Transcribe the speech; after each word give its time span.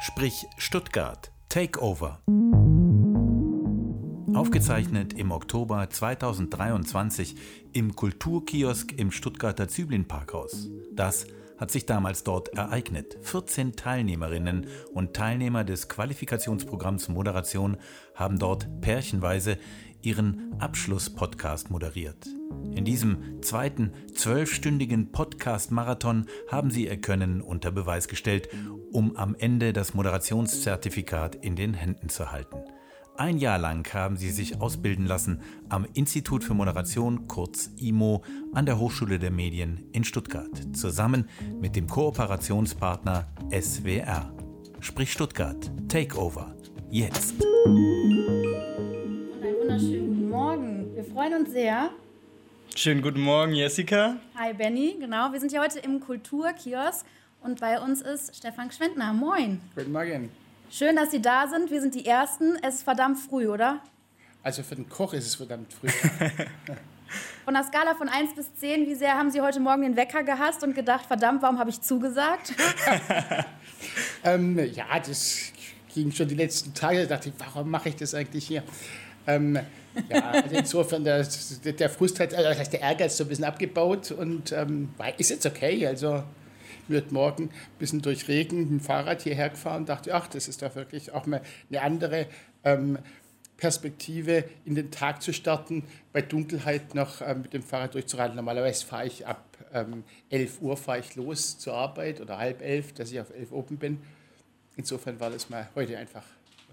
Sprich 0.00 0.46
Stuttgart 0.58 1.32
Takeover. 1.48 2.20
Aufgezeichnet 4.34 5.14
im 5.14 5.30
Oktober 5.30 5.88
2023 5.88 7.34
im 7.72 7.96
Kulturkiosk 7.96 8.92
im 8.92 9.10
Stuttgarter 9.10 9.68
Züblin 9.68 10.06
Parkhaus. 10.06 10.68
Das 10.92 11.26
hat 11.56 11.70
sich 11.70 11.86
damals 11.86 12.24
dort 12.24 12.50
ereignet. 12.50 13.16
14 13.22 13.76
Teilnehmerinnen 13.76 14.66
und 14.92 15.14
Teilnehmer 15.14 15.64
des 15.64 15.88
Qualifikationsprogramms 15.88 17.08
Moderation 17.08 17.78
haben 18.14 18.38
dort 18.38 18.82
pärchenweise 18.82 19.56
ihren 20.02 20.54
Abschlusspodcast 20.58 21.70
moderiert. 21.70 22.26
In 22.74 22.84
diesem 22.84 23.42
zweiten 23.42 23.92
zwölfstündigen 24.14 25.12
Podcast-Marathon 25.12 26.26
haben 26.50 26.70
sie 26.70 26.86
ihr 26.86 27.00
Können 27.00 27.40
unter 27.40 27.70
Beweis 27.70 28.08
gestellt, 28.08 28.48
um 28.92 29.16
am 29.16 29.34
Ende 29.34 29.72
das 29.72 29.94
Moderationszertifikat 29.94 31.34
in 31.36 31.56
den 31.56 31.74
Händen 31.74 32.08
zu 32.08 32.30
halten. 32.32 32.56
Ein 33.18 33.38
Jahr 33.38 33.58
lang 33.58 33.90
haben 33.94 34.16
sie 34.16 34.30
sich 34.30 34.60
ausbilden 34.60 35.06
lassen 35.06 35.40
am 35.70 35.86
Institut 35.94 36.44
für 36.44 36.52
Moderation, 36.52 37.26
kurz 37.26 37.70
IMO, 37.78 38.22
an 38.52 38.66
der 38.66 38.78
Hochschule 38.78 39.18
der 39.18 39.30
Medien 39.30 39.88
in 39.92 40.04
Stuttgart, 40.04 40.76
zusammen 40.76 41.28
mit 41.58 41.76
dem 41.76 41.86
Kooperationspartner 41.86 43.26
SWR. 43.50 44.34
Sprich 44.80 45.12
Stuttgart, 45.12 45.72
Takeover, 45.88 46.54
jetzt. 46.90 47.34
Freuen 51.16 51.32
uns 51.32 51.50
sehr. 51.50 51.88
Schönen 52.74 53.00
guten 53.00 53.22
Morgen, 53.22 53.54
Jessica. 53.54 54.16
Hi 54.38 54.52
Benny, 54.52 54.98
genau. 55.00 55.32
Wir 55.32 55.40
sind 55.40 55.50
hier 55.50 55.62
heute 55.62 55.78
im 55.78 55.98
Kulturkiosk 55.98 57.06
und 57.42 57.58
bei 57.58 57.80
uns 57.80 58.02
ist 58.02 58.36
Stefan 58.36 58.70
Schwendner. 58.70 59.14
Moin. 59.14 59.62
Guten 59.74 59.92
Morgen. 59.92 60.28
Schön, 60.70 60.94
dass 60.94 61.12
Sie 61.12 61.22
da 61.22 61.46
sind. 61.48 61.70
Wir 61.70 61.80
sind 61.80 61.94
die 61.94 62.04
Ersten. 62.04 62.58
Es 62.62 62.74
ist 62.74 62.82
verdammt 62.82 63.18
früh, 63.18 63.48
oder? 63.48 63.80
Also 64.42 64.62
für 64.62 64.76
den 64.76 64.90
Koch 64.90 65.14
ist 65.14 65.26
es 65.26 65.36
verdammt 65.36 65.72
früh. 65.72 65.88
Von 67.46 67.54
der 67.54 67.64
Skala 67.64 67.94
von 67.94 68.10
1 68.10 68.34
bis 68.34 68.54
10, 68.56 68.86
wie 68.86 68.94
sehr 68.94 69.14
haben 69.14 69.30
Sie 69.30 69.40
heute 69.40 69.58
Morgen 69.58 69.80
den 69.82 69.96
Wecker 69.96 70.22
gehasst 70.22 70.62
und 70.64 70.74
gedacht, 70.74 71.06
verdammt, 71.06 71.40
warum 71.40 71.58
habe 71.58 71.70
ich 71.70 71.80
zugesagt? 71.80 72.52
ähm, 74.24 74.58
ja, 74.58 74.84
das 74.98 75.50
ging 75.94 76.12
schon 76.12 76.28
die 76.28 76.34
letzten 76.34 76.74
Tage. 76.74 77.06
Da 77.06 77.14
dachte 77.16 77.30
ich, 77.30 77.34
warum 77.38 77.70
mache 77.70 77.88
ich 77.88 77.96
das 77.96 78.14
eigentlich 78.14 78.46
hier? 78.46 78.62
Ähm, 79.26 79.58
ja, 80.08 80.30
also 80.30 80.54
insofern, 80.54 81.04
der, 81.04 81.24
der 81.24 81.90
Frust 81.90 82.20
hat, 82.20 82.34
also 82.34 82.48
das 82.48 82.58
heißt, 82.58 82.72
der 82.72 82.80
Ehrgeiz 82.80 83.16
so 83.16 83.24
ein 83.24 83.28
bisschen 83.28 83.44
abgebaut 83.44 84.10
und 84.10 84.52
ähm, 84.52 84.90
ist 85.18 85.30
jetzt 85.30 85.46
okay. 85.46 85.86
Also 85.86 86.22
wird 86.88 87.12
morgen 87.12 87.44
ein 87.44 87.78
bisschen 87.78 88.02
durch 88.02 88.28
Regen 88.28 88.60
mit 88.60 88.70
dem 88.70 88.80
Fahrrad 88.80 89.22
hierher 89.22 89.50
gefahren 89.50 89.82
und 89.82 89.88
dachte, 89.88 90.14
ach, 90.14 90.28
das 90.28 90.48
ist 90.48 90.62
doch 90.62 90.74
wirklich 90.76 91.12
auch 91.12 91.26
mal 91.26 91.42
eine 91.68 91.82
andere 91.82 92.26
ähm, 92.64 92.98
Perspektive, 93.56 94.44
in 94.64 94.74
den 94.74 94.90
Tag 94.90 95.22
zu 95.22 95.32
starten, 95.32 95.84
bei 96.12 96.22
Dunkelheit 96.22 96.94
noch 96.94 97.22
ähm, 97.22 97.42
mit 97.42 97.54
dem 97.54 97.62
Fahrrad 97.62 97.94
durchzuradeln. 97.94 98.36
Normalerweise 98.36 98.84
fahre 98.84 99.06
ich 99.06 99.26
ab 99.26 99.42
ähm, 99.72 100.04
11 100.30 100.60
Uhr 100.60 100.76
fahre 100.76 101.00
ich 101.00 101.16
los 101.16 101.58
zur 101.58 101.74
Arbeit 101.74 102.20
oder 102.20 102.38
halb 102.38 102.62
elf, 102.62 102.92
dass 102.92 103.10
ich 103.10 103.20
auf 103.20 103.30
11 103.30 103.52
oben 103.52 103.76
bin. 103.78 103.98
Insofern 104.76 105.18
war 105.20 105.30
das 105.30 105.48
mal 105.48 105.68
heute 105.74 105.96
einfach 105.98 106.24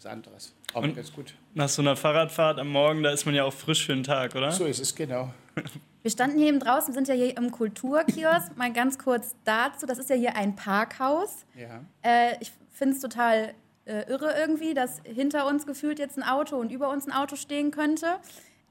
was 0.04 0.12
anderes. 0.12 0.54
Aber 0.74 0.86
und 0.86 0.96
ganz 0.96 1.14
gut. 1.14 1.34
Nach 1.54 1.70
so 1.70 1.82
einer 1.82 1.96
Fahrradfahrt 1.96 2.60
am 2.60 2.70
Morgen, 2.70 3.04
da 3.04 3.12
ist 3.12 3.26
man 3.26 3.36
ja 3.36 3.44
auch 3.44 3.54
frisch 3.54 3.86
für 3.86 3.94
den 3.94 4.04
Tag, 4.04 4.36
oder? 4.36 4.52
So 4.52 4.66
ist 4.66 4.80
es, 4.80 4.96
genau. 4.96 5.34
Wir 6.02 6.12
standen 6.12 6.38
hier 6.38 6.50
eben 6.50 6.60
draußen, 6.60 6.94
sind 6.94 7.08
ja 7.08 7.14
hier 7.14 7.38
im 7.38 7.52
Kulturkiosk. 7.52 8.58
Mal 8.58 8.74
ganz 8.74 8.98
kurz 8.98 9.36
dazu, 9.46 9.86
das 9.86 10.00
ist 10.00 10.10
ja 10.10 10.18
hier 10.18 10.36
ein 10.36 10.56
Parkhaus. 10.56 11.46
Ja. 11.58 11.82
Äh, 12.02 12.36
ich 12.42 12.52
finde 12.72 12.96
es 12.96 13.02
total 13.02 13.54
äh, 13.86 14.10
irre 14.10 14.34
irgendwie, 14.38 14.74
dass 14.74 15.02
hinter 15.06 15.48
uns 15.48 15.66
gefühlt 15.66 16.00
jetzt 16.00 16.18
ein 16.18 16.24
Auto 16.24 16.58
und 16.58 16.74
über 16.74 16.90
uns 16.90 17.08
ein 17.08 17.14
Auto 17.14 17.38
stehen 17.38 17.72
könnte. 17.72 18.18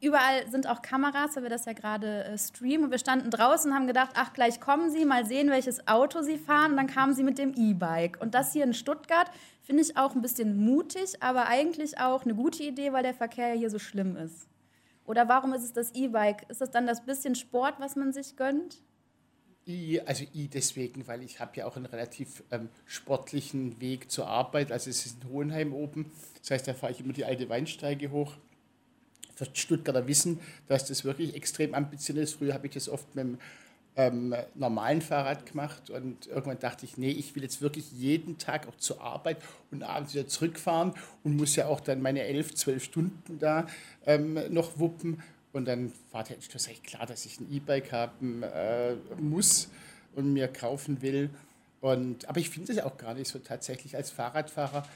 Überall 0.02 0.46
sind 0.50 0.66
auch 0.66 0.82
Kameras, 0.82 1.36
weil 1.36 1.44
wir 1.44 1.50
das 1.50 1.64
ja 1.64 1.72
gerade 1.72 2.24
äh, 2.24 2.36
streamen. 2.36 2.86
Und 2.86 2.90
wir 2.90 2.98
standen 2.98 3.30
draußen 3.30 3.70
und 3.70 3.76
haben 3.76 3.86
gedacht, 3.86 4.10
ach, 4.14 4.32
gleich 4.32 4.60
kommen 4.60 4.90
sie, 4.90 5.04
mal 5.04 5.24
sehen, 5.24 5.48
welches 5.48 5.86
Auto 5.86 6.22
sie 6.22 6.36
fahren. 6.36 6.72
Und 6.72 6.76
dann 6.76 6.88
kamen 6.88 7.14
sie 7.14 7.22
mit 7.22 7.38
dem 7.38 7.54
E-Bike. 7.54 8.20
Und 8.20 8.34
das 8.34 8.52
hier 8.52 8.64
in 8.64 8.74
Stuttgart 8.74 9.30
finde 9.62 9.82
ich 9.82 9.96
auch 9.96 10.14
ein 10.14 10.22
bisschen 10.22 10.64
mutig, 10.64 11.22
aber 11.22 11.46
eigentlich 11.46 11.98
auch 11.98 12.24
eine 12.24 12.34
gute 12.34 12.62
Idee, 12.62 12.92
weil 12.92 13.02
der 13.02 13.14
Verkehr 13.14 13.48
ja 13.48 13.54
hier 13.54 13.70
so 13.70 13.78
schlimm 13.78 14.16
ist. 14.16 14.48
Oder 15.04 15.28
warum 15.28 15.52
ist 15.52 15.64
es 15.64 15.72
das 15.72 15.94
E-Bike? 15.94 16.48
Ist 16.48 16.60
das 16.60 16.70
dann 16.70 16.86
das 16.86 17.04
bisschen 17.04 17.34
Sport, 17.34 17.74
was 17.78 17.96
man 17.96 18.12
sich 18.12 18.36
gönnt? 18.36 18.82
Also 20.06 20.24
I 20.34 20.48
deswegen, 20.48 21.06
weil 21.06 21.22
ich 21.22 21.38
habe 21.38 21.56
ja 21.56 21.66
auch 21.66 21.76
einen 21.76 21.86
relativ 21.86 22.42
ähm, 22.50 22.68
sportlichen 22.84 23.80
Weg 23.80 24.10
zur 24.10 24.26
Arbeit. 24.26 24.72
Also 24.72 24.90
es 24.90 25.06
ist 25.06 25.22
in 25.22 25.30
Hohenheim 25.30 25.72
oben. 25.72 26.10
Das 26.40 26.50
heißt, 26.50 26.68
da 26.68 26.74
fahre 26.74 26.92
ich 26.92 27.00
immer 27.00 27.12
die 27.12 27.24
alte 27.24 27.48
Weinsteige 27.48 28.10
hoch. 28.10 28.32
Für 29.34 29.46
Stuttgarter 29.52 30.06
wissen, 30.08 30.40
dass 30.66 30.86
das 30.86 31.04
wirklich 31.04 31.34
extrem 31.34 31.74
ambitioniert 31.74 32.24
ist. 32.24 32.34
Früher 32.34 32.54
habe 32.54 32.66
ich 32.66 32.74
das 32.74 32.88
oft 32.88 33.14
mit 33.14 33.24
dem 33.24 33.38
ähm, 33.96 34.34
normalen 34.54 35.02
Fahrrad 35.02 35.44
gemacht 35.44 35.90
und 35.90 36.26
irgendwann 36.26 36.58
dachte 36.58 36.86
ich, 36.86 36.96
nee, 36.96 37.10
ich 37.10 37.34
will 37.34 37.42
jetzt 37.42 37.60
wirklich 37.60 37.92
jeden 37.92 38.38
Tag 38.38 38.66
auch 38.66 38.76
zur 38.76 39.02
Arbeit 39.02 39.36
und 39.70 39.82
abends 39.82 40.14
wieder 40.14 40.26
zurückfahren 40.26 40.94
und 41.24 41.36
muss 41.36 41.56
ja 41.56 41.66
auch 41.66 41.80
dann 41.80 42.00
meine 42.00 42.22
elf, 42.22 42.54
zwölf 42.54 42.84
Stunden 42.84 43.38
da 43.38 43.66
ähm, 44.06 44.38
noch 44.50 44.78
wuppen. 44.78 45.22
Und 45.52 45.66
dann 45.66 45.92
war 46.10 46.24
der 46.24 46.36
Entschluss 46.36 46.66
eigentlich 46.66 46.82
klar, 46.82 47.04
dass 47.04 47.26
ich 47.26 47.38
ein 47.38 47.52
E-Bike 47.52 47.92
haben 47.92 48.42
äh, 48.42 48.94
muss 49.20 49.68
und 50.14 50.32
mir 50.32 50.48
kaufen 50.48 51.02
will. 51.02 51.28
Und, 51.82 52.26
aber 52.28 52.40
ich 52.40 52.48
finde 52.48 52.72
es 52.72 52.78
auch 52.78 52.96
gar 52.96 53.12
nicht 53.12 53.28
so 53.28 53.38
tatsächlich 53.40 53.94
als 53.94 54.10
Fahrradfahrer. 54.10 54.88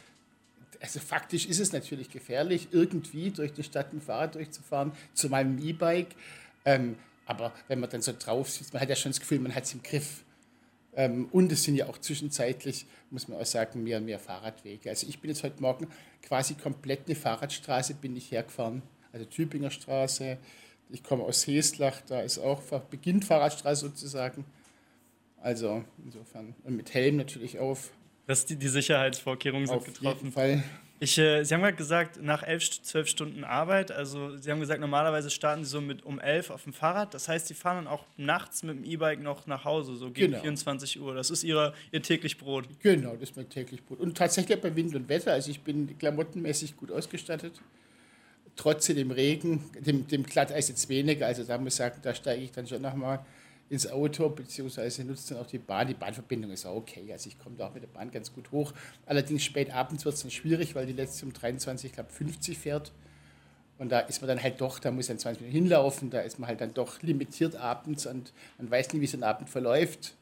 Also 0.80 1.00
faktisch 1.00 1.46
ist 1.46 1.60
es 1.60 1.72
natürlich 1.72 2.10
gefährlich, 2.10 2.68
irgendwie 2.70 3.30
durch 3.30 3.52
die 3.52 3.62
Stadt 3.62 3.92
ein 3.92 4.00
Fahrrad 4.00 4.36
durchzufahren, 4.36 4.92
zu 5.12 5.28
meinem 5.28 5.58
E-Bike. 5.58 6.14
Ähm, 6.64 6.96
aber 7.26 7.52
wenn 7.68 7.80
man 7.80 7.90
dann 7.90 8.02
so 8.02 8.12
drauf 8.18 8.48
sitzt, 8.50 8.72
man 8.72 8.80
hat 8.80 8.88
ja 8.88 8.96
schon 8.96 9.10
das 9.10 9.20
Gefühl, 9.20 9.40
man 9.40 9.54
hat 9.54 9.64
es 9.64 9.74
im 9.74 9.82
Griff. 9.82 10.24
Ähm, 10.94 11.28
und 11.32 11.52
es 11.52 11.64
sind 11.64 11.74
ja 11.74 11.88
auch 11.88 11.98
zwischenzeitlich, 11.98 12.86
muss 13.10 13.28
man 13.28 13.38
auch 13.38 13.44
sagen, 13.44 13.82
mehr 13.82 13.98
und 13.98 14.06
mehr 14.06 14.18
Fahrradwege. 14.18 14.88
Also 14.88 15.06
ich 15.08 15.20
bin 15.20 15.30
jetzt 15.30 15.42
heute 15.42 15.60
Morgen 15.60 15.88
quasi 16.22 16.54
komplett 16.54 17.06
eine 17.06 17.16
Fahrradstraße 17.16 17.94
bin 17.94 18.16
ich 18.16 18.30
hergefahren. 18.30 18.82
Also 19.12 19.26
Tübinger 19.26 19.70
Straße, 19.70 20.38
ich 20.90 21.02
komme 21.02 21.24
aus 21.24 21.46
Heslach, 21.46 22.00
da 22.06 22.20
ist 22.20 22.38
auch, 22.38 22.62
beginnt 22.90 23.24
Fahrradstraße 23.24 23.86
sozusagen. 23.88 24.44
Also 25.42 25.84
insofern, 26.04 26.54
und 26.64 26.76
mit 26.76 26.94
Helm 26.94 27.16
natürlich 27.16 27.58
auf. 27.58 27.90
Dass 28.26 28.46
die, 28.46 28.56
die 28.56 28.68
Sicherheitsvorkehrungen 28.68 29.66
sind 29.66 29.76
auf 29.76 29.84
getroffen. 29.84 30.08
Auf 30.08 30.22
jeden 30.22 30.32
Fall. 30.32 30.64
Ich, 30.98 31.18
äh, 31.18 31.44
Sie 31.44 31.52
haben 31.52 31.60
gerade 31.60 31.76
gesagt, 31.76 32.22
nach 32.22 32.42
elf, 32.42 32.70
zwölf 32.82 33.08
Stunden 33.08 33.44
Arbeit, 33.44 33.92
also 33.92 34.36
Sie 34.38 34.50
haben 34.50 34.60
gesagt, 34.60 34.80
normalerweise 34.80 35.28
starten 35.28 35.62
Sie 35.62 35.70
so 35.70 35.82
mit 35.82 36.04
um 36.04 36.18
elf 36.18 36.50
auf 36.50 36.64
dem 36.64 36.72
Fahrrad. 36.72 37.12
Das 37.12 37.28
heißt, 37.28 37.48
Sie 37.48 37.54
fahren 37.54 37.84
dann 37.84 37.86
auch 37.86 38.04
nachts 38.16 38.62
mit 38.62 38.78
dem 38.78 38.84
E-Bike 38.84 39.20
noch 39.20 39.46
nach 39.46 39.64
Hause, 39.64 39.96
so 39.96 40.10
gegen 40.10 40.32
genau. 40.32 40.42
24 40.42 40.98
Uhr. 41.00 41.14
Das 41.14 41.30
ist 41.30 41.44
Ihre, 41.44 41.74
Ihr 41.92 42.02
täglich 42.02 42.38
Brot. 42.38 42.66
Genau, 42.80 43.12
das 43.12 43.30
ist 43.30 43.36
mein 43.36 43.48
täglich 43.48 43.84
Brot. 43.84 44.00
Und 44.00 44.16
tatsächlich 44.16 44.58
bei 44.58 44.74
Wind 44.74 44.94
und 44.94 45.08
Wetter, 45.08 45.32
also 45.32 45.50
ich 45.50 45.60
bin 45.60 45.98
klamottenmäßig 45.98 46.76
gut 46.76 46.90
ausgestattet. 46.90 47.60
Trotz 48.56 48.86
dem 48.86 49.10
Regen, 49.10 49.70
dem, 49.78 50.06
dem 50.06 50.22
Glatteis 50.22 50.68
jetzt 50.70 50.88
weniger, 50.88 51.26
also 51.26 51.44
da 51.44 51.58
muss 51.58 51.74
ich 51.74 51.76
sagen, 51.76 51.96
da 52.00 52.14
steige 52.14 52.42
ich 52.42 52.52
dann 52.52 52.66
schon 52.66 52.80
nochmal 52.80 53.20
ins 53.68 53.86
Auto, 53.90 54.28
beziehungsweise 54.28 55.04
nutzt 55.04 55.30
dann 55.30 55.38
auch 55.38 55.46
die 55.46 55.58
Bahn. 55.58 55.88
Die 55.88 55.94
Bahnverbindung 55.94 56.52
ist 56.52 56.66
auch 56.66 56.76
okay. 56.76 57.12
Also 57.12 57.28
ich 57.28 57.38
komme 57.38 57.56
da 57.56 57.68
auch 57.68 57.74
mit 57.74 57.82
der 57.82 57.88
Bahn 57.88 58.10
ganz 58.10 58.32
gut 58.32 58.52
hoch. 58.52 58.72
Allerdings 59.06 59.44
spät 59.44 59.72
abends 59.72 60.04
wird 60.04 60.14
es 60.14 60.22
dann 60.22 60.30
schwierig, 60.30 60.74
weil 60.74 60.86
die 60.86 60.92
letzte 60.92 61.26
um 61.26 61.32
23, 61.32 61.90
ich 61.90 61.92
glaube 61.92 62.10
50 62.10 62.58
fährt. 62.58 62.92
Und 63.78 63.90
da 63.90 64.00
ist 64.00 64.22
man 64.22 64.28
dann 64.28 64.42
halt 64.42 64.60
doch, 64.60 64.78
da 64.78 64.90
muss 64.90 65.08
man 65.08 65.18
20 65.18 65.42
Minuten 65.42 65.58
hinlaufen, 65.64 66.10
da 66.10 66.20
ist 66.20 66.38
man 66.38 66.48
halt 66.48 66.60
dann 66.60 66.72
doch 66.72 67.02
limitiert 67.02 67.56
abends 67.56 68.06
und 68.06 68.32
man 68.56 68.70
weiß 68.70 68.92
nie, 68.94 69.00
wie 69.02 69.06
so 69.06 69.18
ein 69.18 69.22
Abend 69.22 69.50
verläuft. 69.50 70.14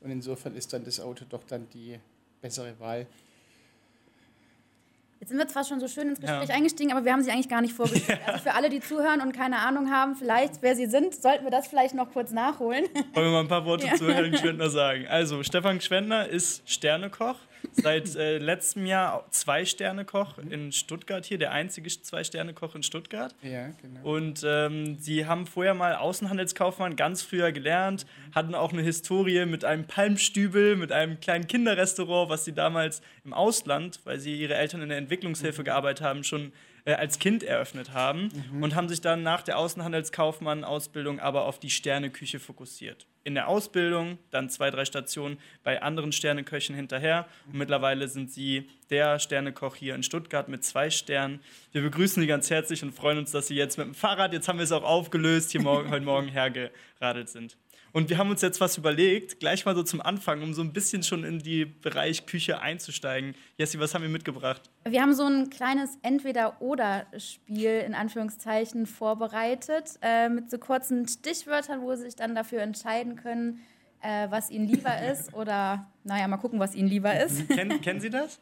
Und 0.00 0.10
insofern 0.10 0.54
ist 0.54 0.72
dann 0.72 0.84
das 0.84 1.00
Auto 1.00 1.24
doch 1.28 1.44
dann 1.44 1.68
die 1.70 1.98
bessere 2.42 2.78
Wahl. 2.80 3.06
Jetzt 5.22 5.28
sind 5.28 5.38
wir 5.38 5.46
zwar 5.46 5.62
schon 5.62 5.78
so 5.78 5.86
schön 5.86 6.08
ins 6.08 6.20
Gespräch 6.20 6.48
ja. 6.48 6.54
eingestiegen, 6.56 6.90
aber 6.90 7.04
wir 7.04 7.12
haben 7.12 7.22
sie 7.22 7.30
eigentlich 7.30 7.48
gar 7.48 7.60
nicht 7.60 7.74
vorgestellt. 7.74 8.18
Ja. 8.26 8.32
Also 8.32 8.42
für 8.42 8.54
alle, 8.54 8.68
die 8.68 8.80
zuhören 8.80 9.20
und 9.20 9.30
keine 9.30 9.60
Ahnung 9.60 9.88
haben, 9.88 10.16
vielleicht, 10.16 10.60
wer 10.62 10.74
sie 10.74 10.86
sind, 10.86 11.14
sollten 11.14 11.44
wir 11.44 11.52
das 11.52 11.68
vielleicht 11.68 11.94
noch 11.94 12.12
kurz 12.12 12.32
nachholen. 12.32 12.86
Wollen 13.14 13.26
wir 13.26 13.30
mal 13.30 13.40
ein 13.42 13.48
paar 13.48 13.64
Worte 13.64 13.86
ja. 13.92 13.94
zu 13.94 14.12
Herrn 14.12 14.36
Schwendner 14.36 14.68
sagen. 14.68 15.06
Also, 15.06 15.44
Stefan 15.44 15.80
Schwendner 15.80 16.26
ist 16.26 16.68
Sternekoch, 16.68 17.36
seit 17.72 18.14
äh, 18.16 18.38
letztem 18.38 18.86
Jahr 18.86 19.26
Zwei-Sterne-Koch 19.30 20.38
in 20.38 20.72
Stuttgart 20.72 21.24
hier, 21.24 21.38
der 21.38 21.52
einzige 21.52 21.88
Zwei-Sterne-Koch 21.88 22.74
in 22.74 22.82
Stuttgart. 22.82 23.34
Ja, 23.42 23.68
genau. 23.80 24.00
Und 24.02 24.42
ähm, 24.44 24.96
Sie 24.98 25.26
haben 25.26 25.46
vorher 25.46 25.74
mal 25.74 25.94
Außenhandelskaufmann 25.96 26.96
ganz 26.96 27.22
früher 27.22 27.52
gelernt, 27.52 28.06
hatten 28.34 28.54
auch 28.54 28.72
eine 28.72 28.82
Historie 28.82 29.46
mit 29.46 29.64
einem 29.64 29.86
Palmstübel, 29.86 30.76
mit 30.76 30.92
einem 30.92 31.20
kleinen 31.20 31.46
Kinderrestaurant, 31.46 32.30
was 32.30 32.44
Sie 32.44 32.52
damals 32.52 33.02
im 33.24 33.32
Ausland, 33.32 34.00
weil 34.04 34.18
Sie 34.18 34.40
Ihre 34.40 34.54
Eltern 34.54 34.82
in 34.82 34.88
der 34.88 34.98
Entwicklungshilfe 34.98 35.62
mhm. 35.62 35.66
gearbeitet 35.66 36.04
haben, 36.04 36.24
schon 36.24 36.52
äh, 36.84 36.94
als 36.94 37.18
Kind 37.18 37.42
eröffnet 37.42 37.92
haben 37.92 38.30
Mhm. 38.52 38.62
und 38.62 38.74
haben 38.74 38.88
sich 38.88 39.00
dann 39.00 39.22
nach 39.22 39.42
der 39.42 39.58
Außenhandelskaufmann-Ausbildung 39.58 41.20
aber 41.20 41.44
auf 41.46 41.58
die 41.58 41.70
Sterneküche 41.70 42.40
fokussiert. 42.40 43.06
In 43.24 43.34
der 43.34 43.46
Ausbildung, 43.48 44.18
dann 44.30 44.50
zwei, 44.50 44.70
drei 44.70 44.84
Stationen 44.84 45.38
bei 45.62 45.80
anderen 45.80 46.10
Sterneköchen 46.10 46.74
hinterher. 46.74 47.26
Und 47.46 47.54
mittlerweile 47.58 48.08
sind 48.08 48.32
sie 48.32 48.68
der 48.90 49.18
Sternekoch 49.20 49.76
hier 49.76 49.94
in 49.94 50.02
Stuttgart 50.02 50.48
mit 50.48 50.64
zwei 50.64 50.90
Sternen. 50.90 51.40
Wir 51.70 51.82
begrüßen 51.82 52.20
Sie 52.20 52.26
ganz 52.26 52.50
herzlich 52.50 52.82
und 52.82 52.92
freuen 52.92 53.18
uns, 53.18 53.30
dass 53.30 53.46
Sie 53.46 53.54
jetzt 53.54 53.78
mit 53.78 53.86
dem 53.86 53.94
Fahrrad, 53.94 54.32
jetzt 54.32 54.48
haben 54.48 54.58
wir 54.58 54.64
es 54.64 54.72
auch 54.72 54.82
aufgelöst, 54.82 55.52
hier 55.52 55.62
morgen, 55.62 55.90
heute 55.90 56.04
Morgen 56.04 56.28
hergeradelt 56.28 57.28
sind. 57.28 57.56
Und 57.92 58.08
wir 58.08 58.16
haben 58.16 58.30
uns 58.30 58.40
jetzt 58.40 58.58
was 58.60 58.78
überlegt, 58.78 59.38
gleich 59.38 59.66
mal 59.66 59.74
so 59.74 59.82
zum 59.82 60.00
Anfang, 60.00 60.42
um 60.42 60.54
so 60.54 60.62
ein 60.62 60.72
bisschen 60.72 61.02
schon 61.02 61.24
in 61.24 61.40
die 61.40 61.66
Bereich 61.66 62.24
Küche 62.24 62.60
einzusteigen. 62.60 63.34
Jessie, 63.58 63.78
was 63.78 63.94
haben 63.94 64.00
wir 64.02 64.08
mitgebracht? 64.08 64.62
Wir 64.88 65.02
haben 65.02 65.12
so 65.14 65.24
ein 65.26 65.50
kleines 65.50 65.98
Entweder-Oder-Spiel 66.02 67.84
in 67.86 67.94
Anführungszeichen 67.94 68.86
vorbereitet 68.86 69.98
äh, 70.02 70.28
mit 70.28 70.50
so 70.50 70.58
kurzen 70.58 71.06
Stichwörtern, 71.06 71.82
wo 71.82 71.94
Sie 71.94 72.02
sich 72.02 72.16
dann 72.16 72.34
dafür 72.34 72.62
entscheiden 72.62 73.16
können, 73.16 73.60
äh, 74.00 74.28
was 74.30 74.50
Ihnen 74.50 74.66
lieber 74.68 74.94
ist 75.12 75.34
oder, 75.34 75.90
naja, 76.04 76.26
mal 76.28 76.38
gucken, 76.38 76.58
was 76.58 76.74
Ihnen 76.74 76.88
lieber 76.88 77.18
ist. 77.20 77.46
Kennen, 77.54 77.80
kennen 77.80 78.00
Sie 78.00 78.10
das? 78.10 78.38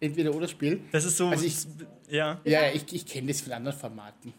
Entweder 0.00 0.34
oder 0.34 0.48
Spiel. 0.48 0.80
Das 0.92 1.04
ist 1.04 1.18
so. 1.18 1.28
Also 1.28 1.44
ich- 1.44 1.66
ja. 2.08 2.40
Ja, 2.44 2.62
ja, 2.62 2.72
ich, 2.72 2.90
ich 2.94 3.04
kenne 3.06 3.28
das 3.28 3.42
von 3.42 3.52
anderen 3.52 3.76
Formaten. 3.78 4.32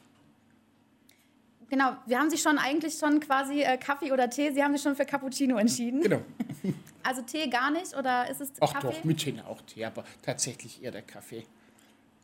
Genau, 1.71 1.95
wir 2.05 2.19
haben 2.19 2.29
sich 2.29 2.41
schon 2.41 2.57
eigentlich 2.57 2.95
schon 2.95 3.21
quasi 3.21 3.61
äh, 3.61 3.77
Kaffee 3.77 4.11
oder 4.11 4.29
Tee, 4.29 4.51
Sie 4.51 4.61
haben 4.61 4.73
sich 4.73 4.81
schon 4.81 4.93
für 4.93 5.05
Cappuccino 5.05 5.57
entschieden. 5.57 6.01
Genau. 6.01 6.21
Also 7.03 7.23
Tee 7.23 7.49
gar 7.49 7.71
nicht 7.71 7.97
oder 7.97 8.29
ist 8.29 8.41
es 8.41 8.51
Ach 8.59 8.73
Kaffee? 8.73 8.87
doch, 8.87 9.03
mit 9.03 9.17
Tee 9.17 9.33
auch 9.47 9.59
Tee, 9.61 9.85
aber 9.85 10.03
tatsächlich 10.21 10.83
eher 10.83 10.91
der 10.91 11.01
Kaffee. 11.01 11.45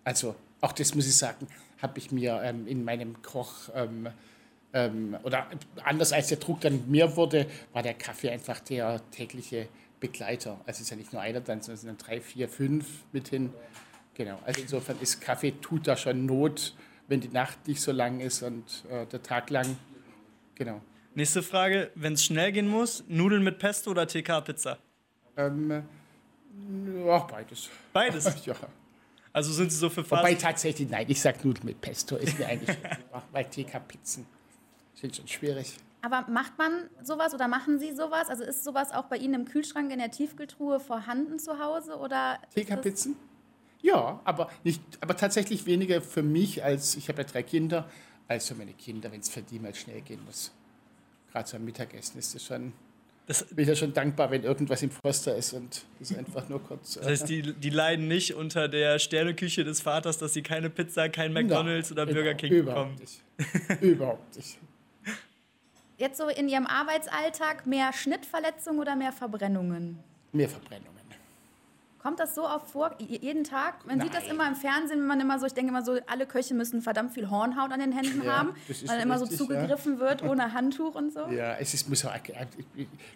Also, 0.03 0.35
auch 0.61 0.71
das 0.71 0.93
muss 0.93 1.07
ich 1.07 1.17
sagen, 1.17 1.47
habe 1.81 1.97
ich 1.97 2.11
mir 2.11 2.39
ähm, 2.43 2.67
in 2.67 2.83
meinem 2.83 3.19
Koch, 3.23 3.69
ähm, 3.73 4.07
ähm, 4.73 5.17
oder 5.23 5.47
anders 5.83 6.13
als 6.13 6.27
der 6.27 6.37
Druck 6.37 6.61
dann 6.61 6.87
mehr 6.91 7.15
wurde, 7.15 7.47
war 7.73 7.81
der 7.81 7.95
Kaffee 7.95 8.29
einfach 8.29 8.59
der 8.59 9.01
tägliche 9.09 9.67
Begleiter. 9.99 10.59
Also 10.67 10.77
es 10.77 10.81
ist 10.81 10.89
ja 10.91 10.97
nicht 10.97 11.11
nur 11.11 11.23
einer 11.23 11.41
dann, 11.41 11.61
sondern 11.61 11.75
es 11.75 11.81
sind 11.81 11.89
dann 11.89 11.97
drei, 11.97 12.21
vier, 12.21 12.47
fünf 12.49 12.85
mit 13.13 13.29
hin. 13.29 13.51
Genau, 14.13 14.37
also 14.45 14.61
insofern 14.61 14.97
ist 15.01 15.21
Kaffee, 15.21 15.53
tut 15.59 15.87
da 15.87 15.97
schon 15.97 16.27
Not, 16.27 16.75
wenn 17.07 17.21
die 17.21 17.29
Nacht 17.29 17.67
nicht 17.67 17.81
so 17.81 17.91
lang 17.91 18.19
ist 18.19 18.43
und 18.43 18.85
äh, 18.89 19.05
der 19.05 19.21
Tag 19.21 19.49
lang. 19.49 19.77
Genau. 20.55 20.81
Nächste 21.15 21.41
Frage: 21.41 21.91
Wenn 21.95 22.13
es 22.13 22.23
schnell 22.23 22.51
gehen 22.51 22.67
muss, 22.67 23.03
Nudeln 23.07 23.43
mit 23.43 23.59
Pesto 23.59 23.91
oder 23.91 24.07
TK-Pizza? 24.07 24.77
Ähm, 25.35 25.83
ja, 27.05 27.19
beides. 27.19 27.69
Beides. 27.93 28.35
Ja. 28.45 28.55
Also 29.33 29.53
sind 29.53 29.71
Sie 29.71 29.77
so 29.77 29.89
für 29.89 30.09
Wobei 30.09 30.31
Fast 30.31 30.41
tatsächlich, 30.41 30.89
nein, 30.89 31.05
ich 31.09 31.21
sag 31.21 31.45
Nudeln 31.45 31.67
mit 31.67 31.79
Pesto, 31.79 32.15
ist 32.15 32.39
mir 32.39 32.47
eigentlich, 32.47 32.75
weil 33.31 33.45
TK-Pizzen 33.45 34.25
sind 34.95 35.15
schon 35.15 35.27
schwierig. 35.27 35.77
Aber 36.01 36.25
macht 36.27 36.57
man 36.57 36.89
sowas 37.03 37.33
oder 37.35 37.47
machen 37.47 37.77
Sie 37.77 37.93
sowas? 37.93 38.29
Also 38.29 38.43
ist 38.43 38.63
sowas 38.63 38.91
auch 38.91 39.05
bei 39.05 39.17
Ihnen 39.17 39.33
im 39.35 39.45
Kühlschrank 39.45 39.91
in 39.91 39.99
der 39.99 40.09
Tiefkühltruhe 40.09 40.79
vorhanden 40.79 41.37
zu 41.37 41.59
Hause 41.59 41.97
oder? 41.97 42.39
TK-Pizzen? 42.55 43.15
Ja, 43.81 44.19
aber, 44.23 44.49
nicht, 44.63 44.81
aber 45.01 45.15
tatsächlich 45.15 45.65
weniger 45.65 46.01
für 46.01 46.23
mich, 46.23 46.63
als 46.63 46.95
ich 46.95 47.09
habe 47.09 47.21
ja 47.21 47.27
drei 47.27 47.43
Kinder, 47.43 47.89
als 48.27 48.47
für 48.47 48.55
meine 48.55 48.73
Kinder, 48.73 49.11
wenn 49.11 49.21
es 49.21 49.29
für 49.29 49.41
die 49.41 49.59
mal 49.59 49.73
schnell 49.73 50.01
gehen 50.01 50.23
muss. 50.25 50.51
Gerade 51.31 51.47
so 51.47 51.57
am 51.57 51.65
Mittagessen 51.65 52.17
ist 52.17 52.33
das 52.35 52.43
schon, 52.43 52.73
Das, 53.27 53.43
bin 53.43 53.63
ich 53.63 53.69
ja 53.69 53.75
schon 53.75 53.93
dankbar, 53.93 54.31
wenn 54.31 54.43
irgendwas 54.43 54.81
im 54.81 54.91
Froster 54.91 55.35
ist 55.35 55.53
und 55.53 55.83
das 55.99 56.15
einfach 56.17 56.49
nur 56.49 56.61
kurz. 56.63 56.95
das 56.95 57.05
heißt, 57.05 57.29
die, 57.29 57.41
die 57.53 57.69
leiden 57.69 58.07
nicht 58.07 58.33
unter 58.33 58.67
der 58.67 58.99
Sterneküche 58.99 59.63
des 59.63 59.81
Vaters, 59.81 60.17
dass 60.17 60.33
sie 60.33 60.41
keine 60.41 60.69
Pizza, 60.69 61.09
kein 61.09 61.33
McDonalds 61.33 61.91
oder 61.91 62.05
Burger 62.05 62.33
King 62.33 62.51
überhaupt 62.53 62.97
bekommen. 62.97 63.69
Nicht. 63.69 63.81
überhaupt 63.81 64.35
nicht. 64.35 64.57
Jetzt 65.97 66.17
so 66.17 66.27
in 66.29 66.47
Ihrem 66.47 66.67
Arbeitsalltag 66.67 67.65
mehr 67.65 67.91
Schnittverletzungen 67.91 68.79
oder 68.79 68.95
mehr 68.95 69.11
Verbrennungen? 69.11 69.99
Mehr 70.31 70.47
Verbrennungen. 70.47 70.96
Kommt 71.99 72.19
das 72.19 72.35
so 72.35 72.47
oft 72.47 72.69
vor, 72.69 72.95
jeden 72.99 73.43
Tag? 73.43 73.85
Man 73.85 73.99
sieht 73.99 74.13
das 74.13 74.23
Nein. 74.23 74.35
immer 74.35 74.47
im 74.47 74.55
Fernsehen, 74.55 74.99
wenn 74.99 75.07
man 75.07 75.19
immer 75.19 75.39
so, 75.39 75.45
ich 75.45 75.53
denke 75.53 75.69
immer 75.69 75.83
so, 75.83 75.97
alle 76.05 76.25
Köche 76.25 76.53
müssen 76.53 76.81
verdammt 76.81 77.13
viel 77.13 77.29
Hornhaut 77.29 77.71
an 77.71 77.79
den 77.79 77.91
Händen 77.91 78.23
Ja, 78.23 78.37
haben, 78.37 78.49
weil 78.85 79.01
immer 79.01 79.17
so 79.17 79.25
zugegriffen 79.25 79.99
wird 79.99 80.21
ohne 80.23 80.53
Handtuch 80.53 80.95
und 80.95 81.11
so. 81.11 81.27
Ja, 81.27 81.55
es 81.57 81.73
ist, 81.73 81.89
muss 81.89 82.05
auch, 82.05 82.13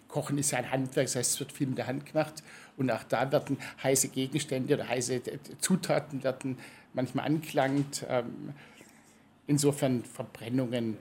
Kochen 0.08 0.36
ist 0.38 0.50
ja 0.50 0.58
ein 0.58 0.70
Handwerk, 0.70 1.06
das 1.06 1.16
heißt, 1.16 1.34
es 1.34 1.40
wird 1.40 1.52
viel 1.52 1.68
mit 1.68 1.78
der 1.78 1.86
Hand 1.86 2.06
gemacht. 2.06 2.42
Und 2.76 2.90
auch 2.90 3.04
da 3.04 3.30
werden 3.30 3.58
heiße 3.82 4.08
Gegenstände 4.08 4.74
oder 4.74 4.88
heiße 4.88 5.14
äh, 5.14 5.38
Zutaten 5.60 6.24
werden 6.24 6.58
manchmal 6.94 7.26
angelangt. 7.26 8.04
Ähm, 8.08 8.54
Insofern 9.46 10.04
Verbrennungen, 10.04 10.96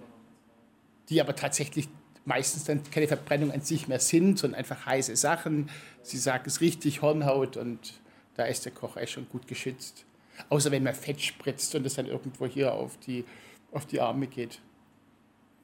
die 1.09 1.21
aber 1.21 1.35
tatsächlich 1.35 1.87
meistens 2.25 2.65
dann 2.65 2.83
keine 2.91 3.07
Verbrennung 3.07 3.51
an 3.51 3.61
sich 3.61 3.87
mehr 3.87 3.99
sind, 3.99 4.39
sondern 4.39 4.59
einfach 4.59 4.85
heiße 4.85 5.15
Sachen. 5.15 5.69
Sie 6.01 6.17
sagen 6.17 6.43
es 6.47 6.61
richtig, 6.61 7.01
Hornhaut 7.01 7.57
und 7.57 7.93
da 8.35 8.45
ist 8.45 8.65
der 8.65 8.71
Koch 8.71 8.95
eigentlich 8.95 9.11
schon 9.11 9.29
gut 9.29 9.47
geschützt. 9.47 10.05
Außer 10.49 10.71
wenn 10.71 10.83
man 10.83 10.95
Fett 10.95 11.21
spritzt 11.21 11.75
und 11.75 11.85
es 11.85 11.95
dann 11.95 12.07
irgendwo 12.07 12.45
hier 12.45 12.73
auf 12.73 12.97
die, 12.97 13.25
auf 13.71 13.85
die 13.85 14.01
Arme 14.01 14.27
geht. 14.27 14.59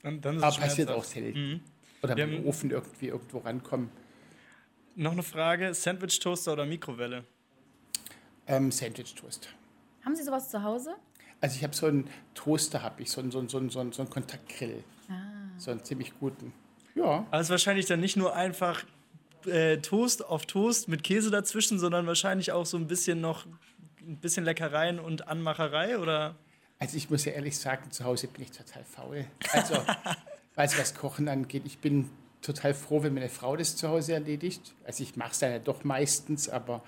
Dann, 0.04 0.21
dann 0.21 0.36
ist 0.36 0.44
es 0.44 0.48
Aber 0.48 0.57
passiert 0.57 0.89
auch 0.89 1.04
selten. 1.04 1.63
Oder 2.04 2.15
Wir 2.15 2.27
mit 2.27 2.39
dem 2.39 2.45
Ofen 2.45 2.71
irgendwie 2.71 3.07
irgendwo 3.07 3.39
rankommen. 3.39 3.89
Noch 4.95 5.12
eine 5.12 5.24
Frage: 5.24 5.74
Sandwich-Toaster 5.74 6.53
oder 6.53 6.65
Mikrowelle? 6.65 7.24
Ähm, 8.48 8.71
Sandwich-Toast. 8.71 9.50
Haben 10.03 10.15
Sie 10.15 10.24
sowas 10.24 10.50
zu 10.50 10.63
Hause? 10.63 10.95
Also 11.42 11.57
ich 11.57 11.63
habe 11.63 11.75
so 11.75 11.88
einen 11.88 12.10
Toaster, 12.33 12.81
habe 12.81 13.01
ich, 13.01 13.12
so 13.12 13.21
einen, 13.21 13.31
so 13.31 13.39
einen, 13.39 13.50
so 13.50 13.57
einen, 13.57 13.69
so 13.69 14.01
einen 14.01 14.10
Kontaktgrill. 14.10 14.83
So 15.57 15.71
einen 15.71 15.83
ziemlich 15.83 16.18
guten. 16.19 16.54
Ja, 16.95 17.25
Aber 17.30 17.39
es 17.39 17.48
ist 17.48 17.51
wahrscheinlich 17.51 17.86
dann 17.86 18.00
nicht 18.00 18.18
nur 18.18 18.36
einfach 18.36 18.83
äh, 19.45 19.77
Toast 19.77 20.25
auf 20.25 20.45
Toast 20.45 20.88
mit 20.88 21.04
Käse 21.04 21.30
dazwischen, 21.31 21.80
sondern 21.80 22.07
wahrscheinlich 22.07 22.51
auch 22.51 22.65
so 22.65 22.77
ein 22.77 22.88
bisschen 22.88 23.21
noch 23.21 23.45
ein 24.01 24.18
bisschen 24.18 24.45
Leckereien 24.45 25.00
und 25.00 25.27
Anmacherei 25.27 25.98
oder? 25.98 26.36
also 26.80 26.98
ich 26.98 27.09
muss 27.09 27.25
ja 27.25 27.33
ehrlich 27.33 27.57
sagen, 27.57 27.92
zu 27.92 28.04
Hause 28.04 28.27
bin 28.27 28.44
ich 28.44 28.51
total 28.51 28.83
faul. 28.83 29.25
Also, 29.51 29.75
also 30.56 30.77
was 30.77 30.94
Kochen 30.94 31.27
angeht, 31.27 31.63
ich 31.65 31.80
bin 31.80 32.10
total 32.42 32.74
froh, 32.74 33.03
wenn 33.03 33.13
meine 33.13 33.30
Frau 33.30 33.56
das 33.56 33.75
zu 33.75 33.89
Hause 33.89 34.13
erledigt. 34.13 34.75
Also 34.86 35.03
ich 35.03 35.15
mache 35.15 35.31
es 35.31 35.39
dann 35.39 35.51
ja 35.51 35.60
doch 35.60 35.83
meistens, 35.83 36.50
aber, 36.50 36.83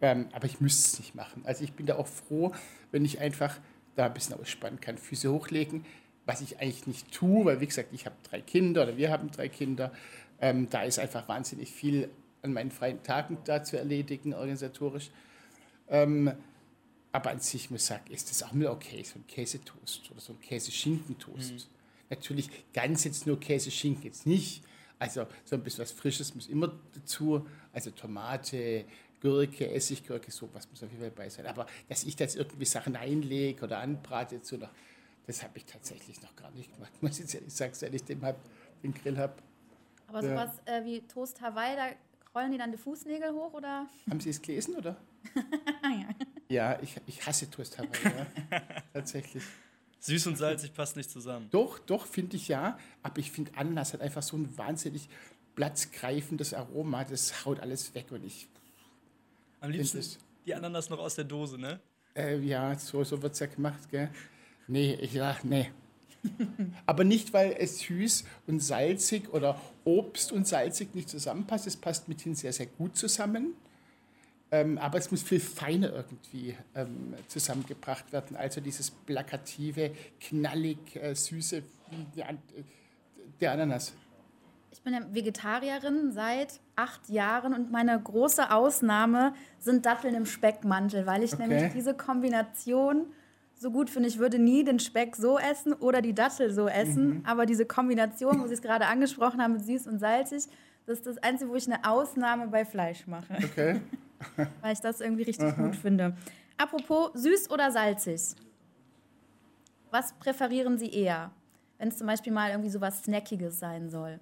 ähm, 0.00 0.28
aber 0.32 0.46
ich 0.46 0.60
müsste 0.60 0.88
es 0.88 0.98
nicht 0.98 1.14
machen. 1.14 1.42
Also 1.44 1.64
ich 1.64 1.72
bin 1.72 1.86
da 1.86 1.96
auch 1.96 2.06
froh, 2.06 2.52
wenn 2.90 3.04
ich 3.04 3.20
einfach 3.20 3.58
da 3.96 4.06
ein 4.06 4.14
bisschen 4.14 4.38
ausspannen 4.38 4.80
kann, 4.80 4.98
Füße 4.98 5.30
hochlegen, 5.30 5.84
was 6.26 6.40
ich 6.40 6.60
eigentlich 6.60 6.86
nicht 6.86 7.12
tue, 7.12 7.44
weil 7.44 7.60
wie 7.60 7.66
gesagt, 7.66 7.88
ich 7.92 8.06
habe 8.06 8.16
drei 8.28 8.40
Kinder 8.40 8.84
oder 8.84 8.96
wir 8.96 9.10
haben 9.10 9.30
drei 9.30 9.48
Kinder. 9.48 9.92
Ähm, 10.40 10.68
da 10.70 10.82
ist 10.82 10.98
einfach 10.98 11.28
wahnsinnig 11.28 11.70
viel 11.70 12.08
an 12.42 12.52
meinen 12.52 12.70
freien 12.70 13.02
Tagen 13.02 13.38
da 13.44 13.62
zu 13.62 13.78
erledigen, 13.78 14.34
organisatorisch. 14.34 15.10
Ähm, 15.88 16.32
aber 17.12 17.30
an 17.30 17.40
sich 17.40 17.70
muss 17.70 17.82
ich 17.82 17.86
sagen, 17.86 18.10
ist 18.10 18.30
das 18.30 18.42
auch 18.42 18.52
mal 18.52 18.68
okay, 18.68 19.02
so 19.02 19.18
ein 19.18 19.26
Käsetoast 19.26 20.10
oder 20.10 20.20
so 20.20 20.32
ein 20.32 20.40
Käse-Schinken-Toast. 20.40 21.68
Natürlich 22.08 22.48
ganz 22.72 23.04
jetzt 23.04 23.26
nur 23.26 23.38
Käse-Schinken 23.38 24.04
jetzt 24.04 24.26
nicht. 24.26 24.62
Also 24.98 25.26
so 25.44 25.56
ein 25.56 25.62
bisschen 25.62 25.82
was 25.82 25.92
Frisches 25.92 26.34
muss 26.34 26.46
immer 26.46 26.72
dazu. 26.94 27.46
Also 27.72 27.90
Tomate, 27.90 28.84
Gurke, 29.20 29.70
Essiggurke, 29.70 30.30
sowas 30.30 30.68
muss 30.70 30.82
auf 30.82 30.90
jeden 30.90 31.02
Fall 31.02 31.10
dabei 31.10 31.28
sein. 31.28 31.46
Aber 31.46 31.66
dass 31.88 32.04
ich 32.04 32.16
da 32.16 32.24
jetzt 32.24 32.36
irgendwie 32.36 32.64
Sachen 32.64 32.96
einlege 32.96 33.64
oder 33.64 33.78
anbrate 33.78 34.36
dazu 34.36 34.56
noch, 34.56 34.70
das 35.26 35.42
habe 35.42 35.56
ich 35.58 35.64
tatsächlich 35.64 36.20
noch 36.22 36.34
gar 36.36 36.50
nicht 36.52 36.72
gemacht. 36.74 36.92
Muss 37.02 37.12
ich 37.12 37.20
jetzt 37.20 37.34
ehrlich 37.34 37.52
sagen, 37.54 37.74
seit 37.74 37.94
ich 37.94 38.04
den, 38.04 38.22
hab, 38.22 38.36
den 38.82 38.92
Grill 38.94 39.16
habe. 39.18 39.34
Aber 40.08 40.22
Ja. 40.22 40.30
sowas 40.30 40.60
äh, 40.66 40.84
wie 40.84 41.00
Toast 41.02 41.40
Hawaii, 41.40 41.76
da 41.76 41.86
rollen 42.38 42.52
die 42.52 42.58
dann 42.58 42.70
die 42.72 42.78
Fußnägel 42.78 43.32
hoch 43.32 43.52
oder? 43.54 43.86
Haben 44.10 44.20
Sie 44.20 44.30
es 44.30 44.40
gelesen, 44.42 44.76
oder? 44.76 44.96
ja. 45.84 46.08
Ja, 46.48 46.78
ich, 46.82 46.94
ich 47.06 47.24
hasse 47.26 47.50
Toast 47.50 47.78
Hawaii, 47.78 47.88
ja. 48.50 48.60
tatsächlich. 48.92 49.42
Süß 50.00 50.26
und 50.26 50.36
salzig 50.36 50.74
passt 50.74 50.96
nicht 50.96 51.10
zusammen. 51.10 51.48
Doch, 51.50 51.78
doch, 51.78 52.04
finde 52.04 52.36
ich 52.36 52.48
ja. 52.48 52.76
Aber 53.02 53.18
ich 53.20 53.30
finde, 53.32 53.52
Ananas 53.56 53.94
hat 53.94 54.02
einfach 54.02 54.22
so 54.22 54.36
ein 54.36 54.54
wahnsinnig 54.58 55.08
platzgreifendes 55.54 56.52
Aroma. 56.52 57.04
Das 57.04 57.46
haut 57.46 57.60
alles 57.60 57.94
weg 57.94 58.06
und 58.10 58.22
ich, 58.24 58.48
Am 59.60 59.70
liebsten 59.70 59.98
es- 59.98 60.18
die 60.44 60.54
Ananas 60.54 60.90
noch 60.90 60.98
aus 60.98 61.14
der 61.14 61.24
Dose, 61.24 61.56
ne? 61.56 61.80
äh, 62.14 62.36
ja, 62.40 62.76
so, 62.78 63.02
so 63.04 63.22
wird 63.22 63.32
es 63.32 63.38
ja 63.38 63.46
gemacht, 63.46 63.88
gell? 63.90 64.10
Nee, 64.72 64.98
ich, 65.02 65.12
ja, 65.12 65.36
nee. 65.42 65.70
Aber 66.86 67.04
nicht, 67.04 67.34
weil 67.34 67.54
es 67.58 67.80
süß 67.80 68.24
und 68.46 68.60
salzig 68.60 69.30
oder 69.34 69.60
Obst 69.84 70.32
und 70.32 70.48
salzig 70.48 70.94
nicht 70.94 71.10
zusammenpasst. 71.10 71.66
Es 71.66 71.76
passt 71.76 72.08
mithin 72.08 72.34
sehr, 72.34 72.54
sehr 72.54 72.66
gut 72.66 72.96
zusammen. 72.96 73.52
Ähm, 74.50 74.76
aber 74.78 74.98
es 74.98 75.10
muss 75.10 75.22
viel 75.22 75.40
feiner 75.40 75.92
irgendwie 75.92 76.54
ähm, 76.74 77.14
zusammengebracht 77.26 78.12
werden. 78.12 78.36
Also 78.36 78.60
dieses 78.60 78.90
plakative, 78.90 79.92
knallig, 80.20 80.96
äh, 80.96 81.14
süße 81.14 81.62
wie 81.90 82.06
die 82.14 82.22
An 82.22 82.36
äh, 82.56 82.62
der 83.40 83.52
Ananas. 83.52 83.94
Ich 84.70 84.80
bin 84.82 84.92
ja 84.94 85.00
Vegetarierin 85.10 86.12
seit 86.12 86.60
acht 86.76 87.08
Jahren 87.08 87.54
und 87.54 87.72
meine 87.72 87.98
große 87.98 88.50
Ausnahme 88.50 89.34
sind 89.58 89.86
Datteln 89.86 90.14
im 90.14 90.26
Speckmantel, 90.26 91.06
weil 91.06 91.22
ich 91.22 91.32
Okay. 91.34 91.46
nämlich 91.48 91.72
diese 91.72 91.94
Kombination 91.94 93.06
so 93.54 93.70
gut 93.70 93.90
finde. 93.90 94.08
Ich 94.08 94.18
würde 94.18 94.38
nie 94.38 94.64
den 94.64 94.78
Speck 94.78 95.16
so 95.16 95.38
essen 95.38 95.72
oder 95.72 96.02
die 96.02 96.14
Dattel 96.14 96.52
so 96.52 96.68
essen. 96.68 97.08
Mhm. 97.08 97.22
Aber 97.24 97.46
diese 97.46 97.64
Kombination, 97.64 98.40
wo 98.40 98.46
Sie 98.46 98.54
es 98.54 98.62
gerade 98.62 98.86
angesprochen 98.86 99.40
haben, 99.40 99.54
mit 99.54 99.64
süß 99.64 99.86
und 99.86 99.98
salzig, 99.98 100.44
das 100.86 100.98
ist 100.98 101.06
das 101.06 101.18
Einzige, 101.18 101.50
wo 101.50 101.54
ich 101.54 101.66
eine 101.66 101.84
Ausnahme 101.88 102.48
bei 102.48 102.64
Fleisch 102.64 103.06
mache. 103.06 103.36
Okay. 103.36 103.80
Weil 104.60 104.72
ich 104.72 104.80
das 104.80 105.00
irgendwie 105.00 105.22
richtig 105.22 105.46
Aha. 105.46 105.62
gut 105.62 105.76
finde. 105.76 106.16
Apropos 106.56 107.10
süß 107.14 107.50
oder 107.50 107.70
salzig? 107.70 108.34
Was 109.90 110.12
präferieren 110.14 110.78
Sie 110.78 110.90
eher, 110.90 111.30
wenn 111.78 111.88
es 111.88 111.98
zum 111.98 112.06
Beispiel 112.06 112.32
mal 112.32 112.50
irgendwie 112.50 112.70
so 112.70 112.80
was 112.80 113.02
Snackiges 113.02 113.58
sein 113.58 113.90
soll? 113.90 114.20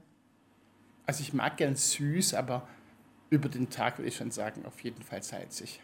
Also 1.06 1.22
ich 1.22 1.32
mag 1.32 1.56
gern 1.56 1.76
süß, 1.76 2.34
aber 2.34 2.66
über 3.30 3.48
den 3.48 3.70
Tag 3.70 3.98
würde 3.98 4.08
ich 4.08 4.16
schon 4.16 4.30
sagen, 4.30 4.64
auf 4.64 4.80
jeden 4.80 5.02
Fall 5.02 5.22
salzig. 5.22 5.80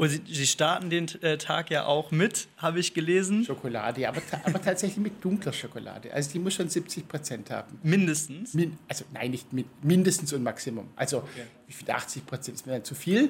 Und 0.00 0.08
Sie, 0.08 0.22
Sie 0.26 0.46
starten 0.46 0.88
den 0.88 1.08
äh, 1.20 1.36
Tag 1.36 1.70
ja 1.70 1.84
auch 1.84 2.10
mit, 2.10 2.48
habe 2.56 2.80
ich 2.80 2.94
gelesen. 2.94 3.44
Schokolade, 3.44 4.08
aber, 4.08 4.22
aber 4.44 4.62
tatsächlich 4.62 4.96
mit 4.96 5.22
dunkler 5.22 5.52
Schokolade. 5.52 6.10
Also 6.14 6.32
die 6.32 6.38
muss 6.38 6.54
schon 6.54 6.70
70 6.70 7.06
Prozent 7.06 7.50
haben. 7.50 7.78
Mindestens? 7.82 8.54
Min, 8.54 8.78
also 8.88 9.04
nein, 9.12 9.30
nicht 9.30 9.52
min, 9.52 9.66
mindestens 9.82 10.32
und 10.32 10.42
Maximum. 10.42 10.88
Also 10.96 11.18
okay. 11.18 11.42
wie 11.66 11.74
viel 11.74 11.90
80 11.90 12.24
Prozent 12.24 12.56
ist 12.56 12.66
mir 12.66 12.72
dann 12.72 12.84
zu 12.84 12.94
viel, 12.94 13.28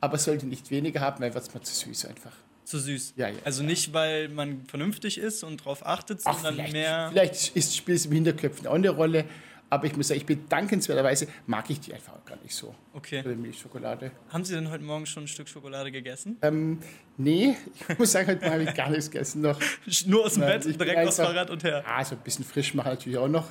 aber 0.00 0.16
sollte 0.16 0.46
nicht 0.46 0.70
weniger 0.70 1.02
haben, 1.02 1.20
weil 1.20 1.34
wird 1.34 1.46
es 1.46 1.52
mal 1.52 1.60
zu 1.60 1.74
süß 1.74 2.06
einfach. 2.06 2.32
Zu 2.64 2.78
süß. 2.78 3.12
Ja, 3.16 3.28
ja. 3.28 3.36
Also 3.44 3.62
nicht, 3.62 3.92
weil 3.92 4.30
man 4.30 4.64
vernünftig 4.64 5.18
ist 5.18 5.44
und 5.44 5.60
darauf 5.60 5.84
achtet, 5.84 6.22
sondern 6.22 6.46
Ach, 6.46 6.52
vielleicht, 6.52 6.72
mehr. 6.72 7.08
Vielleicht 7.12 7.54
ist, 7.54 7.76
spielt 7.76 7.98
es 7.98 8.06
im 8.06 8.12
Hinterköpfen 8.12 8.66
auch 8.66 8.74
eine 8.74 8.88
Rolle. 8.88 9.26
Aber 9.68 9.86
ich 9.86 9.96
muss 9.96 10.08
sagen, 10.08 10.20
ich 10.20 10.26
bin 10.26 10.48
dankenswerterweise, 10.48 11.26
mag 11.46 11.68
ich 11.70 11.80
die 11.80 11.92
einfach 11.92 12.24
gar 12.24 12.38
nicht 12.42 12.54
so. 12.54 12.74
Okay. 12.92 13.20
Oder 13.24 13.34
Milchschokolade. 13.34 14.12
Haben 14.28 14.44
Sie 14.44 14.54
denn 14.54 14.70
heute 14.70 14.84
Morgen 14.84 15.06
schon 15.06 15.24
ein 15.24 15.28
Stück 15.28 15.48
Schokolade 15.48 15.90
gegessen? 15.90 16.36
Ähm, 16.42 16.78
nee, 17.16 17.56
ich 17.88 17.98
muss 17.98 18.12
sagen, 18.12 18.28
heute 18.28 18.42
Morgen 18.42 18.52
habe 18.52 18.62
ich 18.62 18.74
gar 18.74 18.90
nichts 18.90 19.10
gegessen 19.10 19.42
noch. 19.42 19.58
Nur 20.06 20.26
aus 20.26 20.34
dem 20.34 20.42
Nein, 20.42 20.60
Bett, 20.60 20.80
direkt 20.80 21.08
aufs 21.08 21.16
Fahrrad 21.16 21.50
und 21.50 21.64
her. 21.64 21.82
Ah, 21.86 22.04
so 22.04 22.14
ein 22.14 22.20
bisschen 22.20 22.44
frisch 22.44 22.74
machen 22.74 22.90
natürlich 22.90 23.18
auch 23.18 23.28
noch. 23.28 23.48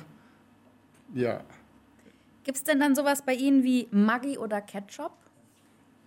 Ja. 1.14 1.44
Gibt 2.44 2.56
es 2.56 2.64
denn 2.64 2.80
dann 2.80 2.94
sowas 2.94 3.22
bei 3.22 3.34
Ihnen 3.34 3.62
wie 3.62 3.88
Maggi 3.90 4.38
oder 4.38 4.62
Ketchup? 4.62 5.12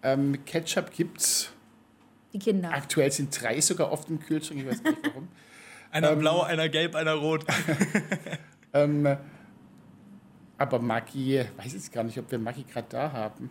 Ähm, 0.02 0.44
Ketchup 0.46 0.92
gibt's. 0.92 1.54
Die 2.34 2.40
Kinder. 2.40 2.72
Aktuell 2.72 3.12
sind 3.12 3.40
drei 3.40 3.60
sogar 3.62 3.92
oft 3.92 4.10
im 4.10 4.20
Kühlschrank, 4.20 4.62
ich 4.62 4.68
weiß 4.68 4.84
nicht 4.84 4.98
warum. 5.04 5.28
einer 5.92 6.12
ähm, 6.12 6.20
blau, 6.20 6.42
einer 6.42 6.70
gelb, 6.70 6.96
einer 6.96 7.14
rot. 7.14 7.46
ähm, 8.74 9.18
aber 10.60 10.80
Maggi, 10.80 11.44
weiß 11.58 11.74
ich 11.74 11.92
gar 11.92 12.04
nicht, 12.04 12.20
ob 12.20 12.30
wir 12.30 12.38
Maggi 12.38 12.64
gerade 12.64 12.88
da 12.90 13.12
haben. 13.12 13.50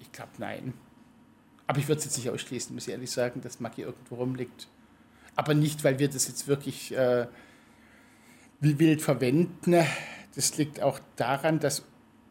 Ich 0.00 0.10
glaube, 0.10 0.32
nein. 0.38 0.74
Aber 1.68 1.78
ich 1.78 1.88
würde 1.88 2.00
es 2.00 2.04
jetzt 2.04 2.18
nicht 2.18 2.28
ausschließen, 2.28 2.74
muss 2.74 2.88
ich 2.88 2.92
ehrlich 2.92 3.10
sagen, 3.10 3.40
dass 3.40 3.60
Maggi 3.60 3.82
irgendwo 3.82 4.16
rumliegt. 4.16 4.68
Aber 5.36 5.54
nicht, 5.54 5.84
weil 5.84 5.98
wir 6.00 6.08
das 6.08 6.26
jetzt 6.26 6.48
wirklich 6.48 6.94
äh, 6.96 7.26
wie 8.60 8.78
wild 8.80 9.02
verwenden. 9.02 9.84
Das 10.34 10.56
liegt 10.58 10.82
auch 10.82 10.98
daran, 11.14 11.60
dass 11.60 11.84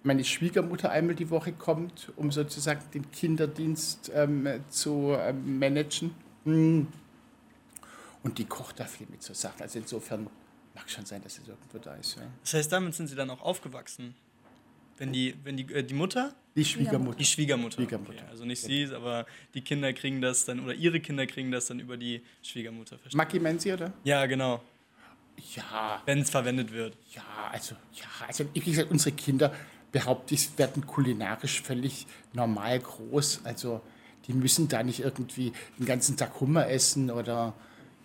meine 0.03 0.25
Schwiegermutter 0.25 0.91
einmal 0.91 1.15
die 1.15 1.29
Woche 1.29 1.53
kommt, 1.53 2.11
um 2.17 2.31
sozusagen 2.31 2.81
den 2.93 3.09
Kinderdienst 3.11 4.11
ähm, 4.13 4.45
zu 4.67 5.15
ähm, 5.17 5.57
managen. 5.57 6.13
Und 6.43 8.37
die 8.37 8.45
kocht 8.45 8.81
da 8.81 8.85
viel 8.85 9.07
mit 9.09 9.23
so 9.23 9.33
Sachen. 9.33 9.61
Also 9.61 9.79
insofern 9.79 10.27
Mag 10.75 10.89
schon 10.89 11.05
sein, 11.05 11.21
dass 11.21 11.37
es 11.37 11.47
irgendwo 11.47 11.77
da 11.77 11.95
ist. 11.95 12.15
Ja. 12.15 12.23
Das 12.41 12.53
heißt, 12.53 12.71
damit 12.71 12.95
sind 12.95 13.07
Sie 13.07 13.15
dann 13.15 13.29
auch 13.29 13.41
aufgewachsen? 13.41 14.15
Wenn 14.97 15.11
die, 15.11 15.35
wenn 15.43 15.57
die, 15.57 15.71
äh, 15.73 15.83
die 15.83 15.93
Mutter? 15.93 16.33
Die 16.55 16.65
Schwiegermutter. 16.65 17.17
Die 17.17 17.25
Schwiegermutter. 17.25 17.75
Schwiegermutter. 17.75 18.19
Okay. 18.19 18.29
Also 18.29 18.45
nicht 18.45 18.61
Sie, 18.61 18.85
aber 18.93 19.25
die 19.53 19.61
Kinder 19.61 19.91
kriegen 19.93 20.21
das 20.21 20.45
dann, 20.45 20.59
oder 20.59 20.73
Ihre 20.73 20.99
Kinder 20.99 21.25
kriegen 21.25 21.51
das 21.51 21.67
dann 21.67 21.79
über 21.79 21.97
die 21.97 22.21
Schwiegermutter. 22.43 22.97
Maki 23.13 23.39
meinen 23.39 23.59
Sie, 23.59 23.73
oder? 23.73 23.91
Ja, 24.03 24.25
genau. 24.25 24.61
Ja. 25.55 26.01
Wenn 26.05 26.19
es 26.19 26.29
verwendet 26.29 26.71
wird. 26.71 26.95
Ja, 27.11 27.23
also, 27.51 27.75
ja, 27.93 28.05
also 28.27 28.45
wie 28.53 28.59
gesagt, 28.59 28.91
unsere 28.91 29.15
Kinder, 29.15 29.51
behaupte 29.93 30.33
ich, 30.33 30.57
werden 30.57 30.85
kulinarisch 30.85 31.61
völlig 31.61 32.05
normal 32.33 32.79
groß. 32.79 33.41
Also 33.45 33.79
die 34.27 34.33
müssen 34.33 34.67
da 34.67 34.83
nicht 34.83 34.99
irgendwie 34.99 35.53
den 35.79 35.85
ganzen 35.85 36.17
Tag 36.17 36.41
Hummer 36.41 36.67
essen 36.67 37.09
oder 37.09 37.53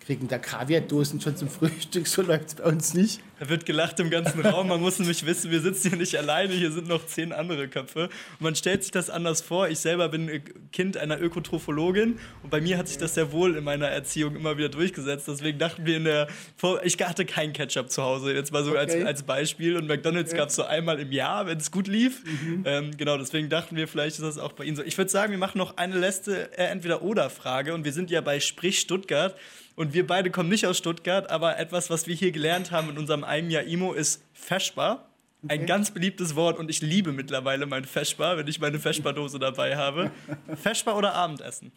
kriegen 0.09 0.27
da 0.27 0.39
Kaviardosen 0.39 1.21
schon 1.21 1.37
zum 1.37 1.49
Frühstück, 1.49 2.07
so 2.07 2.23
läuft 2.23 2.47
es 2.47 2.55
bei 2.55 2.63
uns 2.63 2.95
nicht. 2.95 3.21
Da 3.39 3.47
wird 3.47 3.65
gelacht 3.65 3.99
im 3.99 4.09
ganzen 4.09 4.45
Raum. 4.45 4.67
Man 4.67 4.81
muss 4.81 4.99
nämlich 4.99 5.25
wissen, 5.25 5.49
wir 5.49 5.61
sitzen 5.61 5.89
hier 5.89 5.97
nicht 5.97 6.17
alleine, 6.17 6.53
hier 6.53 6.71
sind 6.71 6.87
noch 6.87 7.05
zehn 7.05 7.31
andere 7.31 7.69
Köpfe. 7.69 8.03
Und 8.03 8.41
man 8.41 8.55
stellt 8.55 8.83
sich 8.83 8.91
das 8.91 9.09
anders 9.09 9.41
vor. 9.41 9.69
Ich 9.69 9.79
selber 9.79 10.09
bin 10.09 10.41
Kind 10.73 10.97
einer 10.97 11.19
Ökotrophologin 11.19 12.19
und 12.43 12.49
bei 12.49 12.59
mir 12.59 12.77
hat 12.77 12.89
sich 12.89 12.97
das 12.97 13.13
sehr 13.13 13.31
wohl 13.31 13.55
in 13.55 13.63
meiner 13.63 13.87
Erziehung 13.87 14.35
immer 14.35 14.57
wieder 14.57 14.69
durchgesetzt. 14.69 15.27
Deswegen 15.27 15.57
dachten 15.57 15.85
wir 15.85 15.97
in 15.97 16.03
der. 16.03 16.27
Vor 16.57 16.83
ich 16.83 16.97
hatte 16.99 17.25
keinen 17.25 17.53
Ketchup 17.53 17.89
zu 17.89 18.03
Hause, 18.03 18.33
jetzt 18.33 18.51
mal 18.51 18.63
so 18.63 18.71
okay. 18.71 18.79
als, 18.79 18.95
als 19.05 19.23
Beispiel. 19.23 19.77
Und 19.77 19.87
McDonalds 19.87 20.33
gab 20.33 20.49
es 20.49 20.55
so 20.55 20.63
einmal 20.63 20.99
im 20.99 21.11
Jahr, 21.11 21.47
wenn 21.47 21.57
es 21.57 21.71
gut 21.71 21.87
lief. 21.87 22.23
Mhm. 22.25 22.63
Ähm, 22.65 22.97
genau, 22.97 23.17
deswegen 23.17 23.49
dachten 23.49 23.75
wir, 23.77 23.87
vielleicht 23.87 24.17
ist 24.17 24.23
das 24.23 24.37
auch 24.37 24.51
bei 24.51 24.65
Ihnen 24.65 24.75
so. 24.75 24.83
Ich 24.83 24.97
würde 24.97 25.09
sagen, 25.09 25.31
wir 25.31 25.39
machen 25.39 25.57
noch 25.57 25.77
eine 25.77 25.97
letzte 25.97 26.51
äh, 26.57 26.65
Entweder-Oder-Frage 26.65 27.73
und 27.73 27.85
wir 27.85 27.93
sind 27.93 28.11
ja 28.11 28.19
bei 28.21 28.39
Sprich 28.39 28.79
Stuttgart. 28.79 29.35
Und 29.79 29.93
wir 29.93 30.05
beide 30.05 30.29
kommen 30.29 30.49
nicht 30.49 30.67
aus 30.67 30.77
Stuttgart, 30.77 31.29
aber 31.29 31.57
etwas, 31.57 31.89
was 31.89 32.05
wir 32.05 32.13
hier 32.13 32.33
gelernt 32.33 32.71
haben 32.71 32.89
in 32.89 32.97
unserem 32.97 33.23
einem 33.29 33.49
Jahr 33.49 33.63
IMO, 33.63 33.93
ist 33.93 34.23
Feschbar. 34.33 35.09
Okay. 35.41 35.53
Ein 35.53 35.65
ganz 35.65 35.91
beliebtes 35.91 36.35
Wort 36.35 36.59
und 36.59 36.69
ich 36.69 36.81
liebe 36.81 37.13
mittlerweile 37.13 37.65
mein 37.65 37.85
Feschbar, 37.85 38.35
wenn 38.37 38.47
ich 38.47 38.59
meine 38.59 38.77
Feschbar-Dose 38.77 39.39
dabei 39.39 39.77
habe. 39.77 40.11
Feschbar 40.55 40.97
oder 40.97 41.13
Abendessen? 41.13 41.71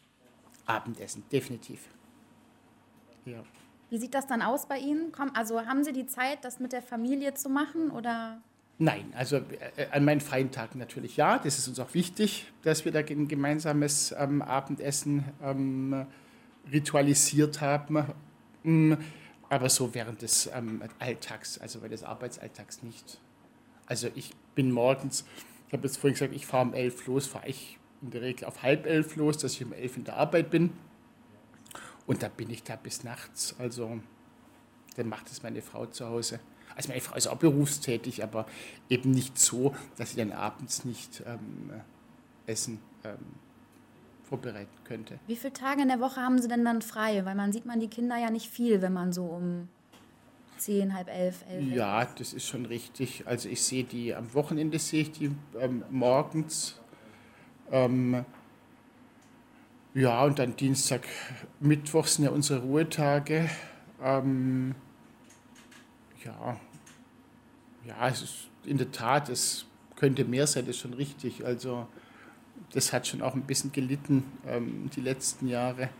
Abendessen, 0.66 1.22
definitiv. 1.30 1.80
Ja. 3.24 3.44
Wie 3.90 3.98
sieht 3.98 4.14
das 4.14 4.26
dann 4.26 4.42
aus 4.42 4.66
bei 4.66 4.78
Ihnen? 4.78 5.12
Also 5.34 5.64
haben 5.64 5.84
Sie 5.84 5.92
die 5.92 6.06
Zeit, 6.06 6.44
das 6.44 6.58
mit 6.58 6.72
der 6.72 6.82
Familie 6.82 7.34
zu 7.34 7.48
machen 7.48 7.90
oder? 7.90 8.40
Nein, 8.78 9.12
also 9.14 9.36
äh, 9.36 9.86
an 9.92 10.04
meinen 10.04 10.20
freien 10.20 10.50
Tagen 10.50 10.78
natürlich 10.78 11.16
ja. 11.16 11.38
Das 11.38 11.58
ist 11.58 11.68
uns 11.68 11.78
auch 11.78 11.94
wichtig, 11.94 12.46
dass 12.62 12.84
wir 12.84 12.90
da 12.90 12.98
ein 12.98 13.28
gemeinsames 13.28 14.12
ähm, 14.18 14.42
Abendessen 14.42 15.24
ähm, 15.40 16.06
ritualisiert 16.72 17.60
haben, 17.60 18.06
mm, 18.64 18.94
aber 19.52 19.68
so 19.68 19.92
während 19.92 20.22
des 20.22 20.48
ähm, 20.54 20.82
Alltags, 20.98 21.58
also 21.58 21.80
während 21.80 21.92
des 21.92 22.04
Arbeitsalltags 22.04 22.82
nicht. 22.82 23.20
Also 23.84 24.08
ich 24.14 24.32
bin 24.54 24.72
morgens, 24.72 25.26
ich 25.66 25.74
habe 25.74 25.86
jetzt 25.86 25.98
vorhin 25.98 26.14
gesagt, 26.14 26.34
ich 26.34 26.46
fahre 26.46 26.68
um 26.68 26.72
elf 26.72 27.06
los, 27.06 27.26
fahre 27.26 27.48
ich 27.48 27.78
in 28.00 28.12
der 28.12 28.22
Regel 28.22 28.46
auf 28.46 28.62
halb 28.62 28.86
elf 28.86 29.14
los, 29.16 29.36
dass 29.36 29.52
ich 29.52 29.62
um 29.62 29.74
elf 29.74 29.98
in 29.98 30.04
der 30.04 30.16
Arbeit 30.16 30.48
bin. 30.48 30.72
Und 32.06 32.22
da 32.22 32.28
bin 32.28 32.48
ich 32.48 32.62
da 32.62 32.76
bis 32.76 33.04
nachts. 33.04 33.54
Also 33.58 34.00
dann 34.96 35.08
macht 35.10 35.30
es 35.30 35.42
meine 35.42 35.60
Frau 35.60 35.84
zu 35.84 36.06
Hause. 36.08 36.40
Also 36.74 36.88
meine 36.88 37.02
Frau 37.02 37.16
ist 37.16 37.26
auch 37.26 37.36
berufstätig, 37.36 38.24
aber 38.24 38.46
eben 38.88 39.10
nicht 39.10 39.38
so, 39.38 39.76
dass 39.98 40.12
sie 40.12 40.16
dann 40.16 40.32
abends 40.32 40.86
nicht 40.86 41.22
ähm, 41.26 41.72
essen 42.46 42.78
ähm, 43.04 43.18
vorbereiten 44.32 44.78
könnte. 44.84 45.18
Wie 45.26 45.36
viele 45.36 45.52
Tage 45.52 45.82
in 45.82 45.88
der 45.88 46.00
Woche 46.00 46.22
haben 46.22 46.40
Sie 46.40 46.48
denn 46.48 46.64
dann 46.64 46.80
frei? 46.80 47.24
Weil 47.26 47.34
man 47.34 47.52
sieht 47.52 47.66
man 47.66 47.80
die 47.80 47.88
Kinder 47.88 48.16
ja 48.16 48.30
nicht 48.30 48.48
viel, 48.50 48.80
wenn 48.80 48.94
man 48.94 49.12
so 49.12 49.26
um 49.26 49.68
zehn, 50.56 50.94
halb 50.94 51.08
elf, 51.08 51.44
elf. 51.50 51.62
Ja, 51.66 52.06
das 52.06 52.32
ist 52.32 52.46
schon 52.46 52.64
richtig. 52.64 53.24
Also 53.26 53.50
ich 53.50 53.62
sehe 53.62 53.84
die 53.84 54.14
am 54.14 54.32
Wochenende 54.32 54.78
sehe 54.78 55.02
ich 55.02 55.12
die 55.12 55.32
ähm, 55.60 55.84
morgens. 55.90 56.80
Ähm, 57.70 58.24
ja, 59.92 60.24
und 60.24 60.38
dann 60.38 60.56
Dienstag, 60.56 61.02
Mittwoch 61.60 62.06
sind 62.06 62.24
ja 62.24 62.30
unsere 62.30 62.60
Ruhetage. 62.60 63.50
Ähm, 64.02 64.74
ja, 66.24 66.56
ja, 67.86 68.08
es 68.08 68.22
ist 68.22 68.48
in 68.64 68.78
der 68.78 68.90
Tat, 68.90 69.28
es 69.28 69.66
könnte 69.96 70.24
mehr 70.24 70.46
sein, 70.46 70.64
das 70.64 70.76
ist 70.76 70.80
schon 70.80 70.94
richtig. 70.94 71.44
Also 71.44 71.86
das 72.72 72.92
hat 72.92 73.06
schon 73.06 73.22
auch 73.22 73.34
ein 73.34 73.42
bisschen 73.42 73.72
gelitten 73.72 74.24
ähm, 74.46 74.90
die 74.94 75.00
letzten 75.00 75.48
Jahre. 75.48 75.90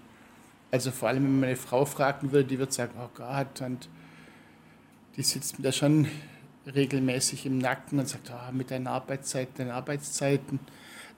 Also 0.70 0.90
vor 0.90 1.08
allem, 1.08 1.24
wenn 1.24 1.40
meine 1.40 1.56
Frau 1.56 1.84
fragen 1.84 2.32
würde, 2.32 2.48
die 2.48 2.58
wird 2.58 2.72
sagen, 2.72 2.92
oh 2.98 3.10
Gott, 3.14 3.60
und 3.60 3.88
die 5.16 5.22
sitzt 5.22 5.58
mir 5.58 5.64
da 5.64 5.72
schon 5.72 6.08
regelmäßig 6.74 7.44
im 7.46 7.58
Nacken 7.58 7.98
und 7.98 8.08
sagt, 8.08 8.30
oh, 8.32 8.52
mit 8.52 8.70
deinen 8.70 8.86
Arbeitszeiten, 8.86 9.54
deinen 9.58 9.70
Arbeitszeiten, 9.70 10.60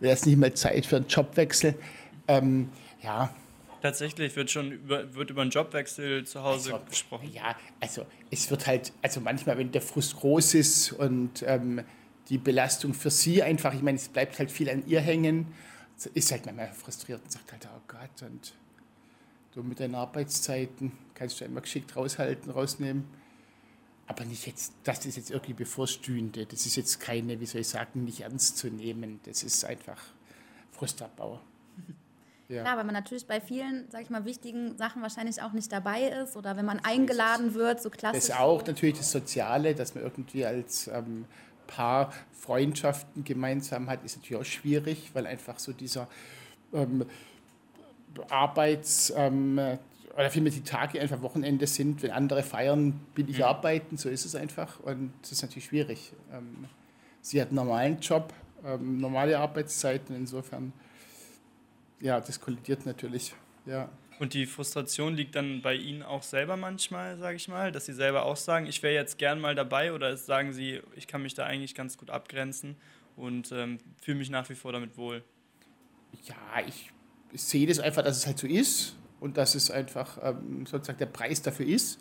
wäre 0.01 0.15
es 0.15 0.27
nicht 0.27 0.39
mal 0.39 0.53
Zeit 0.55 0.87
für 0.87 0.97
einen 0.97 1.07
Jobwechsel. 1.07 1.77
Ähm, 2.27 2.71
ja. 3.03 3.33
Tatsächlich 3.83 4.35
wird 4.35 4.51
schon 4.51 4.73
über, 4.73 5.15
wird 5.15 5.31
über 5.31 5.43
einen 5.43 5.51
Jobwechsel 5.51 6.25
zu 6.27 6.43
Hause 6.43 6.73
also, 6.73 6.85
gesprochen. 6.87 7.31
Ja, 7.33 7.55
also 7.81 8.07
es 8.31 8.51
wird 8.51 8.67
halt, 8.67 8.93
also 9.03 9.21
manchmal, 9.21 9.59
wenn 9.59 9.71
der 9.71 9.83
Frust 9.83 10.17
groß 10.17 10.55
ist 10.55 10.93
und 10.93 11.45
ähm, 11.47 11.83
die 12.29 12.39
Belastung 12.39 12.95
für 12.95 13.11
sie 13.11 13.43
einfach, 13.43 13.75
ich 13.75 13.83
meine, 13.83 13.97
es 13.97 14.09
bleibt 14.09 14.39
halt 14.39 14.51
viel 14.51 14.71
an 14.71 14.87
ihr 14.87 15.01
hängen, 15.01 15.53
ist 16.15 16.33
halt 16.33 16.47
manchmal 16.47 16.73
frustriert 16.73 17.23
und 17.23 17.31
sagt 17.31 17.53
halt, 17.53 17.69
oh 17.75 17.81
Gott, 17.87 18.29
und 18.29 18.55
du 19.55 19.63
mit 19.63 19.81
deinen 19.81 19.95
Arbeitszeiten 19.95 20.93
kannst 21.15 21.41
du 21.41 21.45
einmal 21.45 21.63
geschickt 21.63 21.95
raushalten, 21.97 22.51
rausnehmen. 22.51 23.05
Aber 24.07 24.25
nicht 24.25 24.47
jetzt, 24.47 24.75
das 24.85 25.07
ist 25.07 25.17
jetzt 25.17 25.31
irgendwie 25.31 25.55
bevorstehende, 25.55 26.45
das 26.45 26.67
ist 26.67 26.77
jetzt 26.77 27.01
keine, 27.01 27.41
wie 27.41 27.47
soll 27.47 27.63
ich 27.63 27.69
sagen, 27.69 28.05
nicht 28.05 28.21
ernst 28.21 28.59
zu 28.59 28.69
nehmen, 28.69 29.21
das 29.25 29.43
ist 29.43 29.65
einfach 29.65 30.01
Frustabbau. 30.73 31.35
Ja. 31.35 31.95
Ja. 32.49 32.61
Klar, 32.61 32.77
weil 32.77 32.85
man 32.85 32.95
natürlich 32.95 33.27
bei 33.27 33.41
vielen, 33.41 33.91
sag 33.91 34.03
ich 34.03 34.11
mal, 34.11 34.27
wichtigen 34.27 34.77
Sachen 34.77 35.01
wahrscheinlich 35.01 35.41
auch 35.41 35.53
nicht 35.53 35.73
dabei 35.73 36.09
ist 36.09 36.37
oder 36.37 36.59
wenn 36.59 36.67
man 36.67 36.79
eingeladen 36.79 37.55
wird, 37.55 37.81
so 37.81 37.89
klassisch. 37.89 38.21
Das 38.21 38.29
ist 38.29 38.39
auch 38.39 38.65
natürlich 38.67 38.99
das 38.99 39.11
Soziale, 39.11 39.75
dass 39.75 39.95
man 39.95 40.05
irgendwie 40.05 40.45
als 40.45 40.89
ähm, 40.89 41.25
Paar 41.67 42.13
Freundschaften 42.33 43.25
gemeinsam 43.25 43.89
hat, 43.89 44.05
ist 44.05 44.17
natürlich 44.17 44.41
auch 44.41 44.45
schwierig, 44.45 45.11
weil 45.15 45.27
einfach 45.27 45.59
so 45.59 45.73
dieser 45.73 46.09
ähm, 46.73 47.05
Arbeits- 48.29 49.13
ähm, 49.17 49.61
oder 50.17 50.31
vielmehr 50.31 50.53
die 50.53 50.63
Tage 50.63 51.01
einfach 51.01 51.23
Wochenende 51.23 51.67
sind, 51.67 52.03
wenn 52.03 52.11
andere 52.11 52.43
feiern, 52.43 53.01
bin 53.15 53.29
ich 53.29 53.39
mhm. 53.39 53.45
arbeiten, 53.45 53.97
so 53.97 54.09
ist 54.09 54.25
es 54.25 54.35
einfach 54.35 54.81
und 54.81 55.13
das 55.23 55.33
ist 55.33 55.43
natürlich 55.43 55.67
schwierig. 55.67 56.13
Ähm, 56.33 56.67
sie 57.21 57.41
hat 57.41 57.49
einen 57.49 57.57
normalen 57.57 57.99
Job, 58.01 58.33
ähm, 58.65 58.99
normale 58.99 59.39
Arbeitszeiten, 59.39 60.15
insofern, 60.15 60.73
ja, 62.01 62.21
das 62.21 62.41
kollidiert 62.41 62.87
natürlich, 62.87 63.35
ja. 63.67 63.89
Und 64.21 64.35
die 64.35 64.47
Frustration 64.47 65.15
liegt 65.15 65.35
dann 65.35 65.61
bei 65.61 65.75
Ihnen 65.75 66.03
auch 66.03 66.23
selber 66.23 66.57
manchmal, 66.57 67.19
sage 67.19 67.37
ich 67.37 67.49
mal, 67.49 67.73
dass 67.73 67.87
Sie 67.87 67.93
selber 67.93 68.25
auch 68.25 68.37
sagen, 68.37 68.67
ich 68.67 68.83
wäre 68.83 68.95
jetzt 68.95 69.19
gern 69.19 69.41
mal 69.41 69.55
dabei 69.55 69.93
oder 69.93 70.17
sagen 70.17 70.53
Sie, 70.53 70.81
ich 70.95 71.07
kann 71.07 71.23
mich 71.23 71.35
da 71.35 71.45
eigentlich 71.45 71.75
ganz 71.75 71.99
gut 71.99 72.11
abgrenzen 72.11 72.77
und 73.17 73.51
ähm, 73.53 73.79
fühle 74.01 74.19
mich 74.19 74.31
nach 74.31 74.49
wie 74.49 74.55
vor 74.55 74.73
damit 74.73 74.97
wohl? 74.97 75.25
Ja, 76.23 76.37
ich, 76.67 76.93
sehe 77.33 77.67
das 77.67 77.81
einfach, 77.81 78.03
dass 78.05 78.17
es 78.17 78.27
halt 78.27 78.39
so 78.39 78.47
ist 78.47 78.97
und 79.19 79.37
dass 79.37 79.57
es 79.57 79.71
einfach 79.71 80.19
ähm, 80.23 80.65
sozusagen 80.67 80.99
der 80.99 81.07
Preis 81.07 81.43
dafür 81.43 81.67
ist. 81.67 81.99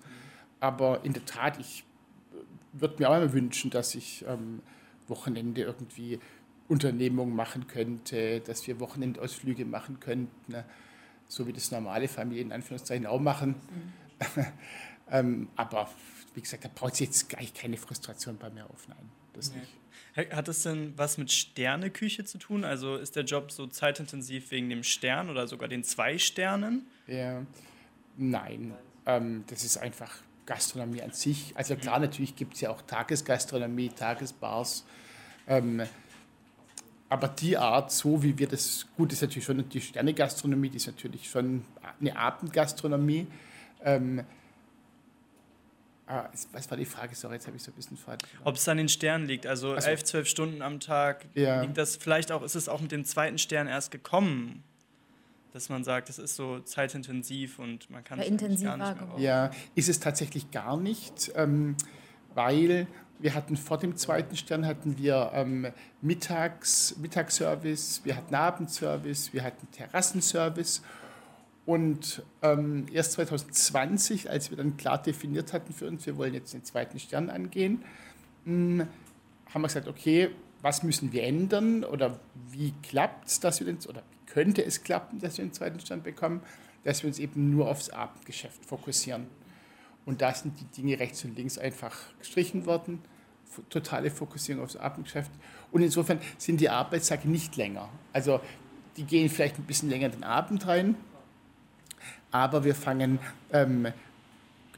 Aber 0.60 1.03
in 1.03 1.13
der 1.13 1.25
Tat, 1.25 1.60
ich 1.60 1.84
äh, 2.32 2.36
würde 2.74 2.96
mir 3.00 3.10
auch 3.10 3.17
immer 3.17 3.34
wünschen, 3.34 3.72
dass 3.72 3.96
ich 3.96 4.24
ähm, 4.27 4.62
Wochenende 5.08 5.62
irgendwie 5.62 6.20
Unternehmungen 6.67 7.36
machen 7.36 7.65
könnte, 7.67 8.39
dass 8.41 8.67
wir 8.67 8.79
Wochenendausflüge 8.79 9.65
machen 9.65 10.00
könnten, 10.00 10.51
ne? 10.51 10.63
So 11.27 11.48
wie 11.48 11.53
das 11.53 11.72
normale 11.72 12.08
Familien 12.08 12.48
in 12.48 12.53
Anführungszeichen 12.53 13.06
auch 13.06 13.20
machen. 13.20 13.56
Mhm. 14.36 14.46
ähm, 15.12 15.50
aber 15.56 15.89
wie 16.34 16.42
gesagt, 16.42 16.65
da 16.65 16.70
braucht 16.74 16.94
es 16.94 17.00
jetzt 17.00 17.30
gleich 17.30 17.53
keine 17.53 17.77
Frustration 17.77 18.38
bei 18.38 18.50
mir 18.50 18.70
auf. 18.70 18.88
Nein, 18.88 19.10
das 19.34 19.51
nee. 19.51 19.60
nicht. 19.60 20.32
Hat 20.32 20.48
das 20.48 20.62
denn 20.63 20.94
was 20.96 21.18
mit 21.18 21.32
Sterneküche 21.32 22.24
zu 22.24 22.38
tun? 22.38 22.63
Also 22.63 22.98
ist 22.98 23.15
der 23.15 23.24
Job 23.24 23.51
so 23.51 23.65
zeitintensiv 23.65 24.51
wegen 24.51 24.70
dem 24.70 24.84
Stern 24.84 25.30
oder 25.30 25.48
sogar 25.48 25.68
den 25.68 25.84
zwei 25.84 26.20
Sternen? 26.20 26.86
Ja, 27.08 27.44
nein, 28.18 28.75
ähm, 29.08 29.44
das 29.48 29.63
ist 29.63 29.77
einfach 29.77 30.15
Gastronomie 30.46 31.01
an 31.01 31.12
sich. 31.12 31.53
Also 31.56 31.75
klar, 31.75 32.00
natürlich 32.00 32.36
gibt 32.36 32.56
es 32.56 32.62
ja 32.62 32.70
auch 32.70 32.82
Tagesgastronomie, 32.84 33.89
Tagesbars. 33.89 34.86
Ähm, 35.48 35.82
aber 37.13 37.27
die 37.27 37.55
Art, 37.55 37.91
so 37.91 38.24
wie 38.24 38.36
wir 38.39 38.48
das, 38.48 38.88
gut, 38.98 39.13
ist 39.13 39.22
natürlich 39.22 39.46
schon 39.46 39.70
die 39.70 39.79
Sternegastronomie, 39.79 40.70
die 40.70 40.77
ist 40.77 40.88
natürlich 40.88 41.29
schon 41.29 41.63
eine 42.00 42.17
Abendgastronomie. 42.17 43.27
Ähm, 43.84 44.24
Ah, 46.05 46.29
was 46.51 46.70
war 46.70 46.77
die 46.77 46.86
Frage? 46.86 47.15
Sorry, 47.15 47.36
jetzt 47.36 47.48
habe 47.48 47.55
ich 47.55 47.63
so 47.63 47.72
ein 47.72 47.75
bisschen 47.75 47.96
falsch. 47.96 48.20
Ob 48.43 48.55
es 48.55 48.67
an 48.67 48.75
den 48.75 48.89
Sternen 48.89 49.25
liegt, 49.25 49.48
also 49.48 49.79
so. 49.79 49.88
elf, 49.88 50.03
zwölf 50.03 50.27
Stunden 50.27 50.62
am 50.62 50.82
Tag. 50.82 51.25
Ja. 51.34 51.62
Liegt 51.62 51.77
das 51.77 51.96
vielleicht 51.96 52.32
auch, 52.32 52.43
ist 52.43 52.55
es 52.55 52.67
auch 52.67 52.82
mit 52.82 52.91
dem 52.91 53.05
zweiten 53.05 53.38
Stern 53.38 53.67
erst 53.67 53.89
gekommen? 53.89 54.63
Dass 55.53 55.70
man 55.70 55.86
sagt, 55.86 56.10
das 56.10 56.20
ist 56.20 56.36
so 56.36 56.60
zeitintensiv 56.60 57.58
und 57.58 57.89
man 57.89 58.03
kann 58.03 58.20
es 58.20 58.27
gar 58.27 58.50
nicht 58.50 58.62
mehr 58.62 58.77
raus. 58.77 59.22
Ja, 59.22 59.51
ist 59.75 59.88
es 59.88 60.01
tatsächlich 60.01 60.51
gar 60.51 60.75
nicht, 60.75 61.32
ähm, 61.36 61.77
weil 62.34 62.86
wir 63.24 63.34
hatten 63.36 63.56
vor 63.56 63.77
dem 63.77 63.96
zweiten 63.96 64.36
Stern 64.36 64.65
hatten 64.65 64.98
wir 64.98 65.32
ähm, 65.34 65.68
Mittags, 66.01 66.98
Mittagsservice, 66.98 68.01
wir 68.03 68.18
hatten 68.18 68.36
Abendservice, 68.36 69.32
wir 69.32 69.44
hatten 69.44 69.65
Terrassenservice. 69.72 70.82
Und 71.65 72.22
ähm, 72.42 72.86
erst 72.92 73.13
2020, 73.13 74.30
als 74.30 74.50
wir 74.50 74.58
dann 74.58 74.75
klar 74.75 75.01
definiert 75.01 75.53
hatten 75.53 75.74
für 75.74 75.88
uns, 75.88 76.06
wir 76.06 76.18
wollen 76.18 76.34
jetzt 76.34 76.53
den 76.53 76.65
zweiten 76.65 77.00
Stern 77.00 77.30
angehen, 77.30 77.86
mh, 78.44 78.84
hm, 78.84 78.88
haben 79.53 79.62
wir 79.62 79.68
gesagt, 79.70 79.88
okay, 79.88 80.32
was 80.62 80.84
müssen 80.84 81.13
wir 81.13 81.24
ändern 81.24 81.86
oder 81.86 82.20
wie 82.50 82.74
klappt 82.84 83.30
es, 83.30 83.39
dass 83.39 83.62
wir 83.62 83.68
den, 83.68 83.77
oder 83.88 84.03
könnte 84.25 84.65
es 84.65 84.84
klappen, 84.84 85.22
dass 85.22 85.38
wir 85.38 85.46
den 85.46 85.53
zweiten 85.53 85.80
Stern 85.80 86.03
bekommen, 86.03 86.42
dass 86.84 87.03
wir 87.03 87.08
uns 87.08 87.20
eben 87.20 87.51
nur 87.51 87.69
aufs 87.69 87.89
Abendgeschäft 87.89 88.65
fokussieren. 88.65 89.28
Und 90.06 90.21
da 90.21 90.34
sind 90.34 90.60
die 90.60 90.82
Dinge 90.82 91.00
rechts 91.00 91.24
und 91.24 91.38
links 91.38 91.58
einfach 91.58 91.97
gestrichen 92.19 92.65
worden, 92.65 93.00
totale 93.70 94.10
Fokussierung 94.12 94.63
aufs 94.63 94.76
Abendgeschäft. 94.76 95.32
Und 95.72 95.82
insofern 95.82 96.20
sind 96.38 96.62
die 96.62 96.70
Arbeitstage 96.70 97.28
nicht 97.28 97.56
länger. 97.56 97.89
Also 98.12 98.39
die 98.98 99.04
gehen 99.04 99.30
vielleicht 99.30 99.58
ein 99.58 99.63
bisschen 99.63 99.89
länger 99.89 100.10
den 100.10 100.24
Abend 100.24 100.68
rein, 100.68 100.96
aber 102.32 102.63
wir 102.63 102.76
fangen, 102.76 103.20
ähm, 103.52 103.88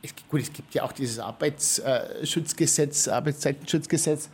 es, 0.02 0.14
gut, 0.30 0.42
es 0.42 0.54
gibt 0.54 0.74
ja 0.74 0.84
auch 0.84 0.92
dieses 0.92 1.20
Arbeitsschutzgesetz, 1.20 3.08
Arbeitszeitenschutzgesetz, 3.08 4.30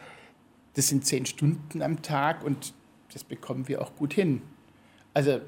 das 0.73 0.87
sind 0.87 1.05
zehn 1.05 1.25
Stunden 1.25 1.81
am 1.81 2.01
Tag 2.01 2.43
und 2.43 2.73
das 3.13 3.23
bekommen 3.23 3.67
wir 3.67 3.81
auch 3.81 3.95
gut 3.95 4.13
hin. 4.13 4.41
Also 5.13 5.41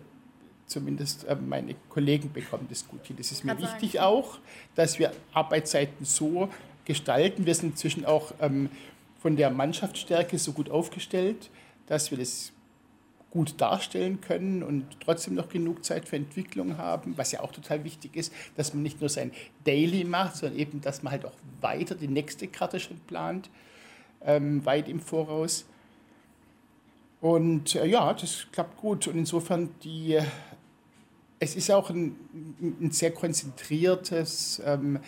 zumindest 0.65 1.25
äh, 1.25 1.35
meine 1.35 1.75
Kollegen 1.89 2.31
bekommen 2.31 2.67
das 2.69 2.87
gut 2.87 3.05
hin. 3.05 3.15
Das 3.17 3.31
ist 3.31 3.43
mir 3.43 3.57
wichtig 3.57 3.99
auch, 3.99 4.39
dass 4.75 4.99
wir 4.99 5.11
Arbeitszeiten 5.33 6.05
so 6.05 6.49
gestalten. 6.85 7.45
Wir 7.45 7.55
sind 7.55 7.71
inzwischen 7.71 8.05
auch 8.05 8.33
ähm, 8.39 8.69
von 9.19 9.35
der 9.35 9.49
Mannschaftsstärke 9.49 10.37
so 10.37 10.51
gut 10.51 10.69
aufgestellt, 10.69 11.49
dass 11.87 12.11
wir 12.11 12.17
das 12.17 12.51
gut 13.33 13.59
darstellen 13.59 14.21
können 14.21 14.61
und 14.61 14.85
trotzdem 14.99 15.33
noch 15.33 15.49
genug 15.49 15.83
Zeit 15.83 16.07
für 16.07 16.17
Entwicklung 16.17 16.77
haben, 16.77 17.17
was 17.17 17.31
ja 17.31 17.39
auch 17.39 17.51
total 17.51 17.83
wichtig 17.83 18.15
ist, 18.15 18.31
dass 18.55 18.75
man 18.75 18.83
nicht 18.83 18.99
nur 18.99 19.09
sein 19.09 19.31
Daily 19.63 20.03
macht, 20.03 20.35
sondern 20.35 20.59
eben, 20.59 20.81
dass 20.81 21.01
man 21.01 21.13
halt 21.13 21.25
auch 21.25 21.33
weiter 21.59 21.95
die 21.95 22.07
nächste 22.07 22.47
Karte 22.47 22.79
schon 22.79 22.99
plant, 22.99 23.49
ähm, 24.23 24.63
weit 24.65 24.87
im 24.87 24.99
Voraus. 24.99 25.65
Und 27.21 27.73
äh, 27.75 27.87
ja, 27.87 28.13
das 28.13 28.45
klappt 28.51 28.77
gut. 28.77 29.07
Und 29.07 29.17
insofern, 29.17 29.69
die, 29.83 30.19
es 31.39 31.55
ist 31.55 31.71
auch 31.71 31.89
ein, 31.89 32.15
ein 32.61 32.91
sehr 32.91 33.11
konzentriertes 33.11 34.61
ähm, 34.63 34.99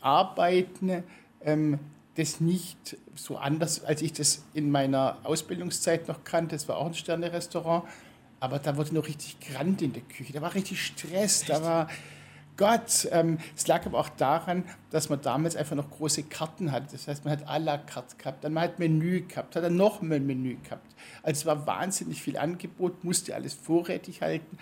Arbeiten. 0.00 1.04
Ähm, 1.40 1.78
das 2.16 2.40
nicht 2.40 2.96
so 3.14 3.36
anders, 3.36 3.84
als 3.84 4.02
ich 4.02 4.12
das 4.12 4.44
in 4.52 4.72
meiner 4.72 5.18
Ausbildungszeit 5.22 6.08
noch 6.08 6.24
kannte. 6.24 6.56
Das 6.56 6.68
war 6.68 6.76
auch 6.76 6.86
ein 6.86 6.94
Sterne-Restaurant. 6.94 7.84
Aber 8.40 8.58
da 8.58 8.76
wurde 8.76 8.94
noch 8.94 9.06
richtig 9.06 9.38
Grand 9.40 9.82
in 9.82 9.92
der 9.92 10.02
Küche. 10.02 10.32
Da 10.32 10.40
war 10.40 10.54
richtig 10.54 10.84
Stress. 10.84 11.44
Da 11.44 11.62
war 11.62 11.88
Gott. 12.56 13.08
Ähm, 13.12 13.38
es 13.56 13.68
lag 13.68 13.86
aber 13.86 14.00
auch 14.00 14.08
daran, 14.08 14.64
dass 14.90 15.08
man 15.08 15.20
damals 15.20 15.54
einfach 15.54 15.76
noch 15.76 15.90
große 15.90 16.24
Karten 16.24 16.72
hatte. 16.72 16.88
Das 16.90 17.06
heißt, 17.06 17.24
man 17.24 17.32
hat 17.32 17.48
à 17.48 17.58
la 17.58 17.78
carte 17.78 18.16
gehabt, 18.16 18.42
dann 18.42 18.52
man 18.52 18.64
hat 18.64 18.80
Menü 18.80 19.22
gehabt, 19.22 19.54
hat 19.54 19.62
dann 19.62 19.76
noch 19.76 20.02
mehr 20.02 20.20
Menü 20.20 20.56
gehabt. 20.62 20.94
Also 21.22 21.40
es 21.40 21.46
war 21.46 21.66
wahnsinnig 21.68 22.20
viel 22.20 22.36
Angebot, 22.36 23.04
musste 23.04 23.34
alles 23.34 23.54
vorrätig 23.54 24.22
halten 24.22 24.58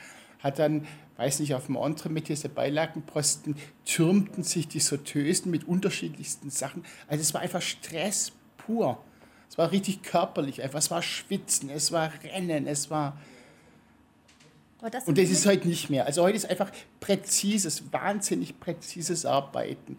hat 0.46 0.58
dann, 0.58 0.86
weiß 1.16 1.40
nicht, 1.40 1.54
auf 1.54 1.66
dem 1.66 1.76
Entremetier, 1.76 2.36
der 2.36 2.48
Beilagenposten, 2.48 3.56
türmten 3.84 4.42
sich 4.42 4.68
die 4.68 4.80
Sauteuse 4.80 5.48
mit 5.48 5.64
unterschiedlichsten 5.66 6.50
Sachen. 6.50 6.84
Also 7.08 7.22
es 7.22 7.34
war 7.34 7.40
einfach 7.40 7.62
Stress 7.62 8.32
pur. 8.58 9.02
Es 9.48 9.56
war 9.56 9.70
richtig 9.72 10.02
körperlich 10.02 10.62
einfach. 10.62 10.78
Es 10.78 10.90
war 10.90 11.02
Schwitzen, 11.02 11.70
es 11.70 11.92
war 11.92 12.12
Rennen, 12.22 12.66
es 12.66 12.90
war... 12.90 13.18
Das 14.90 15.08
und 15.08 15.18
das 15.18 15.30
ist 15.30 15.46
heute 15.46 15.66
nicht 15.66 15.90
mehr. 15.90 16.06
Also 16.06 16.22
heute 16.22 16.36
ist 16.36 16.48
einfach 16.48 16.70
präzises, 17.00 17.92
wahnsinnig 17.92 18.60
präzises 18.60 19.24
Arbeiten, 19.24 19.96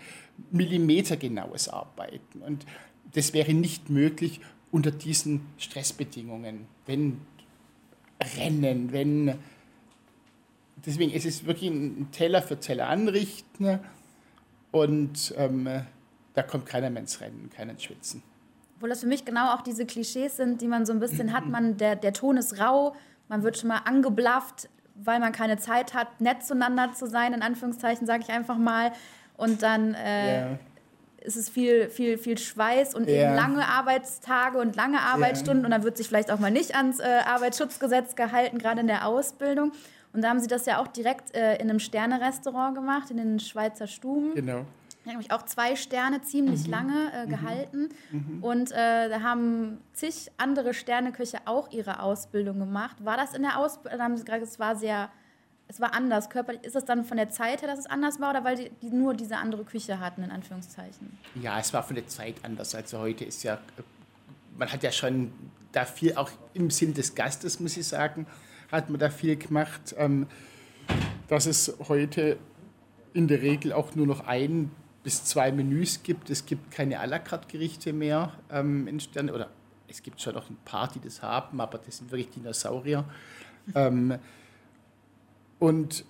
millimetergenaues 0.52 1.68
Arbeiten. 1.68 2.42
Und 2.42 2.66
das 3.14 3.34
wäre 3.34 3.54
nicht 3.54 3.90
möglich 3.90 4.40
unter 4.72 4.92
diesen 4.92 5.42
Stressbedingungen. 5.58 6.68
Wenn 6.86 7.20
Rennen, 8.38 8.92
wenn 8.94 9.36
deswegen 10.86 11.12
ist 11.12 11.26
es 11.26 11.46
wirklich 11.46 11.70
ein 11.70 12.10
Teller 12.12 12.42
für 12.42 12.60
Teller 12.60 12.88
anrichten 12.88 13.80
und 14.72 15.34
ähm, 15.38 15.70
da 16.34 16.44
kommt 16.44 16.66
keiner 16.66 16.90
mehr 16.90 17.02
ins 17.02 17.20
Rennen, 17.20 17.50
keiner 17.56 17.72
ins 17.72 17.84
Schwitzen. 17.84 18.22
Obwohl 18.76 18.90
das 18.90 19.00
für 19.00 19.08
mich 19.08 19.26
genau 19.26 19.56
auch 19.56 19.62
diese 19.62 19.88
Klischees 19.88 20.38
sind, 20.38 20.62
die 20.62 20.68
man 20.68 20.86
so 20.86 20.94
ein 20.94 21.00
bisschen 21.00 21.34
hat. 21.34 21.48
Man, 21.48 21.78
der, 21.78 21.96
der 21.96 22.14
Ton 22.14 22.38
ist 22.38 22.60
rau, 22.60 22.96
man 23.28 23.42
wird 23.42 23.58
schon 23.58 23.70
mal 23.70 23.80
angeblafft, 23.86 24.70
weil 24.94 25.20
man 25.20 25.32
keine 25.32 25.58
Zeit 25.58 25.94
hat, 25.94 26.22
nett 26.22 26.44
zueinander 26.44 26.94
zu 26.94 27.08
sein, 27.08 27.34
in 27.34 27.42
Anführungszeichen, 27.42 28.06
sage 28.06 28.24
ich 28.24 28.30
einfach 28.30 28.58
mal. 28.58 28.92
Und 29.36 29.64
dann 29.64 29.96
äh, 29.96 30.42
yeah. 30.42 30.60
ist 31.22 31.38
es 31.38 31.50
viel, 31.50 31.90
viel, 31.90 32.18
viel 32.20 32.38
Schweiß 32.38 32.94
und 32.94 33.08
yeah. 33.08 33.30
eben 33.30 33.36
lange 33.36 33.68
Arbeitstage 33.68 34.60
und 34.60 34.76
lange 34.76 35.02
Arbeitsstunden. 35.02 35.62
Yeah. 35.62 35.66
Und 35.66 35.72
dann 35.72 35.84
wird 35.84 35.98
sich 35.98 36.08
vielleicht 36.08 36.32
auch 36.32 36.40
mal 36.40 36.52
nicht 36.52 36.76
ans 36.76 37.00
äh, 37.00 37.22
Arbeitsschutzgesetz 37.26 38.16
gehalten, 38.16 38.60
gerade 38.60 38.82
in 38.82 38.88
der 38.88 39.08
Ausbildung. 39.08 39.72
Und 40.18 40.24
da 40.24 40.30
haben 40.30 40.40
sie 40.40 40.48
das 40.48 40.66
ja 40.66 40.82
auch 40.82 40.88
direkt 40.88 41.36
äh, 41.36 41.58
in 41.58 41.70
einem 41.70 41.78
Sterne-Restaurant 41.78 42.74
gemacht, 42.74 43.12
in 43.12 43.18
den 43.18 43.40
Schweizer 43.40 43.86
Stuben. 43.86 44.34
Genau. 44.34 44.66
Da 45.06 45.12
habe 45.12 45.22
ich 45.22 45.32
auch 45.32 45.44
zwei 45.44 45.76
Sterne 45.76 46.24
ziemlich 46.24 46.66
mhm. 46.66 46.72
lange 46.72 47.12
äh, 47.14 47.26
mhm. 47.28 47.30
gehalten. 47.30 47.90
Mhm. 48.10 48.44
Und 48.44 48.72
äh, 48.72 49.10
da 49.10 49.22
haben 49.22 49.78
zig 49.94 50.32
andere 50.38 50.74
Sterneköche 50.74 51.38
auch 51.46 51.70
ihre 51.70 52.02
Ausbildung 52.02 52.58
gemacht. 52.58 53.06
War 53.06 53.16
das 53.16 53.36
in 53.36 53.44
der 53.44 53.60
Ausbildung? 53.60 54.00
Da 54.00 54.06
haben 54.06 54.18
sie 54.18 54.26
gesagt, 54.26 54.42
es 54.42 54.58
war 54.58 54.76
sehr 54.76 55.10
es 55.68 55.80
war 55.80 55.94
anders. 55.94 56.32
Körperlich 56.32 56.64
ist 56.64 56.76
es 56.76 56.86
dann 56.86 57.06
von 57.06 57.18
der 57.18 57.30
Zeit 57.30 57.62
her, 57.62 57.68
dass 57.68 57.78
es 57.78 57.86
anders 57.86 58.20
war 58.20 58.32
oder 58.32 58.44
weil 58.44 58.56
die, 58.56 58.72
die 58.82 58.90
nur 58.90 59.14
diese 59.14 59.38
andere 59.38 59.66
Küche 59.66 60.00
hatten, 60.00 60.24
in 60.24 60.32
Anführungszeichen? 60.32 61.16
Ja, 61.36 61.60
es 61.60 61.72
war 61.74 61.84
von 61.84 61.96
der 61.96 62.08
Zeit 62.08 62.38
anders. 62.42 62.74
Also 62.74 62.98
heute 62.98 63.24
ist 63.24 63.44
ja, 63.44 63.60
man 64.58 64.72
hat 64.74 64.82
ja 64.82 64.92
schon 64.92 65.32
da 65.74 65.86
viel, 65.86 66.16
auch 66.16 66.32
im 66.56 66.72
Sinn 66.72 66.96
des 66.96 67.14
Gastes, 67.14 67.60
muss 67.60 67.78
ich 67.78 67.86
sagen, 67.86 68.26
hat 68.72 68.90
man 68.90 69.00
da 69.00 69.10
viel 69.10 69.36
gemacht. 69.36 69.96
Ähm, 69.98 70.28
dass 71.28 71.46
es 71.46 71.76
heute 71.88 72.38
in 73.14 73.28
der 73.28 73.42
Regel 73.42 73.74
auch 73.74 73.96
nur 73.96 74.08
noch 74.08 74.26
ein 74.26 74.72
bis 75.04 75.24
zwei 75.24 75.52
Menüs 75.52 76.04
gibt. 76.04 76.30
Es 76.30 76.46
gibt 76.46 76.72
keine 76.72 77.00
à 77.00 77.06
la 77.06 77.20
carte 77.20 77.48
Gerichte 77.48 77.94
mehr 77.94 78.34
ähm, 78.52 78.88
in 78.88 79.00
Sterne, 79.00 79.34
oder 79.34 79.50
es 79.88 80.04
gibt 80.04 80.22
schon 80.22 80.36
noch 80.36 80.50
ein 80.50 80.58
paar, 80.66 80.90
die 80.90 81.00
das 81.00 81.22
haben, 81.22 81.62
aber 81.62 81.78
das 81.78 81.98
sind 81.98 82.12
wirklich 82.12 82.30
Dinosaurier. 82.30 83.06
ähm, 83.76 84.16
und 85.60 86.06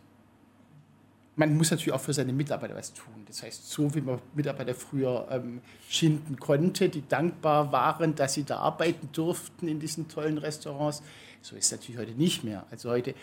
man 1.36 1.56
muss 1.56 1.70
natürlich 1.70 1.94
auch 1.94 2.02
für 2.02 2.14
seine 2.14 2.34
Mitarbeiter 2.34 2.76
was 2.76 2.94
tun. 2.94 3.24
Das 3.28 3.44
heißt, 3.44 3.70
so 3.70 3.94
wie 3.94 4.02
man 4.02 4.20
Mitarbeiter 4.34 4.74
früher 4.74 5.28
ähm, 5.30 5.62
schinden 5.88 6.40
konnte, 6.40 6.90
die 6.90 7.08
dankbar 7.08 7.72
waren, 7.72 8.16
dass 8.16 8.34
sie 8.34 8.44
da 8.44 8.58
arbeiten 8.58 9.10
durften 9.14 9.68
in 9.68 9.80
diesen 9.80 10.08
tollen 10.08 10.40
Restaurants, 10.40 11.04
so 11.42 11.56
ist 11.56 11.66
es 11.66 11.72
natürlich 11.72 12.00
heute 12.00 12.12
nicht 12.12 12.44
mehr. 12.44 12.66
Also 12.72 12.90
heute 12.90 13.14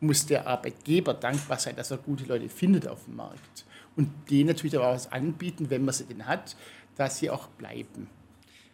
muss 0.00 0.26
der 0.26 0.46
Arbeitgeber 0.46 1.14
dankbar 1.14 1.58
sein, 1.58 1.76
dass 1.76 1.90
er 1.90 1.98
gute 1.98 2.24
Leute 2.24 2.48
findet 2.48 2.86
auf 2.86 3.04
dem 3.04 3.16
Markt. 3.16 3.64
Und 3.96 4.10
denen 4.30 4.48
natürlich 4.48 4.76
auch 4.76 4.92
was 4.92 5.10
anbieten, 5.10 5.70
wenn 5.70 5.84
man 5.84 5.92
sie 5.92 6.04
denn 6.04 6.26
hat, 6.26 6.56
dass 6.96 7.18
sie 7.18 7.30
auch 7.30 7.48
bleiben. 7.48 8.08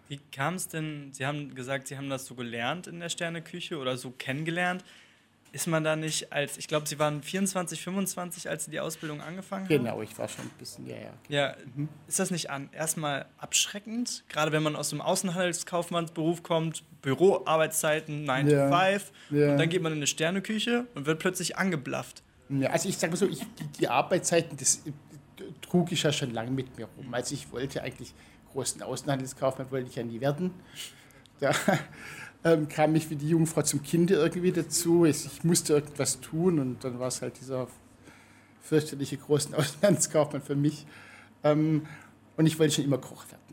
Wie 0.09 0.21
kam 0.33 0.55
es 0.55 0.69
denn, 0.69 1.13
Sie 1.13 1.25
haben 1.25 1.55
gesagt, 1.55 1.89
Sie 1.89 1.97
haben 1.97 2.11
das 2.11 2.27
so 2.27 2.35
gelernt 2.35 2.87
in 2.87 3.01
der 3.01 3.09
Sterneküche 3.09 3.79
oder 3.79 3.97
so 3.97 4.11
kennengelernt 4.11 4.85
ist 5.55 5.69
man 5.69 5.85
da 5.85 5.95
nicht 5.95 6.33
als, 6.33 6.59
ich 6.59 6.67
glaube, 6.67 6.89
Sie 6.89 6.99
waren 6.99 7.23
24, 7.23 7.81
25, 7.81 8.51
als 8.51 8.65
Sie 8.65 8.73
die 8.73 8.81
Ausbildung 8.81 9.21
angefangen 9.21 9.65
haben? 9.65 9.85
Genau, 9.85 10.03
ich 10.03 10.19
war 10.19 10.29
schon 10.29 10.47
ein 10.47 10.51
bisschen, 10.59 10.85
ja, 10.89 10.97
ja. 10.97 11.13
Ja, 11.29 11.57
mhm. 11.77 11.89
ist 12.09 12.19
das 12.19 12.33
nicht 12.33 12.51
an, 12.51 12.69
erstmal 12.73 13.27
abschreckend, 13.39 14.25
gerade 14.29 14.51
wenn 14.51 14.65
man 14.65 14.75
aus 14.75 14.91
dem 14.91 15.01
Außenhandelskaufmannsberuf 15.01 16.43
kommt, 16.43 16.83
Büroarbeitszeiten 17.05 18.25
9 18.25 18.49
ja. 18.49 18.71
to 18.71 18.77
5 18.77 19.13
ja. 19.31 19.53
und 19.53 19.59
dann 19.59 19.69
geht 19.69 19.83
man 19.83 19.93
in 19.93 19.99
eine 19.99 20.07
Sterneküche 20.07 20.87
und 20.95 21.07
wird 21.07 21.19
plötzlich 21.19 21.57
angeblafft. 21.57 22.23
Ja, 22.49 22.71
also 22.71 22.89
ich 22.89 22.97
sage 22.97 23.13
mal 23.13 23.17
so, 23.17 23.27
ich, 23.27 23.41
die, 23.41 23.67
die, 23.79 23.89
Arbeitszeiten, 23.89 24.57
das 24.57 24.83
äh, 24.87 24.91
trug 25.61 25.93
ich 25.93 26.03
ja 26.03 26.13
schon 26.13 26.33
lange 26.33 26.51
mit 26.51 26.77
mir 26.79 26.89
rum. 26.97 27.13
Also 27.13 27.35
ich 27.35 27.51
wollte 27.53 27.83
eigentlich 27.83 28.15
großen 28.53 28.83
Außenhandelskaufmann, 28.83 29.71
wollte 29.71 29.89
ich 29.89 29.97
ja 29.97 30.03
nie 30.03 30.21
werden. 30.21 30.53
Da, 31.41 31.53
ähm, 32.45 32.69
kam 32.69 32.95
ich 32.95 33.11
wie 33.11 33.17
die 33.17 33.29
Jungfrau 33.29 33.63
zum 33.63 33.83
Kind 33.83 34.11
irgendwie 34.11 34.53
dazu. 34.53 35.05
Ich, 35.05 35.45
musste 35.45 35.75
irgendwas 35.75 36.21
tun 36.21 36.59
und 36.59 36.85
dann 36.85 36.99
war 36.99 37.09
es 37.09 37.21
halt 37.21 37.39
dieser 37.39 37.69
fürchterliche 38.63 39.19
große 39.19 39.55
Auslandskaufmann 39.57 40.43
für 40.43 40.57
mich. 40.57 40.87
Ähm, 41.43 41.87
und 42.37 42.47
ich 42.47 42.59
wollte 42.59 42.75
schon 42.75 42.85
immer 42.85 42.99
Koch 42.99 43.25
werden. 43.31 43.44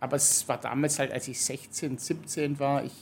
Aber 0.00 0.16
es 0.16 0.46
war 0.48 0.58
damals 0.58 0.98
halt, 0.98 1.12
als 1.12 1.28
ich 1.28 1.40
16, 1.40 1.98
17 1.98 2.58
war, 2.58 2.84
ich 2.84 2.92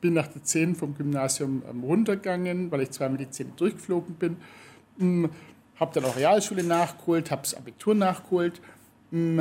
bin 0.00 0.14
nach 0.14 0.26
der 0.26 0.42
10 0.42 0.74
vom 0.74 0.94
Gymnasium 0.94 1.62
ähm, 1.68 1.84
runtergegangen, 1.84 2.70
weil 2.70 2.82
ich 2.82 2.90
zweimal 2.90 3.18
die 3.18 3.30
10 3.30 3.56
durchgeflogen 3.56 4.14
bin. 4.16 4.36
Ähm, 5.00 5.30
habe 5.76 5.92
dann 5.94 6.04
auch 6.04 6.16
Realschule 6.16 6.62
nachgeholt, 6.62 7.30
habe 7.30 7.42
das 7.42 7.54
Abitur 7.54 7.94
nachgeholt. 7.94 8.60
Ähm, 9.12 9.40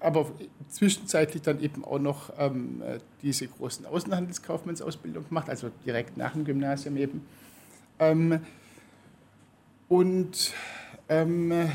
aber 0.00 0.30
zwischenzeitlich 0.68 1.42
dann 1.42 1.60
eben 1.60 1.82
auch 1.82 1.98
noch 1.98 2.30
ähm, 2.38 2.82
diese 3.22 3.48
großen 3.48 3.86
Außenhandelskaufmannsausbildung 3.86 5.26
gemacht, 5.26 5.48
also 5.48 5.70
direkt 5.86 6.18
nach 6.18 6.32
dem 6.32 6.44
Gymnasium 6.44 6.98
eben. 6.98 7.26
Ähm, 7.98 8.40
und 9.88 10.52
ähm, 11.08 11.70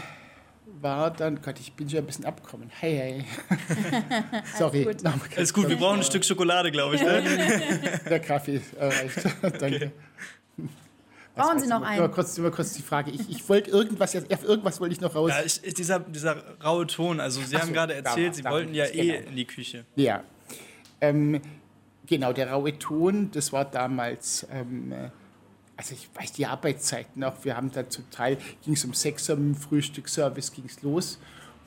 war 0.82 1.12
dann, 1.12 1.42
Gott, 1.42 1.60
ich 1.60 1.74
bin 1.74 1.90
schon 1.90 2.00
ein 2.00 2.06
bisschen 2.06 2.26
abgekommen. 2.26 2.70
Hey, 2.70 2.96
hey. 2.96 3.26
Sorry. 4.58 4.86
Alles 4.86 5.04
gut, 5.04 5.38
Alles 5.38 5.54
gut. 5.54 5.70
wir 5.70 5.78
brauchen 5.78 6.00
ein 6.00 6.04
Stück 6.04 6.24
Schokolade, 6.26 6.72
glaube 6.72 6.96
ich. 6.96 7.02
Ne? 7.02 7.22
Der 8.10 8.20
Kaffee 8.20 8.62
erreicht. 8.78 9.26
Danke. 9.42 9.76
Okay. 9.76 9.92
Brauchen 11.36 11.60
Sie 11.60 11.68
noch 11.68 11.82
einen? 11.82 12.00
Immer 12.00 12.10
kurz, 12.10 12.38
immer 12.38 12.52
kurz 12.52 12.74
die 12.74 12.82
Frage. 12.82 13.12
Ich, 13.12 13.30
ich 13.30 13.48
wollte 13.48 13.72
irgendwas, 13.72 14.16
auf 14.16 14.44
irgendwas 14.44 14.82
wollte 14.82 14.94
ich 14.94 15.02
noch 15.02 15.16
raus. 15.16 15.32
Ja, 15.32 15.44
ich, 15.44 15.74
dieser, 15.74 16.00
dieser 16.00 16.44
raue 16.64 16.86
Ton. 16.86 17.20
Also 17.20 17.42
Sie 17.42 17.56
Ach 17.56 17.62
haben 17.62 17.68
so, 17.70 17.74
gerade 17.74 17.94
erzählt, 17.94 18.36
Sie 18.36 18.44
wollten 18.44 18.74
ja 18.74 18.86
eh 18.86 19.20
genau. 19.20 19.30
in 19.30 19.36
die 19.36 19.46
Küche. 19.46 19.86
Ja. 19.96 20.24
Ähm, 21.00 21.42
genau, 22.06 22.34
der 22.34 22.52
raue 22.52 22.78
Ton, 22.78 23.32
das 23.32 23.54
war 23.54 23.64
damals, 23.64 24.46
ähm, 24.52 24.94
also 25.80 25.94
ich 25.94 26.10
weiß 26.14 26.34
die 26.34 26.46
Arbeitszeiten 26.46 27.22
noch, 27.22 27.46
wir 27.46 27.56
haben 27.56 27.72
da 27.72 27.88
zum 27.88 28.10
Teil, 28.12 28.38
ging 28.66 28.74
es 28.74 28.84
um 28.84 28.94
sechs 28.94 29.30
Uhr 29.30 29.38
im 29.38 29.56
Frühstücksservice, 29.56 30.52
ging 30.52 30.66
es 30.66 30.82
los. 30.82 31.20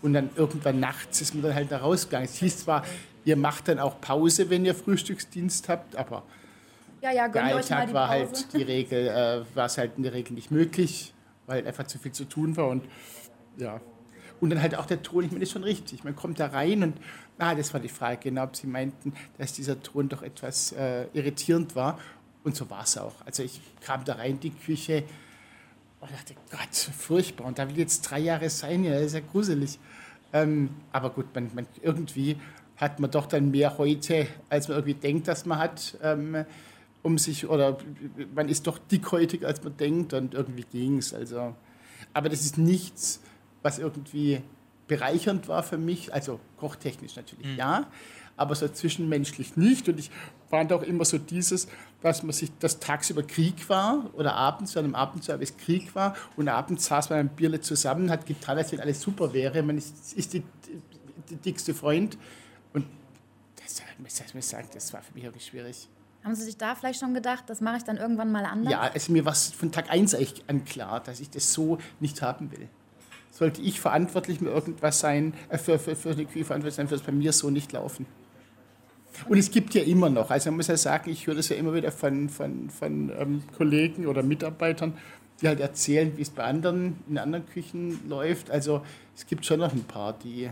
Und 0.03 0.13
dann 0.13 0.29
irgendwann 0.37 0.81
nachts 0.81 1.23
ist 1.23 1.33
man 1.33 1.43
dann 1.43 1.55
halt 1.55 1.73
da 1.73 1.79
rausgegangen. 1.79 2.29
Es 2.29 2.37
hieß 2.37 2.59
zwar, 2.59 2.85
ihr 3.25 3.37
macht 3.37 3.69
dann 3.69 3.79
auch 3.79 4.03
Pause, 4.03 4.51
wenn 4.51 4.67
ihr 4.67 4.75
Frühstücksdienst 4.75 5.71
habt, 5.71 5.97
aber 5.97 6.25
ja, 7.01 7.11
ja, 7.11 7.27
der 7.27 7.43
Alltag 7.43 7.95
war 7.95 8.11
halt 8.11 8.53
die 8.53 8.63
Regel, 8.63 9.09
äh, 9.09 9.57
war 9.57 9.65
es 9.65 9.79
halt 9.79 9.93
in 9.97 10.03
der 10.03 10.13
Regel 10.13 10.35
nicht 10.35 10.51
möglich, 10.51 11.15
weil 11.47 11.67
einfach 11.67 11.87
zu 11.87 11.99
viel 11.99 12.13
zu 12.13 12.25
tun 12.25 12.55
war 12.59 12.69
und 12.69 12.85
ja. 13.57 13.81
Und 14.43 14.51
dann 14.51 14.61
halt 14.61 14.75
auch 14.75 14.87
der 14.87 15.03
Ton, 15.03 15.25
ich 15.25 15.31
meine, 15.31 15.41
das 15.41 15.49
ist 15.49 15.53
schon 15.53 15.65
richtig. 15.65 16.05
Man 16.05 16.17
kommt 16.17 16.39
da 16.39 16.49
rein 16.49 16.83
und, 16.83 16.99
ah, 17.39 17.55
das 17.55 17.73
war 17.73 17.81
die 17.81 17.89
Frage, 17.89 18.19
genau, 18.25 18.45
ob 18.45 18.57
Sie 18.57 18.67
meinten, 18.67 19.15
dass 19.39 19.53
dieser 19.53 19.81
Ton 19.83 20.09
doch 20.09 20.23
etwas 20.23 20.73
äh, 20.73 21.07
irritierend 21.15 21.77
war. 21.77 21.99
Und 22.45 22.57
so 22.57 22.69
war 22.71 22.83
es 22.83 22.99
auch. 22.99 23.15
Also 23.25 23.43
ich 23.43 23.61
kam 23.81 24.05
da 24.05 24.15
rein 24.15 24.33
in 24.33 24.41
die 24.41 24.51
Küche 24.51 25.05
und 26.01 26.11
dachte, 26.11 26.35
Gott, 26.51 26.75
furchtbar. 26.75 27.47
Und 27.47 27.59
da 27.59 27.69
will 27.69 27.79
jetzt 27.79 28.03
drei 28.03 28.19
Jahre 28.19 28.51
sein, 28.51 28.85
ja, 28.85 28.93
das 28.93 29.03
ist 29.03 29.15
ja 29.15 29.21
gruselig. 29.21 29.79
Ähm, 30.33 30.71
aber 30.91 31.11
gut, 31.11 31.27
man, 31.35 31.51
man, 31.55 31.67
irgendwie 31.83 32.37
hat 32.77 32.99
man 32.99 33.11
doch 33.11 33.27
dann 33.27 33.51
mehr 33.51 33.79
heute, 33.79 34.27
als 34.49 34.69
man 34.69 34.79
irgendwie 34.79 34.95
denkt, 34.95 35.29
dass 35.29 35.47
man 35.47 35.59
hat. 35.59 35.97
Ähm, 36.03 36.45
um 37.03 37.19
sich, 37.19 37.49
oder 37.49 37.79
man 38.35 38.49
ist 38.49 38.67
doch 38.67 38.79
dickhäutig, 38.79 39.45
als 39.45 39.63
man 39.63 39.77
denkt 39.77 40.13
und 40.15 40.35
irgendwie 40.35 40.65
ging 40.71 40.99
es. 40.99 41.13
Also, 41.13 41.55
aber 42.15 42.29
das 42.29 42.43
ist 42.43 42.59
nichts, 42.59 43.21
was 43.63 43.79
irgendwie 43.79 44.41
bereichernd 44.87 45.49
war 45.49 45.63
für 45.63 45.79
mich, 45.79 46.13
also 46.13 46.41
kochtechnisch 46.57 47.17
natürlich 47.17 47.47
mhm. 47.47 47.57
ja, 47.57 47.87
aber 48.37 48.55
so 48.55 48.69
zwischenmenschlich 48.69 49.57
nicht. 49.57 49.89
Und 49.89 49.99
ich 49.99 50.11
fand 50.51 50.73
auch 50.73 50.83
immer 50.83 51.05
so 51.05 51.19
dieses, 51.19 51.69
dass 52.03 52.23
man 52.23 52.33
sich, 52.33 52.51
dass 52.59 52.79
tagsüber 52.79 53.23
Krieg 53.23 53.69
war 53.69 54.11
oder 54.15 54.35
abends, 54.35 54.75
wenn 54.75 54.85
am 54.85 54.95
Abendservice 54.95 55.57
Krieg 55.57 55.95
war 55.95 56.15
und 56.37 56.49
abends 56.49 56.87
saß 56.87 57.11
man 57.11 57.21
ein 57.21 57.29
Bierle 57.29 57.61
zusammen, 57.61 58.11
hat 58.11 58.27
getan, 58.27 58.59
als 58.59 58.73
wenn 58.73 58.81
alles 58.81 59.01
super 59.01 59.33
wäre. 59.33 59.63
Man 59.63 59.79
ist, 59.79 60.13
ist 60.15 60.33
die, 60.33 60.43
die, 61.31 61.37
dickste 61.37 61.75
Freund. 61.75 62.19
Und 62.75 62.87
das, 63.57 63.83
das, 64.03 64.51
das, 64.51 64.71
das 64.71 64.93
war 64.93 65.03
für 65.03 65.15
mich 65.15 65.25
irgendwie 65.25 65.45
schwierig. 65.45 65.89
Haben 66.25 66.35
Sie 66.37 66.45
sich 66.45 66.57
da 66.57 66.75
vielleicht 66.75 67.01
schon 67.01 67.15
gedacht, 67.15 67.45
das 67.49 67.61
mache 67.61 67.79
ich 67.79 67.85
dann 67.85 67.97
irgendwann 67.97 68.31
mal 68.31 68.45
anders? 68.45 68.73
Ja, 68.73 68.91
es 68.95 69.09
mir 69.09 69.25
war 69.25 69.35
von 69.35 69.73
Tag 69.73 69.91
1 69.91 70.15
eigentlich 70.15 70.45
klar, 70.67 71.01
dass 71.01 71.19
ich 71.21 71.31
das 71.31 71.53
so 71.53 71.79
nicht 71.99 72.23
haben 72.23 72.53
will. 72.53 72.69
Sollte 73.33 73.61
ich 73.63 73.81
verantwortlich 73.81 74.41
mit 74.41 74.53
irgendwas 74.53 75.01
sein, 75.01 75.35
äh, 75.49 75.59
für, 75.59 75.79
für, 75.79 75.97
für 75.97 76.15
Kühe 76.15 76.45
verantwortlich 76.45 76.75
sein, 76.75 76.91
wird 76.91 77.01
es 77.01 77.07
bei 77.07 77.13
mir 77.13 77.33
so 77.33 77.51
nicht 77.51 77.73
laufen. 77.73 78.07
Und 79.29 79.39
es 79.39 79.51
gibt 79.51 79.75
ja 79.75 79.83
immer 79.83 80.11
noch, 80.11 80.31
also 80.31 80.51
man 80.51 80.59
muss 80.59 80.69
ja 80.69 80.77
sagen, 80.77 81.11
ich 81.11 81.27
höre 81.27 81.35
das 81.35 81.49
ja 81.49 81.57
immer 81.57 81.75
wieder 81.75 81.93
von, 81.93 82.29
von, 82.29 82.71
von 82.71 83.13
ähm, 83.19 83.43
Kollegen 83.57 84.07
oder 84.07 84.23
Mitarbeitern, 84.23 84.97
die 85.41 85.49
halt 85.49 85.61
erzählen, 85.61 86.17
wie 86.17 86.23
es 86.23 86.31
bei 86.31 86.45
anderen, 86.45 86.97
in 87.09 87.19
anderen 87.19 87.47
Küchen 87.47 88.09
läuft. 88.09 88.51
Also 88.51 88.83
es 89.15 89.27
gibt 89.27 89.45
schon 89.45 89.61
noch 89.61 89.73
ein 89.73 89.85
paar, 89.85 90.13
die, 90.15 90.51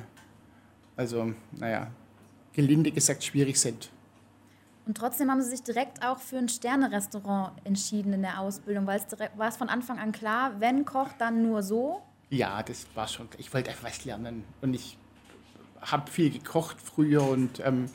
also 0.96 1.32
naja, 1.52 1.90
gelinde 2.52 2.90
gesagt 2.90 3.24
schwierig 3.24 3.58
sind. 3.58 3.90
Und 4.86 4.96
trotzdem 4.96 5.30
haben 5.30 5.40
Sie 5.40 5.50
sich 5.50 5.62
direkt 5.62 6.04
auch 6.04 6.18
für 6.18 6.38
ein 6.38 6.48
Sterne-Restaurant 6.48 7.52
entschieden 7.64 8.12
in 8.12 8.22
der 8.22 8.40
Ausbildung. 8.40 8.86
Weil 8.86 8.98
es 8.98 9.06
war 9.36 9.48
es 9.48 9.56
von 9.56 9.68
Anfang 9.68 9.98
an 9.98 10.10
klar, 10.10 10.54
wenn 10.58 10.84
Koch, 10.84 11.10
dann 11.18 11.42
nur 11.42 11.62
so? 11.62 12.02
Ja, 12.30 12.62
das 12.62 12.86
war 12.94 13.06
schon. 13.06 13.28
Ich 13.38 13.54
wollte 13.54 13.70
einfach 13.70 13.84
was 13.84 14.04
lernen. 14.04 14.42
Und 14.62 14.74
ich 14.74 14.98
habe 15.80 16.10
viel 16.10 16.30
gekocht 16.30 16.76
früher 16.80 17.22
und 17.22 17.60
ähm, 17.60 17.86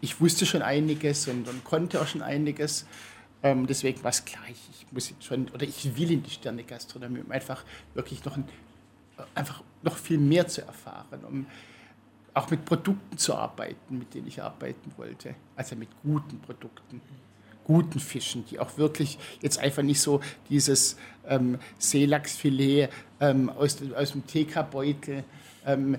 ich 0.00 0.20
wusste 0.20 0.46
schon 0.46 0.62
einiges 0.62 1.28
und, 1.28 1.48
und, 1.48 1.64
konnte 1.64 2.00
auch 2.00 2.06
schon 2.06 2.22
einiges. 2.22 2.86
Ähm, 3.42 3.66
deswegen 3.66 4.02
war 4.02 4.10
es 4.10 4.24
klar, 4.24 4.42
ich, 4.48 4.86
muss 4.92 5.12
schon, 5.20 5.48
oder 5.50 5.64
ich 5.64 5.96
will 5.96 6.10
in 6.10 6.22
die 6.22 6.30
Sterne-Gastronomie, 6.30 7.20
um 7.20 7.30
einfach 7.30 7.64
wirklich 7.94 8.24
noch, 8.24 8.36
ein, 8.36 8.44
einfach 9.34 9.62
noch 9.82 9.96
viel 9.96 10.18
mehr 10.18 10.46
zu 10.48 10.62
erfahren, 10.62 11.24
um 11.28 11.46
auch 12.34 12.50
mit 12.50 12.64
Produkten 12.64 13.18
zu 13.18 13.34
arbeiten, 13.34 13.98
mit 13.98 14.14
denen 14.14 14.28
ich 14.28 14.42
arbeiten 14.42 14.92
wollte. 14.96 15.34
Also 15.56 15.76
mit 15.76 15.88
guten 16.02 16.38
Produkten, 16.40 17.00
guten 17.64 18.00
Fischen, 18.00 18.44
die 18.46 18.58
auch 18.58 18.78
wirklich 18.78 19.18
jetzt 19.42 19.58
einfach 19.58 19.82
nicht 19.82 20.00
so 20.00 20.20
dieses 20.48 20.96
ähm, 21.26 21.58
Seelachsfilet 21.78 22.88
ähm, 23.20 23.50
aus, 23.50 23.78
aus 23.94 24.12
dem 24.12 24.26
TK-Beutel, 24.26 25.24
ähm, 25.66 25.98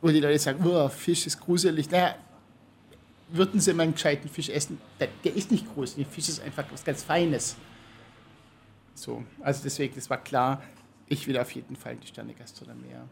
wo 0.00 0.08
die 0.08 0.20
Leute 0.20 0.38
sagen, 0.38 0.64
oh, 0.66 0.88
Fisch 0.88 1.26
ist 1.26 1.40
gruselig. 1.40 1.90
Naja, 1.90 2.14
würden 3.32 3.60
sie 3.60 3.72
mal 3.72 3.84
einen 3.84 3.94
gescheiten 3.94 4.28
Fisch 4.28 4.48
essen, 4.48 4.80
der, 4.98 5.08
der 5.24 5.34
ist 5.34 5.50
nicht 5.50 5.72
gruselig. 5.72 6.06
Fisch 6.08 6.28
ist 6.28 6.40
einfach 6.40 6.64
was 6.70 6.84
ganz 6.84 7.02
Feines. 7.02 7.56
So, 8.94 9.24
also 9.40 9.62
deswegen, 9.64 9.94
das 9.94 10.10
war 10.10 10.22
klar, 10.22 10.62
ich 11.08 11.26
will 11.26 11.38
auf 11.38 11.50
jeden 11.52 11.76
Fall 11.76 11.96
die 11.96 12.06
Sterne-Gastronomie. 12.06 12.90
Ja. 12.92 13.06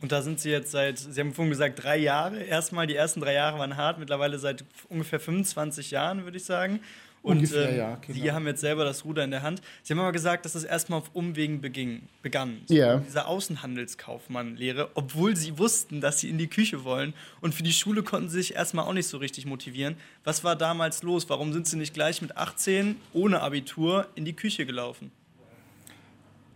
Und 0.00 0.10
da 0.10 0.22
sind 0.22 0.40
Sie 0.40 0.50
jetzt 0.50 0.72
seit, 0.72 0.98
Sie 0.98 1.20
haben 1.20 1.32
vorhin 1.32 1.50
gesagt, 1.50 1.82
drei 1.82 1.96
Jahre. 1.96 2.42
Erstmal, 2.42 2.86
die 2.86 2.96
ersten 2.96 3.20
drei 3.20 3.34
Jahre 3.34 3.58
waren 3.58 3.76
hart, 3.76 3.98
mittlerweile 3.98 4.38
seit 4.38 4.64
ungefähr 4.88 5.20
25 5.20 5.92
Jahren, 5.92 6.24
würde 6.24 6.36
ich 6.36 6.44
sagen. 6.44 6.80
Und 7.22 7.36
Ungefähr, 7.36 7.70
ähm, 7.70 7.76
ja, 7.76 7.98
genau. 8.00 8.18
Sie 8.18 8.32
haben 8.32 8.46
jetzt 8.46 8.60
selber 8.60 8.84
das 8.84 9.04
Ruder 9.04 9.22
in 9.22 9.30
der 9.30 9.42
Hand. 9.42 9.62
Sie 9.82 9.92
haben 9.92 10.00
aber 10.00 10.10
gesagt, 10.10 10.44
dass 10.44 10.56
es 10.56 10.64
erstmal 10.64 10.98
auf 10.98 11.10
Umwegen 11.12 11.60
beging, 11.60 12.02
begann. 12.20 12.62
So 12.66 12.74
ja. 12.74 12.98
Diese 12.98 13.26
Außenhandelskaufmann-Lehre, 13.26 14.90
obwohl 14.94 15.36
sie 15.36 15.56
wussten, 15.56 16.00
dass 16.00 16.18
sie 16.18 16.30
in 16.30 16.38
die 16.38 16.48
Küche 16.48 16.82
wollen. 16.82 17.14
Und 17.40 17.54
für 17.54 17.62
die 17.62 17.72
Schule 17.72 18.02
konnten 18.02 18.28
sie 18.28 18.38
sich 18.38 18.54
erstmal 18.54 18.86
auch 18.86 18.92
nicht 18.92 19.06
so 19.06 19.18
richtig 19.18 19.46
motivieren. 19.46 19.96
Was 20.24 20.42
war 20.42 20.56
damals 20.56 21.04
los? 21.04 21.28
Warum 21.30 21.52
sind 21.52 21.68
sie 21.68 21.76
nicht 21.76 21.94
gleich 21.94 22.22
mit 22.22 22.36
18 22.36 22.96
ohne 23.12 23.40
Abitur 23.40 24.08
in 24.16 24.24
die 24.24 24.34
Küche 24.34 24.66
gelaufen? 24.66 25.12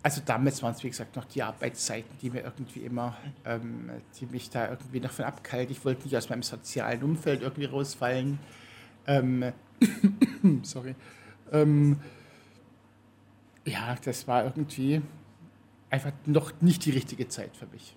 Also 0.03 0.21
damals 0.25 0.63
waren 0.63 0.73
es, 0.73 0.83
wie 0.83 0.89
gesagt, 0.89 1.15
noch 1.17 1.25
die 1.25 1.43
Arbeitszeiten, 1.43 2.11
die 2.23 2.31
mir 2.31 2.41
irgendwie 2.41 2.81
immer, 2.81 3.17
ähm, 3.45 3.91
die 4.21 4.27
mich 4.27 4.51
da 4.51 4.71
irgendwie 4.71 5.01
davon 5.01 5.25
abkalten. 5.25 5.73
Ich 5.73 5.85
wollte 5.85 6.05
nicht 6.05 6.17
aus 6.17 6.29
meinem 6.29 6.43
sozialen 6.43 7.03
Umfeld 7.03 7.43
irgendwie 7.43 7.65
rausfallen. 7.65 8.39
Ähm, 9.09 9.53
sorry. 10.63 10.95
Ähm, 11.53 11.99
ja, 13.65 13.97
das 14.05 14.29
war 14.29 14.45
irgendwie 14.45 15.03
einfach 15.91 16.13
noch 16.25 16.53
nicht 16.61 16.85
die 16.85 16.91
richtige 16.91 17.29
Zeit 17.29 17.57
für 17.57 17.67
mich. 17.67 17.97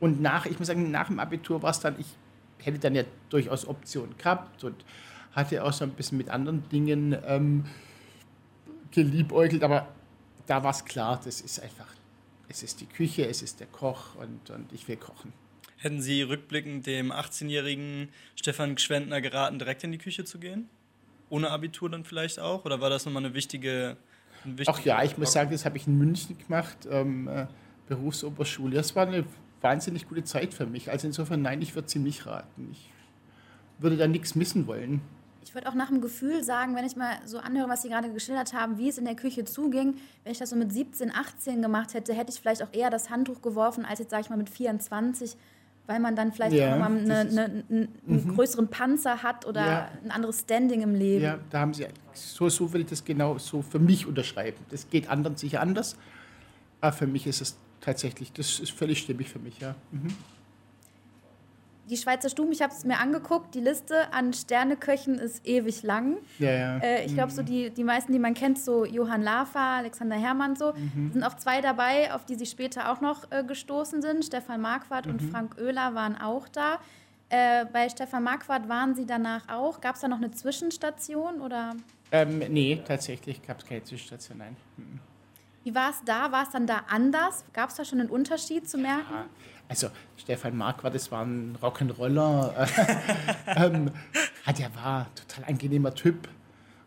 Und 0.00 0.20
nach, 0.20 0.46
ich 0.46 0.58
muss 0.58 0.68
sagen, 0.68 0.90
nach 0.90 1.08
dem 1.08 1.18
Abitur 1.18 1.62
war 1.62 1.70
es 1.70 1.80
dann, 1.80 1.98
ich 1.98 2.06
hätte 2.58 2.78
dann 2.78 2.94
ja 2.94 3.04
durchaus 3.30 3.66
Optionen 3.66 4.16
gehabt 4.16 4.64
und 4.64 4.84
hatte 5.32 5.62
auch 5.64 5.72
so 5.72 5.84
ein 5.84 5.90
bisschen 5.90 6.18
mit 6.18 6.30
anderen 6.30 6.68
Dingen 6.68 7.16
ähm, 7.26 7.64
geliebäugelt, 8.90 9.62
aber 9.64 9.88
da 10.46 10.62
war 10.62 10.70
es 10.70 10.84
klar, 10.84 11.20
das 11.24 11.40
ist 11.40 11.60
einfach, 11.60 11.88
es 12.48 12.62
ist 12.62 12.80
die 12.80 12.86
Küche, 12.86 13.26
es 13.26 13.42
ist 13.42 13.60
der 13.60 13.66
Koch 13.66 14.14
und, 14.16 14.50
und 14.50 14.72
ich 14.72 14.86
will 14.88 14.96
kochen. 14.96 15.32
Hätten 15.84 16.00
Sie 16.00 16.22
rückblickend 16.22 16.86
dem 16.86 17.12
18-jährigen 17.12 18.08
Stefan 18.36 18.74
Gschwendner 18.74 19.20
geraten, 19.20 19.58
direkt 19.58 19.84
in 19.84 19.92
die 19.92 19.98
Küche 19.98 20.24
zu 20.24 20.38
gehen? 20.38 20.70
Ohne 21.28 21.50
Abitur 21.50 21.90
dann 21.90 22.04
vielleicht 22.04 22.40
auch? 22.40 22.64
Oder 22.64 22.80
war 22.80 22.88
das 22.88 23.04
nochmal 23.04 23.22
eine 23.22 23.34
wichtige, 23.34 23.98
eine 24.44 24.56
wichtige 24.56 24.78
Ach 24.78 24.82
ja, 24.82 25.02
ich 25.02 25.18
muss 25.18 25.34
sagen, 25.34 25.50
das 25.50 25.66
habe 25.66 25.76
ich 25.76 25.86
in 25.86 25.98
München 25.98 26.38
gemacht, 26.38 26.88
ähm, 26.90 27.28
äh, 27.28 27.48
Berufsoberschule. 27.86 28.76
Das 28.76 28.96
war 28.96 29.06
eine 29.06 29.26
wahnsinnig 29.60 30.08
gute 30.08 30.24
Zeit 30.24 30.54
für 30.54 30.64
mich. 30.64 30.90
Also 30.90 31.06
insofern, 31.06 31.42
nein, 31.42 31.60
ich 31.60 31.74
würde 31.74 31.86
sie 31.86 31.98
nicht 31.98 32.24
raten. 32.24 32.70
Ich 32.72 32.90
würde 33.78 33.98
da 33.98 34.06
nichts 34.06 34.34
missen 34.34 34.66
wollen 34.66 35.02
ich 35.44 35.54
würde 35.54 35.68
auch 35.68 35.74
nach 35.74 35.88
dem 35.88 36.00
Gefühl 36.00 36.42
sagen, 36.42 36.74
wenn 36.74 36.84
ich 36.84 36.96
mal 36.96 37.16
so 37.24 37.38
anhöre, 37.38 37.68
was 37.68 37.82
Sie 37.82 37.88
gerade 37.88 38.10
geschildert 38.12 38.54
haben, 38.54 38.78
wie 38.78 38.88
es 38.88 38.98
in 38.98 39.04
der 39.04 39.14
Küche 39.14 39.44
zuging, 39.44 39.96
wenn 40.24 40.32
ich 40.32 40.38
das 40.38 40.50
so 40.50 40.56
mit 40.56 40.72
17, 40.72 41.14
18 41.14 41.62
gemacht 41.62 41.94
hätte, 41.94 42.14
hätte 42.14 42.32
ich 42.32 42.40
vielleicht 42.40 42.62
auch 42.62 42.72
eher 42.72 42.90
das 42.90 43.10
Handtuch 43.10 43.42
geworfen, 43.42 43.84
als 43.84 43.98
jetzt, 43.98 44.10
sage 44.10 44.22
ich 44.22 44.30
mal, 44.30 44.36
mit 44.36 44.48
24, 44.48 45.36
weil 45.86 46.00
man 46.00 46.16
dann 46.16 46.32
vielleicht 46.32 46.56
ja, 46.56 46.74
auch 46.74 46.78
mal 46.78 46.86
eine, 46.86 47.20
eine, 47.20 47.44
einen 47.44 47.88
mhm. 48.06 48.34
größeren 48.34 48.68
Panzer 48.68 49.22
hat 49.22 49.46
oder 49.46 49.66
ja. 49.66 49.88
ein 50.02 50.10
anderes 50.10 50.40
Standing 50.40 50.82
im 50.82 50.94
Leben. 50.94 51.24
Ja, 51.24 51.38
da 51.50 51.60
haben 51.60 51.74
Sie, 51.74 51.86
so, 52.12 52.48
so 52.48 52.72
will 52.72 52.82
ich 52.82 52.86
das 52.86 53.04
genau 53.04 53.38
so 53.38 53.62
für 53.62 53.78
mich 53.78 54.06
unterschreiben. 54.06 54.58
Das 54.70 54.88
geht 54.88 55.08
anderen 55.10 55.36
sicher 55.36 55.60
anders, 55.60 55.96
aber 56.80 56.92
für 56.92 57.06
mich 57.06 57.26
ist 57.26 57.40
es 57.40 57.56
tatsächlich, 57.80 58.32
das 58.32 58.60
ist 58.60 58.72
völlig 58.72 59.00
stimmig 59.00 59.28
für 59.28 59.38
mich, 59.38 59.60
ja. 59.60 59.74
Mhm 59.90 60.14
die 61.88 61.96
Schweizer 61.96 62.28
Stuben, 62.28 62.52
ich 62.52 62.62
habe 62.62 62.72
es 62.72 62.84
mir 62.84 62.98
angeguckt, 62.98 63.54
die 63.54 63.60
Liste 63.60 64.12
an 64.12 64.32
Sterneköchen 64.32 65.18
ist 65.18 65.46
ewig 65.46 65.82
lang. 65.82 66.18
Ja, 66.38 66.50
ja. 66.50 66.78
Äh, 66.78 67.04
ich 67.04 67.14
glaube, 67.14 67.32
so 67.32 67.42
die, 67.42 67.70
die 67.70 67.84
meisten, 67.84 68.12
die 68.12 68.18
man 68.18 68.34
kennt, 68.34 68.58
so 68.58 68.84
Johann 68.84 69.22
Lafer, 69.22 69.60
Alexander 69.60 70.16
Herrmann, 70.16 70.56
so, 70.56 70.72
mhm. 70.72 71.12
sind 71.12 71.22
auch 71.22 71.34
zwei 71.34 71.60
dabei, 71.60 72.12
auf 72.14 72.24
die 72.24 72.36
sie 72.36 72.46
später 72.46 72.90
auch 72.90 73.00
noch 73.00 73.30
äh, 73.30 73.44
gestoßen 73.44 74.00
sind. 74.02 74.24
Stefan 74.24 74.60
Marquardt 74.60 75.06
mhm. 75.06 75.12
und 75.12 75.22
Frank 75.22 75.56
Oehler 75.58 75.94
waren 75.94 76.16
auch 76.16 76.48
da. 76.48 76.78
Äh, 77.28 77.66
bei 77.66 77.88
Stefan 77.88 78.22
Marquardt 78.22 78.68
waren 78.68 78.94
sie 78.94 79.06
danach 79.06 79.48
auch. 79.48 79.80
Gab 79.80 79.96
es 79.96 80.00
da 80.00 80.08
noch 80.08 80.18
eine 80.18 80.30
Zwischenstation 80.30 81.40
oder? 81.40 81.74
Ähm, 82.12 82.38
nee, 82.50 82.80
tatsächlich 82.86 83.42
gab 83.42 83.60
es 83.60 83.66
keine 83.66 83.82
Zwischenstation, 83.82 84.38
nein. 84.38 84.56
Mhm. 84.76 85.00
Wie 85.64 85.74
war 85.74 85.90
es 85.90 86.02
da? 86.04 86.30
War 86.30 86.42
es 86.42 86.50
dann 86.50 86.66
da 86.66 86.82
anders? 86.88 87.44
Gab 87.54 87.70
es 87.70 87.76
da 87.76 87.84
schon 87.86 87.98
einen 87.98 88.10
Unterschied 88.10 88.68
zu 88.68 88.76
merken? 88.76 89.14
Ja. 89.14 89.26
Also 89.68 89.88
Stefan 90.16 90.56
Mark 90.56 90.84
war, 90.84 90.90
das 90.90 91.10
war 91.10 91.24
ein 91.24 91.56
Rock'n'Roller. 91.60 92.68
ähm, 93.56 93.90
der 94.58 94.74
war 94.74 95.00
ein 95.00 95.06
total 95.14 95.44
angenehmer 95.46 95.94
Typ 95.94 96.28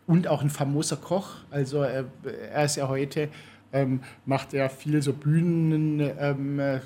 und 0.06 0.28
auch 0.28 0.42
ein 0.42 0.50
famoser 0.50 0.96
Koch. 0.96 1.28
Also 1.50 1.82
äh, 1.82 2.04
er 2.52 2.64
ist 2.64 2.76
ja 2.76 2.88
heute, 2.88 3.28
ähm, 3.72 4.00
macht 4.26 4.54
er 4.54 4.70
viel 4.70 5.02
so 5.02 5.12
Bühnen, 5.12 6.00
ähm, 6.18 6.80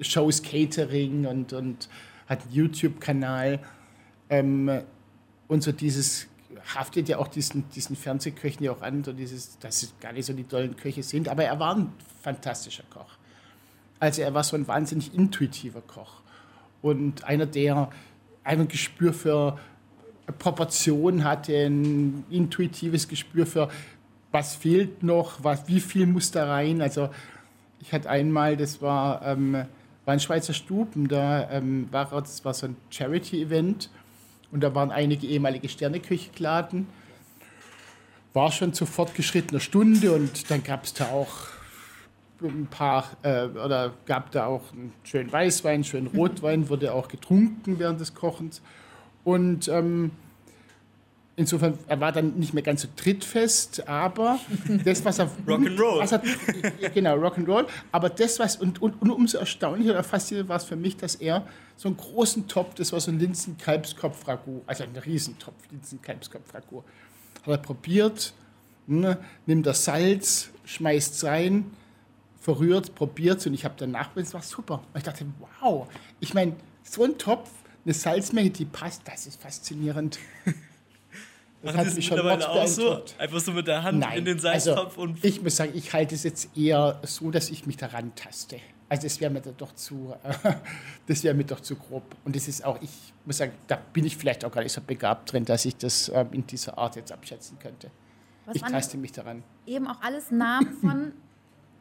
Shows, 0.00 0.42
Catering 0.42 1.26
und, 1.26 1.52
und 1.52 1.88
hat 2.28 2.42
einen 2.42 2.52
YouTube-Kanal. 2.52 3.58
Ähm, 4.30 4.70
und 5.48 5.62
so 5.62 5.72
dieses 5.72 6.28
haftet 6.74 7.08
ja 7.08 7.18
auch 7.18 7.28
diesen, 7.28 7.68
diesen 7.70 7.96
Fernsehköchen 7.96 8.64
ja 8.64 8.72
auch 8.72 8.82
an, 8.82 9.02
so 9.02 9.12
dieses, 9.12 9.58
dass 9.58 9.82
es 9.82 9.94
gar 10.00 10.12
nicht 10.12 10.26
so 10.26 10.32
die 10.32 10.44
tollen 10.44 10.76
Köche 10.76 11.02
sind. 11.02 11.28
Aber 11.28 11.44
er 11.44 11.58
war 11.58 11.76
ein 11.76 11.92
fantastischer 12.22 12.84
Koch. 12.90 13.18
Also 14.02 14.22
er 14.22 14.34
war 14.34 14.42
so 14.42 14.56
ein 14.56 14.66
wahnsinnig 14.66 15.14
intuitiver 15.14 15.80
Koch 15.80 16.22
und 16.82 17.22
einer, 17.22 17.46
der 17.46 17.88
ein 18.42 18.66
Gespür 18.66 19.12
für 19.12 19.60
Proportion 20.40 21.22
hatte, 21.22 21.54
ein 21.54 22.24
intuitives 22.28 23.06
Gespür 23.06 23.46
für, 23.46 23.68
was 24.32 24.56
fehlt 24.56 25.04
noch, 25.04 25.44
was, 25.44 25.68
wie 25.68 25.78
viel 25.78 26.06
muss 26.06 26.32
da 26.32 26.48
rein. 26.48 26.82
Also 26.82 27.10
ich 27.80 27.92
hatte 27.92 28.10
einmal, 28.10 28.56
das 28.56 28.82
war, 28.82 29.24
ähm, 29.24 29.66
war 30.04 30.14
in 30.14 30.18
Schweizer 30.18 30.52
Stuben, 30.52 31.06
da 31.06 31.48
ähm, 31.52 31.86
war, 31.92 32.06
das 32.06 32.44
war 32.44 32.54
so 32.54 32.66
ein 32.66 32.76
Charity-Event 32.90 33.88
und 34.50 34.64
da 34.64 34.74
waren 34.74 34.90
einige 34.90 35.28
ehemalige 35.28 35.68
Sterneköche 35.68 36.32
geladen. 36.32 36.88
War 38.32 38.50
schon 38.50 38.72
zu 38.72 38.84
fortgeschrittener 38.84 39.60
Stunde 39.60 40.10
und 40.10 40.50
dann 40.50 40.64
gab 40.64 40.82
es 40.82 40.92
da 40.92 41.04
auch 41.12 41.51
ein 42.48 42.66
paar, 42.66 43.04
äh, 43.22 43.46
oder 43.46 43.92
gab 44.06 44.30
da 44.32 44.46
auch 44.46 44.72
einen 44.72 44.92
schönen 45.04 45.32
Weißwein, 45.32 45.74
einen 45.74 45.84
schönen 45.84 46.06
Rotwein, 46.08 46.68
wurde 46.68 46.92
auch 46.92 47.08
getrunken 47.08 47.78
während 47.78 48.00
des 48.00 48.14
Kochens. 48.14 48.62
Und 49.24 49.68
ähm, 49.68 50.10
insofern, 51.36 51.78
er 51.86 52.00
war 52.00 52.12
dann 52.12 52.38
nicht 52.38 52.54
mehr 52.54 52.62
ganz 52.62 52.82
so 52.82 52.88
trittfest, 52.94 53.88
aber 53.88 54.38
das, 54.84 55.04
was 55.04 55.18
er. 55.18 55.30
Rock'n'Roll. 55.46 56.00
Was 56.00 56.12
er, 56.12 56.22
genau, 56.90 57.16
Rock'n'Roll. 57.16 57.66
Aber 57.90 58.10
das, 58.10 58.38
was, 58.38 58.56
und, 58.56 58.80
und, 58.82 59.00
und 59.00 59.10
umso 59.10 59.38
erstaunlicher 59.38 59.92
oder 59.92 60.04
faszinierender 60.04 60.48
war 60.48 60.56
es 60.56 60.64
für 60.64 60.76
mich, 60.76 60.96
dass 60.96 61.14
er 61.16 61.46
so 61.76 61.88
einen 61.88 61.96
großen 61.96 62.48
Topf, 62.48 62.74
das 62.74 62.92
war 62.92 63.00
so 63.00 63.10
ein 63.10 63.18
Linsen-Kalbskopf-Ragout, 63.18 64.62
also 64.66 64.84
ein 64.84 64.96
Riesentopf 64.96 65.54
Linsen-Kalbskopf-Ragout, 65.70 66.84
hat 67.42 67.48
er 67.48 67.58
probiert, 67.58 68.34
ne, 68.86 69.18
nimmt 69.46 69.66
das 69.66 69.84
Salz, 69.84 70.50
schmeißt 70.64 71.24
rein, 71.24 71.72
verrührt, 72.42 72.94
probiert 72.94 73.46
und 73.46 73.54
ich 73.54 73.64
habe 73.64 73.74
danach, 73.78 74.10
es 74.16 74.34
war 74.34 74.42
super. 74.42 74.82
Und 74.92 74.98
ich 74.98 75.04
dachte, 75.04 75.24
wow, 75.60 75.88
ich 76.20 76.34
meine, 76.34 76.56
so 76.82 77.04
ein 77.04 77.16
Topf, 77.16 77.48
eine 77.84 77.94
Salzmenge, 77.94 78.50
die 78.50 78.64
passt, 78.64 79.02
das 79.06 79.26
ist 79.26 79.40
faszinierend. 79.40 80.18
Das 81.64 81.76
Machen 81.76 81.86
hat 81.86 81.94
mich 81.94 82.06
schon 82.06 82.18
auch 82.18 82.66
so? 82.66 83.04
Einfach 83.18 83.38
so 83.38 83.52
mit 83.52 83.68
der 83.68 83.84
Hand 83.84 84.00
Nein, 84.00 84.18
in 84.18 84.24
den 84.24 84.40
Salztopf 84.40 84.78
also, 84.78 85.00
und. 85.02 85.24
Ich 85.24 85.40
muss 85.44 85.54
sagen, 85.54 85.70
ich 85.76 85.92
halte 85.92 86.16
es 86.16 86.24
jetzt 86.24 86.56
eher 86.56 86.98
so, 87.04 87.30
dass 87.30 87.50
ich 87.50 87.66
mich 87.66 87.76
daran 87.76 88.12
taste. 88.16 88.56
Also 88.88 89.04
das 89.04 89.20
wäre 89.20 89.32
mir 89.32 89.42
doch 89.42 89.72
zu, 89.76 90.12
äh, 90.24 90.54
das 91.06 91.22
wäre 91.22 91.34
mir 91.34 91.44
doch 91.44 91.60
zu 91.60 91.76
grob. 91.76 92.16
Und 92.24 92.34
das 92.34 92.48
ist 92.48 92.64
auch, 92.64 92.82
ich 92.82 92.90
muss 93.24 93.36
sagen, 93.36 93.52
da 93.68 93.76
bin 93.92 94.04
ich 94.04 94.16
vielleicht 94.16 94.44
auch 94.44 94.50
gar 94.50 94.64
nicht 94.64 94.72
so 94.72 94.80
begabt 94.80 95.32
drin, 95.32 95.44
dass 95.44 95.64
ich 95.64 95.76
das 95.76 96.10
ähm, 96.12 96.30
in 96.32 96.44
dieser 96.48 96.76
Art 96.76 96.96
jetzt 96.96 97.12
abschätzen 97.12 97.56
könnte. 97.60 97.92
Was 98.44 98.56
ich 98.56 98.62
taste 98.62 98.96
mich 98.96 99.12
daran. 99.12 99.44
Eben 99.64 99.86
auch 99.86 100.00
alles 100.02 100.32
Namen 100.32 100.76
von 100.80 101.12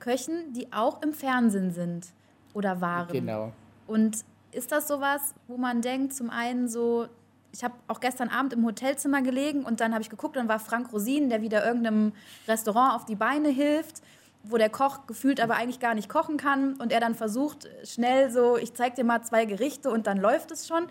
Köchen, 0.01 0.51
die 0.51 0.73
auch 0.73 1.01
im 1.01 1.13
Fernsehen 1.13 1.71
sind 1.71 2.07
oder 2.53 2.81
waren. 2.81 3.13
Genau. 3.13 3.53
Und 3.87 4.17
ist 4.51 4.71
das 4.73 4.87
sowas, 4.87 5.33
wo 5.47 5.55
man 5.55 5.81
denkt, 5.81 6.13
zum 6.13 6.29
einen 6.29 6.67
so, 6.67 7.07
ich 7.53 7.63
habe 7.63 7.75
auch 7.87 8.01
gestern 8.01 8.27
Abend 8.27 8.51
im 8.51 8.65
Hotelzimmer 8.65 9.21
gelegen 9.21 9.63
und 9.63 9.79
dann 9.79 9.93
habe 9.93 10.01
ich 10.01 10.09
geguckt, 10.09 10.35
dann 10.35 10.49
war 10.49 10.59
Frank 10.59 10.91
Rosin, 10.91 11.29
der 11.29 11.41
wieder 11.41 11.65
irgendeinem 11.65 12.11
Restaurant 12.47 12.95
auf 12.95 13.05
die 13.05 13.15
Beine 13.15 13.49
hilft, 13.49 14.01
wo 14.43 14.57
der 14.57 14.69
Koch 14.69 15.07
gefühlt 15.07 15.39
aber 15.39 15.55
eigentlich 15.55 15.79
gar 15.79 15.93
nicht 15.93 16.09
kochen 16.09 16.37
kann 16.37 16.75
und 16.75 16.91
er 16.91 16.99
dann 16.99 17.15
versucht, 17.15 17.69
schnell 17.83 18.31
so, 18.31 18.57
ich 18.57 18.73
zeige 18.73 18.95
dir 18.95 19.03
mal 19.03 19.21
zwei 19.23 19.45
Gerichte 19.45 19.89
und 19.89 20.07
dann 20.07 20.17
läuft 20.17 20.51
es 20.51 20.67
schon. 20.67 20.87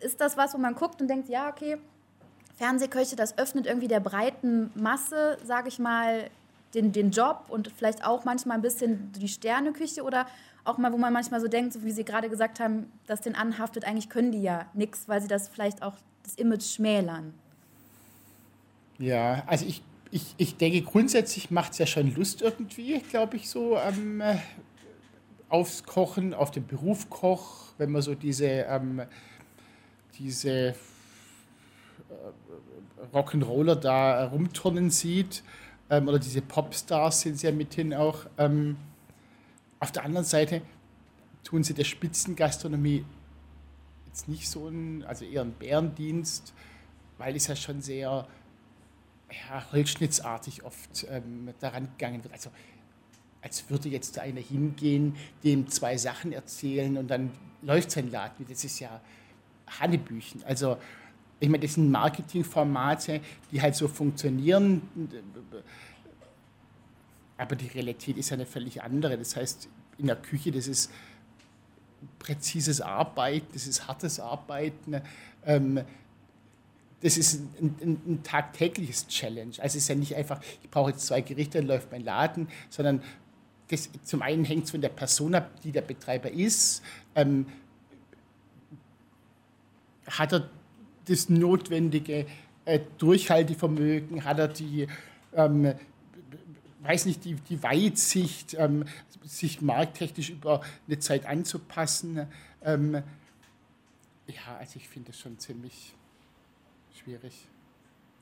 Ist 0.00 0.20
das 0.20 0.36
was, 0.36 0.54
wo 0.54 0.58
man 0.58 0.74
guckt 0.74 1.00
und 1.00 1.08
denkt, 1.08 1.28
ja, 1.28 1.48
okay, 1.48 1.78
Fernsehköche, 2.56 3.16
das 3.16 3.38
öffnet 3.38 3.66
irgendwie 3.66 3.88
der 3.88 4.00
breiten 4.00 4.70
Masse, 4.74 5.38
sage 5.44 5.68
ich 5.68 5.78
mal, 5.78 6.28
den, 6.74 6.92
den 6.92 7.10
Job 7.10 7.46
und 7.48 7.68
vielleicht 7.68 8.04
auch 8.04 8.24
manchmal 8.24 8.58
ein 8.58 8.62
bisschen 8.62 9.12
die 9.12 9.28
Sterneküche 9.28 10.02
oder 10.02 10.26
auch 10.64 10.78
mal, 10.78 10.92
wo 10.92 10.98
man 10.98 11.12
manchmal 11.12 11.40
so 11.40 11.48
denkt, 11.48 11.72
so 11.72 11.82
wie 11.82 11.90
Sie 11.90 12.04
gerade 12.04 12.28
gesagt 12.28 12.60
haben, 12.60 12.92
dass 13.06 13.22
den 13.22 13.34
anhaftet, 13.34 13.84
eigentlich 13.84 14.10
können 14.10 14.32
die 14.32 14.42
ja 14.42 14.66
nichts, 14.74 15.08
weil 15.08 15.22
sie 15.22 15.28
das 15.28 15.48
vielleicht 15.48 15.82
auch 15.82 15.94
das 16.22 16.34
Image 16.34 16.64
schmälern. 16.64 17.32
Ja, 18.98 19.44
also 19.46 19.64
ich, 19.64 19.82
ich, 20.10 20.34
ich 20.36 20.56
denke, 20.56 20.82
grundsätzlich 20.82 21.50
macht 21.50 21.72
es 21.72 21.78
ja 21.78 21.86
schon 21.86 22.14
Lust 22.14 22.42
irgendwie, 22.42 22.98
glaube 22.98 23.36
ich, 23.36 23.48
so 23.48 23.78
ähm, 23.78 24.22
aufs 25.48 25.84
Kochen, 25.84 26.34
auf 26.34 26.50
den 26.50 26.66
Beruf 26.66 27.08
Koch, 27.08 27.72
wenn 27.78 27.90
man 27.90 28.02
so 28.02 28.14
diese, 28.14 28.46
ähm, 28.46 29.02
diese 30.18 30.50
äh, 30.50 30.74
Rock'n'Roller 33.14 33.76
da 33.76 34.26
rumturnen 34.26 34.90
sieht 34.90 35.42
ähm, 35.90 36.08
oder 36.08 36.18
diese 36.18 36.42
Popstars 36.42 37.22
sind 37.22 37.38
sie 37.38 37.46
ja 37.46 37.52
mithin 37.52 37.94
auch. 37.94 38.26
Ähm, 38.36 38.76
auf 39.80 39.92
der 39.92 40.04
anderen 40.04 40.24
Seite 40.24 40.62
tun 41.44 41.62
sie 41.62 41.74
der 41.74 41.84
Spitzengastronomie 41.84 43.04
jetzt 44.06 44.28
nicht 44.28 44.48
so 44.48 44.68
ein, 44.68 45.04
also 45.04 45.24
eher 45.24 45.42
einen 45.42 45.52
Bärendienst, 45.52 46.52
weil 47.18 47.36
es 47.36 47.46
ja 47.46 47.56
schon 47.56 47.80
sehr 47.80 48.26
ja, 49.30 49.72
holzschnittsartig 49.72 50.64
oft 50.64 51.06
ähm, 51.10 51.50
daran 51.60 51.88
gegangen 51.96 52.22
wird. 52.24 52.32
Also 52.32 52.50
als 53.40 53.70
würde 53.70 53.88
jetzt 53.88 54.18
einer 54.18 54.40
hingehen, 54.40 55.16
dem 55.44 55.68
zwei 55.68 55.96
Sachen 55.96 56.32
erzählen 56.32 56.96
und 56.98 57.08
dann 57.08 57.30
läuft 57.62 57.90
sein 57.90 58.10
Laden. 58.10 58.46
Das 58.48 58.64
ist 58.64 58.80
ja 58.80 59.00
Hannebüchen. 59.78 60.42
Also 60.44 60.76
ich 61.40 61.48
meine, 61.48 61.62
das 61.62 61.74
sind 61.74 61.90
Marketingformate, 61.90 63.20
die 63.52 63.62
halt 63.62 63.74
so 63.74 63.86
funktionieren, 63.86 64.82
aber 67.36 67.54
die 67.54 67.68
Realität 67.68 68.16
ist 68.16 68.30
ja 68.30 68.34
eine 68.34 68.46
völlig 68.46 68.82
andere. 68.82 69.16
Das 69.16 69.36
heißt, 69.36 69.68
in 69.98 70.06
der 70.06 70.16
Küche, 70.16 70.50
das 70.50 70.66
ist 70.66 70.90
präzises 72.18 72.80
Arbeiten, 72.80 73.46
das 73.52 73.66
ist 73.66 73.86
hartes 73.86 74.18
Arbeiten. 74.18 75.00
Ähm, 75.46 75.80
das 77.00 77.16
ist 77.16 77.40
ein, 77.60 77.76
ein, 77.80 78.00
ein, 78.06 78.22
tagtägliches 78.24 79.06
Challenge. 79.06 79.52
Also 79.58 79.62
es 79.62 79.76
ist 79.76 79.88
ja 79.88 79.94
nicht 79.94 80.16
einfach, 80.16 80.40
ich 80.62 80.70
brauche 80.70 80.90
jetzt 80.90 81.06
zwei 81.06 81.20
Gerichte, 81.20 81.58
dann 81.58 81.68
läuft 81.68 81.92
mein 81.92 82.02
Laden, 82.02 82.48
sondern 82.70 83.02
das, 83.68 83.88
zum 84.02 84.22
einen 84.22 84.44
hängt 84.44 84.64
es 84.64 84.72
von 84.72 84.80
der 84.80 84.88
Person 84.88 85.34
ab, 85.36 85.60
die 85.62 85.70
der 85.70 85.82
Betreiber 85.82 86.30
ist. 86.30 86.82
Ähm, 87.14 87.46
hat 90.08 90.32
er 90.32 90.50
das 91.08 91.28
notwendige 91.28 92.26
äh, 92.64 92.80
Durchhaltevermögen? 92.98 94.24
Hat 94.24 94.38
er 94.38 94.48
die, 94.48 94.86
ähm, 95.34 95.74
weiß 96.80 97.06
nicht, 97.06 97.24
die, 97.24 97.34
die 97.34 97.62
Weitsicht, 97.62 98.54
ähm, 98.54 98.84
sich 99.24 99.60
markttechnisch 99.60 100.30
über 100.30 100.62
eine 100.86 100.98
Zeit 100.98 101.26
anzupassen? 101.26 102.26
Ähm, 102.62 103.02
ja, 104.26 104.56
also 104.58 104.76
ich 104.76 104.88
finde 104.88 105.08
das 105.12 105.20
schon 105.20 105.38
ziemlich 105.38 105.94
schwierig. 107.02 107.34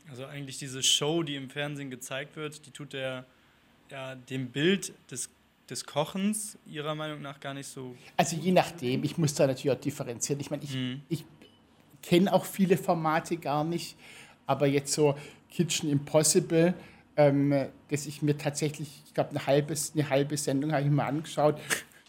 Also 0.08 0.26
eigentlich 0.26 0.58
diese 0.58 0.82
Show, 0.82 1.22
die 1.22 1.34
im 1.34 1.50
Fernsehen 1.50 1.90
gezeigt 1.90 2.36
wird, 2.36 2.64
die 2.66 2.70
tut 2.70 2.92
der, 2.92 3.26
ja, 3.90 4.14
dem 4.14 4.50
Bild 4.50 4.92
des, 5.10 5.30
des 5.68 5.84
Kochens 5.84 6.58
Ihrer 6.66 6.94
Meinung 6.94 7.22
nach 7.22 7.40
gar 7.40 7.54
nicht 7.54 7.66
so. 7.66 7.96
Also 8.16 8.36
je 8.36 8.52
nachdem, 8.52 9.02
ich 9.02 9.18
muss 9.18 9.34
da 9.34 9.46
natürlich 9.46 9.76
auch 9.76 9.80
differenzieren. 9.80 10.40
Ich 10.40 10.50
meine, 10.50 10.62
ich, 10.62 10.74
mhm. 10.74 11.02
ich 11.08 11.24
kenne 12.06 12.32
auch 12.32 12.44
viele 12.44 12.76
Formate 12.76 13.36
gar 13.36 13.64
nicht, 13.64 13.96
aber 14.46 14.66
jetzt 14.66 14.92
so 14.92 15.16
Kitchen 15.50 15.90
Impossible, 15.90 16.74
ähm, 17.16 17.68
dass 17.88 18.06
ich 18.06 18.22
mir 18.22 18.38
tatsächlich, 18.38 19.02
ich 19.06 19.14
glaube, 19.14 19.30
eine 19.30 19.46
halbe, 19.46 19.74
eine 19.94 20.10
halbe 20.10 20.36
Sendung 20.36 20.72
habe 20.72 20.82
ich 20.82 20.90
mir 20.90 21.04
angeschaut. 21.04 21.58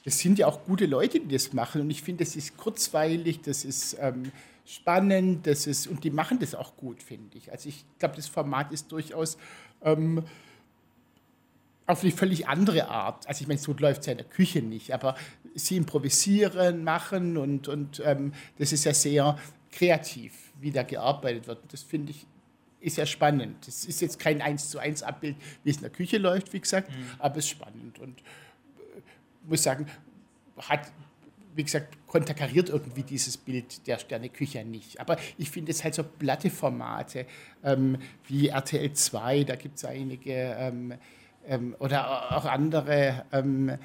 Das 0.04 0.20
sind 0.20 0.38
ja 0.40 0.48
auch 0.48 0.64
gute 0.66 0.86
Leute, 0.86 1.20
die 1.20 1.34
das 1.34 1.52
machen 1.54 1.82
und 1.82 1.90
ich 1.90 2.02
finde, 2.02 2.24
das 2.24 2.36
ist 2.36 2.58
kurzweilig, 2.58 3.42
das 3.42 3.66
ist 3.66 3.98
ähm, 4.00 4.32
spannend, 4.66 5.48
das 5.48 5.66
ist, 5.66 5.88
und 5.88 6.04
die 6.04 6.12
machen 6.12 6.40
das 6.40 6.54
auch 6.54 6.78
gut, 6.78 7.02
finde 7.02 7.38
ich. 7.38 7.52
Also 7.52 7.70
ich 7.70 7.84
glaube, 8.00 8.16
das 8.16 8.28
Format 8.28 8.72
ist 8.72 8.92
durchaus 8.92 9.38
ähm, 9.82 10.24
auf 11.88 12.04
eine 12.04 12.12
völlig 12.12 12.48
andere 12.48 12.90
Art. 12.90 13.28
Also 13.28 13.42
ich 13.42 13.48
meine, 13.48 13.60
so 13.60 13.74
läuft 13.74 14.02
es 14.02 14.08
ja 14.08 14.12
in 14.12 14.18
der 14.18 14.28
Küche 14.28 14.62
nicht, 14.62 14.94
aber 14.94 15.16
sie 15.56 15.78
improvisieren, 15.78 16.84
machen 16.84 17.38
und, 17.38 17.68
und 17.68 18.02
ähm, 18.06 18.34
das 18.60 18.74
ist 18.74 18.84
ja 18.84 18.94
sehr 18.94 19.38
kreativ, 19.78 20.52
wie 20.60 20.72
da 20.72 20.84
gearbeitet 20.84 21.48
wird. 21.48 21.60
Das 21.72 21.84
finde 21.84 22.12
ich 22.12 22.26
ist 22.80 22.98
ja 22.98 23.06
spannend. 23.06 23.66
Das 23.66 23.86
ist 23.86 24.02
jetzt 24.02 24.20
kein 24.20 24.42
eins 24.42 24.70
zu 24.70 24.78
eins 24.78 25.02
Abbild, 25.02 25.36
wie 25.64 25.72
es 25.72 25.78
in 25.78 25.82
der 25.82 25.92
Küche 25.92 26.20
läuft, 26.20 26.54
wie 26.54 26.60
gesagt, 26.60 26.92
mhm. 26.92 27.10
aber 27.18 27.38
es 27.38 27.46
ist 27.46 27.50
spannend 27.50 27.98
und 28.00 28.20
äh, 28.20 29.02
muss 29.48 29.64
sagen, 29.64 29.88
hat 30.58 30.92
wie 31.56 31.64
gesagt, 31.64 31.98
konterkariert 32.06 32.70
irgendwie 32.70 33.02
dieses 33.02 33.36
Bild 33.36 33.88
der 33.88 33.98
Sterneküche 33.98 34.64
nicht. 34.64 35.00
Aber 35.00 35.18
ich 35.40 35.50
finde 35.50 35.72
es 35.72 35.84
halt 35.84 35.96
so 35.96 36.04
platte 36.04 36.52
Formate 36.52 37.26
ähm, 37.64 37.98
wie 38.28 38.50
RTL 38.50 38.94
2, 38.94 39.44
da 39.44 39.56
gibt 39.56 39.78
es 39.78 39.86
einige, 39.86 40.34
ähm, 40.34 40.94
ähm, 41.48 41.76
oder 41.80 42.32
auch 42.38 42.46
andere. 42.46 43.26
Ähm, 43.32 43.76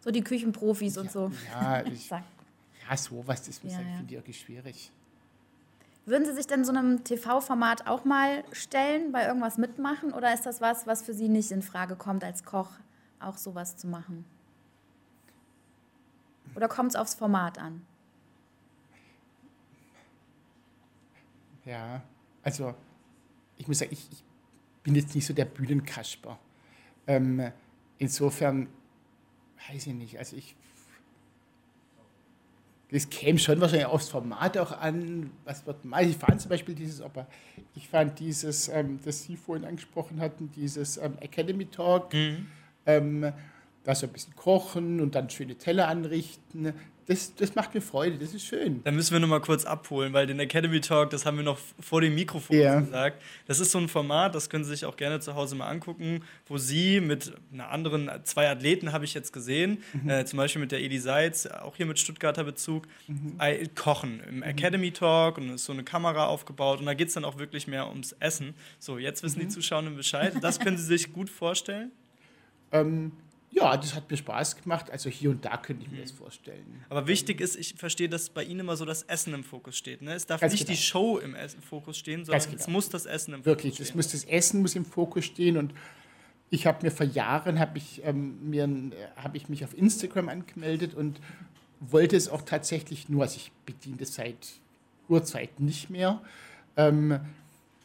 so 0.00 0.10
die 0.10 0.22
Küchenprofis 0.22 0.96
ja, 0.96 1.02
und 1.02 1.12
so. 1.12 1.30
Ja, 1.52 1.86
ich, 1.86 2.10
ja 2.90 2.96
sowas, 2.96 3.42
das 3.42 3.60
ja, 3.62 3.70
ja. 3.70 3.76
finde 3.76 4.06
ich 4.08 4.12
irgendwie 4.12 4.32
schwierig. 4.32 4.90
Würden 6.06 6.24
Sie 6.24 6.32
sich 6.32 6.46
denn 6.46 6.64
so 6.64 6.72
einem 6.72 7.04
TV-Format 7.04 7.86
auch 7.86 8.04
mal 8.04 8.42
stellen, 8.52 9.12
bei 9.12 9.26
irgendwas 9.26 9.58
mitmachen? 9.58 10.12
Oder 10.12 10.32
ist 10.34 10.46
das 10.46 10.60
was, 10.60 10.86
was 10.86 11.02
für 11.02 11.14
Sie 11.14 11.28
nicht 11.28 11.50
in 11.50 11.62
Frage 11.62 11.94
kommt, 11.94 12.24
als 12.24 12.44
Koch 12.44 12.70
auch 13.20 13.36
sowas 13.36 13.76
zu 13.76 13.86
machen? 13.86 14.24
Oder 16.54 16.68
kommt 16.68 16.90
es 16.90 16.96
aufs 16.96 17.14
Format 17.14 17.58
an? 17.58 17.86
Ja, 21.64 22.02
also 22.42 22.74
ich 23.58 23.68
muss 23.68 23.78
sagen, 23.78 23.92
ich, 23.92 24.10
ich 24.10 24.24
bin 24.82 24.94
jetzt 24.94 25.14
nicht 25.14 25.26
so 25.26 25.34
der 25.34 25.44
Bühnenkasper. 25.44 26.38
Ähm, 27.06 27.52
insofern 27.98 28.68
weiß 29.68 29.86
ich 29.86 29.94
nicht, 29.94 30.18
also 30.18 30.36
ich 30.36 30.56
das 32.92 33.08
käme 33.08 33.38
schon 33.38 33.60
wahrscheinlich 33.60 33.86
aufs 33.86 34.08
Format 34.08 34.58
auch 34.58 34.72
an. 34.72 35.30
Was 35.44 35.66
wird 35.66 35.84
mal? 35.84 36.04
Ich 36.06 36.16
fand 36.16 36.40
zum 36.40 36.48
Beispiel 36.48 36.74
dieses, 36.74 37.00
aber 37.00 37.26
ich 37.74 37.88
fand 37.88 38.18
dieses, 38.18 38.68
ähm, 38.68 38.98
das 39.04 39.22
Sie 39.22 39.36
vorhin 39.36 39.64
angesprochen 39.64 40.20
hatten, 40.20 40.50
dieses 40.54 40.96
ähm, 40.96 41.14
Academy 41.20 41.66
Talk. 41.66 42.12
Mhm. 42.12 42.46
Ähm, 42.86 43.32
da 43.84 43.94
so 43.94 44.06
ein 44.06 44.12
bisschen 44.12 44.36
kochen 44.36 45.00
und 45.00 45.14
dann 45.14 45.30
schöne 45.30 45.54
Teller 45.56 45.88
anrichten. 45.88 46.74
Das, 47.10 47.34
das 47.34 47.56
macht 47.56 47.74
mir 47.74 47.80
Freude, 47.80 48.18
das 48.18 48.34
ist 48.34 48.44
schön. 48.44 48.84
Da 48.84 48.92
müssen 48.92 49.12
wir 49.12 49.18
noch 49.18 49.26
mal 49.26 49.40
kurz 49.40 49.64
abholen, 49.64 50.12
weil 50.12 50.28
den 50.28 50.38
Academy 50.38 50.80
Talk, 50.80 51.10
das 51.10 51.26
haben 51.26 51.38
wir 51.38 51.42
noch 51.42 51.58
vor 51.80 52.00
dem 52.00 52.14
Mikrofon 52.14 52.56
yeah. 52.56 52.78
gesagt. 52.78 53.20
Das 53.48 53.58
ist 53.58 53.72
so 53.72 53.78
ein 53.78 53.88
Format, 53.88 54.36
das 54.36 54.48
können 54.48 54.62
Sie 54.62 54.70
sich 54.70 54.84
auch 54.84 54.96
gerne 54.96 55.18
zu 55.18 55.34
Hause 55.34 55.56
mal 55.56 55.66
angucken, 55.66 56.22
wo 56.46 56.56
Sie 56.56 57.00
mit 57.00 57.32
einer 57.52 57.68
anderen, 57.70 58.08
zwei 58.22 58.48
Athleten 58.48 58.92
habe 58.92 59.04
ich 59.04 59.12
jetzt 59.12 59.32
gesehen, 59.32 59.82
mhm. 59.92 60.08
äh, 60.08 60.24
zum 60.24 60.36
Beispiel 60.36 60.60
mit 60.60 60.70
der 60.70 60.80
Edi 60.82 61.00
Seitz, 61.00 61.46
auch 61.46 61.74
hier 61.74 61.86
mit 61.86 61.98
Stuttgarter 61.98 62.44
Bezug, 62.44 62.86
mhm. 63.08 63.34
äh, 63.40 63.66
kochen 63.74 64.20
im 64.28 64.36
mhm. 64.36 64.42
Academy 64.44 64.92
Talk 64.92 65.38
und 65.38 65.50
ist 65.50 65.64
so 65.64 65.72
eine 65.72 65.82
Kamera 65.82 66.26
aufgebaut 66.26 66.78
und 66.78 66.86
da 66.86 66.94
geht 66.94 67.08
es 67.08 67.14
dann 67.14 67.24
auch 67.24 67.38
wirklich 67.38 67.66
mehr 67.66 67.88
ums 67.88 68.12
Essen. 68.20 68.54
So, 68.78 68.98
jetzt 68.98 69.24
wissen 69.24 69.40
die 69.40 69.46
mhm. 69.46 69.50
Zuschauer 69.50 69.82
Bescheid. 69.82 70.34
Das 70.40 70.60
können 70.60 70.78
Sie 70.78 70.84
sich 70.84 71.12
gut 71.12 71.28
vorstellen? 71.28 71.90
Ähm, 72.70 73.10
ja, 73.50 73.76
das 73.76 73.94
hat 73.94 74.10
mir 74.10 74.16
Spaß 74.16 74.62
gemacht. 74.62 74.90
Also 74.90 75.10
hier 75.10 75.30
und 75.30 75.44
da 75.44 75.56
könnte 75.56 75.84
ich 75.84 75.90
mir 75.90 76.00
das 76.02 76.12
vorstellen. 76.12 76.84
Aber 76.88 77.06
wichtig 77.06 77.40
ist, 77.40 77.56
ich 77.56 77.74
verstehe, 77.74 78.08
dass 78.08 78.30
bei 78.30 78.44
Ihnen 78.44 78.60
immer 78.60 78.76
so 78.76 78.84
das 78.84 79.02
Essen 79.02 79.34
im 79.34 79.42
Fokus 79.42 79.76
steht. 79.76 80.02
Ne? 80.02 80.14
Es 80.14 80.26
darf 80.26 80.40
Ganz 80.40 80.52
nicht 80.52 80.66
genau. 80.66 80.76
die 80.76 80.82
Show 80.82 81.18
im 81.18 81.36
Fokus 81.60 81.98
stehen, 81.98 82.24
sondern 82.24 82.44
genau. 82.44 82.56
es 82.56 82.68
muss 82.68 82.88
das 82.88 83.06
Essen 83.06 83.34
im 83.34 83.44
Wirklich, 83.44 83.74
Fokus 83.74 83.88
stehen. 83.88 83.98
Wirklich, 83.98 84.12
das 84.12 84.24
Essen 84.24 84.62
muss 84.62 84.76
im 84.76 84.84
Fokus 84.84 85.24
stehen. 85.24 85.56
Und 85.56 85.74
ich 86.50 86.66
habe 86.66 86.84
mir 86.84 86.92
vor 86.92 87.06
Jahren, 87.06 87.58
habe 87.58 87.78
ich, 87.78 88.02
ähm, 88.04 88.92
hab 89.16 89.34
ich 89.34 89.48
mich 89.48 89.64
auf 89.64 89.76
Instagram 89.76 90.28
angemeldet 90.28 90.94
und 90.94 91.20
wollte 91.80 92.16
es 92.16 92.28
auch 92.28 92.42
tatsächlich 92.42 93.08
nur, 93.08 93.22
also 93.22 93.36
ich 93.36 93.50
bediene 93.66 93.96
das 93.96 94.14
seit 94.14 94.36
Urzeiten 95.08 95.64
nicht 95.64 95.90
mehr, 95.90 96.20
ähm, 96.76 97.18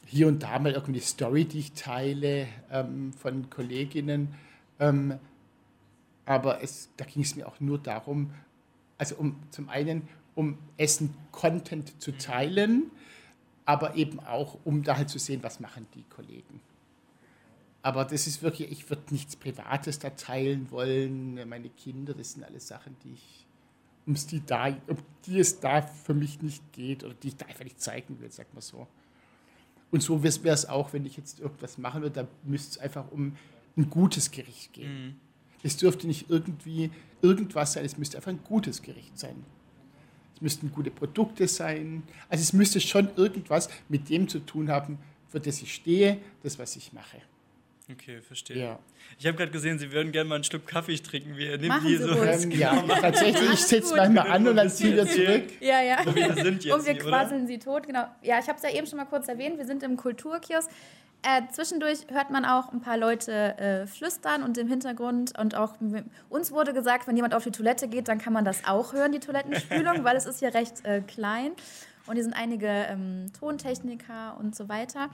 hier 0.05 0.27
und 0.27 0.43
da 0.43 0.59
mal 0.59 0.73
irgendwie 0.73 0.99
Story, 0.99 1.45
die 1.45 1.59
ich 1.59 1.71
teile 1.71 2.47
ähm, 2.71 3.13
von 3.13 3.49
Kolleginnen, 3.49 4.35
ähm, 4.79 5.15
aber 6.25 6.61
es, 6.61 6.89
da 6.97 7.05
ging 7.05 7.23
es 7.23 7.35
mir 7.35 7.47
auch 7.47 7.59
nur 7.59 7.77
darum, 7.77 8.31
also 8.97 9.15
um 9.15 9.35
zum 9.51 9.69
einen 9.69 10.07
um 10.35 10.57
Essen-Content 10.77 12.01
zu 12.01 12.11
teilen, 12.17 12.91
aber 13.65 13.95
eben 13.95 14.19
auch, 14.19 14.59
um 14.63 14.83
da 14.83 14.97
halt 14.97 15.09
zu 15.09 15.17
sehen, 15.17 15.41
was 15.43 15.59
machen 15.59 15.87
die 15.95 16.03
Kollegen. 16.03 16.59
Aber 17.81 18.03
das 18.03 18.27
ist 18.27 18.41
wirklich, 18.41 18.71
ich 18.71 18.89
würde 18.89 19.03
nichts 19.11 19.35
Privates 19.35 19.99
da 19.99 20.09
teilen 20.09 20.71
wollen. 20.71 21.47
Meine 21.47 21.69
Kinder, 21.69 22.13
das 22.13 22.33
sind 22.33 22.43
alles 22.43 22.67
Sachen, 22.67 22.95
die 23.03 23.13
ich, 23.13 23.45
um 24.05 24.15
die, 24.15 24.45
da, 24.45 24.67
um 24.87 24.97
die 25.25 25.39
es 25.39 25.59
da 25.59 25.81
für 25.81 26.13
mich 26.13 26.41
nicht 26.41 26.73
geht 26.73 27.03
oder 27.03 27.13
die 27.13 27.29
ich 27.29 27.37
da 27.37 27.45
einfach 27.45 27.63
nicht 27.63 27.79
zeigen 27.79 28.19
will, 28.19 28.31
sag 28.31 28.53
mal 28.53 28.61
so. 28.61 28.87
Und 29.91 30.01
so 30.01 30.23
wäre 30.23 30.49
es 30.53 30.67
auch, 30.67 30.93
wenn 30.93 31.05
ich 31.05 31.15
jetzt 31.15 31.39
irgendwas 31.39 31.77
machen 31.77 32.01
würde, 32.01 32.23
da 32.23 32.27
müsste 32.43 32.71
es 32.71 32.77
einfach 32.79 33.11
um 33.11 33.35
ein 33.77 33.89
gutes 33.89 34.31
Gericht 34.31 34.73
gehen. 34.73 35.05
Mhm. 35.05 35.15
Es 35.65 35.77
dürfte 35.77 36.05
nicht 36.05 36.29
irgendwie 36.29 36.91
irgendwas 37.21 37.73
sein, 37.73 37.85
es 37.85 37.97
müsste 37.97 38.17
einfach 38.17 38.31
ein 38.31 38.43
gutes 38.43 38.81
Gericht 38.81 39.17
sein. 39.17 39.43
Es 40.35 40.41
müssten 40.41 40.71
gute 40.71 40.91
Produkte 40.91 41.47
sein. 41.47 42.03
Also 42.29 42.41
es 42.43 42.53
müsste 42.53 42.79
schon 42.79 43.09
irgendwas 43.15 43.69
mit 43.89 44.09
dem 44.09 44.27
zu 44.27 44.39
tun 44.39 44.69
haben, 44.69 44.99
für 45.29 45.39
das 45.39 45.61
ich 45.61 45.73
stehe, 45.73 46.19
das, 46.43 46.59
was 46.59 46.75
ich 46.75 46.93
mache. 46.93 47.17
Okay, 47.91 48.19
verstehe. 48.21 48.57
Ja. 48.57 48.79
Ich 49.19 49.27
habe 49.27 49.37
gerade 49.37 49.51
gesehen, 49.51 49.77
Sie 49.77 49.91
würden 49.91 50.11
gerne 50.11 50.27
mal 50.27 50.35
einen 50.35 50.43
Schluck 50.43 50.65
Kaffee 50.65 50.97
trinken. 50.97 51.37
Wir 51.37 51.57
nehmen 51.57 51.79
die 51.85 51.97
so. 51.97 52.09
Ähm, 52.09 52.51
ja, 52.51 52.81
tatsächlich, 52.81 53.53
ich 53.53 53.59
sitze 53.59 53.95
manchmal 53.95 54.31
an 54.31 54.47
und 54.47 54.55
dann 54.55 54.69
ziehe 54.69 54.95
wir 54.95 55.07
zurück. 55.07 55.43
Ja, 55.61 55.81
ja. 55.81 56.01
Und 56.03 56.15
wir 56.15 56.33
sind 56.33 56.63
jetzt 56.63 56.73
Und 56.73 56.85
wir 56.85 56.95
quasseln 56.95 57.47
Sie 57.47 57.59
tot, 57.59 57.85
genau. 57.85 58.05
Ja, 58.23 58.39
ich 58.39 58.47
habe 58.47 58.57
es 58.57 58.63
ja 58.63 58.71
eben 58.75 58.87
schon 58.87 58.97
mal 58.97 59.05
kurz 59.05 59.27
erwähnt. 59.27 59.57
Wir 59.57 59.65
sind 59.65 59.83
im 59.83 59.97
Kulturkiosk. 59.97 60.69
Äh, 61.27 61.41
zwischendurch 61.51 62.05
hört 62.11 62.29
man 62.29 62.45
auch 62.45 62.71
ein 62.71 62.81
paar 62.81 62.97
Leute 62.97 63.57
äh, 63.57 63.87
flüstern 63.87 64.43
und 64.43 64.59
im 64.59 64.67
Hintergrund 64.67 65.35
und 65.39 65.55
auch 65.55 65.73
uns 66.29 66.51
wurde 66.51 66.71
gesagt, 66.71 67.07
wenn 67.07 67.15
jemand 67.15 67.33
auf 67.33 67.43
die 67.43 67.51
Toilette 67.51 67.87
geht, 67.87 68.07
dann 68.07 68.19
kann 68.19 68.31
man 68.31 68.45
das 68.45 68.63
auch 68.67 68.93
hören, 68.93 69.11
die 69.11 69.19
Toilettenspülung, 69.19 70.03
weil 70.03 70.15
es 70.17 70.27
ist 70.27 70.37
hier 70.37 70.53
recht 70.53 70.85
äh, 70.85 71.01
klein 71.01 71.53
und 72.05 72.13
hier 72.13 72.23
sind 72.23 72.33
einige 72.33 72.67
ähm, 72.67 73.31
Tontechniker 73.39 74.37
und 74.39 74.55
so 74.55 74.69
weiter. 74.69 75.09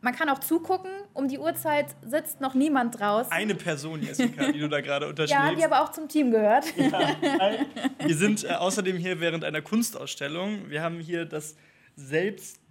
Man 0.00 0.14
kann 0.14 0.28
auch 0.28 0.38
zugucken. 0.38 0.92
Um 1.12 1.26
die 1.26 1.40
Uhrzeit 1.40 1.86
sitzt 2.06 2.40
noch 2.40 2.54
niemand 2.54 3.00
draußen. 3.00 3.32
Eine 3.32 3.56
Person, 3.56 4.00
Jessica, 4.00 4.52
die 4.52 4.60
du 4.60 4.68
da 4.68 4.80
gerade 4.80 5.08
unterschlägst. 5.08 5.44
Ja, 5.50 5.54
die 5.56 5.64
aber 5.64 5.82
auch 5.82 5.90
zum 5.90 6.08
Team 6.08 6.30
gehört. 6.30 6.66
Ja. 6.76 7.00
Wir 8.06 8.16
sind 8.16 8.44
äh, 8.44 8.50
außerdem 8.50 8.96
hier 8.96 9.18
während 9.18 9.44
einer 9.44 9.60
Kunstausstellung. 9.60 10.70
Wir 10.70 10.82
haben 10.82 11.00
hier 11.00 11.24
das 11.24 11.56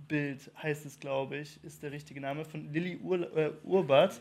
Selbstbild, 0.08 0.52
heißt 0.62 0.86
es, 0.86 1.00
glaube 1.00 1.38
ich, 1.38 1.60
ist 1.64 1.84
der 1.84 1.92
richtige 1.92 2.22
Name, 2.22 2.46
von 2.46 2.72
Lilly 2.72 2.98
Ur 2.98 3.36
äh, 3.36 3.52
Urbart. 3.64 4.20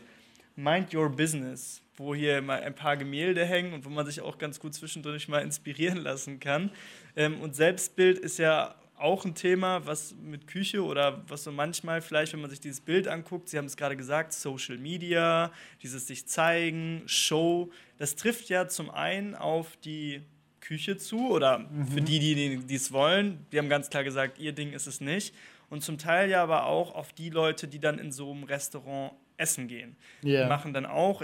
Mind 0.55 0.93
Your 0.93 1.09
Business, 1.09 1.83
wo 1.95 2.15
hier 2.15 2.41
mal 2.41 2.61
ein 2.61 2.73
paar 2.73 2.97
Gemälde 2.97 3.45
hängen 3.45 3.73
und 3.73 3.85
wo 3.85 3.89
man 3.89 4.05
sich 4.07 4.21
auch 4.21 4.39
ganz 4.39 4.59
gut 4.59 4.73
zwischendurch 4.73 5.27
mal 5.27 5.39
inspirieren 5.39 5.99
lassen 5.99 6.39
kann. 6.39 6.71
Ähm, 7.15 7.39
und 7.41 7.55
Selbstbild 7.55 8.17
ist 8.17 8.39
ja 8.39 8.75
auch 8.97 9.23
ein 9.23 9.35
Thema, 9.35 9.85
was 9.85 10.15
mit 10.15 10.47
Küche 10.47 10.83
oder 10.83 11.23
was 11.27 11.43
so 11.43 11.51
manchmal 11.51 12.01
vielleicht, 12.01 12.33
wenn 12.33 12.41
man 12.41 12.49
sich 12.49 12.59
dieses 12.59 12.81
Bild 12.81 13.07
anguckt, 13.07 13.49
Sie 13.49 13.57
haben 13.59 13.65
es 13.65 13.77
gerade 13.77 13.95
gesagt, 13.95 14.33
Social 14.33 14.79
Media, 14.79 15.51
dieses 15.83 16.07
sich 16.07 16.27
zeigen, 16.27 17.03
Show, 17.05 17.69
das 17.99 18.15
trifft 18.15 18.49
ja 18.49 18.67
zum 18.67 18.89
einen 18.89 19.35
auf 19.35 19.77
die 19.85 20.23
Küche 20.59 20.97
zu 20.97 21.29
oder 21.29 21.59
mhm. 21.59 21.87
für 21.87 22.01
die, 22.01 22.57
die 22.65 22.75
es 22.75 22.91
wollen. 22.91 23.45
Die 23.51 23.59
haben 23.59 23.69
ganz 23.69 23.89
klar 23.89 24.03
gesagt, 24.03 24.39
ihr 24.39 24.53
Ding 24.53 24.73
ist 24.73 24.87
es 24.87 24.99
nicht. 24.99 25.35
Und 25.69 25.83
zum 25.83 25.97
Teil 25.97 26.29
ja 26.29 26.41
aber 26.41 26.65
auch 26.65 26.95
auf 26.95 27.13
die 27.13 27.29
Leute, 27.29 27.67
die 27.67 27.79
dann 27.79 27.99
in 27.99 28.11
so 28.11 28.31
einem 28.31 28.43
Restaurant 28.43 29.13
essen 29.37 29.67
gehen. 29.67 29.97
Yeah. 30.23 30.43
Die 30.43 30.49
machen 30.49 30.73
dann 30.73 30.85
auch 30.85 31.23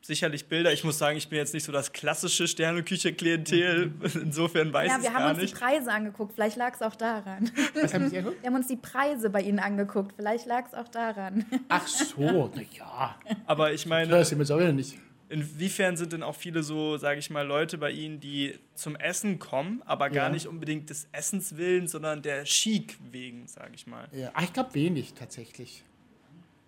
sicherlich 0.00 0.48
Bilder. 0.48 0.72
Ich 0.72 0.84
muss 0.84 0.98
sagen, 0.98 1.16
ich 1.16 1.28
bin 1.28 1.38
jetzt 1.38 1.54
nicht 1.54 1.64
so 1.64 1.72
das 1.72 1.92
klassische 1.92 2.48
Sterneküche-Klientel. 2.48 3.92
Insofern 4.14 4.72
weiß 4.72 4.90
ich 4.90 4.92
es 4.92 4.92
gar 4.92 4.98
nicht. 4.98 5.04
Ja, 5.04 5.18
wir 5.18 5.24
haben 5.28 5.40
uns 5.40 5.50
die 5.50 5.56
Preise 5.56 5.92
angeguckt. 5.92 6.34
Vielleicht 6.34 6.56
lag 6.56 6.74
es 6.74 6.82
auch 6.82 6.96
daran. 6.96 7.50
Was 7.80 7.94
haben 7.94 8.08
Sie 8.08 8.18
angeguckt? 8.18 8.42
Wir 8.42 8.48
haben 8.48 8.56
uns 8.56 8.66
die 8.66 8.76
Preise 8.76 9.30
bei 9.30 9.42
Ihnen 9.42 9.58
angeguckt. 9.58 10.14
Vielleicht 10.16 10.46
lag 10.46 10.66
es 10.66 10.74
auch 10.74 10.88
daran. 10.88 11.44
Ach 11.68 11.86
so, 11.86 12.50
na 12.54 12.62
ja. 12.76 13.16
Aber 13.46 13.72
ich 13.72 13.86
meine... 13.86 14.10
Das 14.10 14.32
ist 14.32 14.50
auch 14.50 14.58
wieder 14.58 14.72
nicht. 14.72 14.98
Inwiefern 15.32 15.96
sind 15.96 16.12
denn 16.12 16.22
auch 16.22 16.36
viele 16.36 16.62
so, 16.62 16.98
sage 16.98 17.18
ich 17.18 17.30
mal, 17.30 17.46
Leute 17.46 17.78
bei 17.78 17.90
Ihnen, 17.90 18.20
die 18.20 18.58
zum 18.74 18.96
Essen 18.96 19.38
kommen, 19.38 19.82
aber 19.86 20.10
gar 20.10 20.26
ja. 20.26 20.28
nicht 20.28 20.46
unbedingt 20.46 20.90
des 20.90 21.08
Essens 21.10 21.56
willen, 21.56 21.88
sondern 21.88 22.20
der 22.20 22.44
Chic 22.44 22.98
wegen, 23.10 23.46
sage 23.46 23.72
ich 23.74 23.86
mal? 23.86 24.08
Ja, 24.12 24.30
ich 24.42 24.52
glaube 24.52 24.74
wenig 24.74 25.14
tatsächlich. 25.14 25.84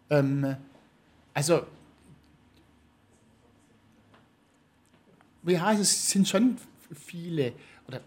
Ähm, 0.08 0.56
also 1.34 1.66
ja, 5.42 5.72
es 5.74 6.10
sind 6.10 6.26
schon 6.26 6.56
viele. 6.94 7.52
Oder 7.86 8.00